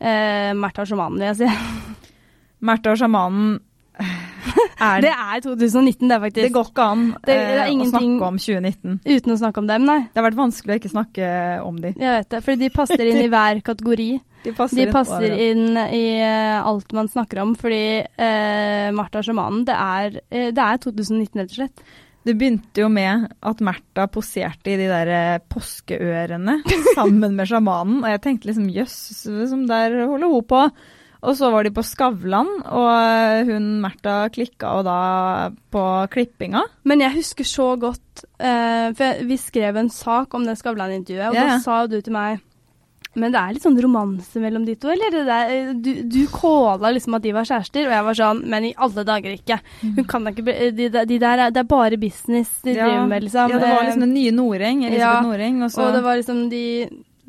eh, 0.00 0.52
Märtha 0.58 0.82
og 0.84 0.90
sjamanen, 0.90 1.18
vil 1.22 1.30
jeg 1.30 1.36
si. 1.40 2.04
Märtha 2.66 2.92
og 2.92 3.00
sjamanen 3.00 3.56
er 3.96 5.00
Det 5.06 5.08
er 5.12 5.40
2019, 5.40 6.08
det, 6.10 6.18
faktisk. 6.20 6.42
Det 6.44 6.52
går 6.52 6.66
ikke 6.70 6.84
an 6.92 7.04
Det- 7.24 7.36
det 7.36 7.58
eh, 7.64 7.72
å 7.80 7.88
snakke 7.88 8.26
om 8.28 8.38
2019. 8.38 9.00
Uten 9.06 9.32
å 9.32 9.38
snakke 9.40 9.58
om 9.62 9.66
dem, 9.70 9.84
nei. 9.88 9.98
Det 10.12 10.20
har 10.20 10.26
vært 10.30 10.40
vanskelig 10.42 10.74
å 10.74 10.80
ikke 10.82 10.92
snakke 10.92 11.30
om 11.64 11.78
dem. 11.80 11.94
Jeg 11.96 12.12
vet 12.18 12.28
det. 12.34 12.42
for 12.44 12.56
de 12.60 12.68
passer 12.74 13.06
inn 13.08 13.22
i 13.24 13.28
hver 13.32 13.62
kategori. 13.64 14.10
De 14.46 14.52
passer, 14.54 14.76
De 14.78 14.82
inn 14.84 14.92
passer 14.94 15.24
overalt. 15.24 15.40
inn 15.40 15.78
i 15.96 16.02
eh, 16.22 16.60
alt 16.62 16.92
man 16.94 17.08
snakker 17.10 17.40
om, 17.42 17.54
fordi 17.58 17.80
eh, 18.04 18.90
Martha 18.94 19.18
og 19.18 19.26
sjamanen, 19.26 19.64
det 19.66 19.74
eh, 20.30 20.52
det 20.54 20.62
er 20.62 20.76
2019, 20.84 21.40
rett 21.40 21.50
og 21.50 21.56
slett. 21.56 21.82
Det 22.26 22.34
begynte 22.34 22.82
jo 22.82 22.90
med 22.90 23.28
at 23.46 23.62
Märtha 23.62 24.08
poserte 24.10 24.72
i 24.72 24.78
de 24.80 24.90
der 24.90 25.10
eh, 25.14 25.42
påskeørene 25.52 26.58
sammen 26.98 27.36
med 27.38 27.46
sjamanen, 27.46 28.00
og 28.02 28.10
jeg 28.10 28.22
tenkte 28.24 28.50
liksom 28.50 28.70
jøss, 28.74 28.98
liksom 29.30 29.66
der 29.70 30.00
holder 30.02 30.32
hun 30.32 30.46
på. 30.50 30.62
Og 31.26 31.34
så 31.38 31.48
var 31.50 31.64
de 31.64 31.72
på 31.74 31.82
Skavlan, 31.86 32.50
og 32.66 33.48
hun 33.48 33.70
Märtha 33.82 34.26
klikka 34.34 34.74
og 34.78 34.84
da 34.86 34.98
på 35.74 35.84
klippinga. 36.12 36.64
Men 36.86 37.02
jeg 37.02 37.16
husker 37.16 37.48
så 37.48 37.68
godt 37.80 38.26
eh, 38.38 38.92
For 38.96 39.24
vi 39.26 39.38
skrev 39.40 39.78
en 39.80 39.90
sak 39.90 40.34
om 40.36 40.46
det 40.46 40.58
Skavlan-intervjuet, 40.60 41.30
og 41.30 41.38
ja. 41.38 41.48
da 41.54 41.62
sa 41.62 41.80
du 41.90 41.98
til 42.00 42.14
meg 42.14 42.42
Men 43.16 43.32
det 43.32 43.40
er 43.40 43.56
litt 43.56 43.64
sånn 43.64 43.78
romanse 43.80 44.42
mellom 44.42 44.66
de 44.68 44.76
to, 44.80 44.90
eller? 44.92 45.14
Det 45.14 45.24
der, 45.24 45.54
eh, 45.54 45.72
du, 45.72 45.90
du 46.12 46.20
kåla 46.32 46.92
liksom 46.92 47.16
at 47.16 47.24
de 47.24 47.34
var 47.36 47.48
kjærester, 47.48 47.88
og 47.88 47.96
jeg 47.96 48.06
var 48.10 48.20
sånn 48.20 48.44
Men 48.50 48.68
i 48.68 48.74
alle 48.76 49.06
dager 49.08 49.32
ikke. 49.32 49.60
Hun 49.82 50.04
kan 50.08 50.26
da 50.26 50.34
ikke 50.34 50.46
bli 50.50 50.70
De, 50.76 50.90
de 51.08 51.18
der 51.22 51.46
er, 51.46 51.54
Det 51.54 51.62
er 51.62 51.70
bare 51.70 52.00
business 52.00 52.52
de 52.60 52.74
driver 52.76 53.08
med, 53.08 53.26
liksom. 53.26 53.52
Ja, 53.52 53.60
det 53.62 53.72
var 53.72 53.76
Eh, 53.86 53.90
liksom 53.90 54.00
den 54.00 54.14
nye 54.14 54.32
Noreng, 54.32 54.84
Elisabeth 54.84 55.02
ja, 55.02 55.20
Noreng. 55.22 55.60
Og 55.62 55.72
så 55.72 55.84
Og 55.84 55.92
det 55.94 56.02
var 56.04 56.16
liksom 56.16 56.48
De 56.50 56.64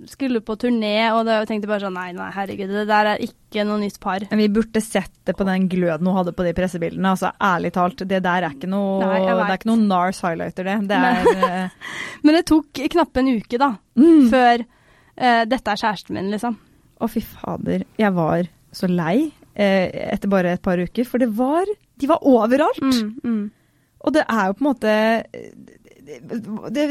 skulle 0.06 0.42
på 0.46 0.54
turné, 0.62 1.10
og 1.10 1.24
da 1.26 1.40
tenkte 1.46 1.66
jeg 1.66 1.72
bare 1.72 1.88
sånn 1.88 1.96
Nei, 1.98 2.12
nei, 2.14 2.30
herregud, 2.36 2.70
det 2.70 2.86
der 2.90 3.12
er 3.14 3.24
ikke 3.26 3.64
noe 3.66 3.80
nytt 3.82 3.98
par. 4.00 4.22
Men 4.30 4.44
vi 4.44 4.48
burde 4.54 4.82
sett 4.84 5.14
det 5.26 5.34
på 5.38 5.48
den 5.48 5.66
gløden 5.72 6.06
hun 6.06 6.20
hadde 6.20 6.36
på 6.38 6.46
de 6.46 6.54
pressebildene. 6.54 7.16
Altså, 7.16 7.32
ærlig 7.42 7.72
talt, 7.74 8.04
det 8.06 8.22
der 8.22 8.46
er 8.46 8.54
ikke 8.54 8.70
noe, 8.70 9.00
Nei, 9.02 9.24
det 9.26 9.34
er 9.34 9.56
ikke 9.56 9.72
noe 9.72 9.88
NARS 9.88 10.22
highlighter, 10.22 10.70
det. 10.70 10.78
Det 10.92 11.02
er 11.02 11.48
eh, 11.50 11.94
Men 12.28 12.38
det 12.38 12.46
tok 12.52 12.84
knappe 12.94 13.24
en 13.24 13.32
uke, 13.40 13.58
da, 13.58 13.72
mm. 13.98 14.28
før 14.30 14.62
eh, 14.62 14.70
dette 15.18 15.74
er 15.74 15.80
kjæresten 15.82 16.14
min, 16.18 16.30
liksom. 16.32 16.56
Å, 17.02 17.08
fy 17.10 17.22
fader. 17.26 17.84
Jeg 17.98 18.14
var 18.14 18.48
så 18.78 18.88
lei 18.90 19.32
eh, 19.58 19.90
etter 20.14 20.30
bare 20.30 20.52
et 20.58 20.62
par 20.62 20.78
uker, 20.78 21.06
for 21.10 21.22
det 21.22 21.30
var 21.38 21.66
De 21.98 22.08
var 22.10 22.22
overalt! 22.26 22.82
Mm, 22.82 23.14
mm. 23.24 23.44
Og 24.06 24.14
det 24.14 24.24
er 24.30 24.48
jo 24.52 24.56
på 24.58 24.62
en 24.64 24.68
måte 24.70 24.96
det, 26.08 26.20
det, 26.76 26.88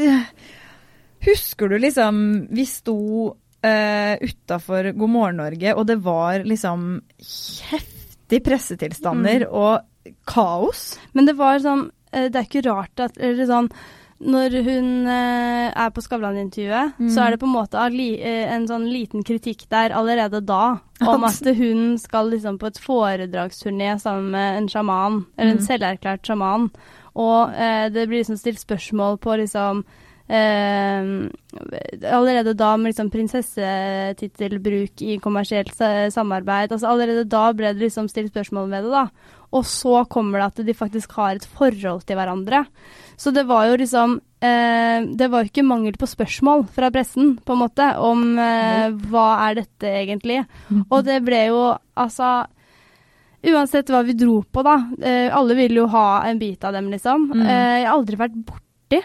Husker 1.27 1.71
du 1.71 1.77
liksom 1.81 2.17
Vi 2.53 2.65
sto 2.69 2.97
uh, 3.33 4.15
utafor 4.21 4.91
God 4.93 5.09
morgen 5.13 5.39
Norge, 5.41 5.73
og 5.73 5.87
det 5.89 5.97
var 6.05 6.43
liksom 6.45 7.01
heftig 7.71 8.43
pressetilstander 8.45 9.47
Mm. 9.47 9.53
og 9.55 10.17
kaos. 10.27 10.97
Men 11.15 11.25
det 11.27 11.37
var 11.39 11.59
sånn 11.63 11.87
eh, 12.11 12.27
Det 12.29 12.35
er 12.41 12.45
ikke 12.47 12.65
rart 12.67 12.99
at 13.07 13.17
Eller 13.17 13.47
sånn 13.49 13.69
Når 14.19 14.49
hun 14.65 15.07
eh, 15.07 15.71
er 15.77 15.89
på 15.93 16.01
Skavlan-intervjuet, 16.01 16.93
Mm. 16.97 17.09
så 17.13 17.21
er 17.21 17.31
det 17.31 17.39
på 17.39 17.45
en 17.45 17.53
måte 17.53 17.77
eh, 17.77 18.51
en 18.51 18.65
sånn 18.67 18.87
liten 18.89 19.23
kritikk 19.23 19.67
der 19.69 19.91
allerede 19.93 20.41
da 20.43 20.79
om 21.05 21.23
at 21.23 21.45
hun 21.55 21.97
skal 21.99 22.31
liksom 22.31 22.57
på 22.57 22.65
et 22.67 22.79
foredragsturné 22.81 23.99
sammen 24.01 24.31
med 24.31 24.57
en 24.57 24.67
sjaman, 24.67 25.25
eller 25.37 25.51
en 25.51 25.57
Mm. 25.57 25.67
selverklært 25.67 26.23
sjaman, 26.25 26.71
og 27.15 27.53
eh, 27.53 27.89
det 27.89 28.07
blir 28.09 28.23
liksom 28.23 28.37
stilt 28.39 28.59
spørsmål 28.59 29.19
på 29.19 29.37
liksom 29.37 29.83
allerede 32.11 32.51
da 32.59 32.73
med 32.77 32.91
liksom 32.91 33.09
prinsessetittelbruk 33.13 35.01
i 35.01 35.17
kommersielt 35.23 35.71
samarbeid. 35.77 36.71
altså 36.71 36.87
Allerede 36.91 37.23
da 37.31 37.53
ble 37.55 37.71
det 37.71 37.85
liksom 37.85 38.09
stilt 38.11 38.33
spørsmål 38.33 38.69
ved 38.69 38.83
det. 38.83 38.91
da. 38.91 39.07
Og 39.55 39.63
så 39.63 40.01
kommer 40.11 40.41
det 40.41 40.47
at 40.47 40.65
de 40.67 40.75
faktisk 40.75 41.13
har 41.15 41.37
et 41.37 41.45
forhold 41.47 42.03
til 42.07 42.19
hverandre. 42.19 42.65
Så 43.17 43.31
det 43.31 43.45
var 43.47 43.69
jo 43.69 43.77
liksom 43.79 44.17
eh, 44.43 45.05
Det 45.07 45.29
var 45.31 45.41
jo 45.41 45.49
ikke 45.49 45.65
mangel 45.65 45.95
på 45.97 46.09
spørsmål 46.09 46.67
fra 46.75 46.91
pressen, 46.93 47.37
på 47.39 47.55
en 47.55 47.63
måte, 47.63 47.87
om 47.97 48.37
eh, 48.37 48.91
hva 49.09 49.29
er 49.47 49.61
dette 49.61 49.87
egentlig. 50.03 50.43
Og 50.89 51.03
det 51.07 51.21
ble 51.25 51.47
jo 51.49 51.63
altså 51.95 52.45
Uansett 53.47 53.87
hva 53.93 54.01
vi 54.03 54.15
dro 54.17 54.41
på, 54.43 54.63
da. 54.65 54.75
Eh, 54.99 55.29
alle 55.31 55.55
ville 55.55 55.83
jo 55.83 55.85
ha 55.93 56.25
en 56.27 56.39
bit 56.41 56.63
av 56.65 56.73
dem, 56.73 56.89
liksom. 56.91 57.29
Mm. 57.31 57.43
Eh, 57.45 57.75
jeg 57.77 57.85
har 57.85 57.93
aldri 57.93 58.17
vært 58.19 58.39
borti 58.47 58.99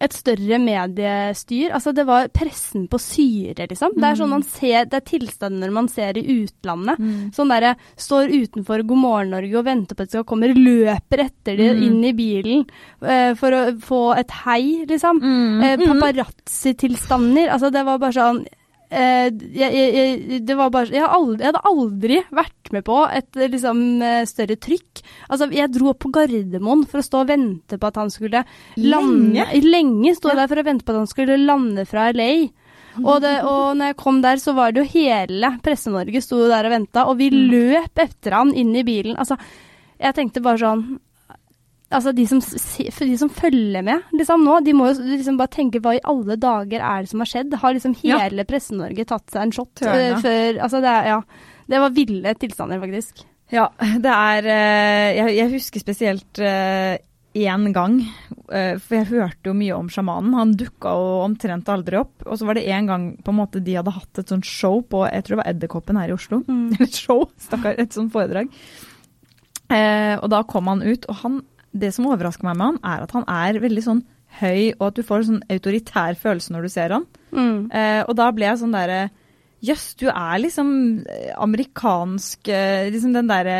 et 0.00 0.12
større 0.16 0.58
mediestyr. 0.58 1.70
Altså, 1.76 1.92
det 1.94 2.06
var 2.08 2.28
pressen 2.32 2.86
på 2.88 2.98
syre, 3.02 3.66
liksom. 3.68 3.92
Det 3.96 4.04
er 4.08 4.16
sånn 4.16 4.30
man 4.32 4.42
ser, 4.42 4.86
det 4.88 4.94
er 5.02 5.04
tilstander 5.10 5.70
man 5.70 5.88
ser 5.92 6.16
i 6.16 6.24
utlandet. 6.42 6.98
Mm. 6.98 7.30
Sånn 7.36 7.52
derre 7.52 7.74
står 8.00 8.32
utenfor 8.32 8.82
God 8.88 8.98
morgen 9.02 9.30
Norge 9.36 9.58
og 9.60 9.66
venter 9.68 9.94
på 9.94 10.02
at 10.02 10.08
det 10.08 10.16
skal 10.16 10.24
komme, 10.24 10.48
løper 10.56 11.26
etter 11.26 11.56
de 11.60 11.68
Mm. 11.74 11.82
inn 11.82 12.04
i 12.04 12.12
bilen 12.12 12.64
eh, 13.02 13.34
for 13.34 13.50
å 13.52 13.62
få 13.80 14.00
et 14.18 14.30
hei, 14.46 14.84
liksom. 14.88 15.20
Mm. 15.20 15.60
Mm. 15.60 15.86
Paparazzi-tilstander. 15.92 17.50
Altså, 17.52 17.70
det 17.72 17.84
var 17.84 17.98
bare 17.98 18.12
sånn 18.16 18.44
jeg, 18.92 19.72
jeg, 19.72 19.92
jeg, 19.96 20.40
det 20.46 20.56
var 20.58 20.70
bare, 20.74 20.90
jeg, 20.92 21.02
aldri, 21.06 21.38
jeg 21.42 21.48
hadde 21.52 21.62
aldri 21.70 22.18
vært 22.34 22.72
med 22.72 22.84
på 22.84 22.96
et 23.08 23.38
eh, 23.40 23.48
liksom, 23.52 23.80
eh, 24.04 24.22
større 24.28 24.56
trykk. 24.60 25.02
Altså, 25.32 25.48
jeg 25.56 25.72
dro 25.72 25.90
opp 25.92 26.00
på 26.04 26.10
Gardermoen 26.12 26.84
for 26.90 27.00
å 27.00 27.06
stå 27.06 27.22
og 27.24 27.30
vente 27.32 27.78
på 27.80 27.88
at 27.88 28.00
han 28.02 28.10
skulle 28.12 28.42
lande. 28.76 29.46
Lenge? 29.46 29.62
Lenge 29.64 30.14
sto 30.18 30.28
jeg 30.28 30.36
Ja. 30.36 30.42
der 30.42 30.52
for 30.52 30.62
å 30.62 30.66
vente 30.66 30.84
på 30.84 30.92
at 30.92 31.00
han 31.02 31.10
skulle 31.10 31.38
lande 31.40 31.86
fra 31.88 32.10
LA. 32.12 32.30
Og, 33.00 33.22
det, 33.24 33.38
og 33.48 33.76
når 33.80 33.86
jeg 33.94 33.96
kom 34.02 34.18
der, 34.20 34.36
så 34.36 34.52
var 34.52 34.72
det 34.76 34.82
jo 34.82 34.90
hele 34.92 35.54
Presse-Norge 35.64 36.20
sto 36.20 36.42
der 36.50 36.66
og 36.68 36.74
venta, 36.74 37.06
og 37.08 37.16
vi 37.16 37.30
Mm. 37.32 37.48
løp 37.48 37.96
etter 38.04 38.32
han 38.36 38.52
inn 38.52 38.74
i 38.76 38.82
bilen. 38.84 39.16
Altså, 39.16 39.38
jeg 39.98 40.14
tenkte 40.14 40.42
bare 40.44 40.58
sånn 40.60 41.00
Altså, 41.92 42.12
de 42.16 42.26
som, 42.28 42.40
de 42.42 43.18
som 43.20 43.30
følger 43.32 43.84
med 43.86 44.14
liksom 44.16 44.44
nå, 44.46 44.58
de 44.66 44.74
må 44.76 44.90
jo 44.90 45.06
liksom 45.12 45.38
bare 45.40 45.52
tenke 45.52 45.82
hva 45.82 45.96
i 45.96 46.02
alle 46.08 46.38
dager 46.40 46.82
er 46.82 47.04
det 47.04 47.12
som 47.12 47.22
har 47.22 47.30
skjedd? 47.30 47.54
Har 47.62 47.76
liksom 47.76 47.96
Ja. 48.02 48.18
hele 48.24 48.46
Presse-Norge 48.48 49.06
tatt 49.08 49.30
seg 49.30 49.42
en 49.42 49.54
shot 49.54 49.84
eh, 49.86 50.16
før 50.22 50.62
Altså, 50.62 50.82
det 50.84 50.96
Ja. 51.12 51.22
Det 51.72 51.78
var 51.78 51.92
ville 51.94 52.34
tilstander, 52.34 52.80
faktisk. 52.82 53.22
Ja, 53.52 53.68
det 53.78 54.10
er 54.10 54.48
uh, 54.48 55.08
Jeg, 55.16 55.36
jeg 55.36 55.52
husker 55.52 55.80
spesielt 55.80 56.40
én 57.34 57.72
gang, 57.72 58.00
eh, 58.52 58.76
for 58.78 58.98
jeg 58.98 59.08
hørte 59.08 59.50
jo 59.50 59.54
mye 59.56 59.74
om 59.76 59.88
sjamanen. 59.88 60.34
Han 60.36 60.54
dukka 60.58 60.92
jo 60.92 61.08
omtrent 61.24 61.68
aldri 61.72 61.98
opp. 62.02 62.24
Og 62.26 62.38
så 62.38 62.46
var 62.46 62.58
det 62.58 62.66
en 62.68 62.88
gang 62.88 63.06
på 63.24 63.32
en 63.32 63.38
måte 63.40 63.62
de 63.64 63.76
hadde 63.78 63.94
hatt 63.94 64.20
et 64.20 64.28
sånt 64.28 64.46
show 64.46 64.82
på 64.82 65.04
jeg 65.08 65.24
tror 65.24 65.36
det 65.36 65.42
var 65.42 65.52
Edderkoppen 65.52 66.00
her 66.00 66.12
i 66.12 66.16
Oslo. 66.16 66.42
Mm. 66.46 66.76
et 66.84 66.98
show, 66.98 67.24
stakkar, 67.40 67.78
et 67.78 67.96
sånt 67.96 68.12
foredrag. 68.12 68.52
Eh, 69.72 70.16
og 70.18 70.28
da 70.32 70.42
kom 70.44 70.68
han 70.68 70.84
ut, 70.84 71.08
og 71.08 71.20
han, 71.22 71.40
det 71.72 71.92
som 71.94 72.06
overrasker 72.10 72.44
meg 72.44 72.56
med 72.60 72.66
han, 72.66 72.78
er 72.84 73.02
at 73.06 73.14
han 73.16 73.24
er 73.28 73.60
veldig 73.62 73.82
sånn 73.84 74.02
høy, 74.40 74.72
og 74.78 74.86
at 74.90 74.96
du 74.96 75.02
får 75.04 75.18
en 75.22 75.28
sånn 75.30 75.42
autoritær 75.52 76.14
følelse 76.20 76.52
når 76.54 76.62
du 76.62 76.68
ser 76.72 76.94
han. 76.96 77.06
Mm. 77.32 77.58
Eh, 77.72 78.02
og 78.08 78.14
da 78.16 78.30
ble 78.32 78.46
jeg 78.48 78.60
sånn 78.62 78.72
derre 78.76 79.02
Jøss, 79.62 79.92
du 79.94 80.08
er 80.10 80.40
liksom 80.42 80.70
eh, 81.06 81.28
amerikansk 81.38 82.48
eh, 82.50 82.88
Liksom 82.90 83.12
den 83.14 83.28
derre 83.30 83.58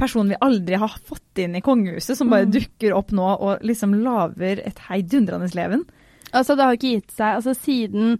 personen 0.00 0.32
vi 0.32 0.38
aldri 0.42 0.74
har 0.80 0.96
fått 1.06 1.38
inn 1.44 1.54
i 1.54 1.60
kongehuset, 1.62 2.16
som 2.18 2.30
bare 2.32 2.48
Mm. 2.48 2.54
dukker 2.56 2.94
opp 2.96 3.12
nå 3.12 3.28
og 3.38 3.60
liksom 3.62 3.92
lager 4.02 4.62
et 4.64 4.78
heidundrende 4.88 5.50
leven. 5.54 5.84
Altså, 6.32 6.56
det 6.56 6.64
har 6.64 6.72
ikke 6.78 6.94
gitt 6.96 7.12
seg. 7.12 7.36
Altså, 7.36 7.52
siden 7.54 8.18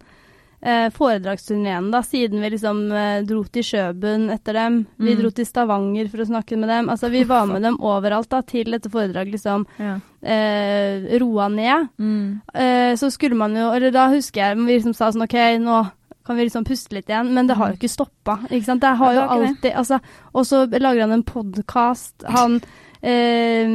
eh, 0.62 0.90
foredragsturneen, 0.90 1.90
da, 1.90 2.02
siden 2.04 2.40
vi 2.42 2.50
liksom 2.50 2.80
eh, 2.92 3.22
dro 3.24 3.42
til 3.44 3.62
Sjøbunn 3.64 4.28
etter 4.34 4.52
dem, 4.58 4.86
vi 4.98 5.14
Mm. 5.14 5.20
dro 5.22 5.30
til 5.30 5.46
Stavanger 5.46 6.08
for 6.11 6.18
å 6.24 6.26
snakke 6.28 6.58
med 6.58 6.68
dem, 6.68 6.88
altså 6.92 7.11
vi 7.11 7.22
var 7.24 7.46
med 7.46 7.62
dem 7.62 7.78
overalt 7.80 8.28
da, 8.28 8.42
til 8.42 8.64
dette 8.70 8.90
foredraget 8.92 9.32
liksom 9.32 9.66
Ja. 9.78 9.94
eh, 10.22 11.18
roa 11.18 11.48
ned. 11.48 11.88
Mm. 11.98 12.40
Eh, 12.54 12.92
så 12.96 13.11
skulle 13.11 13.34
man 13.36 13.54
jo, 13.56 13.70
eller 13.72 13.90
da 13.90 14.08
husker 14.12 14.40
jeg 14.50 14.56
vi 14.58 14.76
liksom 14.78 14.94
sa 14.94 15.11
sånn, 15.11 15.24
ok, 15.24 15.58
nå 15.64 15.90
kan 16.26 16.36
vi 16.36 16.44
liksom 16.44 16.64
puste 16.64 16.92
litt 16.94 17.08
igjen, 17.08 17.32
men 17.34 17.46
det 17.48 17.56
har 17.56 17.70
jo 17.72 17.76
ikke 17.80 17.88
stoppa, 17.90 18.36
ikke 18.50 18.64
sant? 18.68 18.80
Det 18.82 18.96
har 19.00 19.14
jo 19.14 19.20
alltid, 19.20 19.72
altså, 19.74 19.98
og 20.34 20.44
så 20.46 20.66
lager 20.70 21.00
han 21.00 21.12
en 21.16 21.22
podkast, 21.24 22.22
han 22.28 22.61
eh, 23.02 23.66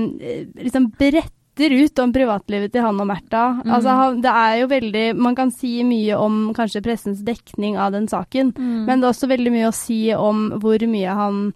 liksom 0.61 0.91
bretter 0.97 1.31
ut 1.59 1.99
om 1.99 2.11
privatlivet 2.13 2.71
til 2.73 2.81
han 2.83 2.99
og 2.99 3.07
Märtha. 3.07 3.61
Mm. 3.63 3.71
Altså, 3.71 4.21
det 4.21 4.31
er 4.31 4.55
jo 4.59 4.67
veldig 4.67 5.05
Man 5.15 5.35
kan 5.35 5.51
si 5.51 5.83
mye 5.83 6.17
om 6.19 6.53
kanskje 6.53 6.83
pressens 6.83 7.23
dekning 7.23 7.77
av 7.77 7.91
den 7.91 8.07
saken, 8.07 8.53
Mm. 8.55 8.85
men 8.85 8.99
det 8.99 9.07
er 9.07 9.13
også 9.13 9.29
veldig 9.29 9.51
mye 9.51 9.69
å 9.69 9.73
si 9.73 10.13
om 10.13 10.51
hvor 10.59 10.77
mye 10.87 11.15
han 11.15 11.53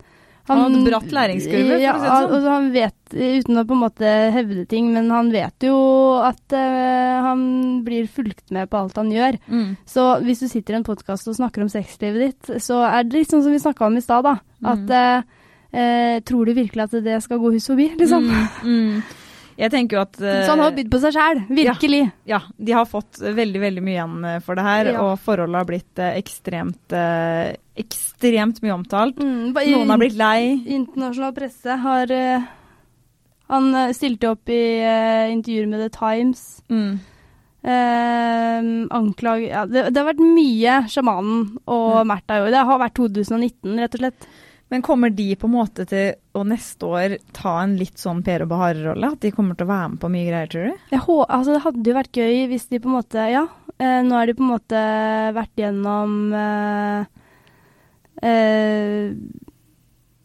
Han 0.50 0.58
hadde 0.64 0.90
bratt 0.90 1.12
læringskurve, 1.14 1.62
for 1.62 1.76
å 1.76 1.78
si 1.78 1.78
det 1.78 1.84
ja, 1.84 1.94
sånn. 1.94 2.32
Altså, 2.34 2.50
han 2.50 2.72
vet, 2.74 2.96
uten 3.14 3.58
å 3.62 3.66
på 3.70 3.76
en 3.76 3.84
måte 3.84 4.14
hevde 4.34 4.66
ting, 4.66 4.92
men 4.94 5.12
han 5.12 5.30
vet 5.30 5.62
jo 5.62 5.76
at 6.26 6.56
uh, 6.58 7.22
han 7.22 7.84
blir 7.86 8.08
fulgt 8.08 8.50
med 8.50 8.68
på 8.68 8.80
alt 8.80 8.98
han 8.98 9.12
gjør. 9.14 9.38
Mm. 9.46 9.78
Så 9.86 10.24
hvis 10.26 10.40
du 10.40 10.48
sitter 10.48 10.74
i 10.74 10.78
en 10.78 10.88
podkast 10.88 11.28
og 11.28 11.38
snakker 11.38 11.62
om 11.62 11.70
sexlivet 11.70 12.20
ditt, 12.26 12.62
så 12.66 12.82
er 12.82 13.04
det 13.04 13.14
litt 13.20 13.30
sånn 13.30 13.44
som 13.44 13.54
vi 13.54 13.62
snakka 13.62 13.86
om 13.86 13.98
i 13.98 14.02
stad, 14.02 14.26
da. 14.26 14.40
At 14.66 14.90
uh, 14.90 15.22
eh, 15.72 16.20
Tror 16.26 16.46
du 16.46 16.54
virkelig 16.58 16.88
at 16.88 16.98
det 17.04 17.22
skal 17.22 17.38
gå 17.38 17.54
hus 17.54 17.70
forbi, 17.70 17.92
liksom? 18.00 18.26
Mm. 18.26 18.50
Mm. 18.64 19.02
Jeg 19.60 19.72
tenker 19.74 19.98
jo 19.98 20.02
at 20.06 20.20
eh, 20.24 20.46
Så 20.48 20.54
han 20.54 20.62
har 20.64 20.72
bydd 20.78 20.90
på 20.94 21.00
seg 21.04 21.12
sjæl, 21.18 21.40
virkelig. 21.52 22.02
ja, 22.32 22.40
de 22.58 22.72
har 22.78 22.86
fått 22.88 23.20
veldig 23.20 23.60
veldig 23.60 23.82
mye 23.84 23.96
igjen 23.98 24.26
eh, 24.30 24.38
for 24.46 24.56
det 24.56 24.64
her, 24.64 24.92
Ja. 24.94 25.02
og 25.04 25.20
forholdet 25.20 25.60
har 25.60 25.68
blitt 25.68 26.00
eh, 26.00 26.14
ekstremt 26.22 26.96
eh, 26.96 27.50
ekstremt 27.80 28.62
mye 28.64 28.74
omtalt. 28.78 29.20
Mm, 29.20 29.52
ba- 29.56 29.66
Noen 29.68 29.92
har 29.92 30.00
blitt 30.02 30.16
lei. 30.20 30.40
Internasjonal 30.80 31.36
presse 31.36 31.76
har 31.84 32.12
uh, 32.12 32.48
Han 33.52 33.70
eh, 33.76 33.92
stilte 33.98 34.32
opp 34.32 34.50
i 34.52 34.62
uh, 34.84 35.28
intervjuer 35.34 35.68
med 35.72 35.84
The 35.86 35.92
Times. 36.00 36.42
Mm. 36.70 37.00
Eh, 37.60 38.60
anklag 38.96 39.42
ja, 39.44 39.66
det, 39.68 39.90
det 39.92 40.00
har 40.00 40.08
vært 40.14 40.22
mye 40.24 40.76
sjamanen 40.92 41.42
og 41.68 41.98
Ja. 42.00 42.04
Märtha 42.08 42.38
år. 42.46 42.52
Det 42.54 42.66
har 42.70 42.80
vært 42.80 42.96
2019, 43.00 43.80
rett 43.84 43.96
og 43.98 44.04
slett. 44.06 44.28
Men 44.70 44.84
kommer 44.86 45.10
de 45.10 45.32
på 45.36 45.48
en 45.50 45.56
måte 45.56 45.86
til 45.90 46.14
å 46.38 46.44
neste 46.46 46.86
år 46.86 47.16
ta 47.34 47.56
en 47.64 47.74
litt 47.80 47.98
sånn 47.98 48.22
Per 48.26 48.46
og 48.46 48.52
Bahare-rolle? 48.52 49.14
At 49.16 49.24
de 49.26 49.32
kommer 49.34 49.58
til 49.58 49.66
å 49.66 49.72
være 49.72 49.88
med 49.96 50.02
på 50.04 50.12
mye 50.14 50.28
greier, 50.28 50.52
tror 50.52 50.68
du? 50.70 50.84
Altså, 50.94 51.56
det 51.56 51.64
hadde 51.64 51.90
jo 51.90 51.98
vært 51.98 52.20
gøy 52.22 52.44
hvis 52.52 52.68
de 52.70 52.82
på 52.84 52.92
en 52.92 52.98
måte 53.00 53.26
Ja, 53.34 53.48
eh, 53.80 54.00
nå 54.06 54.18
har 54.20 54.30
de 54.30 54.38
på 54.38 54.46
en 54.46 54.54
måte 54.54 54.84
vært 55.40 55.64
gjennom 55.64 56.18
eh, 56.38 57.24
eh, 58.30 59.10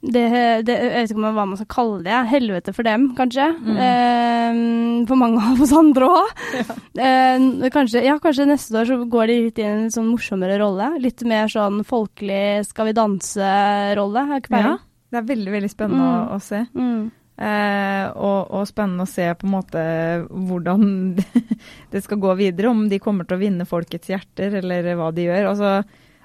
det, 0.05 0.23
det, 0.69 0.75
Jeg 0.77 0.91
vet 0.93 1.13
ikke 1.15 1.23
hva 1.33 1.45
man 1.49 1.57
skal 1.57 1.69
kalle 1.73 2.03
det. 2.05 2.19
Helvete 2.29 2.75
for 2.77 2.85
dem, 2.87 3.07
kanskje. 3.17 3.47
Mm. 3.57 3.79
Eh, 3.87 5.07
for 5.09 5.17
mange 5.21 5.41
av 5.41 5.63
oss 5.65 5.73
andre 5.77 6.09
òg. 6.13 6.45
Eh, 7.01 7.69
kanskje, 7.75 8.05
ja, 8.05 8.19
kanskje 8.23 8.47
neste 8.51 8.77
år 8.83 8.91
så 8.91 8.99
går 9.11 9.31
de 9.33 9.39
litt 9.47 9.59
i 9.63 9.67
en 9.69 9.89
sånn 9.95 10.11
morsommere 10.13 10.59
rolle. 10.61 10.93
Litt 11.03 11.25
mer 11.29 11.49
sånn 11.53 11.83
folkelig 11.89 12.65
Skal 12.69 12.91
vi 12.91 12.97
danse-rolle. 13.01 14.25
Ja. 14.53 14.77
Det 15.11 15.21
er 15.23 15.29
veldig 15.35 15.53
veldig 15.59 15.71
spennende 15.73 16.05
Mm. 16.05 16.17
å, 16.29 16.35
å 16.37 16.41
se. 16.43 16.65
Mm. 16.75 17.05
Eh, 17.35 18.07
og, 18.15 18.51
og 18.55 18.67
spennende 18.71 19.03
å 19.07 19.11
se 19.11 19.25
på 19.35 19.47
en 19.49 19.55
måte 19.57 19.83
hvordan 20.31 21.17
det 21.93 22.03
skal 22.05 22.21
gå 22.23 22.35
videre. 22.39 22.71
Om 22.71 22.89
de 22.91 22.99
kommer 23.03 23.27
til 23.27 23.39
å 23.39 23.43
vinne 23.43 23.67
folkets 23.67 24.11
hjerter, 24.13 24.61
eller 24.61 24.93
hva 24.99 25.11
de 25.15 25.29
gjør. 25.29 25.49
Altså, 25.51 25.73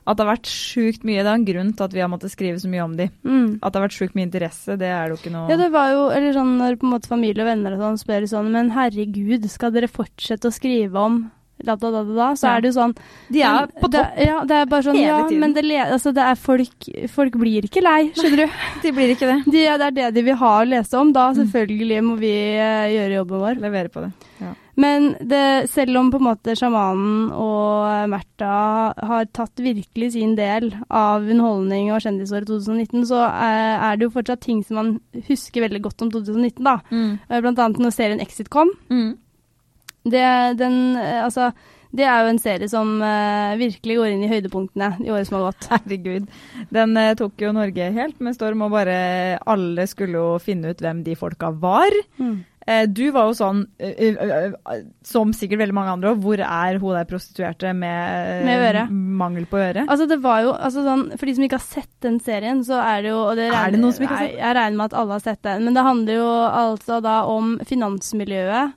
at 0.09 0.17
det 0.17 0.25
har 0.25 0.31
vært 0.33 0.49
sjukt 0.49 1.03
mye. 1.05 1.21
Det 1.21 1.29
er 1.29 1.37
en 1.37 1.45
grunn 1.47 1.71
til 1.77 1.85
at 1.85 1.93
vi 1.95 2.01
har 2.03 2.09
måttet 2.09 2.33
skrive 2.33 2.57
så 2.59 2.69
mye 2.71 2.83
om 2.87 2.95
de. 2.97 3.09
Mm. 3.23 3.59
At 3.61 3.71
det 3.71 3.79
har 3.79 3.87
vært 3.87 3.97
sjukt 3.99 4.15
mye 4.17 4.25
interesse, 4.27 4.75
det 4.81 4.89
er 4.89 5.07
det 5.07 5.15
jo 5.15 5.21
ikke 5.21 5.33
noe 5.37 5.49
Ja, 5.53 5.57
det 5.61 5.71
var 5.75 5.91
jo 5.93 6.05
eller 6.15 6.33
sånn 6.33 6.55
når 6.57 6.79
på 6.81 6.87
en 6.89 6.93
måte 6.97 7.11
familie 7.11 7.45
og 7.45 7.51
venner 7.53 7.75
og 7.77 7.83
sånn 7.85 7.99
spør 8.01 8.25
sånn 8.31 8.49
Men 8.51 8.71
herregud, 8.75 9.45
skal 9.53 9.71
dere 9.75 9.87
fortsette 9.91 10.49
å 10.49 10.55
skrive 10.55 10.97
om 10.97 11.27
da, 11.59 11.73
da, 11.75 11.89
da, 11.91 12.01
da, 12.07 12.13
da? 12.15 12.27
Så 12.39 12.45
Ja. 12.47 12.53
er 12.55 12.61
det 12.63 12.69
jo 12.71 12.75
sånn 12.79 12.93
De 13.29 13.41
er 13.43 13.53
men 13.67 13.71
på 13.83 13.87
det, 13.91 13.99
topp. 13.99 14.19
Ja, 14.23 14.35
det 14.47 14.55
er 14.61 14.65
bare 14.71 14.83
sånn 14.85 14.95
hele 14.95 15.07
Ja, 15.27 15.39
men 15.41 15.53
det, 15.57 15.63
altså, 15.91 16.13
det 16.15 16.23
er 16.23 16.35
folk 16.39 16.87
Folk 17.11 17.33
blir 17.35 17.67
ikke 17.67 17.83
lei, 17.83 18.11
skjønner 18.15 18.45
du. 18.45 18.53
De 18.85 18.91
blir 18.95 19.11
ikke 19.11 19.27
det. 19.27 19.37
De, 19.43 19.51
det 19.51 19.67
er 19.67 19.91
det 19.91 20.05
de 20.15 20.21
vil 20.23 20.37
ha 20.39 20.53
å 20.61 20.65
lese 20.65 20.95
om. 20.95 21.11
Da 21.11 21.27
Mm. 21.33 21.35
selvfølgelig 21.43 21.99
må 22.07 22.15
vi 22.17 22.31
uh, 22.55 22.87
gjøre 22.95 23.17
jobben 23.19 23.43
vår. 23.43 23.59
Levere 23.59 23.89
på 23.91 24.05
det. 24.05 24.11
Ja. 24.39 24.53
Men 24.79 25.09
det, 25.19 25.69
selv 25.73 25.97
om 25.99 26.11
på 26.11 26.19
en 26.21 26.27
måte 26.29 26.55
sjamanen 26.55 27.31
og 27.35 28.11
Märtha 28.11 28.51
har 29.09 29.25
tatt 29.35 29.59
virkelig 29.59 30.13
sin 30.13 30.37
del 30.37 30.71
av 30.87 31.25
underholdning 31.25 31.89
og 31.91 32.03
kjendisåret 32.05 32.47
2019, 32.47 33.07
så 33.09 33.25
er, 33.27 33.73
er 33.89 33.97
det 33.99 34.07
jo 34.07 34.13
fortsatt 34.13 34.45
ting 34.45 34.61
som 34.63 34.79
man 34.79 34.93
husker 35.27 35.65
veldig 35.65 35.81
godt 35.83 36.05
om 36.05 36.13
2019, 36.13 36.63
da. 36.63 36.77
Mm. 36.93 37.17
Eh, 37.27 37.41
Blant 37.43 37.59
annet 37.59 37.83
når 37.83 37.95
serien 37.97 38.23
Exit 38.23 38.51
kom. 38.53 38.71
Mm. 38.87 39.17
Det, 40.07 40.23
den, 40.61 40.79
eh, 40.95 41.25
altså, 41.25 41.49
det 41.95 42.05
er 42.05 42.21
jo 42.21 42.29
en 42.29 42.41
serie 42.41 42.69
som 42.69 42.91
uh, 43.01 43.57
virkelig 43.57 43.95
går 43.97 44.11
inn 44.13 44.25
i 44.25 44.29
høydepunktene 44.29 44.91
i 45.01 45.09
året 45.09 45.25
som 45.25 45.39
har 45.39 45.47
gått. 45.47 45.69
Herregud. 45.73 46.27
Den 46.73 46.93
uh, 46.99 47.15
tok 47.17 47.41
jo 47.41 47.53
Norge 47.55 47.89
helt 47.95 48.19
med 48.21 48.37
storm, 48.37 48.61
og 48.65 48.75
bare 48.75 48.99
alle 49.49 49.87
skulle 49.89 50.21
jo 50.21 50.27
finne 50.43 50.71
ut 50.71 50.83
hvem 50.85 51.01
de 51.07 51.17
folka 51.17 51.49
var. 51.49 51.95
Eh, 52.21 52.37
du 52.85 53.05
var 53.15 53.29
jo 53.29 53.33
sånn, 53.39 53.63
eh, 53.81 53.95
eh, 53.97 54.51
eh, 54.73 54.81
som 55.03 55.31
sikkert 55.33 55.61
veldig 55.63 55.73
mange 55.73 55.93
andre 55.95 56.11
òg, 56.13 56.19
hvor 56.21 56.41
er 56.45 56.77
hun 56.81 56.93
der 56.97 57.07
prostituerte 57.09 57.71
med, 57.73 58.43
eh, 58.45 58.45
Med 58.45 58.89
mangel 58.91 59.45
på 59.49 59.57
øre? 59.57 59.85
Altså 59.87 60.05
det 60.07 60.19
var 60.21 60.41
jo, 60.45 60.51
altså 60.53 60.83
sånn, 60.85 61.05
For 61.17 61.25
de 61.25 61.35
som 61.35 61.43
ikke 61.47 61.57
har 61.57 61.65
sett 61.65 61.89
den 62.05 62.19
serien, 62.19 62.61
så 62.67 62.77
er 62.83 63.01
det 63.01 63.09
jo 63.13 63.17
og 63.29 63.35
det 63.39 63.47
Er 63.53 63.71
det 63.71 63.79
noen 63.81 63.93
som 63.95 64.05
ikke 64.05 64.17
har 64.19 64.27
sett 64.27 64.37
Jeg 64.37 64.55
regner 64.59 64.77
med 64.77 64.85
at 64.93 64.97
alle 65.01 65.11
har 65.17 65.19
sett 65.25 65.41
den. 65.41 65.65
Men 65.65 65.73
det 65.73 65.83
handler 65.87 66.13
jo 66.19 66.29
altså 66.49 67.01
da 67.01 67.15
om 67.25 67.57
finansmiljøet 67.65 68.73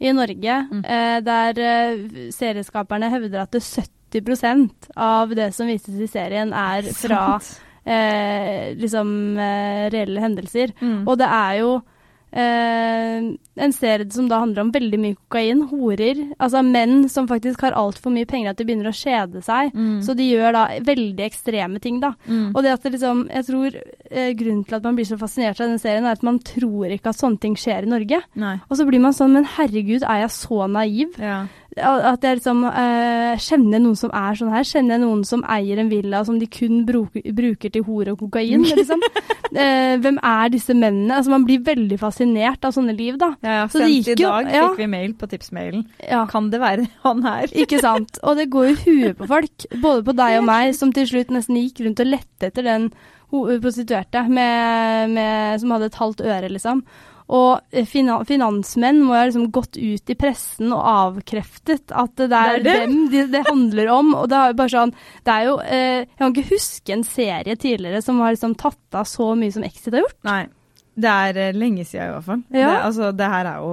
i 0.00 0.10
Norge, 0.12 0.54
Mm. 0.72 0.84
eh, 0.84 1.20
der 1.20 1.58
eh, 1.58 2.30
serieskaperne 2.34 3.08
hevder 3.10 3.42
at 3.42 3.50
det 3.52 3.62
70% 3.62 4.88
av 4.96 5.28
det 5.34 5.52
som 5.54 5.66
vises 5.66 5.94
i 6.00 6.06
serien, 6.10 6.52
er 6.52 6.82
fra 7.02 7.40
eh, 7.86 8.74
liksom 8.78 9.38
eh, 9.38 9.90
reelle 9.94 10.20
hendelser. 10.20 10.72
Mm. 10.80 11.06
Og 11.08 11.18
det 11.18 11.28
er 11.28 11.58
jo 11.60 11.70
eh, 11.76 11.82
en 12.34 13.72
serie 13.72 14.10
som 14.10 14.26
da 14.28 14.40
handler 14.42 14.64
om 14.64 14.72
veldig 14.74 14.98
mye 15.00 15.16
kokain, 15.16 15.62
horer, 15.70 16.20
altså 16.42 16.64
menn 16.66 17.08
som 17.12 17.28
faktisk 17.30 17.62
har 17.62 17.76
altfor 17.78 18.10
mye 18.14 18.26
penger 18.26 18.50
at 18.50 18.58
de 18.58 18.66
begynner 18.66 18.90
å 18.90 18.96
kjede 18.96 19.42
seg. 19.44 19.70
Mm. 19.74 20.00
Så 20.02 20.16
de 20.18 20.26
gjør 20.26 20.56
da 20.56 20.64
veldig 20.84 21.26
ekstreme 21.28 21.82
ting, 21.82 22.00
da. 22.02 22.14
Mm. 22.26 22.48
Og 22.52 22.62
det 22.64 22.74
at 22.74 22.86
det 22.86 22.94
liksom, 22.96 23.24
jeg 23.30 23.48
tror 23.50 23.78
eh, 23.78 24.32
grunnen 24.34 24.64
til 24.66 24.78
at 24.78 24.88
man 24.88 24.98
blir 24.98 25.08
så 25.08 25.18
fascinert 25.20 25.62
av 25.62 25.70
den 25.70 25.82
serien, 25.82 26.08
er 26.08 26.18
at 26.18 26.26
man 26.26 26.40
tror 26.42 26.90
ikke 26.90 27.14
at 27.14 27.20
sånne 27.20 27.42
ting 27.42 27.58
skjer 27.58 27.86
i 27.86 27.92
Norge. 27.94 28.22
Nei. 28.40 28.56
Og 28.68 28.80
så 28.80 28.88
blir 28.88 29.02
man 29.04 29.14
sånn, 29.16 29.36
men 29.38 29.48
herregud, 29.56 30.02
er 30.02 30.24
jeg 30.24 30.34
så 30.34 30.66
naiv? 30.70 31.14
Ja. 31.22 31.44
At 31.76 32.22
jeg 32.22 32.38
liksom 32.38 32.60
eh, 32.70 33.34
kjenner 33.42 33.80
noen 33.82 33.96
som 33.98 34.12
er 34.14 34.36
sånn 34.38 34.52
her. 34.54 34.66
Kjenner 34.68 34.94
jeg 34.94 35.02
noen 35.02 35.24
som 35.26 35.44
eier 35.50 35.80
en 35.82 35.88
villa 35.90 36.20
som 36.26 36.36
de 36.38 36.46
kun 36.46 36.84
bruker, 36.86 37.24
bruker 37.34 37.72
til 37.74 37.82
hore 37.86 38.14
og 38.14 38.20
kokain? 38.22 38.62
Liksom. 38.68 39.02
eh, 39.58 39.96
hvem 40.04 40.20
er 40.22 40.52
disse 40.54 40.76
mennene? 40.76 41.16
Altså 41.18 41.32
Man 41.34 41.46
blir 41.48 41.64
veldig 41.66 41.98
fascinert 41.98 42.64
av 42.64 42.76
sånne 42.76 42.94
liv, 42.96 43.18
da. 43.18 43.32
ja, 43.42 43.56
ja. 43.62 43.64
Så 43.72 43.82
det 43.82 43.88
Senest 43.88 44.12
i 44.12 44.18
dag 44.22 44.46
jo- 44.46 44.54
ja. 44.54 44.68
fikk 44.68 44.84
vi 44.84 44.90
mail 44.92 45.16
på 45.18 45.30
tipsmailen. 45.32 45.82
Ja. 46.04 46.22
Kan 46.30 46.52
det 46.52 46.62
være 46.62 46.86
han 47.06 47.24
her? 47.26 47.50
Ikke 47.64 47.80
sant. 47.82 48.20
Og 48.22 48.38
det 48.38 48.46
går 48.54 48.70
jo 48.70 48.76
huet 48.84 49.18
på 49.18 49.30
folk, 49.30 49.66
både 49.74 50.06
på 50.06 50.16
deg 50.22 50.38
og 50.42 50.46
meg, 50.52 50.76
som 50.78 50.94
til 50.94 51.10
slutt 51.10 51.34
nesten 51.34 51.58
gikk 51.58 51.82
rundt 51.86 52.04
og 52.04 52.12
lette 52.12 52.52
etter 52.52 52.66
den 52.70 52.90
prostituerte 53.34 54.20
med, 54.30 55.10
med, 55.10 55.58
som 55.58 55.72
hadde 55.74 55.88
et 55.90 55.98
halvt 55.98 56.22
øre, 56.22 56.52
liksom. 56.54 56.84
Og 57.32 57.60
eh, 57.72 57.86
finansmenn 57.88 58.98
må 59.00 59.14
jo 59.14 59.18
ha 59.20 59.24
liksom 59.30 59.46
gått 59.54 59.78
ut 59.80 60.10
i 60.12 60.16
pressen 60.20 60.72
og 60.76 60.82
avkreftet 60.90 61.92
at 61.96 62.12
det 62.20 62.26
er, 62.36 62.58
Det 62.60 62.74
er 62.74 62.86
dem 62.86 62.98
det, 63.12 63.22
det 63.32 63.44
handler 63.46 63.88
om. 63.94 64.10
Og 64.18 64.28
det 64.28 64.36
er 64.36 64.52
bare 64.58 64.72
sånn 64.74 64.92
Det 65.24 65.32
er 65.32 65.46
jo 65.48 65.54
eh, 65.64 66.00
Jeg 66.04 66.18
kan 66.20 66.34
ikke 66.34 66.50
huske 66.52 66.92
en 66.98 67.04
serie 67.08 67.56
tidligere 67.56 68.02
som 68.04 68.20
har 68.20 68.34
liksom 68.36 68.54
tatt 68.60 68.98
av 69.00 69.08
så 69.08 69.30
mye 69.40 69.52
som 69.56 69.64
Exit 69.64 69.94
har 69.96 70.04
gjort. 70.04 70.18
Nei. 70.28 70.42
Det 70.94 71.10
er 71.10 71.40
eh, 71.48 71.56
lenge 71.56 71.86
siden 71.88 72.10
i 72.10 72.12
hvert 72.18 72.28
fall. 72.28 72.44
Ja. 72.52 72.68
Det, 72.74 72.82
altså, 72.90 73.12
det 73.16 73.30
her 73.32 73.48
er 73.54 73.64
jo 73.64 73.72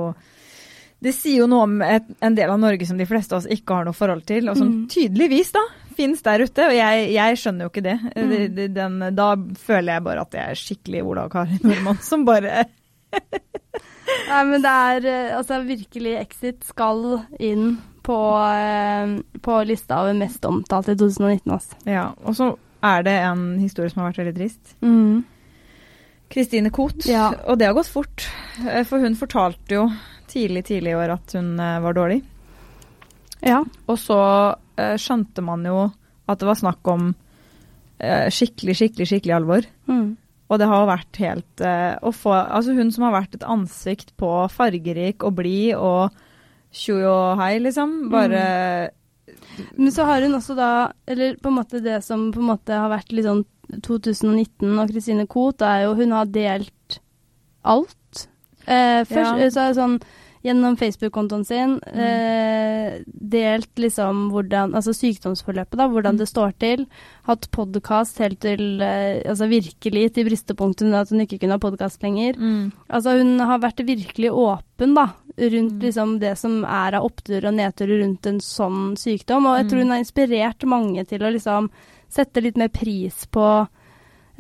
Det 1.02 1.14
sier 1.18 1.42
jo 1.44 1.48
noe 1.52 1.68
om 1.68 1.76
et, 1.86 2.08
en 2.22 2.36
del 2.38 2.50
av 2.56 2.60
Norge 2.62 2.86
som 2.88 2.98
de 2.98 3.06
fleste 3.10 3.34
av 3.36 3.42
oss 3.44 3.52
ikke 3.52 3.74
har 3.82 3.88
noe 3.90 3.98
forhold 3.98 4.24
til, 4.30 4.48
og 4.52 4.58
som 4.58 4.68
Mm. 4.72 4.82
tydeligvis 4.88 5.52
da 5.56 5.62
finnes 5.98 6.22
der 6.24 6.40
ute. 6.46 6.68
Og 6.70 6.76
jeg, 6.78 7.08
jeg 7.18 7.38
skjønner 7.42 7.66
jo 7.68 7.72
ikke 7.74 7.84
det. 7.84 7.96
Mm. 8.16 8.56
Det- 8.56 8.74
Den, 8.76 9.00
da 9.18 9.32
føler 9.60 9.96
jeg 9.98 10.04
bare 10.08 10.22
at 10.22 10.32
jeg 10.38 10.46
er 10.54 10.60
skikkelig 10.62 11.02
Ola 11.04 11.26
og 11.28 11.32
Kari 11.34 11.58
Nordmann 11.66 12.00
som 12.06 12.24
bare 12.26 12.64
Nei, 14.32 14.42
men 14.48 14.64
det 14.64 14.72
er 14.72 15.08
eh, 15.12 15.32
altså 15.38 15.62
virkelig 15.66 16.14
Exit 16.22 16.66
skal 16.68 17.02
inn 17.40 17.76
på, 18.06 18.18
eh, 18.56 19.14
på 19.44 19.58
lista 19.68 20.02
over 20.04 20.16
mest 20.18 20.46
omtalte 20.48 20.96
i 20.96 21.00
2019, 21.00 21.52
altså. 21.54 21.80
Ja, 21.90 22.06
og 22.26 22.36
så 22.38 22.52
er 22.82 23.06
det 23.06 23.14
en 23.22 23.44
historie 23.62 23.92
som 23.92 24.02
har 24.02 24.12
vært 24.12 24.24
veldig 24.24 24.36
trist. 24.40 24.74
Mm. 24.82 25.22
Kristine 26.32 26.72
Koht. 26.74 27.06
Ja. 27.12 27.30
Og 27.52 27.60
det 27.60 27.68
har 27.70 27.76
gått 27.78 27.92
fort. 27.92 28.26
eh, 28.66 28.84
For 28.88 29.04
hun 29.04 29.18
fortalte 29.20 29.78
jo 29.78 29.86
tidlig, 30.32 30.66
tidlig 30.72 30.94
i 30.94 31.00
år 31.00 31.16
at 31.18 31.36
hun 31.36 31.58
var 31.60 31.94
dårlig. 31.98 32.22
Ja. 33.44 33.60
Og 33.92 33.98
så 34.00 34.18
skjønte 35.02 35.44
man 35.44 35.66
jo 35.68 35.90
at 36.32 36.40
det 36.40 36.48
var 36.48 36.56
snakk 36.58 36.88
om 36.88 37.10
skikkelig, 38.00 38.74
skikkelig, 38.80 39.08
skikkelig 39.10 39.36
alvor. 39.36 39.68
Mm. 39.92 40.16
Og 40.52 40.60
det 40.60 40.68
har 40.68 40.90
vært 40.90 41.20
helt 41.24 41.62
uh, 41.64 42.12
få 42.12 42.34
Altså 42.36 42.74
hun 42.76 42.90
som 42.92 43.06
har 43.08 43.14
vært 43.16 43.38
et 43.38 43.46
ansikt 43.48 44.12
på 44.20 44.30
fargerik 44.52 45.24
og 45.24 45.38
blid 45.40 45.78
og 45.78 46.18
tjo 46.76 46.98
og 47.08 47.40
hei, 47.40 47.54
liksom. 47.64 48.10
Bare 48.12 48.92
Men 49.78 49.92
så 49.96 50.06
har 50.08 50.24
hun 50.26 50.36
også 50.36 50.56
da, 50.58 50.70
eller 51.08 51.38
på 51.40 51.52
en 51.52 51.58
måte 51.62 51.82
det 51.84 52.02
som 52.04 52.30
på 52.36 52.44
en 52.44 52.50
måte 52.52 52.76
har 52.76 52.92
vært 52.92 53.16
litt 53.16 53.28
sånn 53.28 53.46
2019 53.88 54.76
og 54.82 54.92
Christine 54.92 55.24
Koht, 55.32 55.64
er 55.64 55.86
jo 55.86 55.96
hun 55.96 56.12
har 56.12 56.28
delt 56.28 56.98
alt. 57.64 58.26
Eh, 58.66 59.04
først 59.08 59.40
Ja. 59.40 59.50
så 59.50 59.62
er 59.64 59.72
det 59.72 59.80
sånn 59.80 59.96
gjennom 60.44 60.76
Facebook-kontoen 60.80 61.46
sin 61.46 61.76
eh, 61.94 63.02
delt 63.06 63.70
liksom 63.78 64.30
hvordan 64.34 64.74
Altså 64.76 64.94
sykdomsforløpet, 64.96 65.78
da, 65.78 65.88
hvordan 65.88 66.16
Mm. 66.16 66.18
det 66.20 66.28
står 66.30 66.54
til. 66.60 66.86
Hatt 67.28 67.48
podkast 67.52 68.18
helt 68.20 68.40
til 68.40 68.82
eh, 68.82 69.22
Altså 69.30 69.48
virkelig 69.50 70.14
til 70.14 70.26
bristepunktet 70.26 70.94
at 70.94 71.10
hun 71.10 71.22
ikke 71.26 71.40
kunne 71.40 71.58
ha 71.58 71.62
podkast 71.62 72.02
lenger. 72.04 72.34
mm, 72.38 72.72
Altså 72.90 73.18
hun 73.18 73.40
har 73.40 73.60
vært 73.60 73.86
virkelig 73.86 74.32
åpen 74.32 74.96
da, 74.96 75.08
rundt 75.38 75.74
Mm. 75.74 75.80
liksom 75.82 76.20
det 76.20 76.38
som 76.38 76.64
er 76.66 76.96
av 76.96 77.04
oppturer 77.06 77.48
og 77.48 77.54
nedturer 77.56 78.02
rundt 78.04 78.26
en 78.28 78.40
sånn 78.40 78.96
sykdom. 78.98 79.46
Og 79.46 79.58
jeg 79.62 79.70
tror 79.70 79.78
Mm. 79.78 79.84
hun 79.84 79.90
har 79.92 80.00
inspirert 80.04 80.64
mange 80.66 81.08
til 81.08 81.20
å 81.20 81.32
liksom 81.32 81.70
sette 82.10 82.42
litt 82.44 82.58
mer 82.58 82.68
pris 82.70 83.26
på 83.32 83.68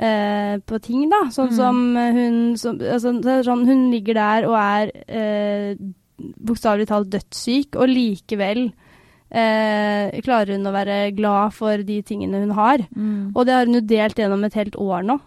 eh, 0.01 0.57
på 0.65 0.79
ting, 0.81 1.07
da. 1.11 1.23
Sånn 1.29 1.51
Mm. 1.51 1.55
som 1.55 1.81
hun 2.17 2.57
som, 2.57 2.77
altså, 2.79 3.13
sånn, 3.45 3.65
Hun 3.69 3.91
ligger 3.93 4.13
der 4.17 4.47
og 4.49 4.55
er 4.57 4.91
eh, 5.07 5.75
bokstavelig 6.19 6.87
talt 6.89 7.09
dødssyk, 7.13 7.75
og 7.77 7.89
likevel 7.89 8.71
eh, 9.31 10.21
klarer 10.21 10.57
hun 10.57 10.67
å 10.67 10.73
være 10.75 11.15
glad 11.15 11.53
for 11.55 11.77
de 11.87 12.01
tingene 12.03 12.41
hun 12.43 12.51
har. 12.57 12.83
mm. 12.95 13.31
Og 13.35 13.45
det 13.45 13.53
har 13.55 13.65
hun 13.65 13.77
jo 13.79 13.81
delt 13.81 14.15
gjennom 14.19 14.43
et 14.45 14.53
helt 14.59 14.75
år 14.75 15.05
nå. 15.07 15.19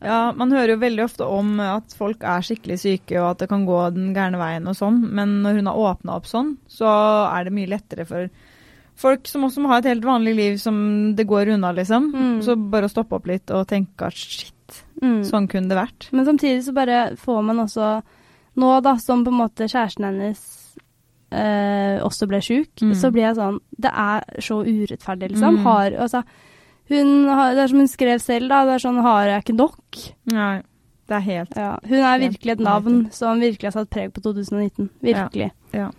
Ja, 0.00 0.32
man 0.32 0.50
hører 0.50 0.72
jo 0.72 0.80
veldig 0.80 1.04
ofte 1.04 1.24
om 1.28 1.58
at 1.60 1.92
folk 1.92 2.22
er 2.24 2.40
skikkelig 2.40 2.78
syke, 2.80 3.18
og 3.20 3.30
at 3.34 3.38
det 3.42 3.48
kan 3.50 3.66
gå 3.68 3.80
den 3.92 4.14
gærne 4.16 4.38
veien 4.40 4.66
og 4.70 4.76
sånn, 4.78 5.02
men 5.12 5.42
når 5.42 5.58
hun 5.58 5.66
har 5.66 5.76
åpna 5.90 6.14
opp 6.16 6.24
sånn, 6.30 6.54
så 6.68 6.88
er 7.28 7.44
det 7.44 7.52
mye 7.52 7.68
lettere 7.68 8.06
for 8.08 8.30
folk 8.96 9.26
som 9.28 9.44
også 9.44 9.60
må 9.62 9.68
ha 9.68 9.78
et 9.82 9.88
helt 9.90 10.04
vanlig 10.04 10.34
liv 10.36 10.56
som 10.58 11.14
det 11.16 11.26
går 11.28 11.52
unna, 11.54 11.72
liksom. 11.76 12.10
Mm. 12.14 12.36
Så 12.42 12.56
bare 12.70 12.88
å 12.88 12.92
stoppe 12.92 13.16
opp 13.18 13.26
litt 13.28 13.50
og 13.50 13.66
tenke 13.68 14.06
at 14.08 14.14
shit, 14.16 14.52
Mm. 15.02 15.20
sånn 15.28 15.46
kunne 15.48 15.68
det 15.68 15.76
vært. 15.76 16.08
Men 16.12 16.24
samtidig 16.26 16.64
så 16.64 16.72
bare 16.74 17.16
får 17.16 17.42
man 17.44 17.56
også 17.66 18.02
Nå, 18.56 18.80
da, 18.82 18.94
som 18.96 19.22
på 19.22 19.28
en 19.28 19.36
måte 19.42 19.66
kjæresten 19.68 20.04
hennes 20.06 20.40
eh, 21.30 22.00
også 22.02 22.26
ble 22.30 22.38
sjuk, 22.40 22.70
Mm. 22.80 22.94
så 22.94 23.10
blir 23.12 23.22
jeg 23.28 23.36
sånn 23.36 23.58
Det 23.78 23.90
er 23.92 24.24
så 24.40 24.62
urettferdig, 24.64 25.30
liksom. 25.32 25.58
Mm. 25.58 25.62
Har 25.62 25.90
Altså, 25.90 26.22
hun 26.88 27.28
har 27.28 27.54
Det 27.54 27.64
er 27.64 27.68
som 27.68 27.78
hun 27.78 27.88
skrev 27.88 28.20
selv, 28.22 28.48
da. 28.48 28.64
Det 28.64 28.74
er 28.74 28.88
sånn 28.88 29.02
Har 29.02 29.26
jeg 29.26 29.44
ikke 29.44 29.56
nok? 29.56 30.14
Nei, 30.32 30.62
det 31.08 31.16
er 31.16 31.20
helt 31.20 31.56
Ja. 31.56 31.78
Hun 31.84 31.98
er 32.00 32.18
virkelig 32.18 32.52
et 32.52 32.58
navn 32.60 33.12
som 33.12 33.40
virkelig 33.40 33.62
har 33.72 33.72
satt 33.72 33.90
preg 33.90 34.12
på 34.12 34.22
2019. 34.22 34.88
Virkelig. 35.02 35.50
Ja. 35.72 35.78
Ja. 35.78 35.90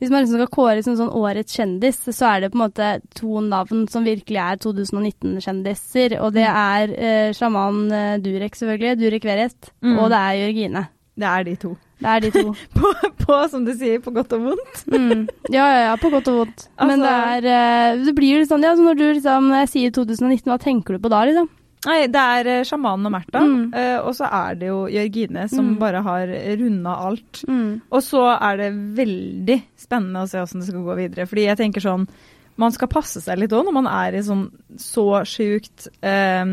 Hvis 0.00 0.10
man 0.10 0.24
liksom 0.24 0.40
skal 0.40 0.50
kåre 0.52 0.82
som 0.84 0.96
sånn 0.98 1.12
årets 1.14 1.54
kjendis, 1.56 2.00
så 2.10 2.26
er 2.34 2.40
det 2.44 2.50
på 2.52 2.58
en 2.58 2.64
måte 2.66 2.88
to 3.18 3.40
navn 3.44 3.86
som 3.88 4.04
virkelig 4.06 4.40
er 4.42 4.58
2019-kjendiser. 4.64 6.16
Og 6.22 6.34
det 6.34 6.46
er 6.48 6.92
eh, 6.94 7.30
sjaman 7.36 7.84
eh, 7.92 8.16
Durek, 8.24 8.56
selvfølgelig. 8.58 8.98
Durek 9.00 9.24
Verest. 9.28 9.72
Mm. 9.84 9.96
Og 9.98 10.10
det 10.12 10.20
er 10.20 10.38
Jørgine. 10.42 10.84
Det 11.14 11.26
er 11.30 11.44
de 11.46 11.54
to. 11.62 11.72
Det 12.04 12.10
er 12.10 12.24
de 12.24 12.30
to. 12.34 12.52
På, 12.78 12.90
på, 13.24 13.36
som 13.48 13.64
du 13.64 13.70
sier, 13.78 14.00
på 14.04 14.10
godt 14.16 14.32
og 14.36 14.48
vondt. 14.50 14.80
Mm. 14.94 15.26
Ja, 15.52 15.64
ja, 15.70 15.78
ja, 15.88 15.92
på 16.00 16.10
godt 16.12 16.28
og 16.32 16.40
vondt. 16.42 16.66
Men 16.82 17.00
det 17.00 17.08
Altså- 17.08 17.36
er 17.38 17.46
eh, 17.94 18.04
Det 18.04 18.14
blir 18.16 18.34
jo 18.34 18.40
litt 18.42 18.50
sånn, 18.50 18.64
ja, 18.66 18.74
så 18.76 18.84
når 18.84 18.98
du 18.98 19.04
liksom 19.14 19.46
sier 19.70 19.94
2019, 19.94 20.50
hva 20.50 20.58
tenker 20.60 20.96
du 20.98 21.02
på 21.06 21.10
da, 21.12 21.22
liksom? 21.28 21.48
Nei, 21.86 22.06
det 22.08 22.20
er 22.20 22.46
eh, 22.46 22.64
sjamanen 22.64 23.06
og 23.06 23.12
Märtha, 23.12 23.40
Mm. 23.44 23.74
eh, 23.74 23.98
og 24.00 24.14
så 24.16 24.24
er 24.32 24.54
det 24.54 24.68
jo 24.68 24.86
Jørgine 24.88 25.48
som 25.50 25.74
Mm. 25.74 25.78
bare 25.78 26.02
har 26.02 26.26
runda 26.58 26.94
alt. 27.08 27.42
Mm. 27.48 27.80
Og 27.92 28.00
så 28.02 28.22
er 28.40 28.56
det 28.56 28.70
veldig 28.96 29.62
spennende 29.76 30.22
å 30.22 30.28
se 30.28 30.38
hvordan 30.38 30.60
det 30.60 30.68
skal 30.68 30.82
gå 30.84 30.96
videre. 30.96 31.26
Fordi 31.28 31.44
jeg 31.46 31.56
tenker 31.58 31.80
sånn 31.80 32.08
Man 32.56 32.70
skal 32.70 32.86
passe 32.86 33.18
seg 33.20 33.36
litt 33.36 33.50
òg 33.50 33.64
når 33.66 33.72
man 33.74 33.86
er 33.88 34.14
i 34.14 34.20
sånn 34.22 34.48
så 34.78 35.24
sjukt 35.26 35.88
eh, 36.00 36.44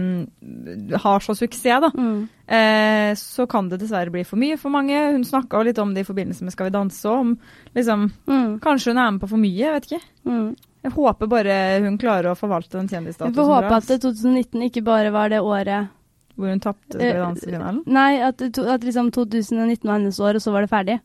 Har 0.97 1.19
så 1.21 1.35
suksess, 1.37 1.79
da. 1.79 1.91
Mm. 1.93 2.27
Eh, 2.47 3.13
så 3.13 3.47
kan 3.47 3.69
det 3.69 3.79
dessverre 3.79 4.09
bli 4.11 4.23
for 4.25 4.35
mye 4.41 4.57
for 4.57 4.69
mange. 4.73 4.89
Hun 5.13 5.21
snakka 5.23 5.63
litt 5.63 5.77
om 5.77 5.93
det 5.93 6.01
i 6.01 6.11
forbindelse 6.11 6.41
med 6.41 6.51
Skal 6.53 6.65
vi 6.71 6.71
danse. 6.71 7.05
Om 7.05 7.37
liksom 7.75 8.11
Mm. 8.27 8.59
Kanskje 8.59 8.87
hun 8.95 8.97
er 8.97 9.11
med 9.11 9.21
på 9.21 9.29
for 9.29 9.37
mye, 9.37 9.57
jeg 9.61 9.73
vet 9.73 9.91
ikke. 9.91 10.55
Jeg 10.81 10.91
håper 10.95 11.29
bare 11.29 11.55
hun 11.83 11.97
klarer 12.01 12.31
å 12.31 12.37
forvalte 12.37 12.77
den 12.79 12.87
Vi 12.89 12.95
kjendisstatusen 12.95 13.35
får 13.37 13.49
håpe 13.51 13.67
bra, 13.69 13.77
at 13.77 14.01
2019 14.01 14.63
ikke 14.69 14.81
bare 14.85 15.11
var 15.13 15.29
det 15.29 15.41
året 15.45 15.91
Hvor 16.35 16.49
hun 16.49 16.59
tapte 16.63 16.97
dansefinalen? 16.97 17.13
vi 17.13 17.21
danse-finalen. 17.21 17.81
Nei, 17.85 18.11
at, 18.25 18.41
at 18.41 18.83
liksom 18.87 19.11
2019 19.13 19.85
var 19.85 19.99
hennes 19.99 20.19
år, 20.19 20.39
og 20.39 20.41
så 20.41 20.53
var 20.55 20.65
det 20.65 20.71
ferdig. 20.71 20.97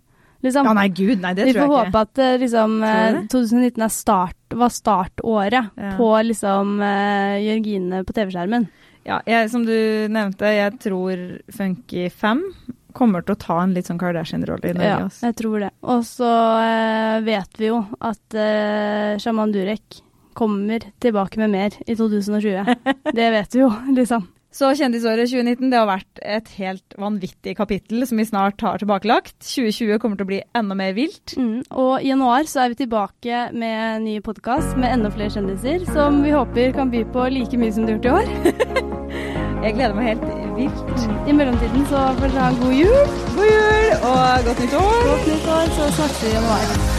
Liksom. 0.45 0.69
Ja, 0.69 0.73
nei, 0.77 0.89
gud, 0.93 1.21
nei, 1.21 1.33
det 1.35 1.47
Vi 1.49 1.53
tror 1.57 1.61
jeg 1.61 1.67
ikke. 1.67 1.67
Vi 1.67 1.75
får 1.75 1.85
håpe 1.85 2.01
at 2.07 2.41
liksom, 2.41 2.75
2019 3.33 3.85
er 3.87 3.93
start, 3.93 4.37
var 4.63 4.73
startåret 4.73 5.71
Ja. 5.77 5.93
på 5.99 6.09
liksom 6.31 6.77
uh, 6.81 7.37
Jørgine 7.43 8.05
på 8.07 8.17
TV-skjermen. 8.17 8.69
Ja, 9.07 9.21
jeg, 9.27 9.51
som 9.53 9.65
du 9.67 9.73
nevnte, 10.11 10.49
jeg 10.51 10.79
tror 10.83 11.21
Funky 11.55 12.09
5 12.11 12.43
kommer 12.97 13.25
til 13.25 13.37
å 13.37 13.41
ta 13.41 13.61
en 13.63 13.75
litt 13.77 13.91
sånn 13.91 14.01
Kardashian-rolle 14.01 14.73
i 14.73 14.77
Norge. 14.77 14.89
Ja, 14.89 15.11
ass. 15.11 15.21
jeg 15.25 15.37
tror 15.41 15.61
det. 15.67 15.73
Og 15.87 16.07
så 16.09 16.33
eh, 16.63 17.19
vet 17.27 17.61
vi 17.61 17.71
jo 17.71 17.83
at 18.01 18.39
eh, 18.39 19.17
sjaman 19.23 19.55
Durek 19.55 20.01
kommer 20.37 20.85
tilbake 21.01 21.41
med 21.41 21.53
mer 21.53 21.77
i 21.87 21.97
2020. 21.97 22.73
det 23.19 23.29
vet 23.37 23.57
vi 23.57 23.63
jo, 23.65 23.71
liksom. 23.97 24.27
Så 24.57 24.71
kjendisåret 24.79 25.29
2019 25.29 25.69
det 25.69 25.77
har 25.77 25.89
vært 25.89 26.21
et 26.25 26.47
helt 26.57 26.95
vanvittig 26.97 27.53
kapittel 27.59 28.07
som 28.09 28.21
vi 28.21 28.25
snart 28.25 28.63
har 28.65 28.81
tilbakelagt. 28.81 29.35
2020 29.45 30.01
kommer 30.01 30.17
til 30.17 30.25
å 30.25 30.31
bli 30.31 30.39
enda 30.57 30.77
mer 30.79 30.95
vilt. 30.97 31.35
Mm. 31.37 31.59
Og 31.77 31.93
i 31.99 32.09
januar 32.09 32.49
så 32.49 32.65
er 32.65 32.73
vi 32.73 32.81
tilbake 32.81 33.43
med 33.53 33.77
en 33.83 34.07
ny 34.07 34.17
podkast 34.25 34.79
med 34.81 34.95
enda 34.95 35.13
flere 35.13 35.35
kjendiser, 35.35 35.85
som 35.93 36.23
vi 36.25 36.33
håper 36.33 36.73
kan 36.79 36.93
by 36.95 37.05
på 37.13 37.29
like 37.37 37.61
mye 37.61 37.77
som 37.77 37.85
det 37.85 37.99
har 37.99 38.01
gjort 38.01 38.09
i 38.09 38.17
år. 38.17 39.43
Jeg 39.67 39.75
gleder 39.75 39.95
meg 39.99 40.05
helt 40.05 40.21
vilt. 40.55 41.07
I 41.27 41.33
mellomtiden 41.35 41.87
så 41.91 42.05
får 42.21 42.29
dere 42.31 42.45
ha 42.45 42.51
en 42.53 42.61
god 42.61 42.77
jul. 42.77 43.17
God 43.35 43.49
jul 43.51 44.07
og 44.11 44.47
godt 44.47 44.63
nytt 44.63 44.77
år! 44.79 45.01
Godt 45.09 45.27
nytt 45.33 45.49
år, 45.57 45.75
så 45.81 45.91
snakkes 45.97 46.23
vi 46.23 46.31
i 46.31 46.37
januar. 46.37 46.96